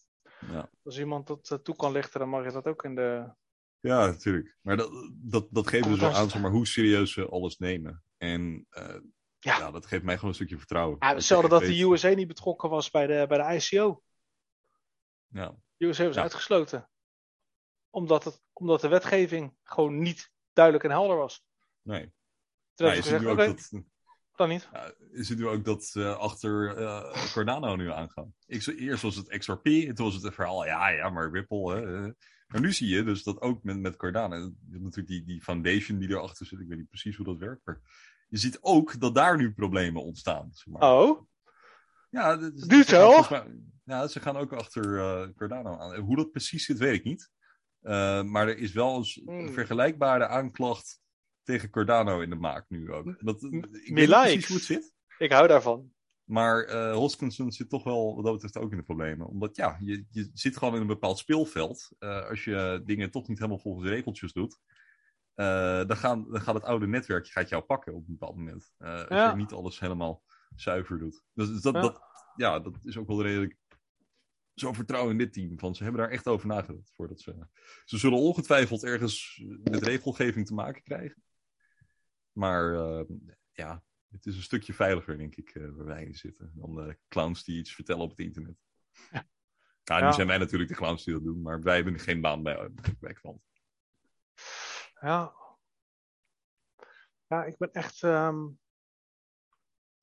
ja. 0.53 0.71
Als 0.85 0.99
iemand 0.99 1.27
dat 1.27 1.51
eh, 1.51 1.59
toe 1.59 1.77
kan 1.77 1.93
lichten, 1.93 2.21
dan 2.21 2.29
mag 2.29 2.45
je 2.45 2.51
dat 2.53 2.67
ook 2.67 2.85
in 2.85 2.95
de. 2.95 3.35
ja, 3.81 4.07
natuurlijk. 4.07 4.57
Maar 4.61 4.77
dat, 4.77 4.91
dat, 5.15 5.47
dat 5.51 5.69
geeft 5.69 5.85
dus 5.89 5.99
wel 5.99 6.15
aan 6.15 6.41
maar, 6.41 6.51
hoe 6.51 6.67
serieus 6.67 7.13
ze 7.13 7.29
alles 7.29 7.59
nemen. 7.59 8.03
En 8.17 8.67
eh, 8.71 8.95
Ja. 9.47 9.59
ja. 9.59 9.71
dat 9.71 9.87
geeft 9.87 10.03
mij 10.03 10.15
gewoon 10.15 10.29
een 10.29 10.37
stukje 10.37 10.59
vertrouwen. 10.59 10.97
Ja, 11.01 11.15
hetzelfde 11.15 11.49
dat 11.49 11.61
de 11.61 11.83
USA 11.83 12.09
niet 12.09 12.29
betrokken 12.29 12.71
was 12.71 12.91
bij 12.91 13.07
de, 13.07 13.25
bij 13.29 13.39
de 13.39 13.55
ICO. 13.55 14.03
Ja, 15.27 15.55
De 15.77 15.87
USA 15.87 16.05
was 16.05 16.15
Ja. 16.15 16.23
uitgesloten. 16.23 16.89
Omdat, 17.91 18.25
het, 18.25 18.43
omdat 18.53 18.81
de 18.81 18.89
wetgeving 18.89 19.57
gewoon 19.63 19.99
niet 19.99 20.31
duidelijk 20.53 20.85
en 20.85 20.91
helder 20.91 21.17
was. 21.17 21.45
nee. 21.83 22.15
Ze 22.75 23.17
nu 23.21 23.27
oké, 23.27 23.29
ook 23.29 23.37
dat... 23.37 23.71
dan 24.37 24.49
niet. 24.49 24.69
Ja, 24.73 24.95
nu 25.37 25.47
ook 25.47 25.65
dat 25.65 25.85
ze 25.85 26.15
achter 26.15 26.77
eh, 26.77 27.33
Cardano 27.33 27.77
nu 27.77 27.91
aangaan. 27.91 28.35
Ik, 28.47 28.67
eerst 28.67 29.03
was 29.03 29.17
het 29.17 29.39
XRP, 29.39 29.67
en 29.67 29.95
toen 29.95 30.05
was 30.11 30.23
het 30.23 30.35
verhaal, 30.35 30.65
ja, 30.67 30.89
ja, 30.89 31.11
maar 31.11 31.31
Ripple. 31.31 31.75
Hè, 31.75 32.05
eh. 32.07 32.13
Maar 32.47 32.61
nu 32.61 32.73
zie 32.73 32.89
je 32.89 33.03
dus 33.05 33.23
dat 33.23 33.41
ook 33.41 33.63
met, 33.63 33.79
met 33.79 33.97
Cardano, 33.97 34.37
je 34.37 34.53
hebt 34.71 34.83
natuurlijk 34.83 35.09
die, 35.09 35.25
die 35.25 35.43
foundation 35.43 35.99
die 35.99 36.09
erachter 36.09 36.47
zit, 36.47 36.61
ik 36.61 36.69
weet 36.69 36.79
niet 36.79 36.89
precies 36.89 37.17
hoe 37.17 37.27
dat 37.27 37.39
werkt, 37.39 37.61
maar 37.65 37.81
je 38.29 38.37
ziet 38.39 38.59
ook 38.61 39.01
dat 39.01 39.15
daar 39.15 39.37
nu 39.37 39.53
problemen 39.53 40.03
ontstaan. 40.03 40.49
Zeg 40.53 40.67
maar. 40.67 40.93
Oh, 40.93 41.21
Ja, 42.11 42.37
dat 42.37 42.53
is- 42.55 42.67
Ja, 43.85 44.07
ze 44.07 44.21
gaan 44.21 44.37
ook 44.37 44.53
achter 44.53 44.99
eh, 44.99 45.29
Cardano 45.37 45.77
aan. 45.79 45.97
Hoe 46.01 46.17
dat 46.17 46.31
precies 46.31 46.65
zit, 46.65 46.79
weet 46.79 46.95
ik 46.95 47.05
niet. 47.05 47.31
Eh, 47.81 48.23
maar 48.23 48.49
er 48.49 48.59
is 48.59 48.73
wel 48.73 48.97
eens 48.97 49.17
een 49.25 49.39
Hmm. 49.45 49.53
vergelijkbare 49.53 50.27
aanklacht 50.27 51.01
tegen 51.43 51.71
Cardano 51.71 52.21
in 52.21 52.31
de 52.31 52.37
maak 52.37 52.65
nu 52.69 52.93
ook. 52.93 53.25
Dat, 53.25 53.43
ik 53.43 53.95
weet 53.95 54.09
likes. 54.09 54.21
precies 54.23 54.47
hoe 54.49 54.57
het 54.57 54.65
zit. 54.67 54.93
ik 55.19 55.33
hou 55.33 55.49
daarvan. 55.49 55.93
Maar 56.25 56.65
eh 56.65 56.95
Hoskinson 56.95 57.53
zit 57.53 57.69
toch 57.69 57.85
wel, 57.85 58.15
wat 58.15 58.25
dat 58.25 58.33
betreft, 58.33 58.57
ook 58.57 58.71
in 58.71 58.77
de 58.77 58.83
problemen. 58.85 59.27
Omdat 59.27 59.57
ja, 59.57 59.77
je, 59.81 60.05
je 60.11 60.31
zit 60.35 60.57
gewoon 60.57 60.75
in 60.75 60.81
een 60.81 60.87
bepaald 60.87 61.19
speelveld. 61.19 61.89
Als 61.99 62.45
je 62.45 62.83
dingen 62.85 63.11
toch 63.11 63.29
niet 63.29 63.39
helemaal 63.39 63.59
volgens 63.61 63.85
de 63.85 63.91
regeltjes 63.91 64.33
doet. 64.33 64.59
Eh, 65.37 65.85
dan, 65.87 65.97
gaan, 65.97 66.31
dan 66.31 66.41
gaat 66.41 66.55
het 66.55 66.65
oude 66.65 66.87
netwerkje 66.87 67.33
gaat 67.33 67.49
jou 67.49 67.63
pakken 67.63 67.95
op 67.95 67.99
een 68.09 68.17
bepaald 68.19 68.37
moment. 68.37 68.73
Eh, 68.79 68.91
als 68.95 69.09
Ja. 69.09 69.31
je 69.31 69.37
niet 69.37 69.53
alles 69.53 69.81
helemaal 69.81 70.23
zuiver 70.55 70.99
doet. 70.99 71.23
Dus, 71.35 71.49
dus 71.49 71.61
dat, 71.63 71.75
Ja. 71.75 71.81
Dat, 71.81 72.01
ja, 72.37 72.61
dat 72.61 72.75
is 72.85 72.97
ook 72.97 73.07
wel 73.07 73.25
ik 73.27 73.57
zo 74.55 74.73
vertrouw 74.73 75.11
in 75.11 75.19
dit 75.19 75.33
team. 75.33 75.59
Van, 75.59 75.75
ze 75.75 75.83
hebben 75.83 76.01
daar 76.03 76.11
echt 76.11 76.27
over 76.27 76.47
nagedacht. 76.47 76.93
Voordat 76.95 77.21
ze, 77.21 77.47
ze 77.85 77.99
zullen 77.99 78.19
ongetwijfeld 78.19 78.85
ergens 78.85 79.43
met 79.63 79.83
regelgeving 79.83 80.47
te 80.47 80.55
maken 80.55 80.83
krijgen. 80.83 81.23
Maar 82.33 82.75
eh, 82.75 83.05
ja, 83.53 83.83
het 84.11 84.27
is 84.27 84.37
een 84.37 84.43
stukje 84.43 84.75
veiliger, 84.75 85.19
denk 85.19 85.37
ik, 85.37 85.49
eh, 85.51 85.63
waar 85.71 85.87
wij 85.87 86.05
in 86.05 86.15
zitten. 86.15 86.53
Dan 86.55 86.75
de 86.75 86.99
clowns 87.09 87.45
die 87.45 87.59
iets 87.59 87.75
vertellen 87.75 88.03
op 88.03 88.11
het 88.11 88.19
internet. 88.19 88.57
Ja. 89.11 89.29
Ja, 89.83 89.99
nu 89.99 90.05
Ja. 90.05 90.13
zijn 90.13 90.27
wij 90.27 90.39
natuurlijk 90.39 90.71
de 90.71 90.77
clowns 90.77 91.05
die 91.05 91.15
dat 91.15 91.25
doen, 91.25 91.43
maar 91.43 91.61
wij 91.63 91.75
hebben 91.77 91.99
geen 91.99 92.21
baan 92.21 92.43
bij, 92.43 92.71
bij 93.01 93.13
klant. 93.13 93.43
Ja. 95.01 95.35
Ja, 97.27 97.45
ik 97.45 97.57
ben 97.59 97.73
echt. 97.73 98.03
ehm, 98.03 98.47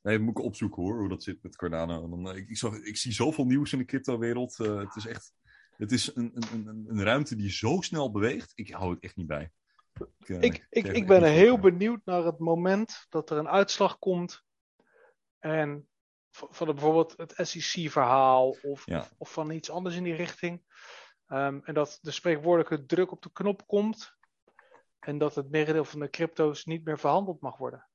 Nee, 0.02 0.20
moet 0.20 0.38
ik 0.38 0.44
opzoeken 0.44 0.82
hoor, 0.84 1.00
hoe 1.00 1.10
dat 1.10 1.24
zit 1.24 1.44
met 1.44 1.56
Cardano. 1.56 2.04
En 2.04 2.10
Dan, 2.10 2.30
eh, 2.30 2.36
ik, 2.38 2.50
ik, 2.50 2.58
zag, 2.58 2.76
ik 2.76 2.98
zie 2.98 3.12
zoveel 3.12 3.46
nieuws 3.46 3.74
in 3.74 3.80
de 3.80 3.86
crypto-wereld. 3.86 4.60
eh, 4.60 4.78
het 4.78 4.96
is 4.96 5.06
echt. 5.06 5.34
Het 5.78 5.92
is 5.92 6.16
een, 6.16 6.32
een, 6.34 6.68
een, 6.68 6.86
een 6.90 7.04
ruimte 7.04 7.36
die 7.36 7.52
zo 7.52 7.82
snel 7.82 8.12
beweegt. 8.12 8.52
Ik 8.56 8.70
hou 8.72 8.94
het 8.94 9.04
echt 9.04 9.16
niet 9.16 9.28
bij. 9.28 9.52
Ik, 10.18 10.30
eh, 10.30 10.42
ik, 10.42 10.68
ik, 10.70 10.88
ik 10.88 11.08
ben 11.08 11.24
heel 11.24 11.60
benieuwd 11.60 12.02
naar 12.06 12.24
het 12.26 12.40
moment 12.40 13.06
dat 13.10 13.30
er 13.30 13.38
een 13.38 13.48
uitslag 13.50 14.00
komt. 14.00 14.44
En 15.40 15.88
van 16.32 16.68
de- 16.68 16.74
bijvoorbeeld 16.74 17.14
het 17.18 17.48
SEC-verhaal 17.48 18.50
of, 18.62 18.86
Ja. 18.86 19.00
of, 19.00 19.14
of 19.18 19.34
van 19.34 19.52
iets 19.52 19.70
anders 19.70 19.96
in 19.96 20.04
die 20.04 20.16
richting. 20.16 20.64
Ehm, 21.28 21.60
en 21.64 21.74
dat 21.74 21.98
de 22.02 22.12
spreekwoordelijke 22.12 22.86
druk 22.86 23.12
op 23.12 23.22
de 23.22 23.32
knop 23.32 23.68
komt. 23.68 24.16
En 25.06 25.18
dat 25.18 25.36
het 25.36 25.50
merendeel 25.50 25.86
van 25.86 26.00
de 26.00 26.10
crypto's 26.10 26.66
niet 26.66 26.84
meer 26.86 27.00
verhandeld 27.00 27.42
mag 27.42 27.58
worden. 27.58 27.88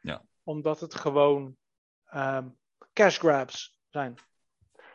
Ja. 0.00 0.24
Omdat 0.42 0.80
het 0.80 0.94
gewoon 0.94 1.56
ehm, 2.04 2.48
cash 2.92 3.18
grabs 3.18 3.78
zijn. 3.88 4.14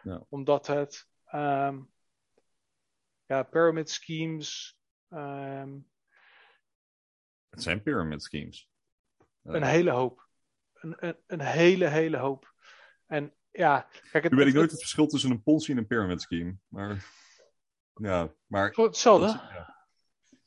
Ja. 0.04 0.26
Omdat 0.30 0.68
het 0.68 1.08
ehm, 1.26 1.82
ja, 3.26 3.44
pyramid 3.44 3.90
schemes. 3.90 4.78
ehm, 5.10 5.78
Het 7.50 7.64
zijn 7.64 7.82
pyramid 7.84 8.24
schemes. 8.24 8.70
Een 9.44 9.64
hele 9.64 9.92
hoop. 9.92 10.28
Een, 10.74 10.96
een, 11.08 11.18
een 11.28 11.42
hele, 11.42 11.88
hele 11.88 12.18
hoop. 12.18 12.54
En 13.06 13.36
ja, 13.52 13.82
kijk, 14.12 14.24
het, 14.24 14.32
nu 14.32 14.38
weet 14.38 14.48
ik 14.48 14.54
nooit 14.54 14.72
het 14.72 14.80
verschil 14.80 15.08
tussen 15.08 15.32
een 15.32 15.44
Ponzi 15.44 15.72
en 15.72 15.78
een 15.78 15.88
pyramid 15.88 16.22
scheme. 16.22 16.56
Maar. 16.68 17.06
Ja, 17.94 18.34
maar 18.46 18.66
het- 18.68 18.76
hetzelfde. 18.76 19.26
Ja. 19.28 19.73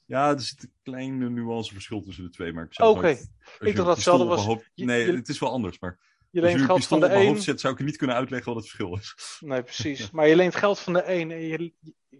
Ja, 0.07 0.31
er 0.31 0.41
zit 0.41 0.63
een 0.63 0.73
klein 0.83 1.35
nuanceverschil 1.35 2.01
tussen 2.03 2.25
de 2.25 2.31
twee. 2.31 2.53
Maar 2.53 2.65
ik 2.65 2.75
zou 2.75 2.97
Oké. 2.97 3.07
je 3.09 3.17
dacht 3.59 3.77
dat 3.77 3.87
hetzelfde 3.87 4.25
was. 4.25 4.45
hoofd- 4.45 4.71
Nee, 4.75 5.07
je- 5.07 5.13
het 5.17 5.29
is 5.29 5.39
wel 5.39 5.51
anders. 5.51 5.79
Maar 5.79 5.99
Je 6.31 6.41
als 6.41 6.49
leent 6.51 6.61
je 6.61 6.67
geld 6.67 6.87
van 6.87 7.01
de 7.01 7.07
op 7.07 7.13
mijn 7.13 7.27
een. 7.27 7.41
zet, 7.43 7.61
zou 7.61 7.75
ik 7.75 7.85
niet 7.85 7.97
kunnen 7.97 8.17
uitleggen 8.17 8.53
wat 8.55 8.63
het 8.63 8.71
verschil 8.71 8.97
is. 8.99 9.37
Nee, 9.41 9.63
precies. 9.63 10.11
Maar 10.11 10.29
je 10.29 10.37
leent 10.37 10.55
geld 10.55 10.79
van 10.79 10.93
de 10.93 11.03
een 11.13 11.31
en 11.31 11.41
je, 11.41 11.73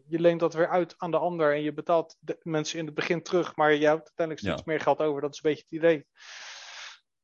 je 0.09 0.21
leent 0.21 0.41
dat 0.41 0.55
weer 0.55 0.69
uit 0.69 0.95
aan 0.97 1.11
de 1.11 1.19
ander. 1.19 1.55
En 1.55 1.63
je 1.63 1.73
betaalt 1.73 2.17
de 2.21 2.39
mensen 2.43 2.79
in 2.79 2.87
het 2.87 2.95
begin 2.95 3.23
terug, 3.23 3.57
maar 3.57 3.75
je 3.75 3.87
houdt 3.87 4.03
uiteindelijk 4.07 4.47
steeds 4.47 4.63
Ja. 4.65 4.73
meer 4.73 4.81
geld 4.81 4.99
over. 4.99 5.21
Dat 5.21 5.33
is 5.33 5.37
een 5.43 5.51
beetje 5.51 5.65
het 5.69 5.79
idee. 5.79 6.07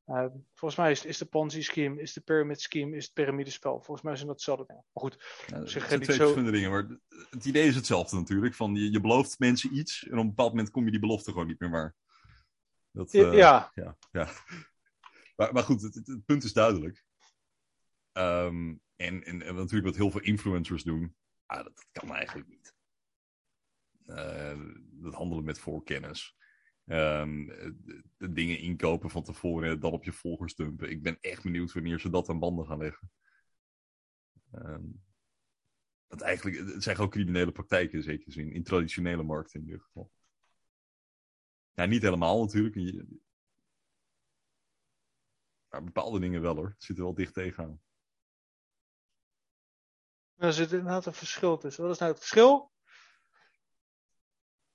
Eh, 0.05 0.25
volgens 0.53 0.75
mij 0.75 0.91
is, 0.91 1.05
is 1.05 1.17
de 1.17 1.25
Ponzi-scheme, 1.25 2.01
is 2.01 2.13
de 2.13 2.21
pyramid-scheme, 2.21 2.95
is 2.95 3.03
het 3.05 3.13
piramidespel. 3.13 3.79
Volgens 3.81 4.01
mij 4.01 4.15
zijn 4.15 4.27
dat 4.27 4.35
hetzelfde 4.35 4.65
dingen. 4.67 4.85
Maar 4.93 5.03
goed, 5.03 5.43
Ja, 5.47 5.59
het 5.59 5.69
zijn 5.69 6.03
zo- 6.03 6.07
verschillende 6.13 6.51
dingen. 6.51 6.71
Maar 6.71 6.87
het 7.29 7.45
idee 7.45 7.67
is 7.67 7.75
hetzelfde 7.75 8.15
natuurlijk. 8.15 8.55
Van 8.55 8.75
je, 8.75 8.91
je 8.91 9.01
belooft 9.01 9.39
mensen 9.39 9.75
iets 9.75 10.03
en 10.07 10.13
op 10.17 10.19
een 10.23 10.27
bepaald 10.27 10.49
moment 10.49 10.71
kom 10.71 10.85
je 10.85 10.91
die 10.91 10.99
belofte 10.99 11.31
gewoon 11.31 11.47
niet 11.47 11.59
meer 11.59 11.69
waar. 11.69 11.95
Dat, 12.91 13.11
ja, 13.11 13.31
eh, 13.31 13.37
ja, 13.37 13.71
ja, 13.73 13.97
ja. 14.11 14.29
Maar, 15.35 15.53
maar 15.53 15.63
goed, 15.63 15.81
het, 15.81 15.95
het- 15.95 16.07
het 16.07 16.25
punt 16.25 16.43
is 16.43 16.53
duidelijk. 16.53 17.03
Ehm, 18.11 18.75
en, 18.95 19.23
en, 19.23 19.41
en 19.41 19.55
natuurlijk 19.55 19.85
wat 19.85 19.95
heel 19.95 20.11
veel 20.11 20.21
influencers 20.21 20.83
doen, 20.83 21.15
ah, 21.45 21.57
dat, 21.63 21.75
dat 21.75 21.87
kan 21.91 22.15
eigenlijk 22.15 22.47
niet. 22.49 22.75
Eh, 24.05 24.59
dat 24.91 25.13
handelen 25.13 25.43
met 25.43 25.59
voorkennis. 25.59 26.35
Ehm, 26.85 27.49
dingen 28.17 28.59
inkopen 28.59 29.09
van 29.09 29.23
tevoren, 29.23 29.79
dan 29.79 29.91
op 29.91 30.03
je 30.03 30.11
volgers 30.11 30.55
dumpen. 30.55 30.89
Ik 30.89 31.03
ben 31.03 31.17
echt 31.21 31.43
benieuwd 31.43 31.73
wanneer 31.73 31.99
ze 31.99 32.09
dat 32.09 32.29
aan 32.29 32.39
banden 32.39 32.65
gaan 32.65 32.77
leggen. 32.77 33.11
Ehm, 34.51 34.85
want 36.07 36.21
eigenlijk, 36.21 36.57
het 36.57 36.83
zijn 36.83 36.95
gewoon 36.95 37.11
criminele 37.11 37.51
praktijken 37.51 37.97
in 37.97 38.03
zekere 38.03 38.31
zin. 38.31 38.51
In 38.51 38.63
traditionele 38.63 39.23
markten 39.23 39.59
in 39.59 39.65
ieder 39.65 39.81
geval. 39.81 40.11
Ja, 41.73 41.85
niet 41.85 42.01
helemaal 42.01 42.39
natuurlijk. 42.39 42.75
Maar 45.69 45.83
bepaalde 45.83 46.19
dingen 46.19 46.41
wel 46.41 46.55
hoor. 46.55 46.69
Het 46.69 46.83
zit 46.83 46.97
er 46.97 47.03
wel 47.03 47.13
dicht 47.13 47.33
tegenaan. 47.33 47.81
er 50.35 50.53
zit 50.53 50.71
inderdaad 50.71 51.05
een 51.05 51.13
verschil 51.13 51.57
tussen. 51.57 51.83
Wat 51.83 51.93
is 51.93 51.99
nou 51.99 52.11
het 52.11 52.19
verschil? 52.19 52.72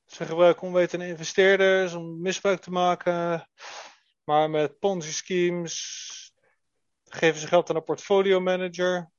Ze 0.08 0.26
gebruiken 0.26 0.66
onwetende 0.66 1.06
investeerders 1.06 1.92
om 1.92 2.20
misbruik 2.20 2.60
te 2.60 2.70
maken. 2.70 3.48
Maar 4.24 4.50
met 4.50 4.78
Ponzi-schemes 4.78 6.32
geven 7.04 7.40
ze 7.40 7.46
geld 7.46 7.70
aan 7.70 7.76
een 7.76 7.84
portfolio 7.84 8.40
manager. 8.40 9.10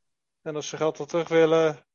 En 0.41 0.55
als 0.55 0.67
ze 0.67 0.77
geld 0.77 0.99
al 0.99 1.05
terug 1.05 1.27
willen, 1.27 1.85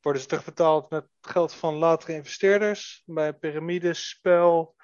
worden 0.00 0.22
ze 0.22 0.28
terugbetaald 0.28 0.90
met 0.90 1.08
geld 1.20 1.54
van 1.54 1.74
latere 1.74 2.12
investeerders. 2.12 3.02
Bij 3.06 3.28
een 3.28 3.38
piramidespel. 3.38 4.76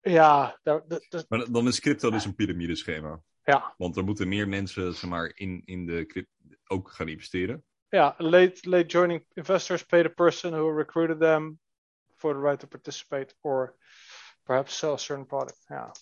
Ja, 0.00 0.60
daar, 0.62 0.84
Maar 1.28 1.52
dan 1.52 1.66
is 1.66 1.80
crypto 1.80 2.10
dus 2.10 2.24
een 2.24 2.34
piramideschema. 2.34 3.22
Ja, 3.44 3.74
Want 3.76 3.96
er 3.96 4.04
moeten 4.04 4.28
meer 4.28 4.48
mensen 4.48 4.94
zeg 4.94 5.10
maar, 5.10 5.32
in, 5.34 5.62
in 5.64 5.86
de 5.86 6.06
crypto 6.06 6.32
ook 6.66 6.90
gaan 6.90 7.08
investeren. 7.08 7.64
ja. 7.88 8.14
Late, 8.18 8.68
late 8.68 8.86
joining 8.86 9.26
investors 9.32 9.84
pay 9.84 10.02
the 10.02 10.08
person 10.08 10.52
who 10.52 10.76
recruited 10.76 11.20
them 11.20 11.58
for 12.16 12.34
the 12.34 12.40
right 12.40 12.60
to 12.60 12.66
participate 12.66 13.34
or 13.40 13.76
perhaps 14.42 14.78
sell 14.78 14.92
a 14.92 14.96
certain 14.96 15.26
product. 15.26 15.64
Ja, 15.66 15.92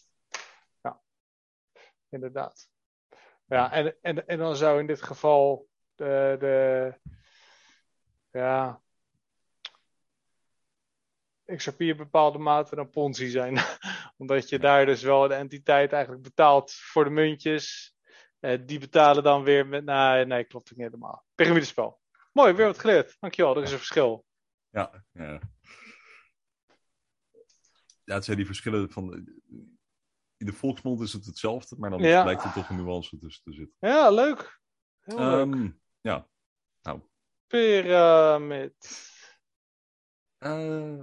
ja. 0.83 1.01
inderdaad. 2.09 2.71
Ja, 3.47 3.73
en, 3.73 3.97
en, 4.03 4.27
en 4.27 4.39
dan 4.39 4.57
zou 4.57 4.81
in 4.81 4.87
dit 4.87 5.03
geval 5.03 5.69
de, 5.95 6.37
de 6.39 6.95
ja, 8.31 8.83
XRP 11.57 11.81
in 11.81 11.97
bepaalde 11.97 12.39
mate 12.39 12.77
een 12.77 12.91
Ponzi 12.91 13.29
zijn. 13.29 13.55
Omdat 14.23 14.49
je 14.49 14.59
daar 14.59 14.87
dus 14.87 15.03
wel 15.03 15.29
de 15.29 15.35
entiteit 15.35 15.93
eigenlijk 15.93 16.23
betaalt 16.23 16.73
voor 16.73 17.05
de 17.05 17.11
muntjes. 17.11 17.95
Eh, 18.41 18.59
die 18.67 18.79
betalen 18.79 19.23
dan 19.23 19.43
weer 19.43 19.67
met. 19.67 19.85
Nee, 19.85 20.25
nee, 20.27 20.45
klopt 20.45 20.71
niet 20.71 20.79
helemaal. 20.79 21.25
Piramidespel. 21.35 22.01
Mooi, 22.33 22.53
weer 22.53 22.67
wat 22.67 22.79
geleerd. 22.79 23.17
Dankjewel, 23.21 23.57
er 23.57 23.63
is 23.63 23.73
een 23.73 23.79
verschil. 23.79 24.27
Ja, 24.71 25.05
ja. 25.13 25.41
Ja, 28.05 28.15
het 28.15 28.25
zijn 28.25 28.37
die 28.37 28.47
verschillen 28.47 28.91
van. 28.91 29.13
In 30.37 30.47
de 30.47 30.53
volksmond 30.53 31.01
is 31.01 31.13
het 31.13 31.27
hetzelfde, 31.27 31.77
maar 31.79 31.91
dan 31.91 32.03
Ja. 32.03 32.25
lijkt 32.25 32.45
er 32.45 32.53
toch 32.53 32.69
een 32.69 32.77
nuance 32.77 33.19
tussen 33.19 33.43
te 33.45 33.53
zitten. 33.53 33.77
Ja, 33.79 34.11
leuk. 34.11 34.61
Ehm, 35.05 35.71
ja. 36.01 36.29
Pyramid. 37.47 39.11
Eh, 40.39 41.03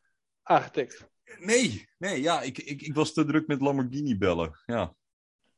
aangetikt. 0.43 1.09
Nee, 1.39 1.89
nee, 1.99 2.21
ja, 2.23 2.43
ik, 2.43 2.59
ik, 2.59 2.83
ik 2.83 2.95
was 2.95 3.13
te 3.13 3.25
druk 3.25 3.47
met 3.47 3.61
Lamborghini 3.61 4.19
bellen. 4.19 4.61
Ja. 4.67 4.95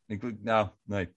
Ik, 0.06 0.34
ja, 0.42 0.76
nee. 0.82 1.04
Ik, 1.04 1.12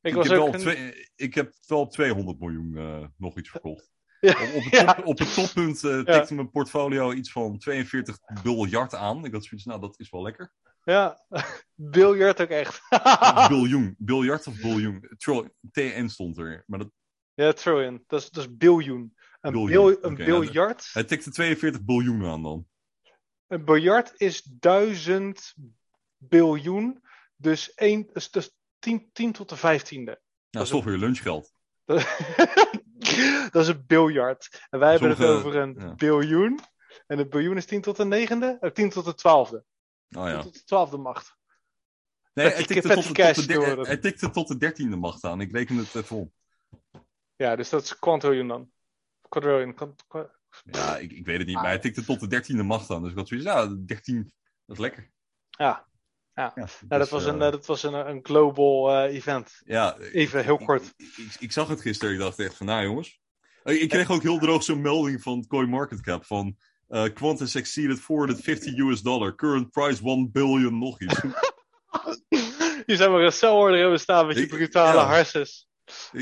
Ik, 0.00 0.14
was 0.14 0.28
heb, 0.28 0.38
ook 0.38 0.44
wel 0.44 0.54
een- 0.54 0.60
twee, 0.60 1.08
ik 1.16 1.34
heb 1.34 1.52
wel 1.66 1.86
200 1.86 2.38
miljoen 2.40 2.76
eh, 2.76 3.06
nog 3.16 3.38
iets 3.38 3.50
verkocht. 3.50 3.90
Op, 4.30 4.54
op, 4.54 4.62
het, 4.72 4.86
top- 4.96 5.06
op 5.06 5.18
het 5.18 5.34
toppunt 5.34 5.84
eh, 5.84 6.00
tikte 6.00 6.34
mijn 6.34 6.50
portfolio 6.50 7.12
iets 7.12 7.32
van 7.32 7.58
42 7.58 8.18
biljard 8.42 8.94
aan. 8.94 9.24
Ik 9.24 9.32
had 9.32 9.44
zoiets, 9.44 9.66
nou, 9.66 9.80
dat 9.80 9.98
is 10.00 10.10
wel 10.10 10.22
lekker. 10.22 10.52
ja. 10.84 11.24
biljart 11.74 12.40
ook 12.42 12.48
echt. 12.48 12.80
biljoen. 13.48 13.94
Biljard 13.98 14.46
of 14.46 14.60
biljoen? 14.60 15.08
TN 15.72 16.06
stond 16.08 16.38
er. 16.38 16.64
Maar 16.66 16.78
dat, 16.78 16.90
ja, 17.34 17.52
trillion. 17.52 18.04
Dat 18.06 18.20
is, 18.20 18.30
dat 18.30 18.44
is 18.44 18.56
biljoen. 18.56 19.14
Een, 19.40 19.52
Biljoen, 19.52 19.68
bil, 19.70 20.04
een 20.04 20.16
ja, 20.16 20.24
biljart. 20.24 20.90
hij 20.92 21.04
tikte 21.04 21.30
42 21.30 21.82
biljoen 21.84 22.24
aan 22.26 22.42
dan. 22.42 22.66
Een 23.46 23.64
biljart 23.64 24.12
is 24.16 24.42
duizend 24.42 25.54
biljoen. 26.16 27.02
Dus, 27.36 27.74
één, 27.74 28.08
dus, 28.12 28.30
dus 28.30 28.56
10, 28.78 29.08
10 29.12 29.32
tot 29.32 29.48
de 29.48 29.56
vijftiende. 29.56 30.20
Nou, 30.50 30.64
is 30.64 30.70
toch 30.70 30.84
weer 30.84 30.96
lunchgeld. 30.98 31.52
dat 33.52 33.62
is 33.62 33.68
een 33.68 33.84
biljart. 33.86 34.66
En 34.70 34.78
wij 34.78 34.90
hebben 34.90 35.10
het 35.10 35.20
over 35.24 35.56
een 35.56 35.74
ja. 35.78 35.94
biljoen. 35.94 36.60
En 37.06 37.18
een 37.18 37.28
biljoen 37.28 37.56
is 37.56 37.66
10 37.66 37.80
tot 37.80 37.96
de 37.96 38.04
negende? 38.04 38.56
Of 38.60 38.72
10 38.72 38.90
tot 38.90 39.04
de 39.04 39.14
twaalfde. 39.14 39.64
Oh 40.16 40.22
10 40.24 40.32
ja. 40.32 40.42
tot 40.42 40.54
de 40.54 40.64
twaalfde 40.64 40.96
macht. 40.96 41.36
Nee, 42.34 42.46
hij 42.46 42.64
tikte, 42.64 42.88
tot, 42.88 43.02
de- 43.02 43.32
tot 43.32 43.46
de 43.48 43.82
hij 43.82 43.96
tikte 43.96 44.30
tot 44.30 44.48
de 44.48 44.56
dertiende 44.56 44.96
macht 44.96 45.24
aan. 45.24 45.40
Ik 45.40 45.52
reken 45.52 45.76
het 45.76 45.94
even 45.94 46.16
op. 46.16 46.32
Ja, 47.36 47.56
dus 47.56 47.68
dat 47.68 47.82
is 47.82 47.98
quadrillion 47.98 48.48
dan. 48.48 48.70
Quadrillion. 49.28 49.74
Quad- 49.74 50.04
qua- 50.06 50.30
Ja, 50.64 50.96
ik, 50.96 51.12
ik 51.12 51.26
weet 51.26 51.38
het 51.38 51.46
niet. 51.46 51.56
Maar 51.56 51.64
hij 51.64 51.78
tikte 51.78 52.04
tot 52.04 52.20
de 52.20 52.26
dertiende 52.26 52.62
macht 52.62 52.90
aan. 52.90 53.02
Dus 53.02 53.10
ik 53.10 53.16
had 53.16 53.28
zoiets, 53.28 53.46
ja, 53.46 53.66
13, 53.66 54.32
dat 54.66 54.76
is 54.76 54.82
lekker. 54.82 55.10
Ja, 55.50 55.86
Ja, 56.36 56.52
nou, 56.54 56.66
dus, 56.66 56.82
dat 56.88 57.08
was, 57.08 57.24
een, 57.24 57.40
eh, 57.40 57.46
eh, 57.46 57.52
dat 57.52 57.66
was 57.66 57.82
een, 57.82 57.94
een 57.94 58.20
global 58.22 58.90
eh, 58.92 59.14
event. 59.14 59.60
ja, 59.64 59.96
Even 59.98 60.44
heel 60.44 60.58
kort. 60.58 60.94
Ik, 60.96 61.36
ik, 61.38 61.52
zag 61.52 61.68
het 61.68 61.80
gisteren. 61.80 62.14
Ik 62.14 62.20
dacht 62.20 62.38
echt 62.38 62.54
van, 62.56 62.66
nou 62.66 62.84
jongens. 62.84 63.20
Ik 63.64 63.88
kreeg 63.88 64.10
ook 64.10 64.22
heel 64.22 64.38
droog 64.38 64.62
zo'n 64.62 64.80
melding 64.80 65.22
van 65.22 65.46
CoinMarketCap 65.46 66.24
van... 66.24 66.56
eh 66.88 67.04
Quantum 67.14 67.46
exceeded 67.52 68.00
450 68.00 68.76
US 68.78 69.02
dollar. 69.02 69.34
Current 69.34 69.70
price 69.70 70.02
1 70.04 70.30
billion 70.32 70.78
nog 70.78 71.00
iets. 71.00 71.20
Je 72.86 72.96
zou 72.96 73.10
maar 73.10 73.20
een 73.20 73.32
celorder 73.32 73.80
hebben 73.80 74.00
staan 74.00 74.26
met 74.26 74.36
je 74.38 74.46
brutale 74.46 75.00
ja. 75.00 75.24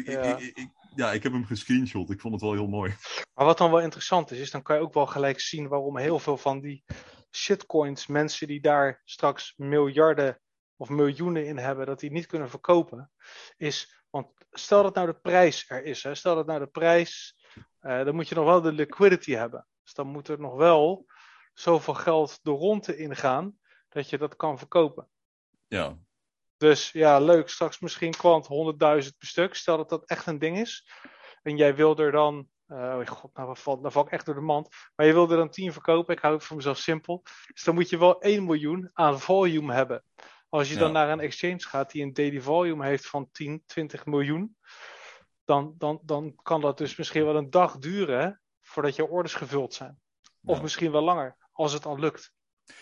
Ja. 0.04 0.36
ik- 0.38 0.68
ja, 0.96 1.12
ik 1.12 1.22
heb 1.22 1.32
hem 1.32 1.44
gescreenshot. 1.44 2.10
Ik 2.10 2.20
vond 2.20 2.34
het 2.34 2.42
wel 2.42 2.52
heel 2.52 2.66
mooi. 2.66 2.94
Maar 3.34 3.46
wat 3.46 3.58
dan 3.58 3.70
wel 3.70 3.80
interessant 3.80 4.30
is, 4.30 4.38
is 4.38 4.50
dan 4.50 4.62
kan 4.62 4.76
je 4.76 4.82
ook 4.82 4.94
wel 4.94 5.06
gelijk 5.06 5.40
zien 5.40 5.68
waarom 5.68 5.98
heel 5.98 6.18
veel 6.18 6.36
van 6.36 6.60
die 6.60 6.84
shitcoins, 7.36 8.06
mensen 8.06 8.46
die 8.46 8.60
daar 8.60 9.02
straks 9.04 9.54
miljarden 9.56 10.40
of 10.76 10.88
miljoenen 10.88 11.46
in 11.46 11.58
hebben, 11.58 11.86
dat 11.86 12.00
die 12.00 12.10
niet 12.10 12.26
kunnen 12.26 12.50
verkopen. 12.50 13.10
Is, 13.56 14.04
want 14.10 14.28
stel 14.50 14.82
dat 14.82 14.94
nou 14.94 15.06
de 15.06 15.18
prijs 15.18 15.70
er 15.70 15.84
is, 15.84 16.02
hè, 16.02 16.14
stel 16.14 16.34
dat 16.34 16.46
nou 16.46 16.58
de 16.58 16.66
prijs, 16.66 17.36
eh, 17.80 18.04
dan 18.04 18.14
moet 18.14 18.28
je 18.28 18.34
nog 18.34 18.44
wel 18.44 18.60
de 18.60 18.72
liquidity 18.72 19.32
hebben. 19.32 19.66
Dus 19.82 19.94
dan 19.94 20.06
moet 20.06 20.28
er 20.28 20.40
nog 20.40 20.54
wel 20.54 21.06
zoveel 21.52 21.94
geld 21.94 22.38
de 22.42 22.50
ronde 22.50 22.96
ingaan, 22.96 23.58
dat 23.88 24.10
je 24.10 24.18
dat 24.18 24.36
kan 24.36 24.58
verkopen. 24.58 25.08
Ja, 25.66 25.98
Dus 26.56 26.92
ja, 26.92 27.18
leuk. 27.18 27.48
Straks 27.48 27.78
misschien 27.78 28.10
kwant 28.10 28.46
100.000 28.46 29.16
per 29.18 29.26
stuk. 29.26 29.54
Stel 29.54 29.76
dat 29.76 29.88
dat 29.88 30.04
echt 30.04 30.26
een 30.26 30.38
ding 30.38 30.58
is. 30.58 30.88
En 31.42 31.56
jij 31.56 31.74
wil 31.74 31.96
er 31.96 32.12
dan. 32.12 32.48
Eh, 32.66 32.76
oh 32.76 33.06
god, 33.06 33.34
nou 33.34 33.56
val, 33.56 33.76
nou 33.76 33.92
val 33.92 34.04
ik 34.06 34.12
echt 34.12 34.26
door 34.26 34.34
de 34.34 34.40
mand. 34.40 34.68
Maar 34.96 35.06
je 35.06 35.12
wil 35.12 35.30
er 35.30 35.36
dan 35.36 35.50
10 35.50 35.72
verkopen. 35.72 36.14
Ik 36.14 36.20
hou 36.22 36.34
het 36.34 36.44
voor 36.44 36.56
mezelf 36.56 36.78
simpel. 36.78 37.22
Dus 37.52 37.62
dan 37.62 37.74
moet 37.74 37.88
je 37.88 37.98
wel 37.98 38.20
1 38.20 38.44
miljoen 38.44 38.90
aan 38.92 39.20
volume 39.20 39.72
hebben. 39.72 40.04
Als 40.48 40.68
je 40.68 40.76
dan 40.76 40.92
naar 40.92 41.10
een 41.10 41.20
exchange 41.20 41.60
gaat 41.60 41.90
die 41.90 42.02
een 42.02 42.12
daily 42.12 42.40
volume 42.40 42.86
heeft 42.86 43.06
van 43.06 43.28
10, 43.32 43.62
20 43.66 44.06
miljoen. 44.06 44.56
Dan, 45.44 45.74
dan, 45.78 46.00
dan 46.02 46.34
kan 46.42 46.60
dat 46.60 46.78
dus 46.78 46.96
misschien 46.96 47.24
wel 47.24 47.36
een 47.36 47.50
dag 47.50 47.78
duren. 47.78 48.20
Hè, 48.20 48.30
voordat 48.60 48.96
je 48.96 49.08
orders 49.08 49.34
gevuld 49.34 49.74
zijn. 49.74 50.00
Of 50.44 50.56
Ja. 50.56 50.62
misschien 50.62 50.92
wel 50.92 51.02
langer. 51.02 51.36
Als 51.52 51.72
het 51.72 51.86
al 51.86 51.98
lukt. 51.98 52.32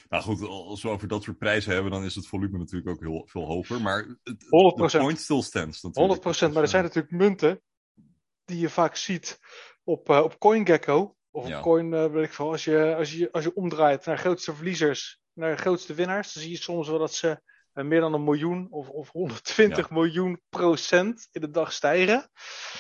Nou 0.09 0.23
goed, 0.23 0.43
als 0.43 0.83
we 0.83 0.89
over 0.89 1.09
dat 1.09 1.23
soort 1.23 1.39
prijzen 1.39 1.73
hebben, 1.73 1.93
dan 1.93 2.05
is 2.05 2.15
het 2.15 2.27
volume 2.27 2.59
natuurlijk 2.59 2.91
ook 2.91 3.01
heel 3.01 3.27
veel 3.27 3.45
hoger. 3.45 3.81
Maar 3.81 4.17
het, 4.23 4.45
100%. 4.45 4.47
de 4.93 4.99
point 4.99 5.21
still 5.21 5.43
stands 5.43 5.79
100%, 5.79 5.83
natuurlijk. 5.83 6.53
maar 6.53 6.63
er 6.63 6.69
zijn 6.69 6.83
natuurlijk 6.83 7.15
munten 7.15 7.63
die 8.45 8.59
je 8.59 8.69
vaak 8.69 8.97
ziet 8.97 9.39
op, 9.85 10.11
eh, 10.11 10.23
op 10.23 10.39
CoinGecko. 10.39 11.17
Of 11.31 11.49
Ja. 11.49 11.57
op 11.57 11.63
Coin, 11.63 11.95
eh, 11.95 12.07
weet 12.07 12.25
ik 12.25 12.33
veel. 12.33 12.51
Als 12.51 12.65
je, 12.65 12.95
als, 12.97 13.13
je, 13.13 13.33
als 13.33 13.45
je 13.45 13.55
omdraait 13.55 14.07
naar 14.07 14.19
grootste 14.19 14.55
verliezers, 14.55 15.21
naar 15.33 15.59
grootste 15.59 15.95
winnaars, 15.95 16.33
dan 16.33 16.43
zie 16.43 16.53
je 16.53 16.59
soms 16.59 16.89
wel 16.89 16.99
dat 16.99 17.15
ze 17.15 17.43
eh, 17.73 17.85
meer 17.85 18.01
dan 18.01 18.15
een 18.15 18.25
miljoen 18.25 18.67
of, 18.71 18.89
of 18.89 19.11
120 19.11 19.91
miljoen 19.91 20.41
procent 20.49 21.29
in 21.31 21.41
de 21.41 21.51
dag 21.51 21.73
stijgen. 21.73 22.31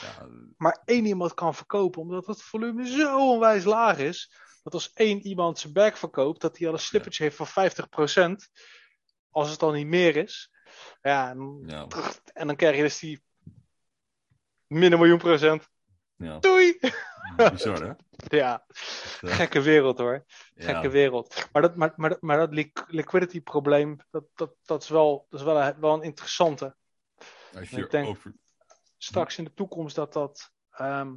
Ja, 0.01 0.29
Maar 0.57 0.83
één 0.85 1.07
iemand 1.07 1.35
kan 1.35 1.55
verkopen, 1.55 2.01
omdat 2.01 2.27
het 2.27 2.43
volume 2.43 2.87
zo 2.87 3.31
onwijs 3.31 3.65
laag 3.65 3.99
is. 3.99 4.33
Dat 4.63 4.75
als 4.75 4.93
één 4.93 5.27
iemand 5.27 5.59
zijn 5.59 5.73
bag 5.73 5.99
verkoopt, 5.99 6.41
dat 6.41 6.59
hij 6.59 6.67
al 6.67 6.73
een 6.73 6.79
slippertje 6.81 7.23
heeft 7.23 7.37
van 7.37 7.47
50%. 7.47 8.51
Als 9.31 9.51
het 9.51 9.61
dan 9.61 9.75
niet 9.75 9.87
meer 9.87 10.17
is. 10.17 10.51
Ja, 11.01 11.31
en, 11.31 11.63
ja, 11.67 11.87
en 12.33 12.47
dan 12.47 12.57
krijg 12.57 12.77
je 12.77 12.83
dus 12.83 12.99
die 12.99 13.23
min 14.67 14.93
een 14.93 14.99
miljoen 14.99 15.19
procent. 15.19 15.69
Ja. 16.23 16.39
Doei! 16.39 16.79
Bizar, 17.37 17.83
hè? 17.83 17.93
Ja, 18.39 18.65
Eh, 19.21 19.35
gekke 19.37 19.61
wereld 19.61 19.99
hoor. 19.99 20.25
ja. 20.55 20.65
Gekke 20.65 20.89
wereld. 20.89 21.49
Maar 21.53 21.63
dat, 21.63 21.77
maar, 21.77 21.93
maar, 21.97 22.17
maar 22.21 22.37
dat 22.39 22.53
liqu- 22.53 22.85
liquidity 22.91 23.43
probleem, 23.43 23.97
dat, 24.11 24.25
dat, 24.35 24.55
dat 24.65 24.83
is 24.83 24.89
wel, 24.89 25.27
dat 25.29 25.41
is 25.41 25.47
wel, 25.47 25.61
een, 25.63 25.81
wel 25.81 25.95
een 25.95 26.03
interessante. 26.03 26.77
Als 27.55 27.61
Ik 27.63 27.69
je 27.71 27.87
denk- 27.87 28.09
over... 28.09 28.35
Straks 28.97 29.39
in 29.39 29.45
de 29.45 29.55
toekomst 29.55 29.97
dat 29.97 30.13
dat. 30.13 30.53
ehm, 30.71 31.15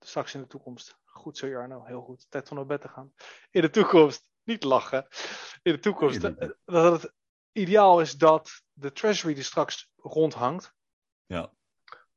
straks 0.00 0.34
in 0.34 0.40
de 0.40 0.46
toekomst. 0.46 0.98
Goed 1.04 1.38
zo, 1.38 1.46
Jarno. 1.48 1.84
Heel 1.84 2.00
goed. 2.02 2.26
Tijd 2.28 2.50
om 2.50 2.56
naar 2.56 2.66
bed 2.66 2.80
te 2.80 2.88
gaan. 2.88 3.12
In 3.50 3.60
de 3.60 3.70
toekomst. 3.70 4.28
Niet 4.44 4.64
lachen. 4.64 5.06
In 5.62 5.72
de 5.72 5.78
toekomst. 5.78 6.20
Dat 6.64 7.02
het 7.02 7.12
ideaal 7.52 8.00
is 8.00 8.12
dat 8.16 8.62
de 8.72 8.92
treasury 8.92 9.34
die 9.34 9.42
straks 9.42 9.90
rondhangt. 9.96 10.74
Ja. 11.26 11.52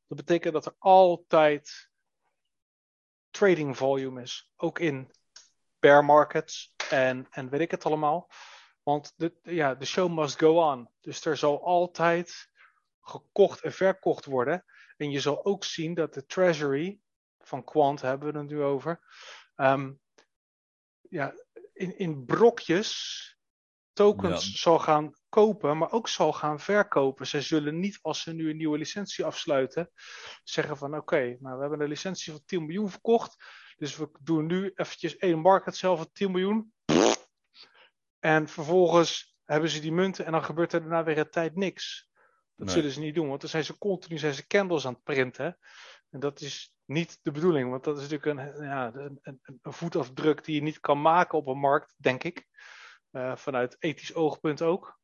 Dat 0.08 0.18
betekent 0.18 0.54
dat 0.54 0.66
er 0.66 0.76
altijd 0.80 1.90
trading 3.30 3.78
volume 3.78 4.22
is. 4.22 4.52
Ook 4.56 4.80
in 4.80 5.12
bear 5.80 6.06
markets 6.06 6.74
en, 6.90 7.28
en 7.30 7.50
weet 7.50 7.62
ik 7.62 7.72
het 7.72 7.86
allemaal. 7.86 8.30
Want 8.84 9.14
de, 9.16 9.40
ja, 9.44 9.78
show 9.82 10.14
must 10.14 10.40
go 10.40 10.72
on. 10.72 10.90
Dus 11.02 11.26
er 11.26 11.38
zal 11.38 11.66
altijd 11.66 12.50
gekocht 13.02 13.62
en 13.62 13.74
verkocht 13.74 14.26
worden. 14.26 14.66
En 14.98 15.12
je 15.12 15.20
zal 15.20 15.46
ook 15.46 15.64
zien 15.64 15.94
dat 15.94 16.14
de 16.14 16.26
treasury 16.26 17.00
van 17.40 17.64
Quant 17.64 18.02
hebben 18.02 18.34
we 18.34 18.40
het 18.40 18.48
nu 18.48 18.62
over. 18.62 19.00
ehm, 19.56 19.94
ja, 21.10 21.34
in, 21.74 21.98
in 21.98 22.26
brokjes 22.26 23.33
tokens 23.94 24.46
Ja. 24.52 24.58
zal 24.58 24.80
gaan 24.80 25.14
kopen, 25.30 25.78
maar 25.78 25.92
ook 25.92 26.08
zal 26.08 26.34
gaan 26.34 26.60
verkopen. 26.60 27.28
Ze 27.28 27.42
zullen 27.42 27.80
niet, 27.80 28.00
als 28.02 28.22
ze 28.22 28.34
nu 28.34 28.50
een 28.50 28.58
nieuwe 28.58 28.78
licentie 28.78 29.26
afsluiten, 29.26 29.92
zeggen 30.44 30.78
van 30.78 30.96
oké, 30.98 31.38
nou 31.40 31.56
we 31.56 31.62
hebben 31.62 31.82
een 31.82 31.88
licentie 31.88 32.32
van 32.32 32.42
10 32.46 32.62
miljoen 32.66 32.90
verkocht. 32.90 33.44
Dus 33.78 33.98
we 33.98 34.10
doen 34.22 34.46
nu 34.46 34.72
eventjes 34.76 35.18
één 35.18 35.40
market 35.40 35.76
zelf 35.76 35.98
van 35.98 36.10
10 36.14 36.32
miljoen. 36.32 36.74
En 38.20 38.48
vervolgens 38.48 39.36
hebben 39.46 39.70
ze 39.70 39.80
die 39.80 39.92
munten 39.92 40.26
en 40.26 40.32
dan 40.32 40.44
gebeurt 40.44 40.74
er 40.74 40.80
daarna 40.80 41.04
weer 41.04 41.18
een 41.18 41.30
tijd 41.30 41.56
niks. 41.56 42.10
Dat 42.56 42.66
Nee. 42.66 42.76
zullen 42.76 42.92
ze 42.92 43.00
niet 43.00 43.16
doen, 43.16 43.28
want 43.28 43.42
dan 43.42 43.50
zijn 43.50 43.64
ze 43.64 43.78
continu 43.78 44.18
zijn 44.18 44.34
ze 44.34 44.48
candles 44.48 44.86
aan 44.86 44.94
het 44.94 45.04
printen. 45.04 45.58
En 46.10 46.20
dat 46.20 46.42
is 46.42 46.74
niet 46.86 47.20
de 47.22 47.32
bedoeling, 47.32 47.70
want 47.70 47.84
dat 47.84 47.98
is 48.02 48.10
natuurlijk 48.10 48.56
een, 48.58 48.66
ja, 48.66 48.94
een, 48.94 49.20
een, 49.22 49.40
een 49.62 49.74
voetafdruk 49.74 50.44
die 50.44 50.56
je 50.56 50.62
niet 50.62 50.80
kan 50.80 51.02
maken 51.02 51.38
op 51.38 51.48
een 51.48 51.60
markt, 51.60 51.94
denk 51.98 52.24
ik. 52.24 52.48
Eh, 53.14 53.36
vanuit 53.36 53.76
ethisch 53.80 54.14
oogpunt 54.14 54.62
ook. 54.62 55.00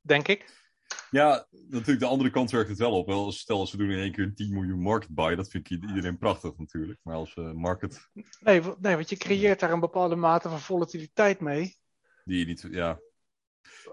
Denk 0.00 0.28
ik. 0.28 0.64
Ja, 1.10 1.46
natuurlijk, 1.50 1.98
de 2.00 2.06
andere 2.06 2.30
kant 2.30 2.50
werkt 2.50 2.68
het 2.68 2.78
wel 2.78 2.92
op. 2.98 3.06
Wel, 3.06 3.32
stel, 3.32 3.58
als 3.58 3.70
we 3.72 3.78
doen 3.78 3.90
in 3.90 3.98
één 3.98 4.12
keer 4.12 4.24
een 4.24 4.34
10 4.34 4.52
miljoen 4.52 4.80
market 4.80 5.14
buy, 5.14 5.34
dat 5.34 5.48
vind 5.50 5.70
ik 5.70 5.80
iedereen 5.88 6.18
prachtig 6.18 6.56
natuurlijk. 6.58 6.98
Maar 7.02 7.14
als 7.14 7.36
uh, 7.36 7.52
market 7.52 8.08
Nee, 8.40 8.60
nee, 8.78 8.94
want 8.94 9.08
je 9.08 9.16
creëert 9.16 9.60
daar 9.60 9.70
een 9.72 9.80
bepaalde 9.80 10.16
mate 10.16 10.48
van 10.48 10.60
volatiliteit 10.60 11.40
mee. 11.40 11.76
die 12.24 12.38
je 12.38 12.44
niet... 12.44 12.66
Ja, 12.70 12.98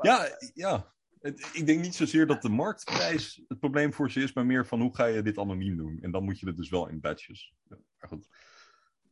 ja, 0.02 0.38
ja. 0.54 0.94
Het- 1.22 1.50
Ik 1.54 1.66
denk 1.66 1.82
niet 1.82 1.96
zozeer 1.96 2.28
dat 2.28 2.42
de 2.42 2.50
marktprijs 2.50 3.42
het 3.48 3.60
probleem 3.60 3.94
voor 3.94 4.12
ze 4.12 4.22
is, 4.22 4.34
maar 4.34 4.46
meer 4.46 4.66
van 4.68 4.82
hoe 4.82 4.96
ga 4.96 5.06
je 5.06 5.22
dit 5.22 5.38
anoniem 5.38 5.78
doen. 5.78 6.00
En 6.02 6.12
dan 6.12 6.24
moet 6.24 6.40
je 6.40 6.46
het 6.48 6.58
dus 6.58 6.70
wel 6.70 6.88
in 6.88 7.00
batches. 7.00 7.54
Ja, 7.70 7.78
Maar 8.00 8.10
goed. 8.10 8.28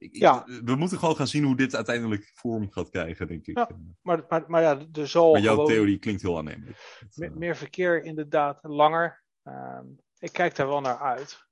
Ik, 0.01 0.15
Ja. 0.15 0.43
We 0.63 0.75
moeten 0.75 0.97
gewoon 0.97 1.15
gaan 1.15 1.27
zien 1.27 1.43
hoe 1.43 1.55
dit 1.55 1.75
uiteindelijk 1.75 2.31
vorm 2.33 2.71
gaat 2.71 2.89
krijgen, 2.89 3.27
denk 3.27 3.45
ik. 3.47 3.57
Ja. 3.57 3.69
Maar, 4.01 4.25
maar, 4.29 4.43
maar 4.47 4.61
ja, 4.61 4.79
er 4.93 5.07
zal 5.07 5.31
Maar 5.31 5.41
jouw 5.41 5.53
gewoon 5.53 5.69
theorie 5.69 5.99
klinkt 5.99 6.21
heel 6.21 6.37
aannemelijk. 6.37 6.99
Eh, 7.15 7.31
meer 7.31 7.55
verkeer 7.55 8.03
inderdaad 8.03 8.59
langer. 8.61 9.23
Ehm, 9.43 9.85
ik 10.19 10.31
kijk 10.33 10.55
daar 10.55 10.67
wel 10.67 10.81
naar 10.81 10.99
uit. 10.99 11.47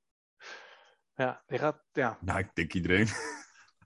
Ja, 1.14 1.42
die 1.46 1.58
gaat, 1.58 1.82
ja, 1.92 2.18
Nou, 2.20 2.38
ik 2.38 2.54
denk 2.54 2.72
iedereen. 2.74 3.06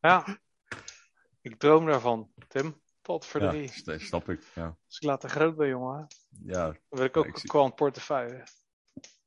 ja. 0.01 0.24
Ik 1.41 1.59
droom 1.59 1.86
daarvan, 1.86 2.32
Tim. 2.49 2.82
Tot 3.03 3.27
voor 3.27 3.41
Ja, 3.43 3.51
drie. 3.51 4.01
snap 4.01 4.28
ik. 4.28 4.43
Ja, 4.55 4.77
Als 4.86 4.97
ik 4.97 5.03
later 5.03 5.28
groot 5.31 5.57
ben, 5.57 5.69
jongen, 5.69 6.07
ja, 6.45 6.65
dan 6.66 6.77
wil 6.89 7.05
ik 7.05 7.16
ook 7.16 7.27
ik 7.27 7.32
een 7.35 7.41
zie- 7.41 7.49
kwant 7.49 7.74
portefeuille. 7.74 8.47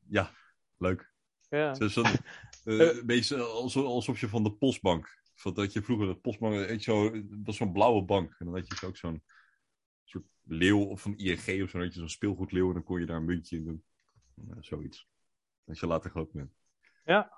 ja 0.07 0.31
leuk. 0.77 1.11
Ja. 1.49 1.73
Zo- 1.87 2.01
eh, 2.63 2.97
een 2.97 3.05
beetje 3.05 3.41
alsof, 3.41 3.85
alsof 3.85 4.19
je 4.19 4.29
van 4.29 4.43
de 4.43 4.51
postbank. 4.53 5.15
Dat 5.43 5.73
je 5.73 5.81
vroeger 5.81 6.07
de 6.07 6.15
postbank, 6.15 6.53
weet 6.53 6.83
je, 6.83 6.91
zo, 6.91 7.11
dat 7.11 7.39
was 7.43 7.55
zo'n 7.57 7.71
blauwe 7.71 8.03
bank. 8.03 8.35
En 8.39 8.45
dan 8.45 8.55
had 8.55 8.79
je 8.79 8.87
ook 8.87 8.97
zo'n 8.97 9.23
soort 10.03 10.25
leeuw 10.43 10.83
of 10.83 11.01
van 11.01 11.17
ING 11.17 11.63
of 11.63 11.69
zo, 11.69 11.79
had 11.79 11.93
je 11.93 11.99
zo'n 11.99 12.09
speelgoedleeuw 12.09 12.67
en 12.67 12.73
dan 12.73 12.83
kon 12.83 12.99
je 12.99 13.05
daar 13.05 13.17
een 13.17 13.25
muntje 13.25 13.57
in 13.57 13.63
doen. 13.63 13.83
Zoiets. 14.59 15.07
Als 15.65 15.79
je 15.79 15.87
later 15.87 16.09
groot 16.09 16.31
bent. 16.31 16.53
Ja. 17.05 17.31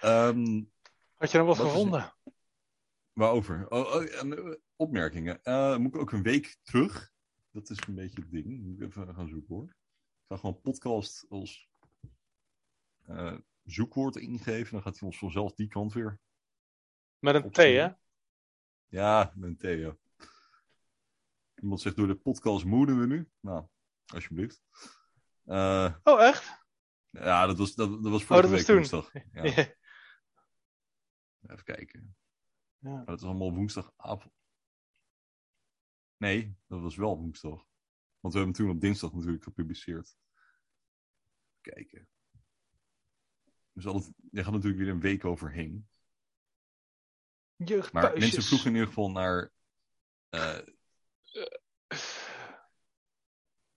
Ehm, 0.00 0.62
Had 1.16 1.30
je 1.30 1.38
nog 1.38 1.46
wat 1.46 1.56
Wat 1.56 1.66
is- 1.66 1.72
gevonden? 1.72 2.14
waarover? 3.12 3.68
Oh, 3.68 3.94
oh, 3.94 4.02
eh, 4.32 4.54
opmerkingen. 4.76 5.42
Eh, 5.44 5.76
moet 5.76 5.94
ik 5.94 6.00
ook 6.00 6.12
een 6.12 6.22
week 6.22 6.56
terug? 6.62 7.12
Dat 7.50 7.70
is 7.70 7.78
een 7.86 7.94
beetje 7.94 8.20
het 8.20 8.30
ding. 8.30 8.62
Moet 8.62 8.80
ik 8.80 8.86
even 8.88 9.14
gaan 9.14 9.28
zoeken 9.28 9.54
hoor. 9.54 9.64
Ik 9.64 10.28
ga 10.28 10.36
gewoon 10.36 10.60
podcast 10.60 11.26
als 11.28 11.68
eh, 13.02 13.36
zoekwoord 13.64 14.16
ingeven. 14.16 14.72
Dan 14.72 14.82
gaat 14.82 14.98
hij 14.98 15.08
ons 15.08 15.18
vanzelf 15.18 15.52
die 15.54 15.68
kant 15.68 15.92
weer 15.92 16.20
Met 17.22 17.34
een 17.34 17.50
T, 17.50 17.56
hè? 17.56 17.88
Ja, 18.86 19.32
met 19.36 19.48
een 19.48 19.56
T, 19.56 19.62
ja. 19.62 19.96
Iemand 21.54 21.80
zegt 21.80 21.96
door 21.96 22.06
de 22.06 22.16
podcast 22.16 22.64
moeden 22.64 23.00
we 23.00 23.06
nu. 23.06 23.30
Nou, 23.40 23.66
alsjeblieft. 24.06 24.62
Eh, 25.44 25.96
Oh, 26.02 26.22
echt? 26.22 26.64
ja, 27.10 27.46
dat 27.46 27.58
was, 27.58 27.74
dat, 27.74 27.90
dat 28.02 28.12
was 28.12 28.20
Oh, 28.22 28.26
vorige 28.26 28.48
dat 28.48 28.50
was 28.50 28.66
week 28.66 28.66
toen. 28.66 28.76
woensdag. 28.76 29.12
Ja, 31.38 31.52
even 31.52 31.64
kijken. 31.64 32.16
Ja. 32.78 32.90
Maar 32.90 33.04
dat 33.04 33.18
is 33.18 33.24
allemaal 33.24 33.54
woensdagavond. 33.54 34.34
Nee, 36.16 36.56
dat 36.66 36.80
was 36.80 36.96
wel 36.96 37.18
woensdag. 37.18 37.66
Want 38.20 38.34
we 38.34 38.40
hebben 38.40 38.56
toen 38.56 38.70
op 38.70 38.80
dinsdag 38.80 39.12
natuurlijk 39.12 39.42
gepubliceerd. 39.44 40.16
Kijken. 41.60 42.08
Dus 43.72 43.86
altijd, 43.86 44.12
er 44.32 44.44
gaat 44.44 44.52
natuurlijk 44.52 44.82
weer 44.82 44.92
een 44.92 45.00
week 45.00 45.24
overheen. 45.24 45.88
Maar 47.56 47.68
Jeugdpuisjes. 47.68 48.20
mensen 48.20 48.42
vroegen 48.42 48.66
in 48.68 48.72
ieder 48.72 48.88
geval 48.88 49.10
naar. 49.10 49.52
eh, 50.28 50.58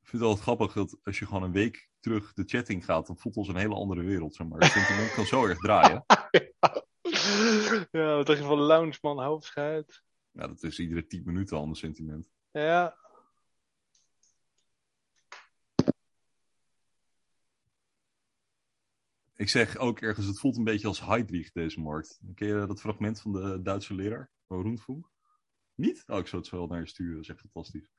ik 0.01 0.11
vind 0.11 0.21
het 0.21 0.21
altijd 0.21 0.41
grappig 0.43 0.73
dat 0.73 0.97
als 1.03 1.19
je 1.19 1.25
gewoon 1.25 1.43
een 1.43 1.51
week 1.51 1.89
terug 1.99 2.33
de 2.33 2.43
chatting 2.45 2.85
gaat, 2.85 3.07
dan 3.07 3.17
voelt 3.17 3.35
ons 3.35 3.47
een 3.47 3.55
hele 3.55 3.75
andere 3.75 4.01
wereld. 4.03 4.35
Zeg 4.35 4.47
maar. 4.47 4.59
Het 4.59 4.71
sentiment 4.71 5.13
kan 5.13 5.25
zo 5.25 5.45
erg 5.45 5.57
draaien. 5.57 6.05
ja, 7.91 8.15
wat 8.15 8.25
dacht 8.25 8.39
je 8.39 8.45
van 8.45 8.59
Loungeman 8.59 9.23
hoofdschuit? 9.23 10.03
Ja, 10.31 10.47
dat 10.47 10.63
is 10.63 10.79
iedere 10.79 11.07
10 11.07 11.21
minuten 11.25 11.57
al 11.57 11.67
een 11.67 11.75
sentiment. 11.75 12.29
Ja. 12.51 12.97
Ik 19.35 19.49
zeg 19.49 19.77
ook 19.77 19.99
ergens, 19.99 20.25
het 20.25 20.39
voelt 20.39 20.57
een 20.57 20.63
beetje 20.63 20.87
als 20.87 21.01
Heidrich, 21.01 21.51
deze 21.51 21.79
markt. 21.79 22.19
Ken 22.35 22.47
je 22.47 22.65
dat 22.65 22.79
fragment 22.79 23.21
van 23.21 23.31
de 23.31 23.61
Duitse 23.61 23.93
leraar, 23.93 24.29
Rundfunk? 24.47 25.09
Niet? 25.75 26.03
Oh, 26.07 26.17
ik 26.17 26.27
zou 26.27 26.41
het 26.41 26.51
zo 26.51 26.57
wel 26.57 26.67
naar 26.67 26.79
je 26.79 26.87
sturen, 26.87 27.13
dat 27.13 27.23
is 27.23 27.29
echt 27.29 27.39
fantastisch. 27.39 27.89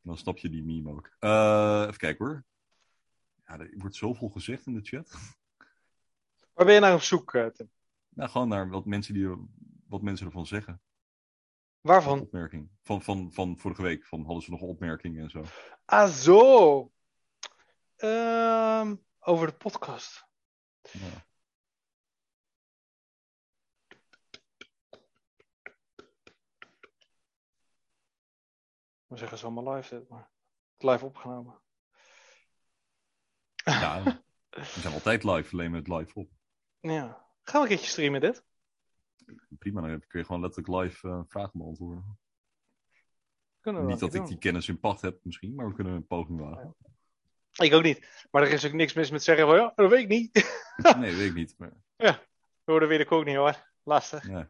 Dan 0.00 0.18
snap 0.18 0.38
je 0.38 0.48
die 0.48 0.64
meme 0.64 0.90
ook. 0.90 1.16
Eh, 1.18 1.84
even 1.86 1.98
kijken 1.98 2.26
hoor. 2.26 2.44
Ja, 3.46 3.58
er 3.58 3.74
wordt 3.76 3.96
zoveel 3.96 4.28
gezegd 4.28 4.66
in 4.66 4.74
de 4.74 4.80
chat. 4.82 5.10
Waar 6.52 6.66
ben 6.66 6.74
je 6.74 6.80
naar 6.80 6.94
op 6.94 7.00
zoek, 7.00 7.34
eh, 7.34 7.46
Tim? 7.46 7.70
Nou, 8.08 8.30
gewoon 8.30 8.48
naar 8.48 8.68
wat 8.68 8.84
mensen, 8.84 9.14
die, 9.14 9.28
wat 9.88 10.02
mensen 10.02 10.26
ervan 10.26 10.46
zeggen. 10.46 10.80
Waarvan? 11.80 12.20
Opmerking. 12.20 12.70
Van, 12.82 13.02
van, 13.02 13.32
van 13.32 13.58
vorige 13.58 13.82
week. 13.82 14.06
Van 14.06 14.24
hadden 14.24 14.42
ze 14.42 14.50
nog 14.50 14.60
opmerkingen 14.60 15.22
en 15.22 15.30
zo. 15.30 15.44
Ah, 15.84 16.08
zo. 16.08 16.90
Ehm, 17.96 18.94
over 19.24 19.46
de 19.46 19.52
podcast. 19.52 20.26
Ja. 20.82 21.26
We 29.06 29.16
zeggen 29.18 29.38
zo 29.38 29.46
allemaal 29.46 29.74
live 29.74 29.98
dit, 29.98 30.08
maar 30.08 30.30
live 30.78 31.04
opgenomen. 31.04 31.60
Ja, 33.54 34.22
we 34.50 34.64
zijn 34.64 34.94
altijd 34.94 35.24
live, 35.24 35.52
alleen 35.52 35.70
met 35.70 35.88
live 35.88 36.18
op. 36.18 36.30
Ja. 36.80 37.26
Gaan 37.42 37.60
we 37.60 37.60
een 37.60 37.68
keertje 37.68 37.90
streamen 37.90 38.20
dit? 38.20 38.44
Prima, 39.58 39.80
dan 39.80 40.06
kun 40.06 40.18
je 40.18 40.26
gewoon 40.26 40.40
letterlijk 40.40 40.82
live 40.82 41.08
eh, 41.08 41.22
vragen 41.26 41.58
beantwoorden. 41.58 42.18
Niet 43.62 44.00
dat 44.00 44.14
ik 44.14 44.26
die 44.26 44.38
kennis 44.38 44.68
in 44.68 44.80
pacht 44.80 45.00
heb 45.00 45.24
misschien, 45.24 45.54
maar 45.54 45.68
we 45.68 45.74
kunnen 45.74 45.92
een 45.92 46.06
poging 46.06 46.40
wagen. 46.40 46.74
Ja. 46.78 46.91
Ik 47.56 47.72
ook 47.72 47.82
niet. 47.82 48.26
Maar 48.30 48.42
er 48.42 48.52
is 48.52 48.66
ook 48.66 48.72
niks 48.72 48.92
mis 48.92 49.10
met 49.10 49.22
zeggen 49.22 49.46
van 49.46 49.56
ja, 49.56 49.72
dat 49.74 49.90
weet 49.90 50.02
ik 50.02 50.08
niet. 50.08 50.60
Nee, 50.98 51.14
weet 51.14 51.28
ik 51.28 51.34
niet. 51.34 51.54
Maar, 51.58 51.72
Oh, 52.64 52.78
dat 52.80 52.88
weet 52.88 53.00
ik 53.00 53.12
ook 53.12 53.24
niet 53.24 53.36
hoor. 53.36 53.70
Lastig. 53.82 54.26
ja. 54.26 54.48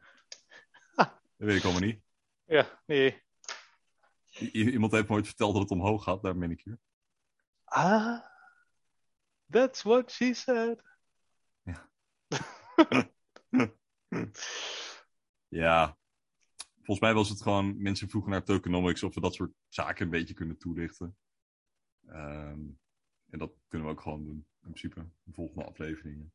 Dat 1.37 1.51
weet 1.51 1.57
ik 1.57 1.63
allemaal 1.65 1.81
niet. 1.83 2.03
Ja, 2.45 2.83
nee. 2.87 3.23
I- 4.41 4.71
iemand 4.71 4.93
heeft 4.93 5.09
me 5.09 5.15
ooit 5.15 5.27
verteld 5.27 5.53
dat 5.53 5.63
het 5.63 5.71
omhoog 5.71 6.05
gaat, 6.05 6.23
daar 6.23 6.39
ben 6.39 6.51
ik 6.51 6.61
hier. 6.65 6.79
Ah, 7.65 8.21
that's 9.51 9.83
what 9.83 10.11
she 10.11 10.35
said. 10.35 10.83
Ja, 15.49 15.97
volgens 16.77 17.01
mij 17.01 17.15
was 17.15 17.29
het 17.29 17.43
gewoon, 17.43 17.83
mensen 17.83 18.09
vroegen 18.09 18.31
naar 18.31 18.45
tokenomics 18.45 19.03
of 19.03 19.15
we 19.15 19.21
dat 19.21 19.35
soort 19.35 19.53
zaken 19.69 20.05
een 20.05 20.11
beetje 20.11 20.35
kunnen 20.35 20.59
toelichten. 20.59 21.17
Ehm, 22.07 22.61
en 23.33 23.39
dat 23.39 23.53
kunnen 23.69 23.89
we 23.89 23.95
ook 23.95 24.01
gewoon 24.01 24.25
doen, 24.25 24.37
in 24.37 24.73
principe, 24.73 25.07
de 25.23 25.33
volgende 25.33 25.65
afleveringen. 25.65 26.33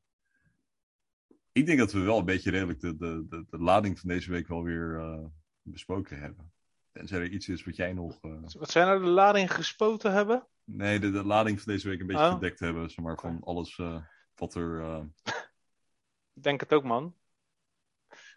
Ik 1.51 1.65
denk 1.65 1.79
dat 1.79 1.91
we 1.91 1.99
wel 1.99 2.17
een 2.19 2.25
beetje 2.25 2.51
redelijk 2.51 2.79
de, 2.79 2.97
de, 2.97 3.25
de, 3.29 3.45
de 3.49 3.57
lading 3.57 3.99
van 3.99 4.09
deze 4.09 4.31
week 4.31 4.47
wel 4.47 4.63
weer 4.63 4.99
eh, 4.99 5.25
besproken 5.61 6.19
hebben. 6.19 6.51
Tenzij 6.91 7.19
er 7.19 7.29
iets 7.31 7.47
is 7.47 7.63
wat 7.63 7.75
jij 7.75 7.93
nog... 7.93 8.17
eh, 8.21 8.41
Wat 8.41 8.71
zijn 8.71 8.87
nou 8.87 8.99
de 9.03 9.09
lading 9.09 9.53
gespoten 9.53 10.11
hebben? 10.13 10.47
Nee, 10.63 10.99
de, 10.99 11.11
de 11.11 11.23
lading 11.23 11.61
van 11.61 11.73
deze 11.73 11.87
week 11.89 11.99
een 11.99 12.07
beetje 12.07 12.25
Oh. 12.25 12.33
gedekt 12.33 12.59
hebben, 12.59 12.89
zeg 12.89 13.05
maar, 13.05 13.17
van 13.19 13.43
alles 13.43 13.77
eh, 13.77 14.03
wat 14.35 14.55
er... 14.55 14.81
Ik 16.33 16.43
denk 16.43 16.59
het 16.59 16.73
ook, 16.73 16.83
man. 16.83 17.15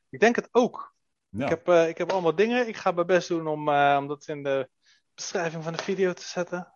Ik 0.09 0.21
denk 0.21 0.37
het 0.37 0.49
ook. 0.53 0.95
ja, 1.29 1.45
Ik, 1.45 1.49
heb, 1.51 1.69
ik 1.89 1.99
heb 1.99 2.11
allemaal 2.11 2.35
dingen. 2.35 2.69
Ik 2.69 2.77
ga 2.77 2.91
mijn 2.91 3.07
best 3.07 3.29
doen 3.29 3.47
om, 3.47 3.69
om 3.69 4.07
dat 4.07 4.29
in 4.29 4.43
de 4.43 4.69
beschrijving 5.15 5.65
van 5.65 5.73
de 5.73 5.83
video 5.83 6.13
te 6.13 6.23
zetten. 6.23 6.73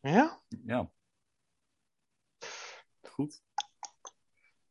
Ja? 0.00 0.40
ja. 0.64 0.90
Goed. 3.02 3.42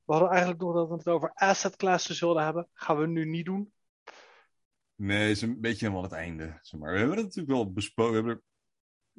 We 0.04 0.14
hadden 0.14 0.30
eigenlijk 0.30 0.62
nog 0.62 0.74
dat 0.74 0.88
we 0.88 0.94
het 0.96 1.08
over 1.08 1.32
asset 1.34 1.76
classes 1.76 2.18
zullen 2.18 2.44
hebben. 2.44 2.68
Gaan 2.74 2.98
we 2.98 3.08
nu 3.08 3.26
niet 3.26 3.46
doen. 3.46 3.74
Nee, 4.96 5.32
is 5.32 5.42
een 5.42 5.62
beetje 5.62 5.86
helemaal 5.86 6.04
aan 6.04 6.10
het 6.10 6.20
einde. 6.20 6.60
Zeg 6.62 6.80
maar. 6.80 6.92
We 6.92 6.98
hebben 6.98 7.16
het 7.18 7.26
natuurlijk 7.26 7.54
wel 7.54 7.72
besproken. 7.74 8.12
We 8.12 8.18
hebben 8.18 8.36
er 8.36 8.44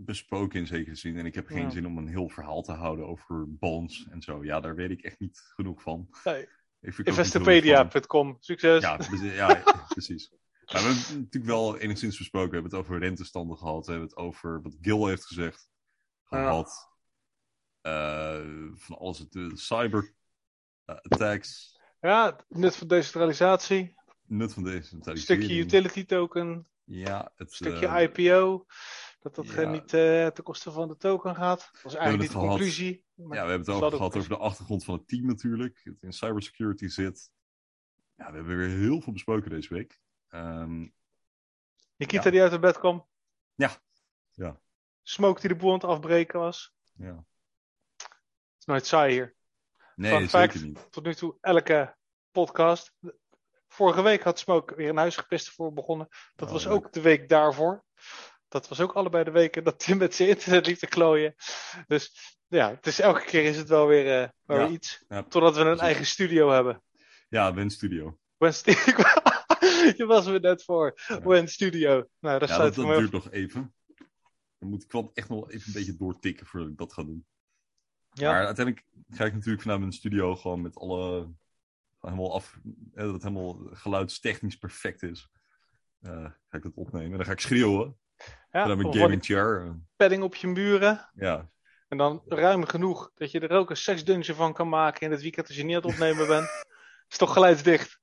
besproken 0.04 0.60
in 0.60 0.66
zekere 0.66 0.94
zin. 0.94 1.16
En 1.16 1.26
ik 1.26 1.34
heb 1.34 1.46
geen 1.46 1.62
Ja. 1.62 1.70
zin 1.70 1.86
om 1.86 1.98
een 1.98 2.08
heel 2.08 2.28
verhaal 2.28 2.62
te 2.62 2.72
houden 2.72 3.06
over 3.06 3.44
bonds 3.58 4.06
en 4.10 4.22
zo. 4.22 4.44
Ja, 4.44 4.60
daar 4.60 4.74
weet 4.74 4.90
ik 4.90 5.02
echt 5.02 5.18
niet 5.20 5.38
genoeg 5.54 5.82
van. 5.82 6.08
Nee. 6.24 6.48
Investopedia.com. 6.80 8.36
Succes. 8.40 8.82
Ja, 8.82 8.96
precies- 9.06 9.34
ja, 9.34 9.62
precies. 9.88 10.28
We 10.30 10.74
hebben 10.74 10.90
het 10.96 11.08
natuurlijk 11.08 11.44
wel 11.44 11.78
enigszins 11.78 12.18
besproken. 12.18 12.48
We 12.50 12.54
hebben 12.56 12.70
het 12.78 12.80
over 12.86 12.98
rentestanden 12.98 13.56
gehad. 13.58 13.84
We 13.86 13.90
hebben 13.92 14.08
het 14.08 14.18
over 14.18 14.62
wat 14.62 14.76
Gil 14.80 15.06
heeft 15.06 15.24
gezegd. 15.26 15.68
Gehad. 16.28 16.90
Eh, 17.80 18.44
van 18.74 18.98
alles. 18.98 19.18
De 19.28 19.56
cyber 19.56 20.14
eh, 20.84 20.96
attacks. 20.96 21.80
Ja, 22.00 22.26
het 22.26 22.44
nut 22.48 22.76
van 22.76 22.88
decentralisatie. 22.88 23.94
Nut 24.22 24.52
van. 24.52 24.66
Een 24.66 25.16
stukje 25.18 25.56
utility 25.56 26.04
token. 26.04 26.68
Ja, 26.84 27.32
het 27.36 27.48
Een 27.48 27.54
stukje 27.54 27.86
eh, 27.86 28.02
IPO. 28.02 28.66
Dat 29.20 29.34
dat 29.34 29.46
ja. 29.46 29.62
eh, 29.62 29.70
niet 29.70 29.88
ten 29.88 30.42
koste 30.42 30.72
van 30.72 30.88
de 30.88 30.96
token 30.96 31.34
gaat. 31.34 31.68
Dat 31.72 31.82
was 31.82 31.94
eigenlijk 31.94 32.22
niet 32.22 32.32
het 32.32 32.42
de 32.42 32.48
conclusie. 32.48 33.04
Ja, 33.14 33.24
we 33.28 33.36
hebben 33.36 33.58
het 33.58 33.68
ook 33.68 33.94
gehad 33.94 34.16
over 34.16 34.28
de 34.28 34.36
achtergrond 34.36 34.84
van 34.84 34.94
het 34.94 35.08
team 35.08 35.26
natuurlijk. 35.26 35.80
Het 35.84 36.02
in 36.02 36.12
cybersecurity 36.12 36.86
zit. 36.86 37.30
Ja, 38.16 38.30
we 38.30 38.36
hebben 38.36 38.56
weer 38.56 38.68
heel 38.68 39.00
veel 39.00 39.12
besproken 39.12 39.50
deze 39.50 39.74
week. 39.74 40.00
Ehm, 40.28 40.88
Nikita 41.96 42.24
Ja. 42.24 42.30
die 42.30 42.42
uit 42.42 42.52
het 42.52 42.60
bed 42.60 42.78
kwam. 42.78 43.06
Ja. 43.54 43.70
Ja. 44.32 44.60
Smoke 45.08 45.40
die 45.40 45.48
de 45.48 45.56
boel 45.56 45.68
aan 45.72 45.74
het 45.78 45.84
afbreken 45.84 46.38
was. 46.40 46.72
ja. 46.92 47.24
Het 47.96 48.58
is 48.58 48.64
nooit 48.64 48.86
saai 48.86 49.12
hier. 49.12 49.34
Nee, 49.94 50.12
Fun 50.18 50.28
fact. 50.28 50.52
zeker 50.52 50.66
niet. 50.68 50.86
Tot 50.92 51.04
nu 51.04 51.14
toe 51.14 51.36
elke 51.40 51.96
podcast. 52.30 52.92
Vorige 53.68 54.02
week 54.02 54.22
had 54.22 54.38
Smoke 54.38 54.74
weer 54.74 54.88
een 54.88 54.96
huis 54.96 55.16
gepist 55.16 55.48
voor 55.50 55.72
begonnen. 55.72 56.08
Dat 56.36 56.48
Oh, 56.48 56.54
was 56.54 56.64
leuk. 56.64 56.72
ook 56.72 56.92
de 56.92 57.00
week 57.00 57.28
daarvoor. 57.28 57.84
Dat 58.48 58.68
was 58.68 58.80
ook 58.80 58.92
allebei 58.92 59.24
de 59.24 59.30
weken 59.30 59.64
dat 59.64 59.84
hij 59.84 59.94
met 59.96 60.14
zijn 60.14 60.28
internet 60.28 60.66
liep 60.66 60.78
te 60.78 60.86
klooien. 60.86 61.34
Dus 61.86 62.36
ja, 62.46 62.70
het 62.70 62.86
is, 62.86 63.00
elke 63.00 63.24
keer 63.24 63.44
is 63.44 63.56
het 63.56 63.68
wel 63.68 63.86
weer, 63.86 64.22
eh, 64.22 64.28
wel 64.44 64.58
Ja. 64.58 64.64
weer 64.64 64.72
iets. 64.72 65.04
Ja, 65.08 65.22
Totdat 65.22 65.54
we 65.54 65.58
een 65.60 65.64
precies. 65.66 65.82
eigen 65.84 66.06
studio 66.06 66.50
hebben. 66.50 66.82
ja 67.28 67.54
Win 67.54 67.70
Studio. 67.70 68.18
When 68.36 68.54
stu- 68.54 68.72
Je 69.98 70.04
was 70.06 70.26
me 70.26 70.38
net 70.38 70.64
voor. 70.64 71.00
Ja. 71.24 71.46
Studio. 71.46 72.08
Nou, 72.18 72.38
dat 72.38 72.48
Ja, 72.48 72.58
dat, 72.58 72.74
dat 72.74 72.86
duurt 72.98 73.12
nog 73.12 73.30
even. 73.30 73.74
Dan 74.58 74.68
moet 74.68 74.82
ik 74.84 74.92
wel 74.92 75.10
echt 75.14 75.28
nog 75.28 75.50
even 75.50 75.66
een 75.66 75.72
beetje 75.72 75.96
doortikken 75.96 76.46
voordat 76.46 76.68
ik 76.68 76.76
dat 76.78 76.92
ga 76.92 77.02
doen. 77.04 77.26
Ja. 78.12 78.30
Maar 78.32 78.46
uiteindelijk 78.46 78.86
ga 79.10 79.24
ik 79.24 79.32
natuurlijk 79.34 79.62
vanuit 79.62 79.80
mijn 79.80 79.92
studio 79.92 80.36
gewoon 80.36 80.62
met 80.62 80.76
alle... 80.76 81.32
helemaal 82.00 82.34
af... 82.34 82.58
eh, 82.94 83.04
Dat 83.04 83.12
het 83.12 83.22
helemaal 83.22 83.68
geluidstechnisch 83.72 84.58
perfect 84.58 85.02
is. 85.02 85.30
Eh, 86.00 86.24
ga 86.48 86.56
ik 86.56 86.62
dat 86.62 86.74
opnemen. 86.74 87.10
En 87.10 87.16
dan 87.16 87.26
ga 87.26 87.32
ik 87.32 87.40
schreeuwen. 87.40 87.98
Ja, 88.50 88.66
mijn 88.66 88.78
of 88.78 88.82
wat 88.84 88.96
gaming 88.96 89.24
chair. 89.24 89.80
padding 89.96 90.22
op 90.22 90.34
je 90.34 90.46
muren. 90.46 91.10
Ja, 91.14 91.50
En 91.88 91.98
dan 91.98 92.22
ruim 92.26 92.64
genoeg 92.66 93.10
dat 93.14 93.30
je 93.30 93.40
er 93.40 93.50
ook 93.50 93.70
een 93.70 93.76
seksdungeon 93.76 94.36
van 94.36 94.52
kan 94.52 94.68
maken 94.68 95.00
in 95.00 95.10
het 95.10 95.22
weekend 95.22 95.46
als 95.46 95.56
je 95.56 95.64
niet 95.64 95.76
aan 95.76 95.82
het 95.82 95.90
opnemen 95.90 96.26
bent. 96.26 96.48
is 97.10 97.16
toch 97.16 97.32
geluidsdicht. 97.32 98.00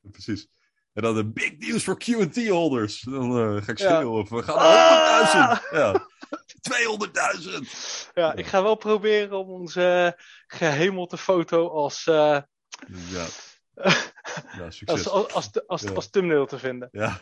precies. 0.00 0.48
En 0.94 1.02
dan 1.02 1.14
de 1.14 1.26
big 1.26 1.58
news 1.58 1.82
for 1.82 1.96
Q&T 1.98 2.48
holders. 2.48 3.00
Dan 3.00 3.38
eh, 3.38 3.62
ga 3.62 3.72
ik 3.72 3.78
Ja. 3.78 3.94
schreeuwen. 3.94 4.20
Of 4.20 4.28
we 4.28 4.42
gaan 4.42 4.56
Ah! 4.56 5.32
naar 5.34 5.62
100.000. 5.62 5.70
Ja. 5.78 6.06
200.000. 6.70 8.10
Ja, 8.14 8.34
ik 8.34 8.46
ga 8.46 8.62
wel 8.62 8.74
proberen 8.74 9.38
om 9.38 9.48
onze 9.48 10.18
gehemelte 10.46 11.16
foto 11.16 11.68
als, 11.68 12.06
eh, 12.06 12.38
Ja. 13.08 13.26
ja, 14.58 14.70
succes. 14.70 15.08
als, 15.08 15.32
als, 15.66 15.94
als, 15.94 16.10
thumbnail 16.10 16.46
te 16.46 16.58
vinden. 16.58 16.88
Ja, 16.92 17.20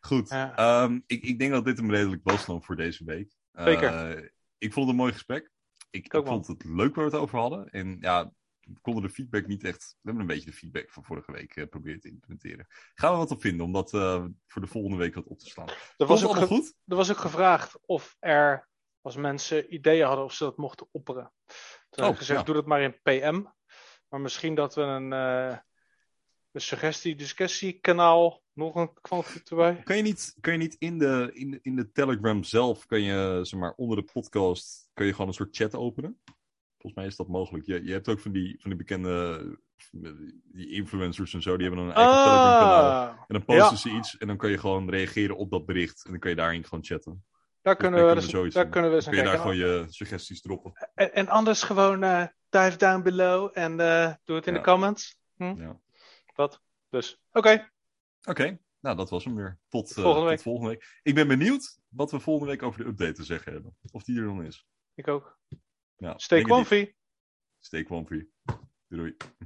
goed. 0.00 0.30
Ehm, 0.30 1.00
ik, 1.06 1.22
ik 1.22 1.38
denk 1.38 1.52
dat 1.52 1.64
dit 1.64 1.78
hem 1.78 1.90
redelijk 1.90 2.20
was 2.24 2.46
dan 2.46 2.62
voor 2.62 2.76
deze 2.76 3.04
week. 3.04 3.32
Eh, 3.52 3.64
Zeker. 3.64 4.16
ik 4.58 4.72
vond 4.72 4.86
het 4.86 4.94
een 4.94 5.00
mooi 5.00 5.12
gesprek. 5.12 5.50
Ik, 5.90 6.12
ik 6.14 6.26
vond 6.26 6.46
het 6.46 6.64
leuk 6.64 6.94
waar 6.94 7.04
we 7.04 7.10
het 7.10 7.20
over 7.20 7.38
hadden. 7.38 7.68
En 7.70 7.96
ja, 8.00 8.32
konden 8.80 9.02
de 9.02 9.10
feedback 9.10 9.46
niet 9.46 9.64
echt... 9.64 9.90
We 9.90 9.98
hebben 10.02 10.22
een 10.22 10.34
beetje 10.34 10.50
de 10.50 10.56
feedback 10.56 10.90
van 10.90 11.04
vorige 11.04 11.32
week 11.32 11.66
proberen 11.70 12.00
te 12.00 12.08
implementeren. 12.08 12.66
Gaan 12.94 13.12
we 13.12 13.18
wat 13.18 13.30
op 13.30 13.40
vinden 13.40 13.66
om 13.66 13.72
dat 13.72 13.94
eh, 13.94 14.24
voor 14.46 14.62
de 14.62 14.68
volgende 14.68 14.96
week 14.96 15.14
wat 15.14 15.26
op 15.26 15.38
te 15.38 15.46
slaan. 15.46 15.68
Er 15.96 16.06
Was 16.06 16.24
ook 16.24 16.36
goed? 16.36 16.74
er 16.86 16.96
was 16.96 17.10
ook 17.10 17.16
gevraagd 17.18 17.78
of 17.86 18.16
er, 18.18 18.68
als 19.00 19.16
mensen 19.16 19.74
ideeën 19.74 20.06
hadden, 20.06 20.24
of 20.24 20.32
ze 20.32 20.44
dat 20.44 20.56
mochten 20.56 20.88
opperen. 20.90 21.32
Toen 21.46 21.54
heb 21.90 22.04
Oh, 22.04 22.10
ik 22.10 22.18
gezegd, 22.18 22.38
ja. 22.38 22.44
doe 22.44 22.54
dat 22.54 22.66
maar 22.66 22.82
in 22.82 23.00
PM. 23.02 23.42
Maar 24.08 24.20
misschien 24.20 24.54
dat 24.54 24.74
we 24.74 24.82
een, 24.82 25.12
eh 25.12 25.56
een 26.52 26.60
suggestie-discussiekanaal 26.60 28.42
nog 28.52 28.74
een 28.74 28.92
knopje 29.00 29.40
erbij. 29.44 29.82
Kan 29.82 29.96
je 29.96 30.02
niet, 30.02 30.36
kan 30.40 30.52
je 30.52 30.58
niet 30.58 30.76
in, 30.78 30.98
de, 30.98 31.30
in, 31.32 31.50
de, 31.50 31.58
in 31.62 31.76
de 31.76 31.92
Telegram 31.92 32.44
zelf, 32.44 32.86
kan 32.86 33.02
je, 33.02 33.40
zeg 33.42 33.60
maar, 33.60 33.72
onder 33.76 33.96
de 33.96 34.12
podcast, 34.12 34.90
kan 34.94 35.06
je 35.06 35.12
gewoon 35.12 35.28
een 35.28 35.34
soort 35.34 35.56
chat 35.56 35.74
openen? 35.74 36.20
Volgens 36.80 36.94
mij 36.94 37.06
is 37.06 37.16
dat 37.16 37.28
mogelijk. 37.28 37.66
Je, 37.66 37.84
je 37.84 37.92
hebt 37.92 38.08
ook 38.08 38.20
van 38.20 38.32
die, 38.32 38.56
van 38.60 38.70
die 38.70 38.78
bekende 38.78 39.42
die 40.52 40.70
influencers 40.70 41.34
en 41.34 41.42
zo, 41.42 41.56
die 41.56 41.66
hebben 41.66 41.84
dan 41.86 41.94
een 41.94 42.02
eigen 42.02 42.24
Telegram. 42.24 43.08
Ah, 43.08 43.08
En 43.28 43.34
dan 43.34 43.44
posten 43.44 43.76
ze 43.78 43.90
iets 43.90 44.18
en 44.18 44.26
dan 44.26 44.36
kan 44.36 44.50
je 44.50 44.58
gewoon 44.58 44.90
reageren 44.90 45.36
op 45.36 45.50
dat 45.50 45.66
bericht. 45.66 46.04
En 46.04 46.10
dan 46.10 46.20
kan 46.20 46.30
je 46.30 46.36
daarin 46.36 46.64
gewoon 46.64 46.84
chatten. 46.84 47.24
daar 47.62 47.76
kunnen 47.76 48.06
we, 48.08 48.14
dus- 48.14 48.52
daar 48.54 48.68
kunnen 48.68 48.90
we 48.90 48.96
eens 48.96 49.04
kun 49.08 49.16
je 49.16 49.22
daar 49.22 49.38
gewoon 49.38 49.56
je 49.56 49.86
suggesties 49.88 50.40
droppen. 50.40 50.72
En, 50.94 51.14
en 51.14 51.28
anders 51.28 51.62
gewoon 51.62 52.02
eh, 52.02 52.26
dive 52.48 52.76
down 52.76 53.02
below 53.02 53.50
en 53.52 53.80
eh, 53.80 54.12
doe 54.24 54.36
het 54.36 54.46
in 54.46 54.52
Ja. 54.52 54.58
de 54.58 54.64
comments. 54.64 55.16
Ja. 55.36 55.80
Wat? 56.34 56.60
Dus, 56.88 57.20
oké. 57.32 57.70
Oké, 58.28 58.58
nou 58.80 58.96
dat 58.96 59.10
was 59.10 59.24
hem 59.24 59.34
weer. 59.34 59.58
Tot, 59.68 59.90
eh, 59.96 60.02
Volgende 60.02 60.26
week. 60.26 60.34
tot 60.36 60.44
volgende 60.44 60.70
week. 60.70 60.98
Ik 61.02 61.14
ben 61.14 61.28
benieuwd 61.28 61.78
wat 61.88 62.10
we 62.10 62.20
volgende 62.20 62.50
week 62.52 62.62
over 62.62 62.82
de 62.82 62.88
update 62.88 63.12
te 63.12 63.24
zeggen 63.24 63.52
hebben. 63.52 63.76
Of 63.92 64.02
die 64.02 64.18
er 64.18 64.24
dan 64.24 64.44
is. 64.44 64.66
Ik 64.94 65.08
ook. 65.08 65.38
Ja, 66.00 66.18
Stay 66.18 66.42
comfy. 66.42 66.94
Stay 67.62 67.84
comfy. 67.84 68.26
Doei 68.90 69.12
doei. 69.12 69.16